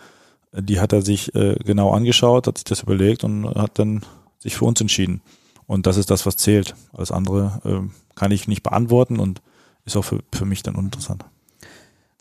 die 0.59 0.79
hat 0.79 0.93
er 0.93 1.01
sich 1.01 1.33
äh, 1.35 1.55
genau 1.63 1.91
angeschaut, 1.91 2.47
hat 2.47 2.57
sich 2.57 2.65
das 2.65 2.83
überlegt 2.83 3.23
und 3.23 3.45
hat 3.55 3.79
dann 3.79 4.03
sich 4.39 4.55
für 4.55 4.65
uns 4.65 4.81
entschieden. 4.81 5.21
Und 5.65 5.85
das 5.85 5.97
ist 5.97 6.09
das, 6.09 6.25
was 6.25 6.37
zählt. 6.37 6.75
Alles 6.93 7.11
andere 7.11 7.61
äh, 7.65 8.15
kann 8.15 8.31
ich 8.31 8.47
nicht 8.47 8.63
beantworten 8.63 9.19
und 9.19 9.41
ist 9.85 9.95
auch 9.97 10.03
für, 10.03 10.19
für 10.33 10.45
mich 10.45 10.63
dann 10.63 10.75
uninteressant. 10.75 11.25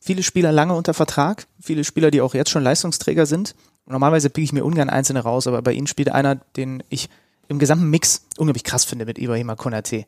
Viele 0.00 0.22
Spieler 0.22 0.52
lange 0.52 0.74
unter 0.74 0.94
Vertrag, 0.94 1.46
viele 1.60 1.84
Spieler, 1.84 2.10
die 2.10 2.20
auch 2.20 2.34
jetzt 2.34 2.50
schon 2.50 2.62
Leistungsträger 2.62 3.26
sind. 3.26 3.56
Normalerweise 3.86 4.30
pieke 4.30 4.44
ich 4.44 4.52
mir 4.52 4.64
ungern 4.64 4.90
einzelne 4.90 5.20
raus, 5.20 5.46
aber 5.46 5.62
bei 5.62 5.72
ihnen 5.72 5.86
spielt 5.86 6.10
einer, 6.10 6.36
den 6.56 6.82
ich 6.88 7.08
im 7.48 7.58
gesamten 7.58 7.90
Mix 7.90 8.26
unglaublich 8.36 8.64
krass 8.64 8.84
finde 8.84 9.04
mit 9.04 9.18
Ibrahima 9.18 9.56
Konate 9.56 10.04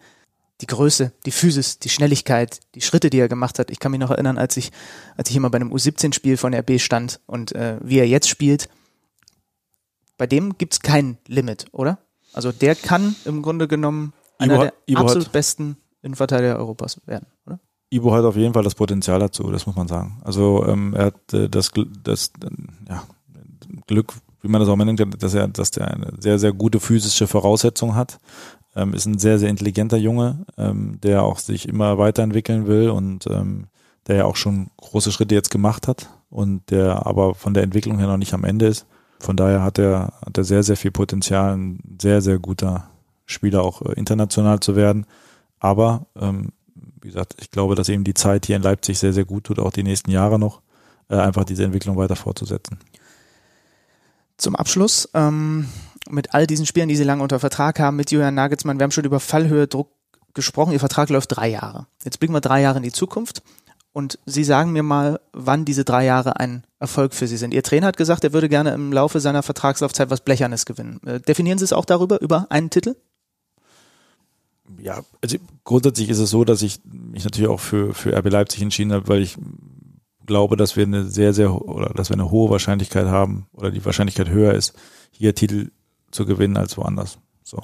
die 0.61 0.67
Größe, 0.67 1.13
die 1.25 1.31
Physis, 1.31 1.79
die 1.79 1.89
Schnelligkeit, 1.89 2.61
die 2.75 2.81
Schritte, 2.81 3.11
die 3.11 3.19
er 3.19 3.29
gemacht 3.29 3.59
hat. 3.59 3.71
Ich 3.71 3.79
kann 3.79 3.93
mich 3.93 4.01
noch 4.01 4.11
erinnern, 4.11 4.39
als 4.39 4.57
ich, 4.57 4.73
als 5.17 5.31
ich 5.31 5.37
immer 5.37 5.51
bei 5.51 5.57
einem 5.57 5.73
U17-Spiel 5.73 6.37
von 6.37 6.53
RB 6.55 6.81
stand 6.81 7.21
und 7.27 7.53
äh, 7.53 7.79
wie 7.83 7.99
er 7.99 8.09
jetzt 8.09 8.29
spielt, 8.29 8.69
bei 10.17 10.27
dem 10.27 10.59
gibt's 10.59 10.81
kein 10.81 11.19
Limit, 11.27 11.67
oder? 11.73 11.99
Also 12.33 12.53
der 12.53 12.75
kann 12.75 13.15
im 13.25 13.43
Grunde 13.43 13.69
genommen 13.69 14.13
einer 14.39 14.55
Ibo 14.55 14.63
der 14.63 14.73
Ibo 14.87 15.01
absolut 15.03 15.27
hat- 15.27 15.33
besten 15.33 15.77
Innenverteidiger 16.03 16.57
Europas 16.57 17.01
werden, 17.07 17.27
oder? 17.47 17.61
Ibo 17.91 18.13
hat 18.13 18.25
auf 18.25 18.37
jeden 18.37 18.53
Fall 18.53 18.65
das 18.65 18.75
Potenzial 18.75 19.19
dazu, 19.21 19.51
das 19.51 19.67
muss 19.67 19.77
man 19.77 19.89
sagen. 19.89 20.21
Also 20.25 20.65
ähm, 20.67 20.93
er 20.95 21.07
hat 21.07 21.33
äh, 21.33 21.49
das, 21.49 21.71
das 22.03 22.33
äh, 22.45 22.51
ja, 22.89 23.05
Glück, 23.87 24.13
wie 24.43 24.49
man 24.49 24.61
das 24.61 24.69
auch 24.69 24.77
nennt, 24.77 25.23
dass 25.23 25.35
er, 25.35 25.49
dass 25.49 25.71
der 25.71 25.89
eine 25.89 26.13
sehr, 26.19 26.39
sehr 26.39 26.53
gute 26.53 26.81
physische 26.81 27.27
Voraussetzung 27.27 27.95
hat. 27.95 28.19
Ähm, 28.77 28.95
ist 28.95 29.07
ein 29.07 29.19
sehr, 29.19 29.39
sehr 29.39 29.49
intelligenter 29.49 29.97
Junge, 29.97 30.45
ähm, 30.57 30.99
der 31.03 31.23
auch 31.23 31.39
sich 31.39 31.69
immer 31.69 31.99
weiterentwickeln 31.99 32.66
will 32.66 32.91
und 32.91 33.27
ähm, 33.27 33.66
der 34.07 34.16
ja 34.16 34.25
auch 34.25 34.37
schon 34.37 34.71
große 34.77 35.12
Schritte 35.12 35.35
jetzt 35.35 35.51
gemacht 35.51 35.89
hat 35.89 36.09
und 36.31 36.71
der 36.71 37.07
aber 37.07 37.35
von 37.35 37.55
der 37.55 37.62
Entwicklung 37.62 37.99
her 37.99 38.07
noch 38.07 38.16
nicht 38.16 38.35
am 38.35 38.45
Ende 38.45 38.66
ist. 38.66 38.87
Von 39.21 39.37
daher 39.37 39.62
hat 39.62 39.79
er, 39.79 40.12
hat 40.25 40.39
er 40.39 40.45
sehr, 40.45 40.62
sehr 40.62 40.77
viel 40.77 40.91
Potenzial, 40.91 41.57
ein 41.57 41.81
sehr, 42.01 42.21
sehr 42.21 42.39
guter 42.39 42.89
Spieler 43.27 43.62
auch 43.62 43.83
äh, 43.83 43.93
international 43.95 44.61
zu 44.61 44.77
werden. 44.77 45.07
Aber 45.61 46.07
ähm, 46.16 46.53
wie 47.01 47.09
gesagt, 47.09 47.37
ich 47.41 47.51
glaube, 47.51 47.75
dass 47.75 47.89
eben 47.89 48.05
die 48.05 48.14
Zeit 48.14 48.47
hier 48.47 48.57
in 48.57 48.62
Leipzig 48.62 48.99
sehr, 48.99 49.12
sehr 49.12 49.25
gut 49.25 49.45
tut, 49.45 49.59
auch 49.59 49.73
die 49.73 49.83
nächsten 49.83 50.11
Jahre 50.11 50.39
noch, 50.39 50.61
äh, 51.09 51.16
einfach 51.16 51.45
diese 51.45 51.64
Entwicklung 51.64 51.97
weiter 51.97 52.16
fortzusetzen. 52.16 52.79
Zum 54.37 54.55
Abschluss, 54.55 55.09
ähm, 55.14 55.66
mit 56.11 56.35
all 56.35 56.47
diesen 56.47 56.67
Spielern, 56.67 56.89
die 56.89 56.97
Sie 56.97 57.05
lange 57.05 57.23
unter 57.23 57.41
Vertrag 57.41 57.79
haben, 57.81 57.97
mit 57.97 58.11
Julian 58.11 58.35
Nagelsmann, 58.35 58.79
wir 58.79 58.85
haben 58.85 58.91
schon 58.91 59.05
über 59.05 59.21
Fallhöhe, 59.21 59.67
Druck 59.67 59.91
gesprochen. 60.35 60.73
Ihr 60.73 60.81
Vertrag 60.81 61.11
läuft 61.11 61.37
drei 61.37 61.49
Jahre. 61.49 61.87
Jetzt 62.05 62.21
blicken 62.21 62.35
wir 62.35 62.41
drei 62.41 62.61
Jahre 62.61 62.79
in 62.79 62.83
die 62.83 62.93
Zukunft 62.93 63.43
und 63.93 64.19
Sie 64.27 64.45
sagen 64.45 64.73
mir 64.73 64.83
mal, 64.83 65.21
wann 65.33 65.65
diese 65.65 65.85
drei 65.85 66.05
Jahre 66.05 66.39
ein 66.39 66.65
Erfolg 66.79 67.15
für 67.15 67.27
Sie 67.27 67.37
sind. 67.37 67.53
Ihr 67.53 67.63
Trainer 67.63 67.89
hat 67.89 67.97
gesagt, 67.97 68.23
er 68.25 68.33
würde 68.33 68.49
gerne 68.49 68.73
im 68.73 68.93
Laufe 68.93 69.21
seiner 69.21 69.43
Vertragslaufzeit 69.43 70.11
was 70.11 70.21
Blechernes 70.21 70.67
gewinnen. 70.67 71.01
Äh, 71.05 71.21
definieren 71.21 71.59
Sie 71.59 71.65
es 71.65 71.73
auch 71.73 71.85
darüber, 71.85 72.21
über 72.21 72.47
einen 72.51 72.71
Titel? 72.71 72.95
Ja, 74.81 75.03
also 75.23 75.39
grundsätzlich 75.65 76.11
ist 76.11 76.19
es 76.19 76.31
so, 76.31 76.45
dass 76.45 76.63
ich 76.63 76.81
mich 76.85 77.25
natürlich 77.25 77.49
auch 77.49 77.61
für, 77.61 77.95
für 77.95 78.17
RB 78.17 78.31
Leipzig 78.31 78.63
entschieden 78.63 78.93
habe, 78.93 79.09
weil 79.09 79.23
ich 79.23 79.37
glaube, 80.27 80.57
dass 80.57 80.77
wir 80.77 80.85
eine 80.85 81.05
sehr, 81.05 81.33
sehr, 81.33 81.53
oder 81.67 81.93
dass 81.95 82.11
wir 82.11 82.15
eine 82.15 82.31
hohe 82.31 82.51
Wahrscheinlichkeit 82.51 83.07
haben, 83.07 83.47
oder 83.53 83.71
die 83.71 83.85
Wahrscheinlichkeit 83.85 84.29
höher 84.29 84.55
ist, 84.55 84.75
hier 85.11 85.35
Titel 85.35 85.71
zu 86.11 86.27
gewinnen 86.27 86.57
als 86.57 86.77
woanders. 86.77 87.19
So. 87.43 87.63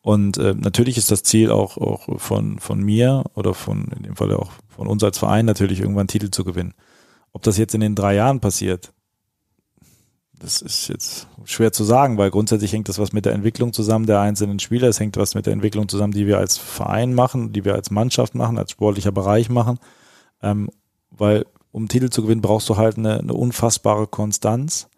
Und 0.00 0.36
äh, 0.38 0.54
natürlich 0.54 0.98
ist 0.98 1.10
das 1.10 1.22
Ziel 1.22 1.50
auch, 1.50 1.78
auch 1.78 2.20
von, 2.20 2.58
von 2.58 2.82
mir 2.82 3.24
oder 3.34 3.54
von, 3.54 3.86
in 3.96 4.02
dem 4.02 4.16
Fall 4.16 4.32
auch 4.34 4.52
von 4.68 4.86
uns 4.86 5.02
als 5.02 5.18
Verein 5.18 5.46
natürlich 5.46 5.80
irgendwann 5.80 6.08
Titel 6.08 6.30
zu 6.30 6.44
gewinnen. 6.44 6.74
Ob 7.32 7.42
das 7.42 7.56
jetzt 7.56 7.74
in 7.74 7.80
den 7.80 7.94
drei 7.94 8.14
Jahren 8.14 8.40
passiert, 8.40 8.92
das 10.38 10.60
ist 10.60 10.88
jetzt 10.88 11.26
schwer 11.44 11.72
zu 11.72 11.84
sagen, 11.84 12.18
weil 12.18 12.30
grundsätzlich 12.30 12.72
hängt 12.72 12.88
das 12.88 12.98
was 12.98 13.12
mit 13.12 13.24
der 13.24 13.32
Entwicklung 13.32 13.72
zusammen 13.72 14.06
der 14.06 14.20
einzelnen 14.20 14.58
Spieler. 14.58 14.88
Es 14.88 15.00
hängt 15.00 15.16
was 15.16 15.34
mit 15.34 15.46
der 15.46 15.52
Entwicklung 15.52 15.88
zusammen, 15.88 16.12
die 16.12 16.26
wir 16.26 16.38
als 16.38 16.58
Verein 16.58 17.14
machen, 17.14 17.52
die 17.52 17.64
wir 17.64 17.74
als 17.74 17.90
Mannschaft 17.90 18.34
machen, 18.34 18.58
als 18.58 18.72
sportlicher 18.72 19.12
Bereich 19.12 19.48
machen. 19.48 19.78
Ähm, 20.42 20.68
weil 21.10 21.46
um 21.72 21.88
Titel 21.88 22.10
zu 22.10 22.22
gewinnen, 22.22 22.42
brauchst 22.42 22.68
du 22.68 22.76
halt 22.76 22.98
eine, 22.98 23.18
eine 23.18 23.32
unfassbare 23.32 24.06
Konstanz. 24.06 24.88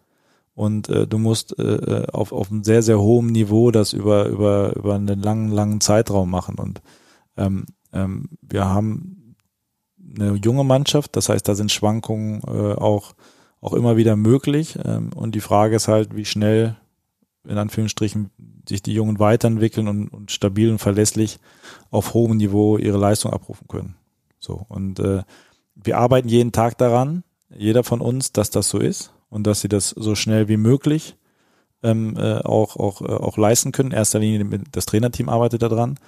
Und 0.57 0.89
äh, 0.89 1.05
du 1.05 1.19
musst 1.19 1.59
äh, 1.59 2.07
auf, 2.11 2.31
auf 2.31 2.49
einem 2.49 2.63
sehr, 2.63 2.81
sehr 2.81 2.99
hohem 2.99 3.27
Niveau 3.27 3.69
das 3.69 3.93
über, 3.93 4.25
über, 4.25 4.75
über 4.75 4.95
einen 4.95 5.21
langen, 5.21 5.51
langen 5.51 5.81
Zeitraum 5.81 6.31
machen. 6.31 6.55
Und 6.55 6.81
ähm, 7.37 7.67
ähm, 7.93 8.29
wir 8.41 8.65
haben 8.65 9.35
eine 10.19 10.33
junge 10.33 10.63
Mannschaft, 10.63 11.15
das 11.15 11.29
heißt, 11.29 11.47
da 11.47 11.53
sind 11.53 11.71
Schwankungen 11.71 12.41
äh, 12.47 12.73
auch, 12.73 13.13
auch 13.61 13.73
immer 13.73 13.97
wieder 13.97 14.15
möglich. 14.15 14.79
Ähm, 14.83 15.11
und 15.15 15.35
die 15.35 15.41
Frage 15.41 15.75
ist 15.75 15.87
halt, 15.87 16.15
wie 16.15 16.25
schnell, 16.25 16.75
in 17.47 17.59
Anführungsstrichen, 17.59 18.31
sich 18.67 18.81
die 18.81 18.95
Jungen 18.95 19.19
weiterentwickeln 19.19 19.87
und, 19.87 20.07
und 20.07 20.31
stabil 20.31 20.71
und 20.71 20.79
verlässlich 20.79 21.37
auf 21.91 22.15
hohem 22.15 22.35
Niveau 22.35 22.79
ihre 22.79 22.97
Leistung 22.97 23.31
abrufen 23.31 23.67
können. 23.67 23.93
So. 24.39 24.65
Und 24.69 24.99
äh, 25.01 25.21
wir 25.75 25.99
arbeiten 25.99 26.29
jeden 26.29 26.51
Tag 26.51 26.79
daran, 26.79 27.23
jeder 27.55 27.83
von 27.83 28.01
uns, 28.01 28.31
dass 28.31 28.49
das 28.49 28.69
so 28.69 28.79
ist 28.79 29.13
und 29.29 29.47
dass 29.47 29.61
sie 29.61 29.67
das 29.67 29.89
so 29.89 30.15
schnell 30.15 30.47
wie 30.47 30.57
möglich 30.57 31.15
ähm, 31.83 32.15
äh, 32.17 32.39
auch, 32.39 32.75
auch, 32.75 33.01
äh, 33.01 33.05
auch 33.05 33.37
leisten 33.37 33.71
können. 33.71 33.91
In 33.91 33.97
erster 33.97 34.19
Linie 34.19 34.61
das 34.71 34.85
Trainerteam 34.85 35.29
arbeitet 35.29 35.61
daran. 35.61 35.99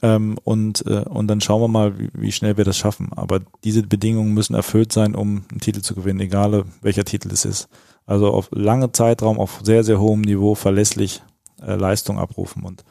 Ähm, 0.00 0.38
und, 0.44 0.86
äh, 0.86 1.04
und 1.08 1.26
dann 1.26 1.40
schauen 1.40 1.60
wir 1.60 1.68
mal, 1.68 1.98
wie, 1.98 2.10
wie 2.12 2.32
schnell 2.32 2.56
wir 2.56 2.64
das 2.64 2.76
schaffen. 2.76 3.12
Aber 3.14 3.40
diese 3.64 3.82
Bedingungen 3.82 4.32
müssen 4.32 4.54
erfüllt 4.54 4.92
sein, 4.92 5.14
um 5.14 5.44
einen 5.50 5.60
Titel 5.60 5.80
zu 5.80 5.94
gewinnen, 5.94 6.20
egal 6.20 6.64
welcher 6.82 7.04
Titel 7.04 7.30
es 7.32 7.44
ist. 7.44 7.68
Also 8.06 8.28
auf 8.28 8.48
lange 8.52 8.92
Zeitraum, 8.92 9.38
auf 9.38 9.60
sehr, 9.62 9.84
sehr 9.84 10.00
hohem 10.00 10.20
Niveau 10.20 10.54
verlässlich 10.54 11.22
äh, 11.60 11.74
Leistung 11.74 12.18
abrufen. 12.18 12.62
Und 12.62 12.84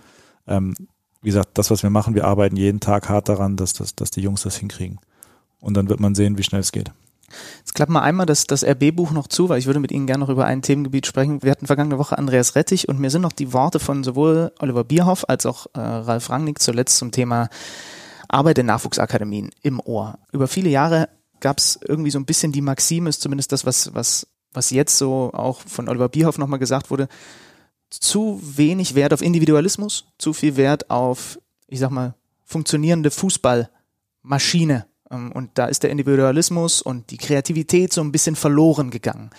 ähm, 0.48 0.76
wie 1.22 1.30
gesagt, 1.30 1.58
das, 1.58 1.72
was 1.72 1.82
wir 1.82 1.90
machen, 1.90 2.14
wir 2.14 2.26
arbeiten 2.26 2.58
jeden 2.58 2.80
Tag 2.80 3.10
hart 3.10 3.30
daran, 3.30 3.56
dass, 3.56 3.74
dass, 3.74 3.96
dass 3.96 4.12
die 4.12 4.22
Jungs 4.22 4.44
das 4.44 4.58
hinkriegen. 4.58 5.00
Und 5.60 5.76
dann 5.76 5.90
wird 5.90 6.00
man 6.00 6.14
sehen, 6.14 6.38
wie 6.38 6.44
schnell 6.44 6.62
es 6.62 6.72
geht. 6.72 6.92
Jetzt 7.58 7.76
klappen 7.76 7.94
wir 7.94 8.02
einmal 8.02 8.26
das, 8.26 8.46
das 8.46 8.64
RB-Buch 8.64 9.12
noch 9.12 9.28
zu, 9.28 9.50
weil 9.50 9.60
ich 9.60 9.66
würde 9.66 9.80
mit 9.80 9.92
Ihnen 9.92 10.08
gerne 10.08 10.24
noch 10.24 10.30
über 10.30 10.46
ein 10.46 10.62
Themengebiet 10.62 11.06
sprechen. 11.06 11.44
Wir 11.44 11.52
hatten 11.52 11.68
vergangene 11.68 11.98
Woche 11.98 12.18
Andreas 12.18 12.56
Rettich 12.56 12.88
und 12.88 13.00
mir 13.00 13.10
sind 13.10 13.22
noch 13.22 13.34
die 13.34 13.54
Worte 13.54 13.80
von 13.80 14.04
sowohl 14.04 14.52
Oliver 14.60 14.84
Bierhoff 14.84 15.28
als 15.28 15.46
auch 15.46 15.68
äh, 15.74 15.80
Ralf 15.80 16.30
Rangnick 16.30 16.62
zuletzt 16.62 16.98
zum 16.98 17.12
Thema 17.12 17.50
Arbeit 18.30 18.58
in 18.60 18.66
Nachwuchsakademien 18.66 19.52
im 19.62 19.80
Ohr. 19.80 20.20
Über 20.32 20.48
viele 20.48 20.70
Jahre 20.70 21.10
gab 21.40 21.60
es 21.60 21.80
irgendwie 21.86 22.12
so 22.12 22.20
ein 22.20 22.26
bisschen 22.26 22.52
die 22.52 22.62
Maxime, 22.62 23.10
ist 23.10 23.22
zumindest 23.22 23.52
das, 23.52 23.66
was, 23.66 23.94
was, 23.94 24.28
was 24.54 24.70
jetzt 24.70 24.98
so 24.98 25.32
auch 25.34 25.62
von 25.62 25.90
Oliver 25.90 26.10
Bierhoff 26.10 26.38
nochmal 26.38 26.60
gesagt 26.60 26.90
wurde, 26.90 27.08
zu 27.90 28.40
wenig 28.42 28.96
Wert 28.96 29.14
auf 29.14 29.22
Individualismus, 29.22 30.06
zu 30.18 30.34
viel 30.34 30.58
Wert 30.58 30.90
auf, 30.90 31.40
ich 31.68 31.80
sag 31.80 31.92
mal, 31.92 32.16
funktionierende 32.44 33.12
Fußballmaschine. 33.12 34.88
Ähm, 35.12 35.32
Und 35.32 35.52
da 35.56 35.66
ist 35.66 35.84
der 35.84 35.90
Individualismus 35.90 36.82
und 36.82 37.12
die 37.12 37.18
Kreativität 37.18 37.94
so 37.94 38.02
ein 38.02 38.12
bisschen 38.12 38.36
verloren 38.36 38.90
gegangen. 38.90 39.30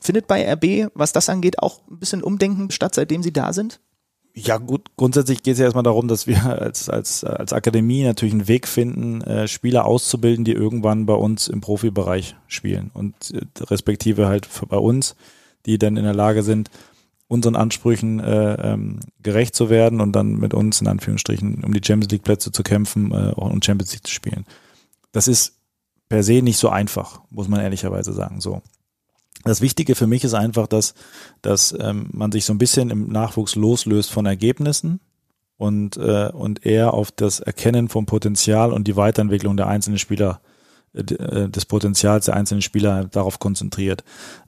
Findet 0.00 0.26
bei 0.26 0.52
RB, 0.52 0.90
was 0.94 1.12
das 1.12 1.28
angeht, 1.28 1.60
auch 1.60 1.80
ein 1.90 1.98
bisschen 1.98 2.22
Umdenken 2.22 2.70
statt, 2.70 2.94
seitdem 2.94 3.22
Sie 3.22 3.32
da 3.32 3.52
sind? 3.52 3.80
Ja, 4.38 4.58
gut, 4.58 4.90
grundsätzlich 4.96 5.42
geht 5.42 5.54
es 5.54 5.58
ja 5.60 5.64
erstmal 5.64 5.82
darum, 5.82 6.08
dass 6.08 6.26
wir 6.26 6.44
als, 6.44 6.90
als, 6.90 7.24
als 7.24 7.54
Akademie 7.54 8.04
natürlich 8.04 8.34
einen 8.34 8.48
Weg 8.48 8.68
finden, 8.68 9.22
äh, 9.22 9.48
Spieler 9.48 9.86
auszubilden, 9.86 10.44
die 10.44 10.52
irgendwann 10.52 11.06
bei 11.06 11.14
uns 11.14 11.48
im 11.48 11.62
Profibereich 11.62 12.36
spielen. 12.46 12.90
Und 12.92 13.14
äh, 13.30 13.46
respektive 13.64 14.26
halt 14.26 14.46
bei 14.68 14.76
uns, 14.76 15.16
die 15.64 15.78
dann 15.78 15.96
in 15.96 16.04
der 16.04 16.14
Lage 16.14 16.42
sind, 16.42 16.70
unseren 17.28 17.56
Ansprüchen 17.56 18.20
äh, 18.20 18.72
ähm, 18.74 19.00
gerecht 19.22 19.54
zu 19.56 19.70
werden 19.70 20.02
und 20.02 20.12
dann 20.12 20.34
mit 20.36 20.52
uns 20.52 20.82
in 20.82 20.86
Anführungsstrichen 20.86 21.64
um 21.64 21.72
die 21.72 21.80
Champions 21.84 22.12
League 22.12 22.22
Plätze 22.22 22.52
zu 22.52 22.62
kämpfen 22.62 23.12
äh, 23.12 23.32
und 23.34 23.64
Champions 23.64 23.92
League 23.94 24.06
zu 24.06 24.12
spielen. 24.12 24.44
Das 25.16 25.28
ist 25.28 25.54
per 26.10 26.22
se 26.22 26.42
nicht 26.42 26.58
so 26.58 26.68
einfach, 26.68 27.22
muss 27.30 27.48
man 27.48 27.60
ehrlicherweise 27.60 28.12
sagen. 28.12 28.42
So. 28.42 28.60
Das 29.44 29.62
Wichtige 29.62 29.94
für 29.94 30.06
mich 30.06 30.24
ist 30.24 30.34
einfach, 30.34 30.66
dass, 30.66 30.92
dass 31.40 31.74
ähm, 31.80 32.10
man 32.12 32.30
sich 32.32 32.44
so 32.44 32.52
ein 32.52 32.58
bisschen 32.58 32.90
im 32.90 33.08
Nachwuchs 33.08 33.54
loslöst 33.54 34.10
von 34.10 34.26
Ergebnissen 34.26 35.00
und, 35.56 35.96
äh, 35.96 36.28
und 36.34 36.66
eher 36.66 36.92
auf 36.92 37.12
das 37.12 37.40
Erkennen 37.40 37.88
vom 37.88 38.04
Potenzial 38.04 38.74
und 38.74 38.86
die 38.86 38.96
Weiterentwicklung 38.96 39.56
der 39.56 39.68
einzelnen 39.68 39.98
Spieler, 39.98 40.42
äh, 40.92 41.00
äh, 41.00 41.48
des 41.48 41.64
Potenzials 41.64 42.26
der 42.26 42.36
einzelnen 42.36 42.60
Spieler 42.60 43.06
darauf 43.06 43.38
konzentriert. 43.38 44.04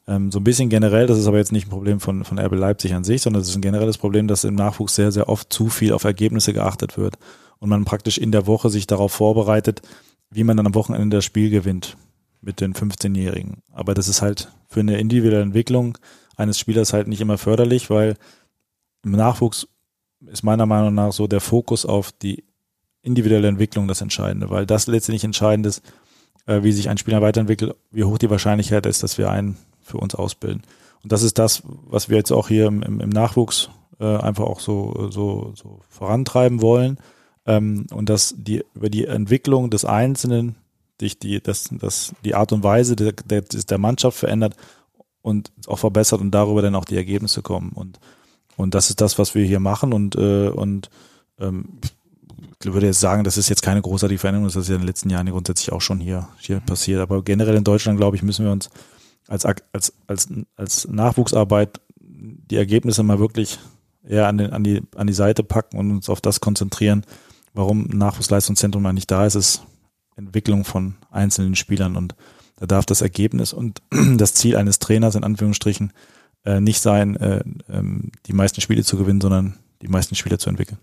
Ähm, 0.06 0.30
so 0.30 0.38
ein 0.38 0.44
bisschen 0.44 0.68
generell, 0.68 1.06
das 1.06 1.16
ist 1.16 1.28
aber 1.28 1.38
jetzt 1.38 1.52
nicht 1.52 1.68
ein 1.68 1.70
Problem 1.70 1.98
von, 1.98 2.26
von 2.26 2.38
RB 2.38 2.56
Leipzig 2.56 2.92
an 2.92 3.04
sich, 3.04 3.22
sondern 3.22 3.40
es 3.40 3.48
ist 3.48 3.56
ein 3.56 3.62
generelles 3.62 3.96
Problem, 3.96 4.28
dass 4.28 4.44
im 4.44 4.54
Nachwuchs 4.54 4.96
sehr, 4.96 5.12
sehr 5.12 5.30
oft 5.30 5.50
zu 5.50 5.70
viel 5.70 5.94
auf 5.94 6.04
Ergebnisse 6.04 6.52
geachtet 6.52 6.98
wird 6.98 7.16
und 7.58 7.70
man 7.70 7.86
praktisch 7.86 8.18
in 8.18 8.32
der 8.32 8.46
Woche 8.46 8.68
sich 8.68 8.86
darauf 8.86 9.12
vorbereitet, 9.12 9.80
wie 10.31 10.45
man 10.45 10.57
dann 10.57 10.66
am 10.66 10.74
Wochenende 10.74 11.18
das 11.18 11.24
Spiel 11.24 11.51
gewinnt 11.51 11.97
mit 12.41 12.61
den 12.61 12.74
15-Jährigen. 12.74 13.62
Aber 13.72 13.95
das 13.95 14.09
ist 14.09 14.22
halt 14.22 14.51
für 14.68 14.81
eine 14.81 14.99
individuelle 14.99 15.43
Entwicklung 15.43 15.99
eines 16.37 16.59
Spielers 16.59 16.93
halt 16.93 17.09
nicht 17.09 17.20
immer 17.20 17.39
förderlich, 17.39 17.91
weil 17.91 18.16
im 19.05 19.12
Nachwuchs 19.12 19.68
ist 20.26 20.43
meiner 20.43 20.66
Meinung 20.66 20.95
nach 20.95 21.12
so 21.12 21.26
der 21.26 21.41
Fokus 21.41 21.87
auf 21.87 22.12
die 22.12 22.45
individuelle 23.03 23.49
Entwicklung 23.49 23.89
das 23.89 24.01
Entscheidende, 24.01 24.51
weil 24.51 24.66
das 24.66 24.87
letztendlich 24.87 25.24
entscheidend 25.24 25.66
ist, 25.66 25.83
äh, 26.47 26.62
wie 26.62 26.72
sich 26.72 26.89
ein 26.89 26.99
Spieler 26.99 27.22
weiterentwickelt, 27.22 27.74
wie 27.91 28.05
hoch 28.05 28.18
die 28.18 28.31
Wahrscheinlichkeit 28.31 28.87
ist, 28.87 29.03
dass 29.03 29.18
wir 29.18 29.31
einen 29.31 29.57
für 29.81 29.99
uns 29.99 30.14
ausbilden. 30.14 30.62
Und 31.03 31.12
das 31.12 31.22
ist 31.22 31.39
das, 31.39 31.62
was 31.64 32.09
wir 32.09 32.16
jetzt 32.16 32.33
auch 32.33 32.49
hier 32.49 32.66
im, 32.66 32.83
im, 32.83 33.09
Nachwuchs 33.09 33.70
äh, 34.01 34.16
einfach 34.16 34.45
auch 34.45 34.61
so, 34.61 35.09
so, 35.11 35.53
so 35.55 35.81
vorantreiben 35.89 36.61
wollen. 36.61 36.99
Ähm, 37.49 37.86
und 37.90 38.11
dass 38.11 38.34
die 38.36 38.62
über 38.74 38.90
die 38.90 39.07
Entwicklung 39.07 39.70
des 39.70 39.86
Einzelnen 39.86 40.57
sich 41.01 41.18
die, 41.18 41.40
das, 41.42 41.70
das, 41.72 42.12
die 42.24 42.34
Art 42.34 42.53
und 42.53 42.62
Weise 42.62 42.94
der, 42.94 43.12
der, 43.12 43.40
der 43.40 43.78
Mannschaft 43.78 44.18
verändert 44.18 44.55
und 45.22 45.51
auch 45.66 45.78
verbessert 45.78 46.20
und 46.20 46.30
darüber 46.30 46.61
dann 46.61 46.74
auch 46.74 46.84
die 46.84 46.96
Ergebnisse 46.96 47.40
kommen. 47.40 47.72
Und, 47.72 47.99
und 48.57 48.74
das 48.74 48.90
ist 48.90 49.01
das, 49.01 49.18
was 49.18 49.34
wir 49.34 49.46
hier 49.46 49.61
machen. 49.61 49.94
Und, 49.94 50.14
äh, 50.16 50.49
und 50.49 50.90
ähm, 51.40 51.78
ich 52.62 52.72
würde 52.72 52.86
jetzt 52.86 53.01
sagen, 53.01 53.24
das 53.24 53.38
ist 53.38 53.49
jetzt 53.49 53.62
keine 53.62 53.80
großartige 53.80 54.18
Veränderung, 54.18 54.46
das 54.46 54.57
ist 54.57 54.68
ja 54.68 54.74
in 54.74 54.82
den 54.82 54.86
letzten 54.86 55.09
Jahren 55.09 55.26
grundsätzlich 55.26 55.72
auch 55.72 55.80
schon 55.80 56.01
hier, 56.01 56.28
hier 56.40 56.61
passiert. 56.61 57.01
Aber 57.01 57.22
generell 57.22 57.57
in 57.57 57.64
Deutschland, 57.64 57.99
glaube 57.99 58.16
ich, 58.16 58.22
müssen 58.22 58.44
wir 58.44 58.53
uns 58.53 58.68
als, 59.26 59.46
als, 59.46 59.94
als, 60.07 60.28
als 60.57 60.86
Nachwuchsarbeit 60.88 61.80
die 62.01 62.57
Ergebnisse 62.57 63.03
mal 63.03 63.18
wirklich 63.18 63.59
eher 64.07 64.26
an, 64.26 64.36
den, 64.36 64.53
an, 64.53 64.64
die, 64.64 64.82
an 64.96 65.07
die 65.07 65.12
Seite 65.14 65.44
packen 65.44 65.78
und 65.78 65.90
uns 65.90 66.11
auf 66.11 66.20
das 66.20 66.40
konzentrieren, 66.40 67.05
warum 67.59 67.90
ein 67.90 67.98
Nachwuchsleistungszentrum 67.98 68.86
eigentlich 68.86 69.09
da 69.09 69.26
ist, 69.26 69.34
ist 69.34 69.62
Entwicklung 70.16 70.64
von 70.64 70.94
einzelnen 71.11 71.56
Spielern 71.56 71.96
und 71.96 72.14
da 72.56 72.66
darf 72.66 72.86
das 72.86 73.00
Ergebnis 73.00 73.52
und 73.52 73.82
das 74.16 74.32
Ziel 74.34 74.56
eines 74.56 74.78
Trainers 74.78 75.16
in 75.16 75.24
Anführungsstrichen 75.24 75.92
äh, 76.44 76.61
nicht 76.61 76.80
sein, 76.80 77.16
äh, 77.16 77.42
ähm, 77.68 78.12
die 78.26 78.32
meisten 78.32 78.61
Spiele 78.61 78.84
zu 78.84 78.96
gewinnen, 78.96 79.20
sondern 79.20 79.59
die 79.82 79.88
meisten 79.88 80.14
Spieler 80.14 80.38
zu 80.38 80.48
entwickeln. 80.48 80.78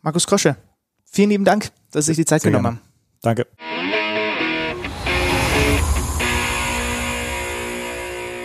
Markus 0.00 0.26
Krosche, 0.26 0.56
vielen 1.04 1.28
lieben 1.28 1.44
Dank, 1.44 1.72
dass 1.90 2.06
Sie 2.06 2.12
sich 2.12 2.24
die 2.24 2.24
Zeit 2.24 2.40
Sehr 2.40 2.50
genommen 2.50 2.80
gerne. 3.20 3.36
haben. 3.36 3.46
Danke. 3.46 3.46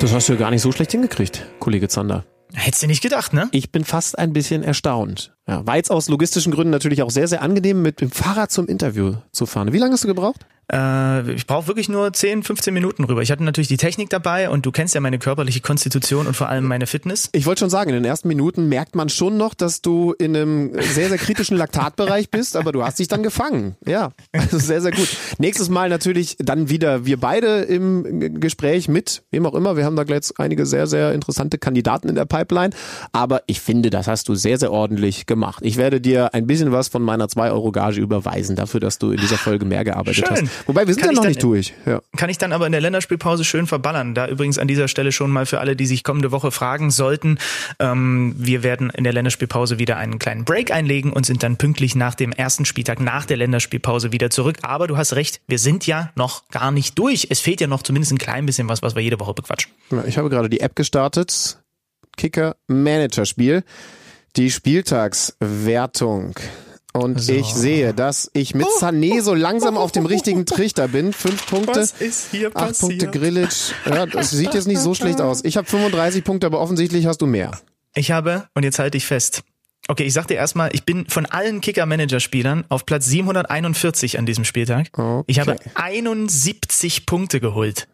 Das 0.01 0.13
hast 0.13 0.27
du 0.27 0.33
ja 0.33 0.39
gar 0.39 0.51
nicht 0.51 0.61
so 0.61 0.71
schlecht 0.73 0.91
hingekriegt, 0.91 1.45
Kollege 1.59 1.87
Zander. 1.87 2.25
Hättest 2.53 2.83
du 2.83 2.87
nicht 2.87 3.01
gedacht, 3.01 3.31
ne? 3.31 3.47
Ich 3.51 3.71
bin 3.71 3.85
fast 3.85 4.19
ein 4.19 4.33
bisschen 4.33 4.63
erstaunt. 4.63 5.34
Ja, 5.47 5.65
war 5.65 5.75
jetzt 5.75 5.91
aus 5.91 6.09
logistischen 6.09 6.51
Gründen 6.51 6.71
natürlich 6.71 7.03
auch 7.03 7.11
sehr, 7.11 7.27
sehr 7.27 7.41
angenehm, 7.43 7.81
mit 7.81 8.01
dem 8.01 8.09
Fahrrad 8.09 8.51
zum 8.51 8.67
Interview 8.67 9.13
zu 9.31 9.45
fahren. 9.45 9.73
Wie 9.73 9.77
lange 9.77 9.93
hast 9.93 10.03
du 10.03 10.07
gebraucht? 10.07 10.45
Äh, 10.71 11.33
ich 11.33 11.45
brauche 11.45 11.67
wirklich 11.67 11.89
nur 11.89 12.11
10, 12.11 12.43
15 12.43 12.73
Minuten 12.73 13.03
rüber. 13.03 13.21
Ich 13.21 13.31
hatte 13.31 13.43
natürlich 13.43 13.67
die 13.67 13.77
Technik 13.77 14.09
dabei 14.09 14.49
und 14.49 14.65
du 14.65 14.71
kennst 14.71 14.95
ja 14.95 15.01
meine 15.01 15.19
körperliche 15.19 15.61
Konstitution 15.61 16.27
und 16.27 16.35
vor 16.35 16.49
allem 16.49 16.65
meine 16.65 16.87
Fitness. 16.87 17.29
Ich 17.33 17.45
wollte 17.45 17.59
schon 17.59 17.69
sagen, 17.69 17.91
in 17.91 17.95
den 17.95 18.05
ersten 18.05 18.27
Minuten 18.27 18.67
merkt 18.67 18.95
man 18.95 19.09
schon 19.09 19.37
noch, 19.37 19.53
dass 19.53 19.81
du 19.81 20.13
in 20.13 20.35
einem 20.35 20.71
sehr, 20.81 21.09
sehr 21.09 21.17
kritischen 21.17 21.57
Laktatbereich 21.57 22.31
bist, 22.31 22.55
aber 22.55 22.71
du 22.71 22.83
hast 22.83 22.99
dich 22.99 23.07
dann 23.07 23.21
gefangen. 23.21 23.75
Ja, 23.85 24.11
also 24.31 24.57
sehr, 24.57 24.81
sehr 24.81 24.91
gut. 24.91 25.07
Nächstes 25.37 25.69
Mal 25.69 25.89
natürlich 25.89 26.37
dann 26.39 26.69
wieder 26.69 27.05
wir 27.05 27.19
beide 27.19 27.61
im 27.61 28.39
Gespräch 28.39 28.87
mit 28.87 29.23
wem 29.31 29.45
auch 29.45 29.53
immer. 29.53 29.77
Wir 29.77 29.85
haben 29.85 29.95
da 29.95 30.03
gleich 30.03 30.15
einige 30.37 30.65
sehr, 30.65 30.87
sehr 30.87 31.13
interessante 31.13 31.57
Kandidaten 31.57 32.09
in 32.09 32.15
der 32.15 32.25
Pipeline, 32.25 32.73
aber 33.11 33.43
ich 33.47 33.61
finde, 33.61 33.89
das 33.89 34.07
hast 34.07 34.27
du 34.29 34.35
sehr, 34.35 34.57
sehr 34.57 34.71
ordentlich 34.71 35.25
gemacht. 35.25 35.34
Ich 35.61 35.77
werde 35.77 36.01
dir 36.01 36.33
ein 36.33 36.47
bisschen 36.47 36.71
was 36.71 36.87
von 36.87 37.01
meiner 37.01 37.27
2 37.27 37.51
Euro 37.51 37.71
Gage 37.71 37.99
überweisen 37.99 38.55
dafür, 38.55 38.79
dass 38.79 38.97
du 38.99 39.11
in 39.11 39.19
dieser 39.19 39.37
Folge 39.37 39.65
mehr 39.65 39.83
gearbeitet 39.83 40.27
Schön. 40.27 40.47
hast. 40.47 40.67
Wobei, 40.67 40.87
wir 40.87 40.93
sind 40.93 41.03
Kann 41.03 41.15
ja 41.15 41.21
noch 41.21 41.27
nicht 41.27 41.43
durch. 41.43 41.73
Ja. 41.85 42.01
Kann 42.17 42.29
ich 42.29 42.37
dann 42.37 42.53
aber 42.53 42.65
in 42.65 42.71
der 42.71 42.81
Länderspielpause 42.81 43.43
schön 43.43 43.67
verballern. 43.67 44.15
Da 44.15 44.27
übrigens 44.27 44.57
an 44.57 44.67
dieser 44.67 44.87
Stelle 44.87 45.11
schon 45.11 45.31
mal 45.31 45.45
für 45.45 45.59
alle, 45.59 45.75
die 45.75 45.85
sich 45.85 46.03
kommende 46.03 46.31
Woche 46.31 46.51
fragen 46.51 46.91
sollten. 46.91 47.37
Ähm, 47.79 48.35
wir 48.37 48.63
werden 48.63 48.89
in 48.89 49.03
der 49.03 49.13
Länderspielpause 49.13 49.79
wieder 49.79 49.97
einen 49.97 50.19
kleinen 50.19 50.45
Break 50.45 50.71
einlegen 50.71 51.11
und 51.13 51.25
sind 51.25 51.43
dann 51.43 51.57
pünktlich 51.57 51.95
nach 51.95 52.15
dem 52.15 52.31
ersten 52.31 52.65
Spieltag 52.65 52.99
nach 52.99 53.25
der 53.25 53.37
Länderspielpause 53.37 54.11
wieder 54.11 54.29
zurück. 54.29 54.57
Aber 54.61 54.87
du 54.87 54.97
hast 54.97 55.13
recht, 55.13 55.41
wir 55.47 55.59
sind 55.59 55.87
ja 55.87 56.11
noch 56.15 56.47
gar 56.49 56.71
nicht 56.71 56.97
durch. 56.97 57.27
Es 57.29 57.39
fehlt 57.39 57.61
ja 57.61 57.67
noch 57.67 57.83
zumindest 57.83 58.11
ein 58.13 58.17
klein 58.17 58.45
bisschen 58.45 58.69
was, 58.69 58.81
was 58.81 58.95
wir 58.95 59.01
jede 59.01 59.19
Woche 59.19 59.33
bequatschen. 59.33 59.71
Ja, 59.91 60.03
Ich 60.05 60.17
habe 60.17 60.29
gerade 60.29 60.49
die 60.49 60.59
App 60.59 60.75
gestartet. 60.75 61.59
Kicker 62.17 62.55
Manager 62.67 63.25
Spiel. 63.25 63.63
Die 64.37 64.51
Spieltagswertung. 64.51 66.35
Und 66.93 67.19
So. 67.21 67.33
ich 67.33 67.53
sehe, 67.53 67.93
dass 67.93 68.29
ich 68.33 68.55
mit 68.55 68.65
Sané 68.79 69.21
so 69.21 69.33
langsam 69.33 69.77
auf 69.77 69.91
dem 69.91 70.05
richtigen 70.05 70.45
Trichter 70.45 70.87
bin. 70.87 71.11
Fünf 71.11 71.45
Punkte. 71.45 71.81
ist 71.81 72.27
hier 72.31 72.55
Acht 72.55 72.79
Punkte 72.79 73.07
Grillitsch. 73.07 73.73
Ja, 73.85 74.05
das 74.05 74.31
sieht 74.31 74.53
jetzt 74.53 74.67
nicht 74.67 74.79
so 74.79 74.93
schlecht 74.93 75.19
aus. 75.19 75.43
Ich 75.43 75.57
habe 75.57 75.67
35 75.67 76.23
Punkte, 76.23 76.47
aber 76.47 76.61
offensichtlich 76.61 77.05
hast 77.05 77.21
du 77.21 77.25
mehr. 77.27 77.51
Ich 77.95 78.11
habe, 78.11 78.47
und 78.53 78.63
jetzt 78.63 78.79
halte 78.79 78.97
ich 78.97 79.05
fest. 79.05 79.43
Okay, 79.87 80.03
ich 80.03 80.13
sag 80.13 80.27
dir 80.27 80.35
erstmal, 80.35 80.73
ich 80.73 80.83
bin 80.83 81.05
von 81.07 81.25
allen 81.25 81.61
Kicker-Manager-Spielern 81.61 82.65
auf 82.69 82.85
Platz 82.85 83.05
741 83.05 84.17
an 84.17 84.25
diesem 84.25 84.43
Spieltag. 84.43 84.87
Okay. 84.97 85.23
Ich 85.27 85.39
habe 85.39 85.57
71 85.75 87.05
Punkte 87.05 87.39
geholt. 87.39 87.87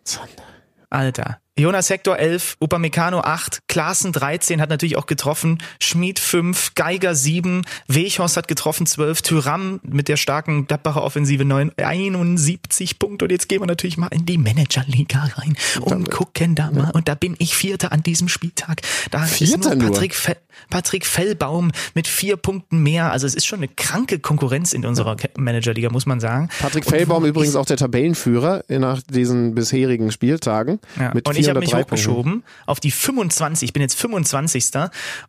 Alter. 0.89 1.40
Jonas 1.59 1.89
Hector 1.89 2.17
11, 2.17 2.55
Upamecano 2.61 3.19
8, 3.19 3.67
Klaassen 3.67 4.13
13 4.13 4.61
hat 4.61 4.69
natürlich 4.69 4.95
auch 4.95 5.05
getroffen, 5.05 5.61
Schmid 5.81 6.17
5, 6.17 6.75
Geiger 6.75 7.13
7, 7.13 7.63
Weghorst 7.87 8.37
hat 8.37 8.47
getroffen 8.47 8.85
12, 8.85 9.21
Tyram 9.21 9.81
mit 9.83 10.07
der 10.07 10.15
starken 10.15 10.65
Gladbacher 10.65 11.03
Offensive 11.03 11.43
9, 11.43 11.73
71 11.77 12.99
Punkte. 12.99 13.25
Und 13.25 13.31
jetzt 13.31 13.49
gehen 13.49 13.61
wir 13.61 13.67
natürlich 13.67 13.97
mal 13.97 14.07
in 14.07 14.25
die 14.25 14.37
Managerliga 14.37 15.29
rein 15.35 15.57
und 15.81 16.09
gucken 16.09 16.55
da 16.55 16.71
mal. 16.71 16.91
Und 16.91 17.09
da 17.09 17.15
bin 17.15 17.35
ich 17.37 17.53
Vierter 17.53 17.91
an 17.91 18.01
diesem 18.01 18.29
Spieltag. 18.29 18.81
Da 19.11 19.23
Vierter 19.23 19.55
ist 19.55 19.65
nur 19.65 19.75
nur? 19.75 19.91
Patrick, 19.91 20.15
Fe 20.15 20.37
Patrick 20.69 21.05
Fellbaum 21.05 21.71
mit 21.93 22.07
vier 22.07 22.37
Punkten 22.37 22.83
mehr. 22.83 23.11
Also 23.11 23.27
es 23.27 23.35
ist 23.35 23.45
schon 23.45 23.59
eine 23.59 23.67
kranke 23.67 24.19
Konkurrenz 24.19 24.73
in 24.73 24.85
unserer 24.85 25.15
Managerliga, 25.37 25.89
muss 25.89 26.05
man 26.05 26.19
sagen. 26.19 26.49
Patrick 26.59 26.85
Fellbaum 26.85 27.25
übrigens 27.25 27.55
auch 27.55 27.65
der 27.65 27.77
Tabellenführer 27.77 28.63
nach 28.69 29.01
diesen 29.01 29.55
bisherigen 29.55 30.11
Spieltagen. 30.11 30.79
Ja. 30.99 31.13
Mit 31.13 31.27
und 31.27 31.37
ich 31.37 31.49
habe 31.49 31.59
mich 31.59 31.69
403 31.69 31.83
Punkten. 31.83 31.91
hochgeschoben 31.91 32.43
auf 32.65 32.79
die 32.79 32.91
25. 32.91 33.69
Ich 33.69 33.73
bin 33.73 33.81
jetzt 33.81 33.95
25. 33.95 34.65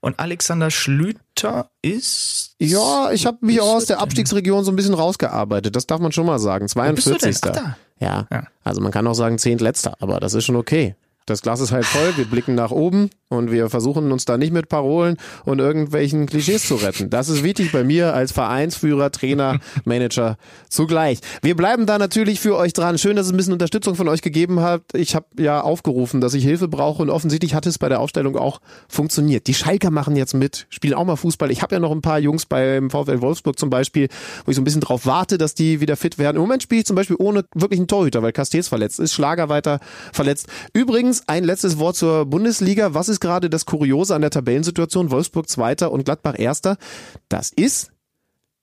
Und 0.00 0.18
Alexander 0.18 0.70
Schlüter 0.70 1.70
ist. 1.80 2.54
Ja, 2.58 3.10
ich 3.12 3.26
habe 3.26 3.38
mich 3.40 3.60
auch 3.60 3.74
aus 3.74 3.86
der? 3.86 4.00
Abstiegsregion 4.00 4.64
so 4.64 4.72
ein 4.72 4.76
bisschen 4.76 4.94
rausgearbeitet. 4.94 5.76
Das 5.76 5.86
darf 5.86 6.00
man 6.00 6.12
schon 6.12 6.26
mal 6.26 6.38
sagen. 6.38 6.66
bist 6.66 6.76
du 6.76 7.10
denn? 7.10 7.32
42. 7.32 7.50
Ach. 7.54 7.76
Ja. 8.00 8.26
Ja. 8.32 8.48
also 8.64 8.80
man 8.80 8.90
kann 8.90 9.06
auch 9.06 9.14
sagen 9.14 9.38
Zehntletzter, 9.38 9.94
aber 10.00 10.18
das 10.18 10.34
ist 10.34 10.44
schon 10.44 10.56
okay. 10.56 10.96
Das 11.26 11.42
Glas 11.42 11.60
ist 11.60 11.72
halt 11.72 11.84
voll, 11.84 12.16
wir 12.16 12.24
blicken 12.24 12.54
nach 12.54 12.70
oben 12.70 13.10
und 13.28 13.50
wir 13.50 13.70
versuchen 13.70 14.10
uns 14.12 14.24
da 14.24 14.36
nicht 14.36 14.52
mit 14.52 14.68
Parolen 14.68 15.16
und 15.44 15.58
irgendwelchen 15.58 16.26
Klischees 16.26 16.66
zu 16.66 16.74
retten. 16.76 17.10
Das 17.10 17.28
ist 17.28 17.42
wichtig 17.44 17.72
bei 17.72 17.84
mir 17.84 18.14
als 18.14 18.32
Vereinsführer, 18.32 19.10
Trainer, 19.10 19.60
Manager 19.84 20.36
zugleich. 20.68 21.20
Wir 21.40 21.56
bleiben 21.56 21.86
da 21.86 21.98
natürlich 21.98 22.40
für 22.40 22.56
euch 22.56 22.72
dran. 22.72 22.98
Schön, 22.98 23.16
dass 23.16 23.26
es 23.26 23.32
ein 23.32 23.36
bisschen 23.36 23.52
Unterstützung 23.52 23.94
von 23.94 24.08
euch 24.08 24.22
gegeben 24.22 24.60
habt. 24.60 24.96
Ich 24.96 25.14
habe 25.14 25.26
ja 25.38 25.60
aufgerufen, 25.60 26.20
dass 26.20 26.34
ich 26.34 26.44
Hilfe 26.44 26.68
brauche 26.68 27.02
und 27.02 27.10
offensichtlich 27.10 27.54
hat 27.54 27.66
es 27.66 27.78
bei 27.78 27.88
der 27.88 28.00
Aufstellung 28.00 28.36
auch 28.36 28.60
funktioniert. 28.88 29.46
Die 29.46 29.54
Schalker 29.54 29.90
machen 29.90 30.16
jetzt 30.16 30.34
mit, 30.34 30.66
spielen 30.70 30.94
auch 30.94 31.04
mal 31.04 31.16
Fußball. 31.16 31.50
Ich 31.50 31.62
habe 31.62 31.74
ja 31.74 31.80
noch 31.80 31.92
ein 31.92 32.02
paar 32.02 32.18
Jungs 32.18 32.46
beim 32.46 32.90
VfL 32.90 33.20
Wolfsburg 33.20 33.58
zum 33.58 33.70
Beispiel, 33.70 34.08
wo 34.44 34.50
ich 34.50 34.56
so 34.56 34.60
ein 34.60 34.64
bisschen 34.64 34.80
drauf 34.80 35.06
warte, 35.06 35.38
dass 35.38 35.54
die 35.54 35.80
wieder 35.80 35.96
fit 35.96 36.18
werden. 36.18 36.36
Im 36.36 36.42
Moment 36.42 36.62
spiele 36.62 36.80
ich 36.80 36.86
zum 36.86 36.96
Beispiel 36.96 37.16
ohne 37.18 37.44
wirklichen 37.54 37.86
Torhüter, 37.86 38.22
weil 38.22 38.32
Castells 38.32 38.68
verletzt 38.68 39.00
ist, 39.00 39.12
Schlager 39.12 39.48
weiter 39.48 39.80
verletzt. 40.12 40.48
Übrigens, 40.72 41.11
ein 41.20 41.44
letztes 41.44 41.78
Wort 41.78 41.96
zur 41.96 42.26
Bundesliga. 42.26 42.94
Was 42.94 43.08
ist 43.08 43.20
gerade 43.20 43.50
das 43.50 43.66
Kuriose 43.66 44.14
an 44.14 44.20
der 44.20 44.30
Tabellensituation? 44.30 45.10
Wolfsburg 45.10 45.48
Zweiter 45.48 45.92
und 45.92 46.04
Gladbach 46.04 46.38
Erster. 46.38 46.76
Das 47.28 47.50
ist 47.50 47.92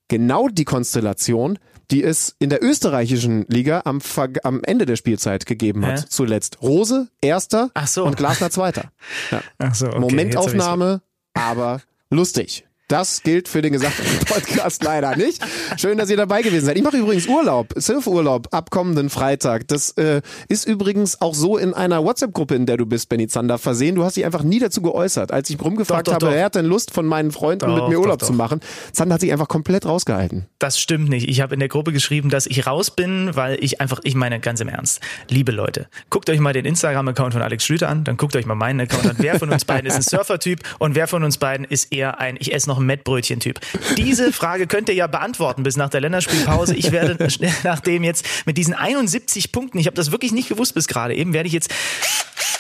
genau 0.08 0.50
die 0.50 0.66
Konstellation, 0.66 1.60
die 1.92 2.04
es 2.04 2.36
in 2.40 2.50
der 2.50 2.64
österreichischen 2.64 3.46
Liga 3.48 3.82
am, 3.86 4.02
Ver 4.02 4.30
am 4.44 4.64
Ende 4.64 4.86
der 4.86 4.96
Spielzeit 4.96 5.46
gegeben 5.46 5.86
hat. 5.86 6.00
Hä? 6.00 6.06
Zuletzt 6.10 6.62
Rose 6.62 7.08
Erster 7.22 7.72
so. 7.86 8.06
und 8.06 8.18
Glasner 8.18 8.50
Zweiter. 8.50 8.92
Ja. 9.32 9.74
So, 9.74 9.88
okay, 9.88 10.00
Momentaufnahme, 10.00 11.02
aber 11.34 11.82
lustig. 12.10 12.69
Das 12.90 13.22
gilt 13.22 13.48
für 13.48 13.62
den 13.62 13.72
gesamten 13.72 14.04
Podcast 14.26 14.84
leider 14.84 15.16
nicht. 15.16 15.40
Schön, 15.78 16.00
dass 16.00 16.10
ihr 16.10 16.18
dabei 16.18 16.42
gewesen 16.42 16.66
seid. 16.66 16.76
Ich 16.76 16.82
mache 16.82 16.98
übrigens 16.98 17.28
Urlaub, 17.28 17.72
Surfurlaub 17.76 18.48
ab 18.52 18.72
kommenden 18.72 19.12
Freitag. 19.12 19.68
Das 19.68 19.92
äh, 19.92 20.22
ist 20.48 20.68
übrigens 20.68 21.22
auch 21.22 21.36
so 21.36 21.58
in 21.58 21.76
einer 21.76 22.04
WhatsApp-Gruppe, 22.04 22.56
in 22.56 22.66
der 22.66 22.78
du 22.78 22.88
bist, 22.88 23.08
Benny 23.08 23.28
Zander, 23.28 23.60
versehen. 23.60 23.94
Du 23.94 24.04
hast 24.04 24.18
dich 24.18 24.26
einfach 24.26 24.42
nie 24.42 24.58
dazu 24.58 24.82
geäußert. 24.82 25.32
Als 25.32 25.52
ich 25.52 25.62
rumgefragt 25.62 26.08
Doch, 26.08 26.14
doch, 26.14 26.16
habe, 26.16 26.26
doch. 26.26 26.32
wer 26.32 26.46
hat 26.46 26.56
denn 26.56 26.66
Lust 26.66 26.92
von 26.92 27.06
meinen 27.06 27.32
Freunden 27.32 27.72
mit 27.76 27.90
mir 27.90 28.00
Urlaub 28.00 28.24
zu 28.24 28.34
machen? 28.34 28.60
Zander 28.92 29.14
hat 29.14 29.22
sich 29.22 29.32
einfach 29.32 29.48
komplett 29.48 29.86
rausgehalten. 29.86 30.48
Das 30.58 30.80
stimmt 30.80 31.10
nicht. 31.10 31.30
Ich 31.30 31.42
habe 31.42 31.54
in 31.54 31.60
der 31.60 31.70
Gruppe 31.70 31.94
geschrieben, 31.94 32.32
dass 32.32 32.48
ich 32.48 32.66
raus 32.66 32.90
bin, 32.90 33.36
weil 33.36 33.64
ich 33.64 33.82
einfach, 33.82 34.00
ich 34.04 34.16
meine 34.16 34.40
ganz 34.40 34.62
im 34.62 34.68
Ernst, 34.68 35.00
liebe 35.30 35.52
Leute, 35.52 35.90
guckt 36.10 36.28
euch 36.32 36.40
mal 36.40 36.54
den 36.54 36.66
Instagram-Account 36.66 37.34
von 37.34 37.44
Alex 37.44 37.64
Schlüter 37.66 37.88
an, 37.88 38.04
dann 38.04 38.18
guckt 38.18 38.36
euch 38.36 38.48
mal 38.48 38.56
meinen 38.56 38.80
Account 38.80 39.06
an. 39.06 39.16
Wer 39.20 39.38
von 39.38 39.50
uns 39.52 39.64
beiden 39.64 39.86
ist 39.86 39.96
ein 39.96 40.02
Surfer-Typ 40.02 40.62
und 40.80 40.96
wer 40.96 41.08
von 41.08 41.24
uns 41.24 41.38
beiden 41.38 41.68
ist 41.68 41.94
eher 41.94 42.20
ein, 42.20 42.36
ich 42.40 42.52
esse 42.52 42.68
noch 42.68 42.79
ein 42.80 42.86
Mettbrötchen-Typ? 42.86 43.60
Diese 43.98 44.32
Frage 44.34 44.68
könnt 44.68 44.90
ihr 44.90 44.96
ja 44.96 45.08
beantworten 45.08 45.64
bis 45.64 45.78
nach 45.78 45.90
der 45.90 46.02
Länderspielpause. 46.02 46.76
Ich 46.76 46.92
werde 46.92 47.18
nachdem 47.64 48.04
jetzt 48.04 48.26
mit 48.46 48.58
diesen 48.58 48.74
71 48.74 49.52
Punkten, 49.52 49.78
ich 49.78 49.88
habe 49.88 49.96
das 49.96 50.12
wirklich 50.12 50.32
nicht 50.32 50.50
gewusst 50.50 50.74
bis 50.74 50.88
gerade 50.88 51.16
eben, 51.16 51.34
werde 51.34 51.48
ich 51.48 51.54
jetzt 51.54 51.70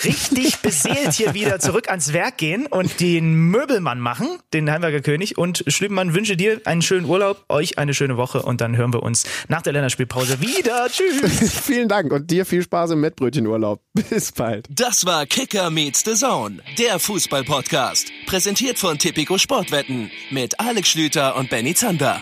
richtig 0.03 0.59
beseelt 0.59 1.13
hier 1.13 1.33
wieder 1.33 1.59
zurück 1.59 1.89
ans 1.89 2.13
Werk 2.13 2.37
gehen 2.37 2.65
und 2.67 2.99
den 2.99 3.33
Möbelmann 3.33 3.99
machen, 3.99 4.27
den 4.53 4.69
Heimberger 4.69 5.01
König. 5.01 5.37
Und 5.37 5.63
Schlübenmann 5.67 6.13
wünsche 6.13 6.37
dir 6.37 6.61
einen 6.65 6.81
schönen 6.81 7.05
Urlaub, 7.05 7.45
euch 7.49 7.77
eine 7.77 7.93
schöne 7.93 8.17
Woche 8.17 8.41
und 8.41 8.61
dann 8.61 8.77
hören 8.77 8.93
wir 8.93 9.03
uns 9.03 9.25
nach 9.47 9.61
der 9.61 9.73
Länderspielpause 9.73 10.41
wieder. 10.41 10.87
Tschüss. 10.89 11.61
Vielen 11.65 11.89
Dank 11.89 12.11
und 12.11 12.31
dir 12.31 12.45
viel 12.45 12.63
Spaß 12.63 12.91
im 12.91 13.01
Mettbrötchenurlaub. 13.01 13.81
Bis 14.09 14.31
bald. 14.31 14.67
Das 14.69 15.05
war 15.05 15.25
Kicker 15.25 15.69
meets 15.69 16.03
the 16.05 16.13
Zone, 16.13 16.59
der 16.77 16.99
Fußball-Podcast. 16.99 18.11
Präsentiert 18.25 18.79
von 18.79 18.97
Tipico 18.97 19.37
Sportwetten 19.37 20.08
mit 20.29 20.59
Alex 20.59 20.89
Schlüter 20.89 21.35
und 21.35 21.49
Benny 21.49 21.73
Zander. 21.73 22.21